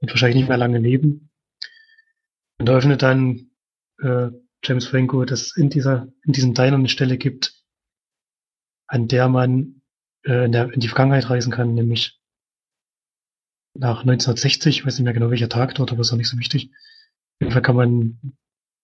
wird 0.02 0.12
wahrscheinlich 0.12 0.36
nicht 0.36 0.48
mehr 0.48 0.58
lange 0.58 0.78
leben. 0.78 1.30
Und 2.58 2.66
da 2.66 2.76
öffnet 2.76 3.02
dann 3.02 3.50
äh, 4.02 4.30
James 4.62 4.86
Franco, 4.86 5.24
dass 5.24 5.56
in 5.56 5.70
dieser, 5.70 6.08
in 6.24 6.32
diesem 6.32 6.54
Diner 6.54 6.76
eine 6.76 6.88
Stelle 6.88 7.18
gibt, 7.18 7.54
an 8.88 9.08
der 9.08 9.28
man 9.28 9.82
äh, 10.24 10.44
in, 10.44 10.52
der, 10.52 10.72
in 10.72 10.80
die 10.80 10.88
Vergangenheit 10.88 11.30
reisen 11.30 11.52
kann, 11.52 11.74
nämlich 11.74 12.20
nach 13.74 14.00
1960, 14.00 14.78
ich 14.78 14.86
weiß 14.86 14.98
nicht 14.98 15.04
mehr 15.04 15.14
genau 15.14 15.30
welcher 15.30 15.48
Tag 15.48 15.74
dort, 15.76 15.92
aber 15.92 16.02
ist 16.02 16.12
auch 16.12 16.16
nicht 16.16 16.28
so 16.28 16.38
wichtig. 16.38 16.70
Auf 16.72 17.40
jeden 17.40 17.52
Fall 17.52 17.62
kann 17.62 17.76
man 17.76 18.18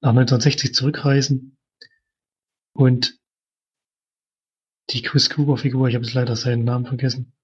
nach 0.00 0.10
1960 0.10 0.72
zurückreisen 0.72 1.58
und 2.72 3.18
die 4.90 5.02
Chris 5.02 5.28
Cooper 5.28 5.58
Figur, 5.58 5.88
ich 5.88 5.94
habe 5.94 6.04
jetzt 6.04 6.14
leider 6.14 6.36
seinen 6.36 6.64
Namen 6.64 6.86
vergessen, 6.86 7.34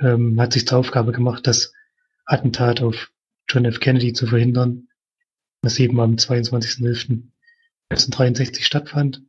ähm, 0.00 0.38
hat 0.40 0.52
sich 0.52 0.66
zur 0.66 0.78
Aufgabe 0.78 1.12
gemacht, 1.12 1.46
das 1.46 1.72
Attentat 2.28 2.80
auf 2.82 3.10
John 3.48 3.64
F. 3.64 3.80
Kennedy 3.80 4.12
zu 4.12 4.26
verhindern, 4.26 4.88
was 5.62 5.78
eben 5.78 5.98
am 5.98 6.16
22.11.1963 6.16 8.62
stattfand. 8.62 9.22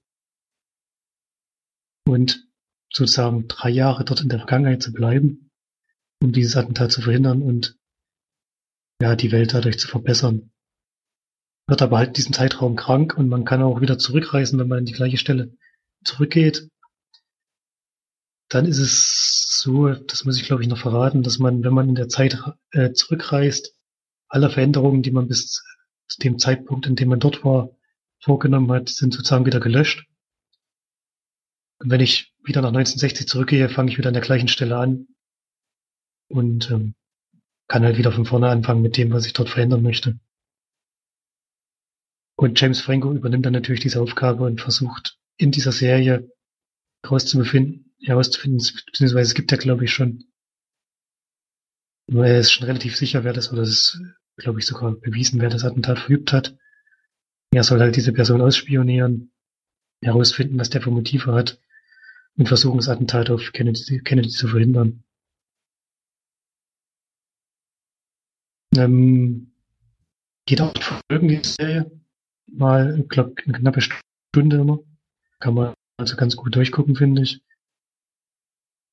Und 2.05 2.45
sozusagen 2.91 3.47
drei 3.47 3.69
Jahre 3.69 4.03
dort 4.03 4.19
in 4.21 4.27
der 4.29 4.39
Vergangenheit 4.39 4.81
zu 4.83 4.91
bleiben, 4.91 5.49
um 6.21 6.33
dieses 6.33 6.57
Attentat 6.57 6.91
zu 6.91 7.01
verhindern 7.01 7.41
und 7.41 7.79
ja, 9.01 9.15
die 9.15 9.31
Welt 9.31 9.53
dadurch 9.53 9.79
zu 9.79 9.87
verbessern. 9.87 10.51
Wird 11.67 11.81
aber 11.81 11.99
halt 11.99 12.17
diesen 12.17 12.33
Zeitraum 12.33 12.75
krank 12.75 13.17
und 13.17 13.29
man 13.29 13.45
kann 13.45 13.61
auch 13.61 13.79
wieder 13.79 13.97
zurückreisen, 13.97 14.59
wenn 14.59 14.67
man 14.67 14.79
an 14.79 14.85
die 14.85 14.91
gleiche 14.91 15.17
Stelle 15.17 15.55
zurückgeht. 16.03 16.67
Dann 18.49 18.65
ist 18.65 18.79
es 18.79 19.48
so, 19.59 19.89
das 19.89 20.25
muss 20.25 20.37
ich 20.37 20.45
glaube 20.45 20.63
ich 20.63 20.69
noch 20.69 20.79
verraten, 20.79 21.23
dass 21.23 21.39
man, 21.39 21.63
wenn 21.63 21.73
man 21.73 21.89
in 21.89 21.95
der 21.95 22.09
Zeit 22.09 22.41
äh, 22.71 22.91
zurückreist, 22.93 23.75
alle 24.27 24.49
Veränderungen, 24.49 25.01
die 25.01 25.11
man 25.11 25.27
bis 25.27 25.63
zu 26.07 26.19
dem 26.19 26.39
Zeitpunkt, 26.39 26.87
in 26.87 26.95
dem 26.95 27.09
man 27.09 27.19
dort 27.19 27.43
war, 27.43 27.69
vorgenommen 28.19 28.71
hat, 28.71 28.89
sind 28.89 29.13
sozusagen 29.13 29.45
wieder 29.45 29.59
gelöscht. 29.59 30.07
Und 31.79 31.89
wenn 31.89 32.01
ich 32.01 32.33
wieder 32.43 32.61
nach 32.61 32.69
1960 32.69 33.27
zurückgehe, 33.27 33.69
fange 33.69 33.91
ich 33.91 33.97
wieder 33.97 34.09
an 34.09 34.13
der 34.13 34.23
gleichen 34.23 34.47
Stelle 34.47 34.77
an 34.77 35.07
und 36.27 36.69
ähm, 36.71 36.95
kann 37.67 37.83
halt 37.83 37.97
wieder 37.97 38.11
von 38.11 38.25
vorne 38.25 38.49
anfangen 38.49 38.81
mit 38.81 38.97
dem, 38.97 39.11
was 39.11 39.25
ich 39.25 39.33
dort 39.33 39.49
verändern 39.49 39.83
möchte. 39.83 40.19
Und 42.35 42.59
James 42.59 42.81
Franco 42.81 43.11
übernimmt 43.11 43.45
dann 43.45 43.53
natürlich 43.53 43.81
diese 43.81 44.01
Aufgabe 44.01 44.45
und 44.45 44.61
versucht 44.61 45.17
in 45.37 45.51
dieser 45.51 45.71
Serie 45.71 46.31
herauszufinden, 47.03 47.88
herauszufinden, 48.01 48.65
beziehungsweise 48.85 49.29
es 49.29 49.33
gibt 49.33 49.51
ja, 49.51 49.57
glaube 49.57 49.85
ich, 49.85 49.93
schon, 49.93 50.25
nur 52.07 52.25
er 52.25 52.39
ist 52.39 52.51
schon 52.51 52.67
relativ 52.67 52.95
sicher, 52.95 53.23
wer 53.23 53.33
das, 53.33 53.51
oder 53.51 53.61
es 53.61 53.69
ist, 53.69 54.01
glaube 54.37 54.59
ich, 54.59 54.65
sogar 54.65 54.93
bewiesen, 54.95 55.41
wer 55.41 55.49
das 55.49 55.63
Attentat 55.63 55.99
verübt 55.99 56.33
hat. 56.33 56.57
Er 57.51 57.63
soll 57.63 57.79
halt 57.79 57.95
diese 57.95 58.13
Person 58.13 58.41
ausspionieren, 58.41 59.31
herausfinden, 60.01 60.57
was 60.59 60.69
der 60.69 60.81
für 60.81 60.91
Motive 60.91 61.33
hat 61.33 61.59
und 62.37 62.47
versuchen, 62.47 62.77
das 62.77 62.89
Attentat 62.89 63.29
auf 63.29 63.51
Kennedy, 63.51 64.01
Kennedy 64.03 64.29
zu 64.29 64.47
verhindern. 64.47 65.03
Ähm, 68.77 69.51
geht 70.45 70.61
auch 70.61 70.73
Folgen 70.81 71.27
die 71.27 71.41
Serie. 71.43 71.91
Mal, 72.47 72.99
ich 72.99 73.09
glaube, 73.09 73.35
eine 73.43 73.59
knappe 73.59 73.81
Stunde 73.81 74.57
immer. 74.57 74.79
Kann 75.39 75.53
man 75.53 75.73
also 75.97 76.15
ganz 76.15 76.35
gut 76.35 76.55
durchgucken, 76.55 76.95
finde 76.95 77.23
ich. 77.23 77.41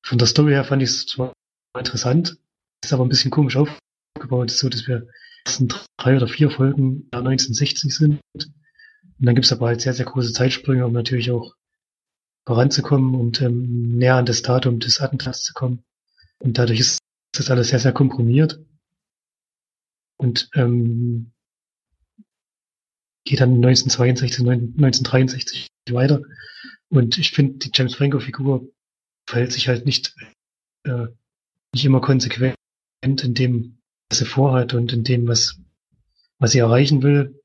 Von 0.07 0.19
der 0.19 0.27
Story 0.27 0.53
her 0.53 0.63
fand 0.63 0.81
ich 0.81 0.89
es 0.89 1.05
zwar 1.05 1.33
interessant, 1.77 2.37
ist 2.81 2.93
aber 2.93 3.03
ein 3.03 3.09
bisschen 3.09 3.29
komisch 3.29 3.57
aufgebaut, 3.57 4.49
so 4.51 4.69
dass 4.69 4.87
wir 4.87 5.05
ersten 5.43 5.67
drei 5.97 6.15
oder 6.15 6.29
vier 6.29 6.49
Folgen 6.49 7.09
1960 7.11 7.93
sind. 7.93 8.21
Und 8.33 8.53
dann 9.19 9.35
gibt 9.35 9.43
es 9.43 9.51
aber 9.51 9.67
halt 9.67 9.81
sehr, 9.81 9.93
sehr 9.93 10.05
große 10.05 10.31
Zeitsprünge, 10.31 10.85
um 10.85 10.93
natürlich 10.93 11.29
auch 11.31 11.53
voranzukommen 12.45 13.15
und 13.15 13.41
ähm, 13.41 13.97
näher 13.97 14.15
an 14.15 14.25
das 14.25 14.43
Datum 14.43 14.79
des 14.79 15.01
Attentats 15.01 15.43
zu 15.43 15.53
kommen. 15.53 15.83
Und 16.39 16.57
dadurch 16.57 16.79
ist 16.79 16.99
das 17.33 17.51
alles 17.51 17.67
sehr, 17.67 17.79
sehr 17.79 17.91
komprimiert. 17.91 18.61
Und 20.15 20.49
ähm, 20.53 21.33
geht 23.25 23.41
dann 23.41 23.55
1962, 23.55 24.39
1963 24.39 25.67
weiter. 25.91 26.21
Und 26.87 27.17
ich 27.17 27.31
finde 27.31 27.57
die 27.57 27.71
James 27.73 27.95
Franco-Figur 27.95 28.71
verhält 29.27 29.51
sich 29.51 29.67
halt 29.67 29.85
nicht, 29.85 30.15
äh, 30.83 31.07
nicht 31.73 31.85
immer 31.85 32.01
konsequent 32.01 32.55
in 33.03 33.33
dem, 33.33 33.77
was 34.09 34.19
sie 34.19 34.25
vorhat 34.25 34.73
und 34.73 34.93
in 34.93 35.03
dem, 35.03 35.27
was, 35.27 35.59
was 36.39 36.51
sie 36.51 36.59
erreichen 36.59 37.03
will, 37.03 37.41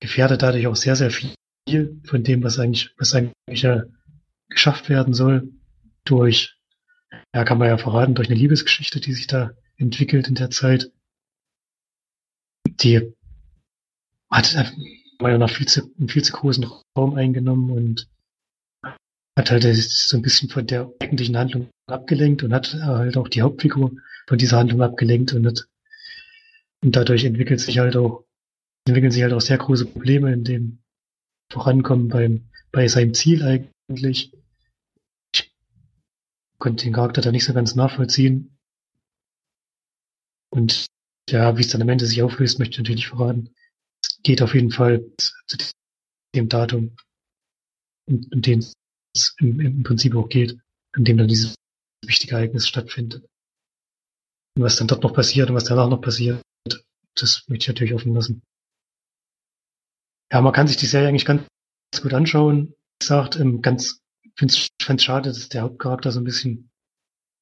gefährdet 0.00 0.42
dadurch 0.42 0.66
auch 0.66 0.76
sehr, 0.76 0.96
sehr 0.96 1.10
viel 1.10 1.34
von 2.04 2.24
dem, 2.24 2.42
was 2.42 2.58
eigentlich, 2.58 2.94
was 2.98 3.14
eigentlich 3.14 3.62
ja 3.62 3.84
geschafft 4.48 4.88
werden 4.88 5.14
soll, 5.14 5.52
durch, 6.04 6.56
ja, 7.34 7.44
kann 7.44 7.58
man 7.58 7.68
ja 7.68 7.78
verraten, 7.78 8.14
durch 8.14 8.28
eine 8.28 8.38
Liebesgeschichte, 8.38 9.00
die 9.00 9.12
sich 9.12 9.26
da 9.26 9.52
entwickelt 9.76 10.28
in 10.28 10.34
der 10.34 10.50
Zeit. 10.50 10.90
Die 12.66 13.14
hat 14.30 14.74
meiner 15.20 15.38
nach 15.38 15.50
viel 15.50 15.68
zu, 15.68 15.94
einen 15.98 16.08
viel 16.08 16.24
zu 16.24 16.32
großen 16.32 16.66
Raum 16.96 17.14
eingenommen 17.14 17.70
und 17.70 18.08
hat 19.40 19.50
halt 19.50 19.62
so 19.64 20.16
ein 20.16 20.22
bisschen 20.22 20.48
von 20.48 20.66
der 20.66 20.92
eigentlichen 21.00 21.36
Handlung 21.36 21.70
abgelenkt 21.86 22.42
und 22.42 22.52
hat 22.52 22.74
halt 22.74 23.16
auch 23.16 23.28
die 23.28 23.42
Hauptfigur 23.42 23.92
von 24.26 24.38
dieser 24.38 24.58
Handlung 24.58 24.82
abgelenkt 24.82 25.32
und, 25.32 25.46
hat, 25.46 25.66
und 26.82 26.94
dadurch 26.94 27.24
entwickelt 27.24 27.60
sich 27.60 27.78
halt 27.78 27.96
auch 27.96 28.24
entwickeln 28.86 29.12
sich 29.12 29.22
halt 29.22 29.32
auch 29.32 29.40
sehr 29.40 29.58
große 29.58 29.86
Probleme 29.86 30.32
in 30.32 30.44
dem 30.44 30.82
Vorankommen 31.52 32.08
beim, 32.08 32.50
bei 32.70 32.86
seinem 32.88 33.14
Ziel 33.14 33.42
eigentlich. 33.42 34.32
Ich 35.34 35.52
konnte 36.58 36.84
den 36.84 36.92
Charakter 36.92 37.20
da 37.20 37.32
nicht 37.32 37.44
so 37.44 37.52
ganz 37.52 37.74
nachvollziehen. 37.74 38.58
Und 40.50 40.86
ja, 41.28 41.56
wie 41.56 41.62
es 41.62 41.68
dann 41.68 41.82
am 41.82 41.88
Ende 41.88 42.06
sich 42.06 42.22
auflöst, 42.22 42.58
möchte 42.58 42.74
ich 42.74 42.78
natürlich 42.78 43.08
verraten. 43.08 43.54
Es 44.02 44.20
geht 44.22 44.42
auf 44.42 44.54
jeden 44.54 44.70
Fall 44.70 45.04
zu 45.16 45.56
dem 46.34 46.48
Datum, 46.48 46.96
um, 48.06 48.26
um 48.32 48.42
den 48.42 48.64
es 49.14 49.34
im, 49.38 49.82
Prinzip 49.82 50.14
auch 50.14 50.28
geht, 50.28 50.58
an 50.92 51.04
dem 51.04 51.16
dann 51.18 51.28
dieses 51.28 51.54
wichtige 52.04 52.34
Ereignis 52.34 52.68
stattfindet. 52.68 53.24
Und 54.56 54.62
was 54.62 54.76
dann 54.76 54.88
dort 54.88 55.02
noch 55.02 55.14
passiert 55.14 55.48
und 55.48 55.56
was 55.56 55.64
danach 55.64 55.88
noch 55.88 56.00
passiert, 56.00 56.42
das 57.14 57.44
möchte 57.48 57.64
ich 57.64 57.68
natürlich 57.68 57.94
offen 57.94 58.14
lassen. 58.14 58.42
Ja, 60.32 60.40
man 60.40 60.52
kann 60.52 60.68
sich 60.68 60.76
die 60.76 60.86
Serie 60.86 61.08
eigentlich 61.08 61.24
ganz 61.24 61.46
gut 62.00 62.14
anschauen. 62.14 62.68
Wie 62.68 62.98
gesagt, 63.00 63.36
ähm, 63.36 63.62
ganz, 63.62 64.00
finde 64.36 64.54
es 64.54 65.02
schade, 65.02 65.30
dass 65.30 65.48
der 65.48 65.62
Hauptcharakter 65.62 66.12
so 66.12 66.20
ein 66.20 66.24
bisschen, 66.24 66.70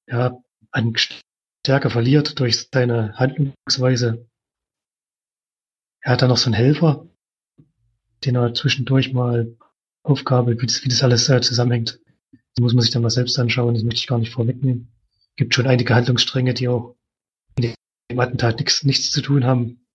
ja, 0.07 0.43
an 0.71 0.95
Stärke 0.97 1.91
verliert 1.91 2.39
durch 2.41 2.69
seine 2.73 3.15
Handlungsweise. 3.19 4.27
Er 6.01 6.13
hat 6.13 6.23
da 6.23 6.29
noch 6.29 6.39
so 6.39 6.47
einen 6.47 6.55
Helfer, 6.55 7.07
den 8.25 8.37
er 8.37 8.55
zwischendurch 8.55 9.13
mal 9.13 9.57
aufgabelt, 10.03 10.63
wie 10.63 10.67
das, 10.67 10.85
wie 10.85 10.89
das 10.89 11.03
alles 11.03 11.29
äh, 11.29 11.41
zusammenhängt. 11.41 12.01
Das 12.33 12.63
muss 12.63 12.75
man 12.75 12.83
sich 12.83 12.91
dann 12.91 13.03
mal 13.03 13.11
selbst 13.11 13.39
anschauen, 13.39 13.75
das 13.75 13.83
möchte 13.83 14.01
ich 14.01 14.07
gar 14.07 14.19
nicht 14.19 14.33
vorwegnehmen. 14.33 14.93
Gibt 15.37 15.55
schon 15.55 15.67
einige 15.67 15.95
Handlungsstränge, 15.95 16.55
die 16.55 16.69
auch 16.69 16.97
mit 17.59 17.75
dem 18.11 18.21
Attentat 18.21 18.59
nichts, 18.59 18.85
nichts 18.85 19.11
zu 19.11 19.23
tun 19.23 19.45
haben, 19.45 19.87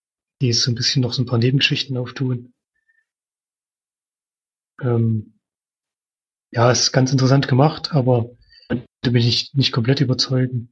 die 0.41 0.53
so 0.53 0.71
ein 0.71 0.75
bisschen 0.75 1.01
noch 1.01 1.13
so 1.13 1.21
ein 1.21 1.25
paar 1.25 1.39
Nebengeschichten 1.39 1.97
auftun. 1.97 2.53
Ähm, 4.81 5.39
ja, 6.51 6.71
ist 6.71 6.91
ganz 6.91 7.11
interessant 7.11 7.47
gemacht, 7.47 7.93
aber 7.93 8.29
da 8.67 9.09
bin 9.09 9.21
ich 9.23 9.53
nicht 9.53 9.71
komplett 9.71 10.01
überzeugen. 10.01 10.69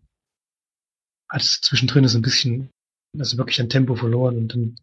Also 1.27 1.59
zwischendrin 1.61 2.03
ist 2.03 2.15
ein 2.15 2.21
bisschen, 2.21 2.69
also 3.17 3.37
wirklich 3.37 3.59
ein 3.59 3.69
Tempo 3.69 3.95
verloren 3.95 4.37
und 4.37 4.53
dann, 4.53 4.75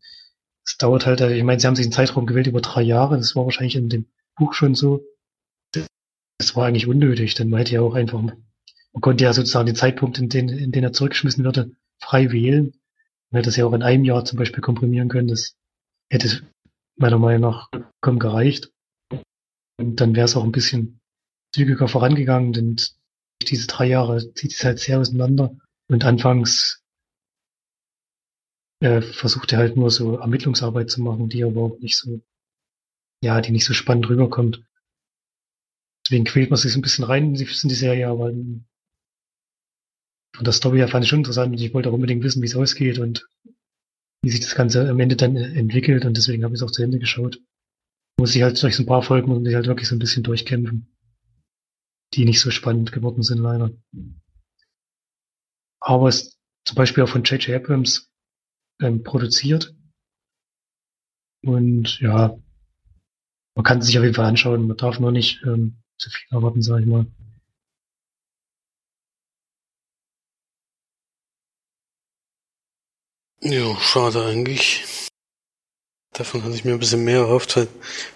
es 0.66 0.76
dauert 0.76 1.06
halt, 1.06 1.20
ich 1.20 1.44
meine, 1.44 1.60
sie 1.60 1.66
haben 1.66 1.76
sich 1.76 1.86
einen 1.86 1.92
Zeitraum 1.92 2.26
gewählt 2.26 2.46
über 2.46 2.60
drei 2.60 2.82
Jahre, 2.82 3.16
das 3.16 3.36
war 3.36 3.44
wahrscheinlich 3.44 3.76
in 3.76 3.88
dem 3.88 4.06
Buch 4.38 4.54
schon 4.54 4.74
so. 4.74 5.04
Das 5.72 6.54
war 6.54 6.66
eigentlich 6.66 6.86
unnötig, 6.86 7.34
denn 7.34 7.50
man 7.50 7.58
hätte 7.58 7.74
ja 7.74 7.80
auch 7.80 7.94
einfach, 7.94 8.22
man 8.22 9.00
konnte 9.00 9.24
ja 9.24 9.32
sozusagen 9.32 9.66
den 9.66 9.74
Zeitpunkt, 9.74 10.18
in 10.18 10.28
den, 10.28 10.48
in 10.48 10.72
den 10.72 10.84
er 10.84 10.92
zurückgeschmissen 10.92 11.44
würde, 11.44 11.72
frei 12.00 12.30
wählen. 12.30 12.72
Man 13.30 13.38
hätte 13.38 13.48
das 13.48 13.56
ja 13.56 13.66
auch 13.66 13.72
in 13.72 13.82
einem 13.82 14.04
Jahr 14.04 14.24
zum 14.24 14.38
Beispiel 14.38 14.62
komprimieren 14.62 15.08
können, 15.08 15.28
das 15.28 15.56
hätte 16.10 16.42
meiner 16.96 17.18
Meinung 17.18 17.50
nach 17.50 17.68
vollkommen 17.70 18.18
gereicht. 18.18 18.70
Und 19.78 20.00
dann 20.00 20.14
wäre 20.14 20.24
es 20.24 20.36
auch 20.36 20.44
ein 20.44 20.52
bisschen 20.52 21.00
zügiger 21.54 21.88
vorangegangen, 21.88 22.52
denn 22.52 22.76
diese 23.42 23.66
drei 23.66 23.86
Jahre 23.86 24.32
zieht 24.34 24.52
es 24.52 24.64
halt 24.64 24.78
sehr 24.78 25.00
auseinander. 25.00 25.56
Und 25.88 26.04
anfangs 26.04 26.82
äh, 28.80 29.00
versucht 29.00 29.52
er 29.52 29.58
halt 29.58 29.76
nur 29.76 29.90
so 29.90 30.18
Ermittlungsarbeit 30.18 30.90
zu 30.90 31.00
machen, 31.02 31.28
die 31.28 31.44
aber 31.44 31.62
auch 31.62 31.78
nicht 31.78 31.96
so, 31.96 32.20
ja, 33.22 33.40
die 33.40 33.52
nicht 33.52 33.64
so 33.64 33.74
spannend 33.74 34.08
rüberkommt. 34.08 34.64
Deswegen 36.06 36.24
quält 36.24 36.50
man 36.50 36.58
sich 36.58 36.72
so 36.72 36.78
ein 36.78 36.82
bisschen 36.82 37.04
rein 37.04 37.34
in 37.34 37.34
die, 37.34 37.74
Serie, 37.74 38.08
aber 38.08 38.30
von 38.30 38.64
der 40.44 40.52
Story 40.52 40.78
her 40.78 40.88
fand 40.88 41.04
ich 41.04 41.10
schon 41.10 41.20
interessant 41.20 41.52
und 41.52 41.60
ich 41.60 41.74
wollte 41.74 41.90
auch 41.90 41.94
unbedingt 41.94 42.22
wissen, 42.22 42.42
wie 42.42 42.46
es 42.46 42.56
ausgeht 42.56 42.98
und 42.98 43.28
wie 44.22 44.30
sich 44.30 44.40
das 44.40 44.54
Ganze 44.54 44.88
am 44.88 45.00
Ende 45.00 45.16
dann 45.16 45.36
entwickelt 45.36 46.04
und 46.04 46.16
deswegen 46.16 46.44
habe 46.44 46.54
ich 46.54 46.60
es 46.60 46.66
auch 46.66 46.70
zu 46.70 46.82
Ende 46.82 46.98
geschaut 46.98 47.40
muss 48.18 48.34
ich 48.34 48.42
halt 48.42 48.60
durch 48.62 48.76
so 48.76 48.82
ein 48.82 48.86
paar 48.86 49.02
Folgen 49.02 49.28
muss 49.28 49.48
ich 49.48 49.54
halt 49.54 49.66
wirklich 49.66 49.88
so 49.88 49.94
ein 49.94 50.00
bisschen 50.00 50.24
durchkämpfen. 50.24 50.94
Die 52.14 52.24
nicht 52.24 52.40
so 52.40 52.50
spannend 52.50 52.90
geworden 52.92 53.22
sind, 53.22 53.38
leider. 53.38 53.70
Aber 55.80 56.08
es 56.08 56.38
zum 56.64 56.74
Beispiel 56.74 57.04
auch 57.04 57.08
von 57.08 57.22
J.J. 57.22 57.56
Abrams 57.56 58.10
ähm, 58.80 59.02
produziert. 59.02 59.74
Und 61.42 62.00
ja, 62.00 62.36
man 63.58 63.64
kann 63.64 63.82
sich 63.82 63.98
auf 63.98 64.04
jeden 64.04 64.14
Fall 64.14 64.26
anschauen. 64.26 64.68
Man 64.68 64.76
darf 64.76 65.00
nur 65.00 65.10
nicht 65.10 65.42
ähm, 65.42 65.82
zu 65.98 66.10
viel 66.10 66.28
erwarten, 66.30 66.62
sage 66.62 66.82
ich 66.82 66.86
mal. 66.86 67.06
Ja, 73.40 73.76
schade 73.80 74.24
eigentlich. 74.24 75.08
Davon 76.12 76.44
hatte 76.44 76.54
ich 76.54 76.64
mir 76.64 76.74
ein 76.74 76.78
bisschen 76.78 77.02
mehr 77.02 77.18
erhofft, 77.18 77.56
weil 77.56 77.66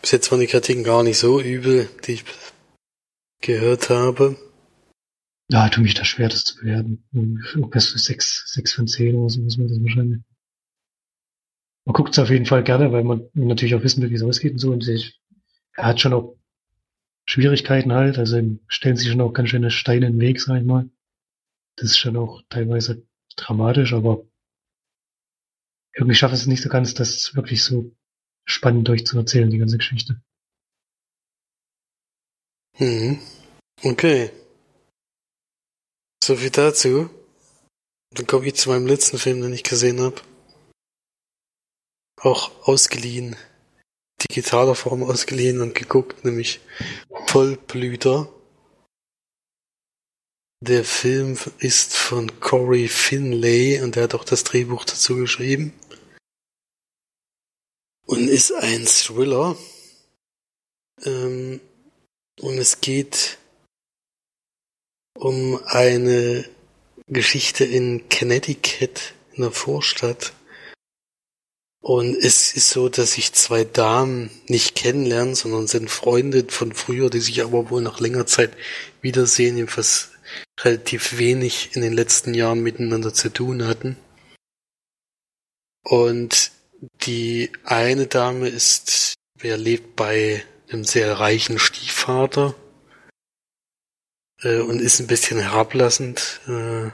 bis 0.00 0.12
jetzt 0.12 0.30
waren 0.30 0.38
die 0.38 0.46
Kritiken 0.46 0.84
gar 0.84 1.02
nicht 1.02 1.18
so 1.18 1.40
übel, 1.40 1.88
die 2.06 2.12
ich 2.12 2.24
gehört 3.40 3.90
habe. 3.90 4.36
Ja, 5.50 5.68
tu 5.70 5.80
mich 5.80 5.94
da 5.94 6.04
schwer, 6.04 6.28
das 6.28 6.44
zu 6.44 6.60
bewerten. 6.60 7.04
Irgendwas 7.12 7.88
für 7.88 7.98
sechs, 7.98 8.44
sechs 8.46 8.72
von 8.74 8.86
zehn 8.86 9.16
oder 9.16 9.28
so 9.28 9.40
muss 9.40 9.58
man 9.58 9.66
das 9.66 9.82
wahrscheinlich. 9.82 10.20
Man 11.84 11.94
guckt 11.94 12.12
es 12.12 12.20
auf 12.20 12.30
jeden 12.30 12.46
Fall 12.46 12.62
gerne, 12.62 12.92
weil 12.92 13.02
man 13.02 13.28
natürlich 13.34 13.74
auch 13.74 13.82
wissen 13.82 14.02
will, 14.02 14.10
wie 14.10 14.14
es 14.14 14.22
ausgeht 14.22 14.52
und 14.52 14.58
so. 14.60 14.70
Und 14.70 14.86
ich, 14.86 15.20
er 15.74 15.86
hat 15.86 16.00
schon 16.00 16.12
auch 16.12 16.36
Schwierigkeiten 17.26 17.92
halt, 17.92 18.18
also 18.18 18.40
stellen 18.66 18.96
sich 18.96 19.08
schon 19.08 19.20
auch 19.20 19.32
ganz 19.32 19.50
schöne 19.50 19.70
Steine 19.70 20.06
in 20.06 20.14
den 20.14 20.20
Weg, 20.20 20.40
sag 20.40 20.60
ich 20.60 20.66
mal. 20.66 20.90
Das 21.76 21.90
ist 21.90 21.98
schon 21.98 22.16
auch 22.16 22.42
teilweise 22.48 23.06
dramatisch, 23.36 23.92
aber 23.92 24.26
irgendwie 25.94 26.14
schaffe 26.14 26.34
es 26.34 26.46
nicht 26.46 26.62
so 26.62 26.68
ganz, 26.68 26.94
das 26.94 27.34
wirklich 27.34 27.62
so 27.62 27.94
spannend 28.44 28.88
durchzuerzählen, 28.88 29.50
die 29.50 29.58
ganze 29.58 29.78
Geschichte. 29.78 30.20
Mhm. 32.78 33.20
Okay. 33.82 34.30
So 36.22 36.36
viel 36.36 36.50
dazu. 36.50 37.10
Dann 38.10 38.26
komme 38.26 38.46
ich 38.46 38.54
zu 38.54 38.68
meinem 38.68 38.86
letzten 38.86 39.18
Film, 39.18 39.40
den 39.40 39.52
ich 39.52 39.62
gesehen 39.62 40.00
habe. 40.00 40.20
Auch 42.20 42.66
ausgeliehen. 42.66 43.36
Digitaler 44.28 44.74
Form 44.74 45.02
ausgeliehen 45.02 45.60
und 45.60 45.74
geguckt, 45.74 46.24
nämlich 46.24 46.60
Vollblüter. 47.26 48.32
Der 50.60 50.84
Film 50.84 51.36
ist 51.58 51.96
von 51.96 52.40
Corey 52.40 52.88
Finlay 52.88 53.80
und 53.80 53.96
der 53.96 54.04
hat 54.04 54.14
auch 54.14 54.24
das 54.24 54.44
Drehbuch 54.44 54.84
dazu 54.84 55.16
geschrieben 55.16 55.72
und 58.06 58.28
ist 58.28 58.52
ein 58.52 58.86
Thriller. 58.86 59.56
Ähm, 61.04 61.60
und 62.40 62.58
es 62.58 62.80
geht 62.80 63.38
um 65.14 65.60
eine 65.64 66.48
Geschichte 67.08 67.64
in 67.64 68.08
Connecticut, 68.08 69.14
in 69.32 69.42
der 69.42 69.50
Vorstadt. 69.50 70.32
Und 71.82 72.16
es 72.16 72.54
ist 72.54 72.70
so, 72.70 72.88
dass 72.88 73.14
sich 73.14 73.32
zwei 73.32 73.64
Damen 73.64 74.30
nicht 74.46 74.76
kennenlernen, 74.76 75.34
sondern 75.34 75.66
sind 75.66 75.90
Freunde 75.90 76.44
von 76.48 76.72
früher, 76.72 77.10
die 77.10 77.18
sich 77.18 77.42
aber 77.42 77.70
wohl 77.70 77.82
nach 77.82 77.98
längerer 77.98 78.26
Zeit 78.26 78.52
wiedersehen, 79.00 79.56
jedenfalls 79.56 80.10
relativ 80.60 81.18
wenig 81.18 81.70
in 81.74 81.82
den 81.82 81.92
letzten 81.92 82.34
Jahren 82.34 82.62
miteinander 82.62 83.12
zu 83.12 83.30
tun 83.30 83.66
hatten. 83.66 83.96
Und 85.82 86.52
die 87.02 87.50
eine 87.64 88.06
Dame 88.06 88.48
ist, 88.48 89.14
wer 89.34 89.56
lebt 89.56 89.96
bei 89.96 90.44
einem 90.70 90.84
sehr 90.84 91.18
reichen 91.18 91.58
Stiefvater 91.58 92.54
äh, 94.42 94.60
und 94.60 94.80
ist 94.80 95.00
ein 95.00 95.08
bisschen 95.08 95.40
herablassend, 95.40 96.40
äh, 96.46 96.90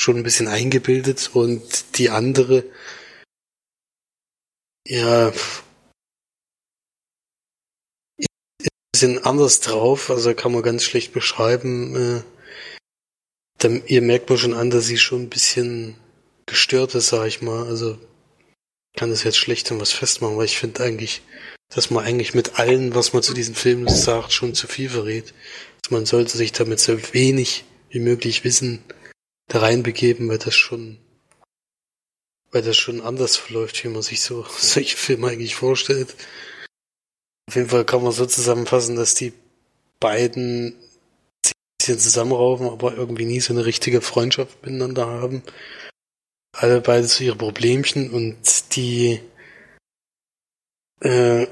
schon 0.00 0.18
ein 0.18 0.22
bisschen 0.22 0.46
eingebildet 0.46 1.30
und 1.34 1.98
die 1.98 2.10
andere, 2.10 2.64
ja, 4.90 5.32
bisschen 8.92 9.24
anders 9.24 9.60
drauf, 9.60 10.10
also 10.10 10.34
kann 10.34 10.52
man 10.52 10.62
ganz 10.62 10.82
schlecht 10.82 11.12
beschreiben. 11.12 12.24
Äh, 13.62 13.80
ihr 13.86 14.02
merkt 14.02 14.28
man 14.28 14.38
schon 14.38 14.52
an, 14.52 14.70
dass 14.70 14.86
sie 14.86 14.98
schon 14.98 15.22
ein 15.22 15.30
bisschen 15.30 15.96
gestört 16.46 16.94
ist, 16.96 17.08
sag 17.08 17.26
ich 17.28 17.40
mal. 17.40 17.66
Also 17.66 17.98
kann 18.96 19.10
das 19.10 19.22
jetzt 19.22 19.36
schlecht 19.38 19.70
an 19.70 19.80
was 19.80 19.92
festmachen, 19.92 20.36
weil 20.36 20.46
ich 20.46 20.58
finde 20.58 20.82
eigentlich, 20.82 21.22
dass 21.72 21.90
man 21.90 22.04
eigentlich 22.04 22.34
mit 22.34 22.58
allen, 22.58 22.94
was 22.94 23.12
man 23.12 23.22
zu 23.22 23.32
diesen 23.32 23.54
Filmen 23.54 23.88
sagt, 23.88 24.32
schon 24.32 24.54
zu 24.54 24.66
viel 24.66 24.90
verrät. 24.90 25.32
Also 25.84 25.94
man 25.94 26.04
sollte 26.04 26.36
sich 26.36 26.50
damit 26.50 26.80
so 26.80 26.98
wenig 27.14 27.64
wie 27.90 28.00
möglich 28.00 28.42
Wissen 28.42 28.82
da 29.46 29.60
reinbegeben, 29.60 30.28
weil 30.28 30.38
das 30.38 30.56
schon, 30.56 30.98
weil 32.52 32.62
das 32.62 32.76
schon 32.76 33.00
anders 33.00 33.36
verläuft, 33.36 33.82
wie 33.84 33.88
man 33.88 34.02
sich 34.02 34.20
so 34.20 34.44
solche 34.58 34.96
Filme 34.96 35.28
eigentlich 35.28 35.54
vorstellt. 35.54 36.14
Auf 37.48 37.56
jeden 37.56 37.68
Fall 37.68 37.84
kann 37.84 38.02
man 38.02 38.12
so 38.12 38.26
zusammenfassen, 38.26 38.96
dass 38.96 39.14
die 39.14 39.32
beiden 39.98 40.74
sich 41.44 41.52
ein 41.52 41.78
bisschen 41.78 41.98
zusammenraufen, 41.98 42.68
aber 42.68 42.94
irgendwie 42.94 43.24
nie 43.24 43.40
so 43.40 43.52
eine 43.52 43.66
richtige 43.66 44.00
Freundschaft 44.00 44.62
miteinander 44.64 45.06
haben 45.06 45.42
alle 46.52 46.80
beide 46.80 47.06
zu 47.06 47.24
ihre 47.24 47.36
Problemchen 47.36 48.10
und 48.10 48.36
die 48.76 49.20
äh, 51.00 51.46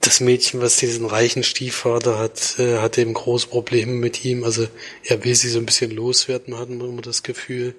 das 0.00 0.20
Mädchen, 0.20 0.60
was 0.60 0.76
diesen 0.76 1.04
reichen 1.04 1.42
Stiefvater 1.42 2.18
hat, 2.18 2.58
äh, 2.58 2.78
hat 2.78 2.96
eben 2.96 3.12
große 3.12 3.48
Probleme 3.48 3.92
mit 3.92 4.24
ihm. 4.24 4.44
Also 4.44 4.66
er 5.04 5.24
will 5.24 5.34
sie 5.34 5.48
so 5.48 5.58
ein 5.58 5.66
bisschen 5.66 5.90
loswerden, 5.90 6.56
hatten 6.56 6.78
wir 6.78 6.88
immer 6.88 7.02
das 7.02 7.22
Gefühl. 7.22 7.74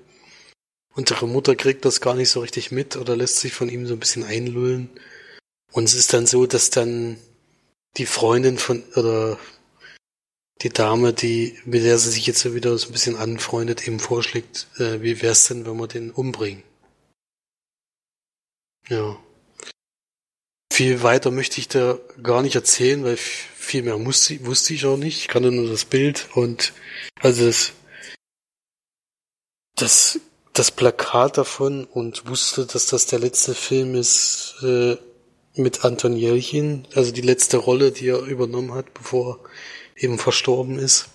Und 0.94 1.10
ihre 1.10 1.28
Mutter 1.28 1.56
kriegt 1.56 1.86
das 1.86 2.02
gar 2.02 2.16
nicht 2.16 2.30
so 2.30 2.42
richtig 2.42 2.72
mit 2.72 2.96
oder 2.98 3.16
lässt 3.16 3.38
sich 3.38 3.54
von 3.54 3.70
ihm 3.70 3.88
so 3.88 3.94
ein 3.94 4.00
bisschen 4.00 4.24
einlullen. 4.24 4.90
Und 5.72 5.86
es 5.86 5.94
ist 5.94 6.14
dann 6.14 6.26
so, 6.26 6.46
dass 6.46 6.70
dann 6.70 7.18
die 7.98 8.06
Freundin 8.06 8.58
von, 8.58 8.84
oder 8.96 9.38
die 10.62 10.70
Dame, 10.70 11.14
die, 11.14 11.58
mit 11.66 11.84
der 11.84 11.98
sie 11.98 12.12
sich 12.12 12.28
jetzt 12.28 12.40
so 12.40 12.54
wieder 12.54 12.78
so 12.78 12.88
ein 12.88 12.92
bisschen 12.92 13.16
anfreundet, 13.16 13.88
eben 13.88 14.00
vorschlägt, 14.00 14.68
äh, 14.78 15.02
wie 15.02 15.22
wär's 15.22 15.48
denn, 15.48 15.66
wenn 15.66 15.78
wir 15.78 15.88
den 15.88 16.12
umbringen? 16.12 16.64
Ja. 18.90 19.18
Viel 20.72 21.04
weiter 21.04 21.32
möchte 21.32 21.60
ich 21.60 21.68
da 21.68 22.00
gar 22.22 22.42
nicht 22.42 22.56
erzählen, 22.56 23.04
weil 23.04 23.18
viel 23.18 23.84
mehr 23.84 23.98
musste, 23.98 24.46
wusste 24.46 24.74
ich 24.74 24.86
auch 24.86 24.98
nicht. 24.98 25.20
Ich 25.20 25.28
kannte 25.28 25.52
nur 25.52 25.70
das 25.70 25.86
Bild 25.86 26.30
und 26.34 26.74
also 27.20 27.46
das, 27.46 27.74
das, 29.76 30.20
das 30.62 30.70
Plakat 30.70 31.40
davon 31.40 31.86
und 31.86 32.30
wusste, 32.30 32.68
dass 32.68 32.86
das 32.86 33.08
der 33.08 33.18
letzte 33.18 33.56
Film 33.56 33.96
ist 33.96 34.58
äh, 34.62 34.96
mit 35.56 35.84
Anton 35.84 36.16
Jelchin, 36.16 36.86
also 36.94 37.12
die 37.12 37.22
letzte 37.22 37.58
Rolle, 37.58 37.92
die 37.92 38.10
er 38.10 38.20
übernommen 38.20 38.76
hat, 38.76 38.94
bevor 38.94 39.40
er 39.96 40.04
eben 40.04 40.20
verstorben 40.20 40.78
ist. 40.78 41.08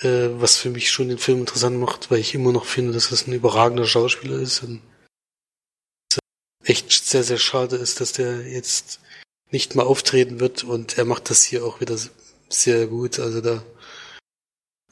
Äh, 0.00 0.30
was 0.32 0.56
für 0.56 0.70
mich 0.70 0.90
schon 0.90 1.10
den 1.10 1.18
Film 1.18 1.38
interessant 1.38 1.78
macht, 1.78 2.10
weil 2.10 2.18
ich 2.18 2.34
immer 2.34 2.50
noch 2.50 2.64
finde, 2.64 2.92
dass 2.92 3.12
es 3.12 3.28
ein 3.28 3.32
überragender 3.34 3.86
Schauspieler 3.86 4.40
ist 4.40 4.64
und 4.64 4.82
echt 6.64 6.90
sehr, 6.90 7.22
sehr 7.22 7.38
schade 7.38 7.76
ist, 7.76 8.00
dass 8.00 8.10
der 8.10 8.40
jetzt 8.48 8.98
nicht 9.52 9.76
mal 9.76 9.86
auftreten 9.86 10.40
wird 10.40 10.64
und 10.64 10.98
er 10.98 11.04
macht 11.04 11.30
das 11.30 11.44
hier 11.44 11.64
auch 11.64 11.80
wieder 11.80 11.96
sehr 12.48 12.88
gut. 12.88 13.20
Also 13.20 13.40
da 13.40 13.62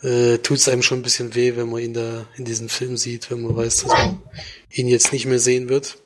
äh, 0.03 0.39
tut 0.39 0.59
es 0.59 0.69
einem 0.69 0.83
schon 0.83 1.01
ein 1.01 1.03
bisschen 1.03 1.35
weh, 1.35 1.57
wenn 1.57 1.71
man 1.71 1.83
ihn 1.83 1.95
da 1.95 2.27
in 2.37 2.45
diesem 2.45 2.69
Film 2.69 2.97
sieht, 2.97 3.31
wenn 3.31 3.43
man 3.43 3.57
weiß, 3.57 3.85
dass 3.85 3.93
man 3.93 4.23
ihn 4.71 4.89
jetzt 4.89 5.13
nicht 5.13 5.27
mehr 5.27 5.39
sehen 5.39 5.69
wird. 5.69 5.99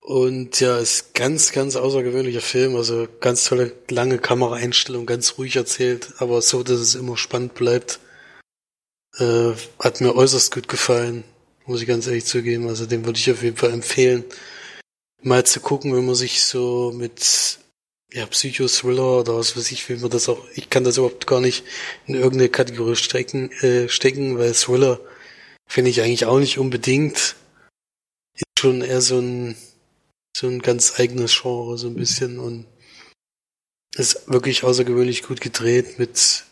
Und 0.00 0.58
ja, 0.60 0.78
ist 0.78 1.14
ganz, 1.14 1.52
ganz 1.52 1.76
außergewöhnlicher 1.76 2.40
Film, 2.40 2.74
also 2.76 3.06
ganz 3.20 3.44
tolle 3.44 3.72
lange 3.88 4.18
Kameraeinstellung, 4.18 5.06
ganz 5.06 5.38
ruhig 5.38 5.56
erzählt, 5.56 6.14
aber 6.18 6.42
so, 6.42 6.62
dass 6.62 6.80
es 6.80 6.96
immer 6.96 7.16
spannend 7.16 7.54
bleibt. 7.54 8.00
Äh, 9.18 9.52
hat 9.78 10.00
mir 10.00 10.14
äußerst 10.16 10.52
gut 10.52 10.68
gefallen 10.68 11.22
muss 11.66 11.80
ich 11.80 11.88
ganz 11.88 12.06
ehrlich 12.06 12.24
zugeben. 12.24 12.68
Also 12.68 12.86
den 12.86 13.04
würde 13.04 13.18
ich 13.18 13.30
auf 13.30 13.42
jeden 13.42 13.56
Fall 13.56 13.72
empfehlen, 13.72 14.24
mal 15.22 15.44
zu 15.44 15.60
gucken, 15.60 15.94
wenn 15.94 16.04
man 16.04 16.14
sich 16.14 16.42
so 16.42 16.92
mit 16.94 17.58
ja, 18.12 18.26
Psycho-Thriller 18.26 19.20
oder 19.20 19.36
was 19.36 19.56
weiß 19.56 19.70
ich, 19.72 19.88
wie 19.88 19.96
man 19.96 20.10
das 20.10 20.28
auch, 20.28 20.46
ich 20.54 20.68
kann 20.68 20.84
das 20.84 20.98
überhaupt 20.98 21.26
gar 21.26 21.40
nicht 21.40 21.64
in 22.06 22.14
irgendeine 22.14 22.50
Kategorie 22.50 22.96
stecken, 22.96 23.50
äh, 23.62 23.88
stecken, 23.88 24.38
weil 24.38 24.52
Thriller 24.52 25.00
finde 25.66 25.90
ich 25.90 26.02
eigentlich 26.02 26.26
auch 26.26 26.38
nicht 26.38 26.58
unbedingt. 26.58 27.36
Ist 28.34 28.44
schon 28.58 28.82
eher 28.82 29.00
so 29.00 29.18
ein, 29.18 29.56
so 30.36 30.46
ein 30.46 30.60
ganz 30.60 31.00
eigenes 31.00 31.40
Genre, 31.40 31.78
so 31.78 31.88
ein 31.88 31.94
bisschen 31.94 32.38
und 32.38 32.66
ist 33.96 34.30
wirklich 34.30 34.64
außergewöhnlich 34.64 35.22
gut 35.22 35.40
gedreht 35.40 35.98
mit 35.98 36.44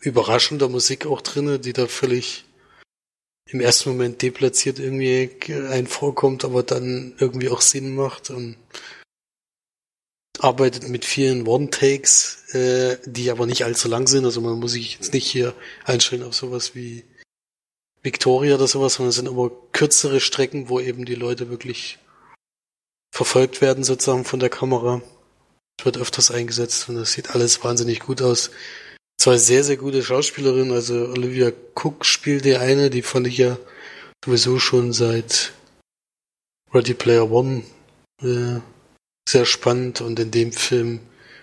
überraschender 0.00 0.68
Musik 0.68 1.06
auch 1.06 1.20
drinne, 1.20 1.58
die 1.58 1.72
da 1.72 1.86
völlig 1.86 2.44
im 3.46 3.60
ersten 3.60 3.90
Moment 3.90 4.22
deplatziert 4.22 4.78
irgendwie 4.78 5.30
ein 5.70 5.86
vorkommt, 5.86 6.44
aber 6.44 6.62
dann 6.62 7.14
irgendwie 7.18 7.48
auch 7.48 7.60
Sinn 7.60 7.94
macht 7.94 8.30
und 8.30 8.56
arbeitet 10.42 10.88
mit 10.88 11.04
vielen 11.04 11.46
One-Takes, 11.46 12.54
äh, 12.54 12.96
die 13.04 13.30
aber 13.30 13.46
nicht 13.46 13.64
allzu 13.64 13.88
lang 13.88 14.06
sind. 14.08 14.24
Also 14.24 14.40
man 14.40 14.58
muss 14.58 14.72
sich 14.72 14.94
jetzt 14.94 15.12
nicht 15.12 15.26
hier 15.26 15.54
einstellen 15.84 16.22
auf 16.22 16.34
sowas 16.34 16.74
wie 16.74 17.04
Victoria 18.02 18.54
oder 18.54 18.66
sowas, 18.66 18.94
sondern 18.94 19.10
es 19.10 19.16
sind 19.16 19.28
immer 19.28 19.50
kürzere 19.72 20.20
Strecken, 20.20 20.68
wo 20.68 20.80
eben 20.80 21.04
die 21.04 21.14
Leute 21.14 21.50
wirklich 21.50 21.98
verfolgt 23.12 23.60
werden 23.60 23.84
sozusagen 23.84 24.24
von 24.24 24.40
der 24.40 24.48
Kamera. 24.48 25.02
Es 25.78 25.84
wird 25.84 25.98
öfters 25.98 26.30
eingesetzt 26.30 26.88
und 26.88 26.96
es 26.96 27.12
sieht 27.12 27.30
alles 27.30 27.62
wahnsinnig 27.62 28.00
gut 28.00 28.22
aus 28.22 28.50
zwei 29.18 29.36
sehr, 29.36 29.64
sehr 29.64 29.76
gute 29.76 30.02
Schauspielerinnen. 30.02 30.72
Also 30.72 30.94
Olivia 31.08 31.52
Cook 31.74 32.06
spielt 32.06 32.46
die 32.46 32.56
eine, 32.56 32.88
die 32.88 33.02
fand 33.02 33.26
ich 33.26 33.36
ja 33.38 33.58
sowieso 34.24 34.58
schon 34.58 34.92
seit 34.92 35.52
Ready 36.72 36.94
Player 36.94 37.30
One 37.30 37.64
äh, 38.22 38.60
sehr 39.30 39.46
spannend 39.46 40.00
und 40.00 40.18
in 40.18 40.30
dem 40.30 40.52
Film 40.52 41.00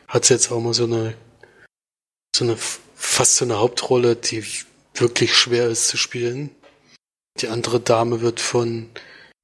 hat 0.08 0.26
sie 0.26 0.34
jetzt 0.34 0.52
auch 0.52 0.60
mal 0.60 0.74
so 0.74 0.84
eine 0.86 1.16
so 2.36 2.46
eine 2.46 2.58
fast 2.58 3.38
so 3.38 3.46
eine 3.46 3.60
Hauptrolle, 3.60 4.16
die 4.16 4.44
wirklich 4.94 5.36
schwer 5.36 5.68
ist 5.68 5.88
zu 5.88 5.98
spielen. 5.98 6.50
Die 7.40 7.48
andere 7.48 7.80
Dame 7.80 8.22
wird 8.22 8.40
von 8.40 8.90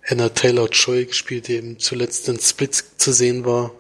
Anna 0.06 0.30
Taylor 0.30 0.70
Joy 0.70 1.06
gespielt, 1.06 1.48
die 1.48 1.56
eben 1.56 1.80
zuletzt 1.80 2.28
in 2.28 2.40
Split 2.40 2.76
zu 2.98 3.14
sehen 3.14 3.46
war. 3.46 3.72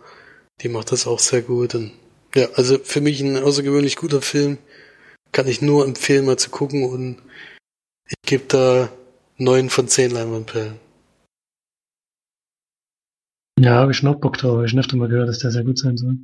Die 0.61 0.69
macht 0.69 0.91
das 0.91 1.07
auch 1.07 1.19
sehr 1.19 1.41
gut 1.41 1.76
und 1.76 1.91
ja, 2.35 2.49
also 2.56 2.80
für 2.80 3.02
mich 3.02 3.22
ein 3.22 3.38
außergewöhnlich 3.38 3.95
guter 3.95 4.22
Film. 4.22 4.57
Kann 5.31 5.48
ich 5.48 5.61
nur 5.61 5.85
empfehlen, 5.85 6.26
mal 6.26 6.38
zu 6.38 6.49
gucken 6.49 6.84
und 6.84 7.22
ich 8.07 8.15
gebe 8.26 8.45
da 8.48 8.90
neun 9.38 9.69
von 9.69 9.88
zehn 9.88 10.11
Leinwandperlen. 10.11 10.80
Ja, 13.60 13.76
habe 13.76 13.92
ich 13.92 13.98
schon 13.98 14.10
auch 14.10 14.20
Bock 14.20 14.38
drauf. 14.38 14.64
Ich 14.66 14.72
habe 14.72 14.82
öfter 14.82 14.98
mal 14.98 15.10
gehört, 15.10 15.30
dass 15.30 15.40
der 15.40 15.52
sehr 15.52 15.64
gut 15.64 15.78
sein 15.78 15.98
soll. 15.98 16.18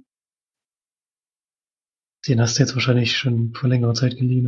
Den 2.28 2.42
hast 2.42 2.58
du 2.58 2.64
jetzt 2.64 2.74
wahrscheinlich 2.76 3.18
schon 3.18 3.54
vor 3.54 3.70
längerer 3.70 3.94
Zeit 3.94 4.18
geliehen, 4.18 4.48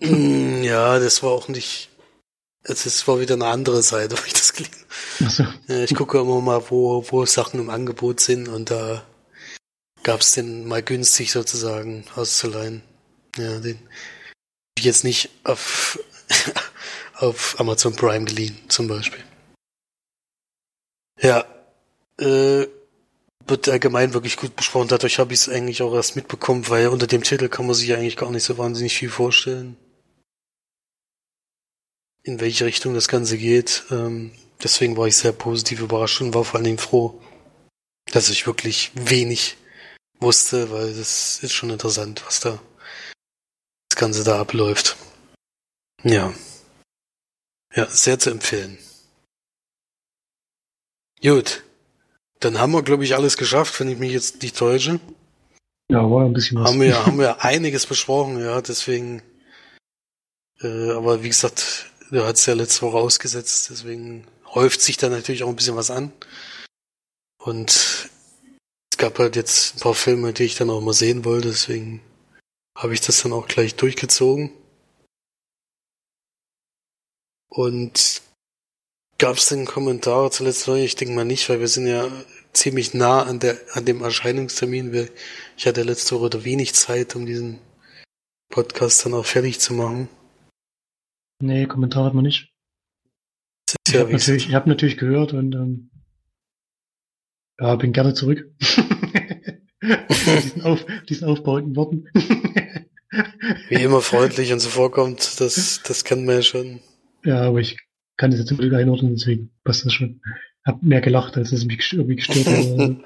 oder? 0.00 0.08
Mm, 0.10 0.62
ja, 0.62 0.98
das 0.98 1.22
war 1.22 1.32
auch 1.32 1.48
nicht. 1.48 1.90
Es 2.62 3.06
war 3.08 3.20
wieder 3.20 3.34
eine 3.34 3.46
andere 3.46 3.82
Seite, 3.82 4.16
wo 4.18 4.24
ich 4.26 4.32
das 4.32 4.52
geliehen. 4.52 4.72
Ach 5.24 5.30
so. 5.30 5.44
Ich 5.68 5.94
gucke 5.94 6.18
immer 6.20 6.40
mal, 6.40 6.62
wo, 6.70 7.04
wo 7.10 7.24
Sachen 7.26 7.60
im 7.60 7.70
Angebot 7.70 8.20
sind 8.20 8.48
und 8.48 8.70
da 8.70 9.04
gab 10.02 10.20
es 10.20 10.32
den 10.32 10.66
mal 10.66 10.82
günstig 10.82 11.32
sozusagen 11.32 12.04
auszuleihen. 12.14 12.82
Ja, 13.36 13.58
den 13.58 13.78
habe 13.78 14.78
ich 14.78 14.84
jetzt 14.84 15.04
nicht 15.04 15.30
auf, 15.44 15.98
auf 17.14 17.58
Amazon 17.58 17.96
Prime 17.96 18.24
geliehen, 18.24 18.56
zum 18.68 18.86
Beispiel. 18.86 19.24
Ja, 21.20 21.44
äh, 22.20 22.66
wird 23.46 23.68
allgemein 23.68 24.12
wirklich 24.14 24.36
gut 24.36 24.56
besprochen. 24.56 24.88
Dadurch 24.88 25.18
habe 25.18 25.32
ich 25.32 25.40
es 25.40 25.48
eigentlich 25.48 25.82
auch 25.82 25.94
erst 25.94 26.16
mitbekommen, 26.16 26.68
weil 26.68 26.88
unter 26.88 27.06
dem 27.06 27.22
Titel 27.22 27.48
kann 27.48 27.66
man 27.66 27.74
sich 27.74 27.92
eigentlich 27.92 28.16
gar 28.16 28.30
nicht 28.30 28.44
so 28.44 28.58
wahnsinnig 28.58 28.96
viel 28.96 29.10
vorstellen. 29.10 29.76
In 32.22 32.40
welche 32.40 32.64
Richtung 32.64 32.94
das 32.94 33.08
Ganze 33.08 33.38
geht. 33.38 33.84
Ähm, 33.90 34.32
deswegen 34.62 34.96
war 34.96 35.06
ich 35.06 35.16
sehr 35.16 35.32
positiv 35.32 35.80
überrascht 35.80 36.20
und 36.20 36.34
war 36.34 36.44
vor 36.44 36.56
allen 36.56 36.64
Dingen 36.64 36.78
froh, 36.78 37.22
dass 38.10 38.28
ich 38.28 38.46
wirklich 38.46 38.90
wenig 38.94 39.56
wusste, 40.18 40.70
weil 40.70 40.94
das 40.94 41.42
ist 41.42 41.52
schon 41.52 41.70
interessant, 41.70 42.24
was 42.26 42.40
da 42.40 42.58
das 43.88 43.96
Ganze 43.96 44.24
da 44.24 44.40
abläuft. 44.40 44.96
Ja. 46.02 46.34
Ja, 47.74 47.86
sehr 47.90 48.18
zu 48.18 48.30
empfehlen. 48.30 48.78
Gut. 51.22 51.62
Dann 52.40 52.58
haben 52.58 52.72
wir, 52.72 52.82
glaube 52.82 53.04
ich, 53.04 53.14
alles 53.14 53.36
geschafft, 53.36 53.78
wenn 53.80 53.88
ich 53.88 53.98
mich 53.98 54.12
jetzt 54.12 54.42
nicht 54.42 54.56
täusche. 54.56 55.00
Ja, 55.90 56.10
war 56.10 56.24
ein 56.24 56.32
bisschen 56.32 56.58
was. 56.58 56.70
Haben 56.70 56.80
wir, 56.80 57.06
haben 57.06 57.18
wir 57.18 57.42
einiges 57.42 57.86
besprochen, 57.86 58.40
ja, 58.40 58.60
deswegen, 58.60 59.22
äh, 60.60 60.90
aber 60.90 61.22
wie 61.22 61.28
gesagt, 61.28 61.90
du 62.10 62.24
hast 62.24 62.46
ja 62.46 62.54
letzte 62.54 62.82
Woche 62.82 62.98
ausgesetzt, 62.98 63.70
deswegen 63.70 64.26
häuft 64.54 64.80
sich 64.80 64.96
da 64.96 65.08
natürlich 65.08 65.42
auch 65.42 65.48
ein 65.48 65.56
bisschen 65.56 65.76
was 65.76 65.90
an. 65.90 66.12
Und 67.42 67.70
es 67.70 68.98
gab 68.98 69.18
halt 69.18 69.36
jetzt 69.36 69.76
ein 69.76 69.80
paar 69.80 69.94
Filme, 69.94 70.32
die 70.32 70.44
ich 70.44 70.56
dann 70.56 70.70
auch 70.70 70.80
mal 70.80 70.92
sehen 70.92 71.24
wollte, 71.24 71.48
deswegen 71.48 72.00
habe 72.76 72.92
ich 72.92 73.00
das 73.00 73.22
dann 73.22 73.32
auch 73.32 73.46
gleich 73.46 73.76
durchgezogen. 73.76 74.52
Und 77.48 78.22
gab 79.18 79.36
es 79.36 79.48
denn 79.48 79.64
Kommentare 79.64 80.30
zuletzt? 80.30 80.68
Ich 80.68 80.96
denke 80.96 81.14
mal 81.14 81.24
nicht, 81.24 81.48
weil 81.48 81.60
wir 81.60 81.68
sind 81.68 81.86
ja 81.86 82.08
ziemlich 82.52 82.94
nah 82.94 83.22
an 83.22 83.38
der 83.38 83.58
an 83.72 83.84
dem 83.84 84.02
Erscheinungstermin. 84.02 85.08
Ich 85.56 85.66
hatte 85.66 85.82
letzte 85.82 86.18
Woche 86.20 86.44
wenig 86.44 86.74
Zeit, 86.74 87.16
um 87.16 87.26
diesen 87.26 87.58
Podcast 88.50 89.04
dann 89.04 89.14
auch 89.14 89.26
fertig 89.26 89.60
zu 89.60 89.74
machen. 89.74 90.08
Nee, 91.40 91.66
Kommentare 91.66 92.06
hat 92.06 92.14
man 92.14 92.24
nicht. 92.24 92.52
Ich 93.86 93.94
ja, 93.94 94.00
habe 94.00 94.12
natürlich, 94.12 94.54
hab 94.54 94.66
natürlich 94.66 94.96
gehört 94.96 95.32
und 95.32 95.54
ähm, 95.54 95.90
ja, 97.60 97.74
bin 97.76 97.92
gerne 97.92 98.14
zurück. 98.14 98.50
diesen, 99.82 100.62
auf, 100.62 100.84
diesen 101.08 101.28
aufbauenden 101.28 101.76
Worten. 101.76 102.08
Wie 103.68 103.82
immer 103.82 104.00
freundlich 104.02 104.52
und 104.52 104.60
so 104.60 104.68
vorkommt, 104.68 105.40
das, 105.40 105.82
das 105.82 106.04
kennt 106.04 106.24
man 106.24 106.36
ja 106.36 106.42
schon. 106.42 106.80
Ja, 107.24 107.42
aber 107.42 107.58
ich 107.58 107.76
kann 108.16 108.30
das 108.30 108.40
jetzt 108.40 108.48
zum 108.48 108.58
Glück 108.58 108.72
einordnen, 108.74 109.14
deswegen 109.14 109.50
passt 109.64 109.84
das 109.84 109.92
schon. 109.92 110.20
hab 110.64 110.82
mehr 110.82 111.00
gelacht, 111.00 111.36
als 111.36 111.52
es 111.52 111.64
mich 111.64 111.92
irgendwie 111.92 112.16
gestört 112.16 112.46
hat. 112.46 112.96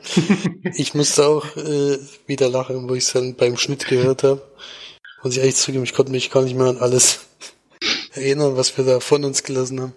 ich 0.77 0.95
musste 0.95 1.27
auch 1.27 1.57
äh, 1.57 1.99
wieder 2.27 2.49
lachen, 2.49 2.89
wo 2.89 2.95
ich 2.95 3.05
es 3.05 3.13
dann 3.13 3.35
beim 3.37 3.57
Schnitt 3.57 3.87
gehört 3.87 4.23
habe. 4.23 4.43
Muss 5.23 5.35
ich 5.35 5.41
ehrlich 5.41 5.57
zugeben, 5.57 5.85
ich 5.85 5.93
konnte 5.93 6.13
mich 6.13 6.31
gar 6.31 6.43
nicht 6.43 6.57
mehr 6.57 6.69
an 6.69 6.79
alles 6.79 7.27
erinnern, 8.15 8.57
was 8.57 8.77
wir 8.79 8.85
da 8.85 9.01
von 9.01 9.25
uns 9.25 9.43
gelassen 9.43 9.81
haben. 9.81 9.95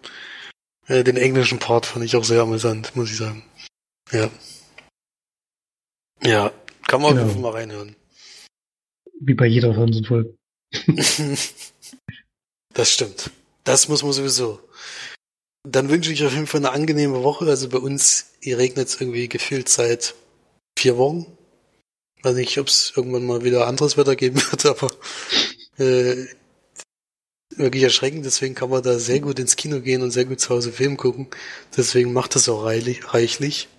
Äh, 0.88 1.04
den 1.04 1.18
englischen 1.18 1.60
Part 1.60 1.86
fand 1.86 2.04
ich 2.04 2.16
auch 2.16 2.24
sehr 2.24 2.42
amüsant, 2.42 2.96
muss 2.96 3.12
ich 3.12 3.18
sagen. 3.18 3.44
Ja. 4.12 4.30
Ja, 6.22 6.52
kann 6.88 7.02
man 7.02 7.16
genau. 7.16 7.40
mal 7.40 7.52
reinhören. 7.52 7.96
Wie 9.20 9.34
bei 9.34 9.46
jeder 9.46 9.74
Fernsehfolge. 9.74 10.36
das 12.74 12.92
stimmt. 12.92 13.32
Das 13.64 13.88
muss 13.88 14.04
man 14.04 14.12
sowieso. 14.12 14.60
Dann 15.66 15.90
wünsche 15.90 16.12
ich 16.12 16.26
auf 16.26 16.34
jeden 16.34 16.48
Fall 16.48 16.62
eine 16.62 16.72
angenehme 16.72 17.24
Woche. 17.24 17.46
Also 17.46 17.70
bei 17.70 17.78
uns, 17.78 18.34
regnet 18.46 18.90
es 18.90 19.00
irgendwie 19.00 19.30
gefühlt 19.30 19.70
seit 19.70 20.16
vier 20.78 20.98
Wochen. 20.98 21.26
Weiß 22.22 22.36
nicht, 22.36 22.58
ob 22.58 22.68
es 22.68 22.94
irgendwann 22.96 23.26
mal 23.26 23.44
wieder 23.44 23.68
anderes 23.68 23.98
Wetter 23.98 24.16
geben 24.16 24.42
wird, 24.52 24.66
aber 24.66 24.92
äh, 25.78 26.26
wirklich 27.58 27.84
erschreckend. 27.84 28.26
Deswegen 28.26 28.56
kann 28.56 28.70
man 28.70 28.84
da 28.84 29.00
sehr 29.00 29.20
gut 29.20 29.40
ins 29.40 29.56
Kino 29.56 29.80
gehen 29.80 30.02
und 30.02 30.12
sehr 30.12 30.26
gut 30.26 30.40
zu 30.40 30.50
Hause 30.50 30.72
Film 30.72 30.98
gucken. 30.98 31.28
Deswegen 31.76 32.14
macht 32.14 32.36
das 32.36 32.50
auch 32.50 32.66
reichlich. 32.66 33.70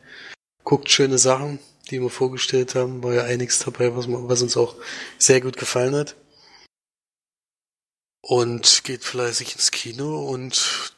Guckt 0.63 0.91
schöne 0.91 1.19
Sachen, 1.19 1.59
die 1.91 2.01
wir 2.01 2.11
vorgestellt 2.11 2.75
haben. 2.75 3.03
War 3.03 3.15
ja 3.15 3.25
einiges 3.25 3.59
dabei, 3.59 3.95
was, 3.95 4.07
was 4.09 4.43
uns 4.43 4.57
auch 4.57 4.77
sehr 5.19 5.41
gut 5.41 5.57
gefallen 5.59 5.95
hat. 5.95 6.17
Und 8.23 8.85
geht 8.85 9.05
fleißig 9.05 9.55
ins 9.55 9.71
Kino 9.71 10.27
und 10.27 10.95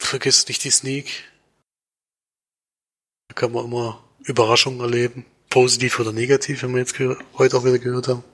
vergisst 0.00 0.48
nicht 0.48 0.64
die 0.64 0.70
Sneak. 0.70 1.24
Da 3.28 3.34
kann 3.34 3.52
man 3.52 3.64
immer 3.64 4.02
Überraschungen 4.24 4.80
erleben. 4.80 5.24
Positiv 5.48 5.98
oder 5.98 6.12
negativ, 6.12 6.62
wenn 6.62 6.72
wir 6.72 6.80
jetzt 6.80 6.98
heute 7.38 7.56
auch 7.56 7.64
wieder 7.64 7.78
gehört 7.78 8.08
haben. 8.08 8.24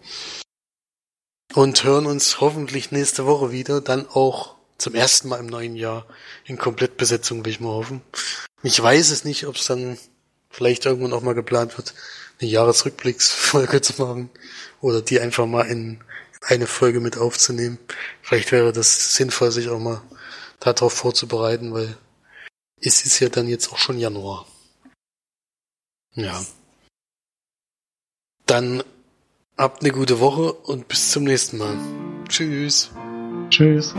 Und 1.55 1.85
hören 1.85 2.07
uns 2.07 2.41
hoffentlich 2.41 2.93
nächste 2.93 3.27
Woche 3.27 3.51
wieder, 3.51 3.81
dann 3.81 4.07
auch 4.09 4.57
zum 4.79 4.95
ersten 4.95 5.29
Mal 5.29 5.41
im 5.41 5.47
neuen 5.47 5.77
Jahr 5.77 6.07
in 6.45 6.59
Komplettbesetzung, 6.59 7.45
will 7.45 7.53
ich 7.53 7.61
mal 7.61 7.71
hoffen. 7.71 8.03
Ich 8.63 8.81
weiß 8.83 9.11
es 9.11 9.25
nicht, 9.25 9.47
ob 9.47 9.57
es 9.57 9.65
dann 9.65 9.99
vielleicht 10.51 10.85
irgendwann 10.85 11.15
auch 11.15 11.23
mal 11.23 11.35
geplant 11.35 11.77
wird, 11.79 11.95
eine 12.41 12.51
Jahresrückblicksfolge 12.51 13.81
zu 13.83 14.03
machen 14.03 14.31
oder 14.81 15.01
die 15.01 15.21
einfach 15.21 15.47
mal 15.47 15.63
in 15.63 16.01
eine 16.43 16.67
Folge 16.67 17.01
mit 17.01 17.17
aufzunehmen. 17.17 17.79
Vielleicht 18.23 18.53
wäre 18.53 18.73
das 18.73 19.15
sinnvoll, 19.15 19.51
sich 19.51 19.69
auch 19.69 19.79
mal 19.79 20.03
darauf 20.61 20.93
vorzubereiten, 20.93 21.73
weil 21.73 21.97
es 22.81 23.05
ist 23.07 23.21
ja 23.21 23.29
dann 23.29 23.49
jetzt 23.49 23.73
auch 23.73 23.79
schon 23.79 23.99
Januar. 23.99 24.47
Ja. 26.15 26.45
Dann 28.47 28.83
habt 29.57 29.83
eine 29.83 29.93
gute 29.93 30.21
Woche 30.21 30.53
und 30.53 30.89
bis 30.89 31.11
zum 31.11 31.25
nächsten 31.25 31.59
Mal. 31.59 31.77
Tschüss. 32.29 32.91
Tschüss. 33.51 33.95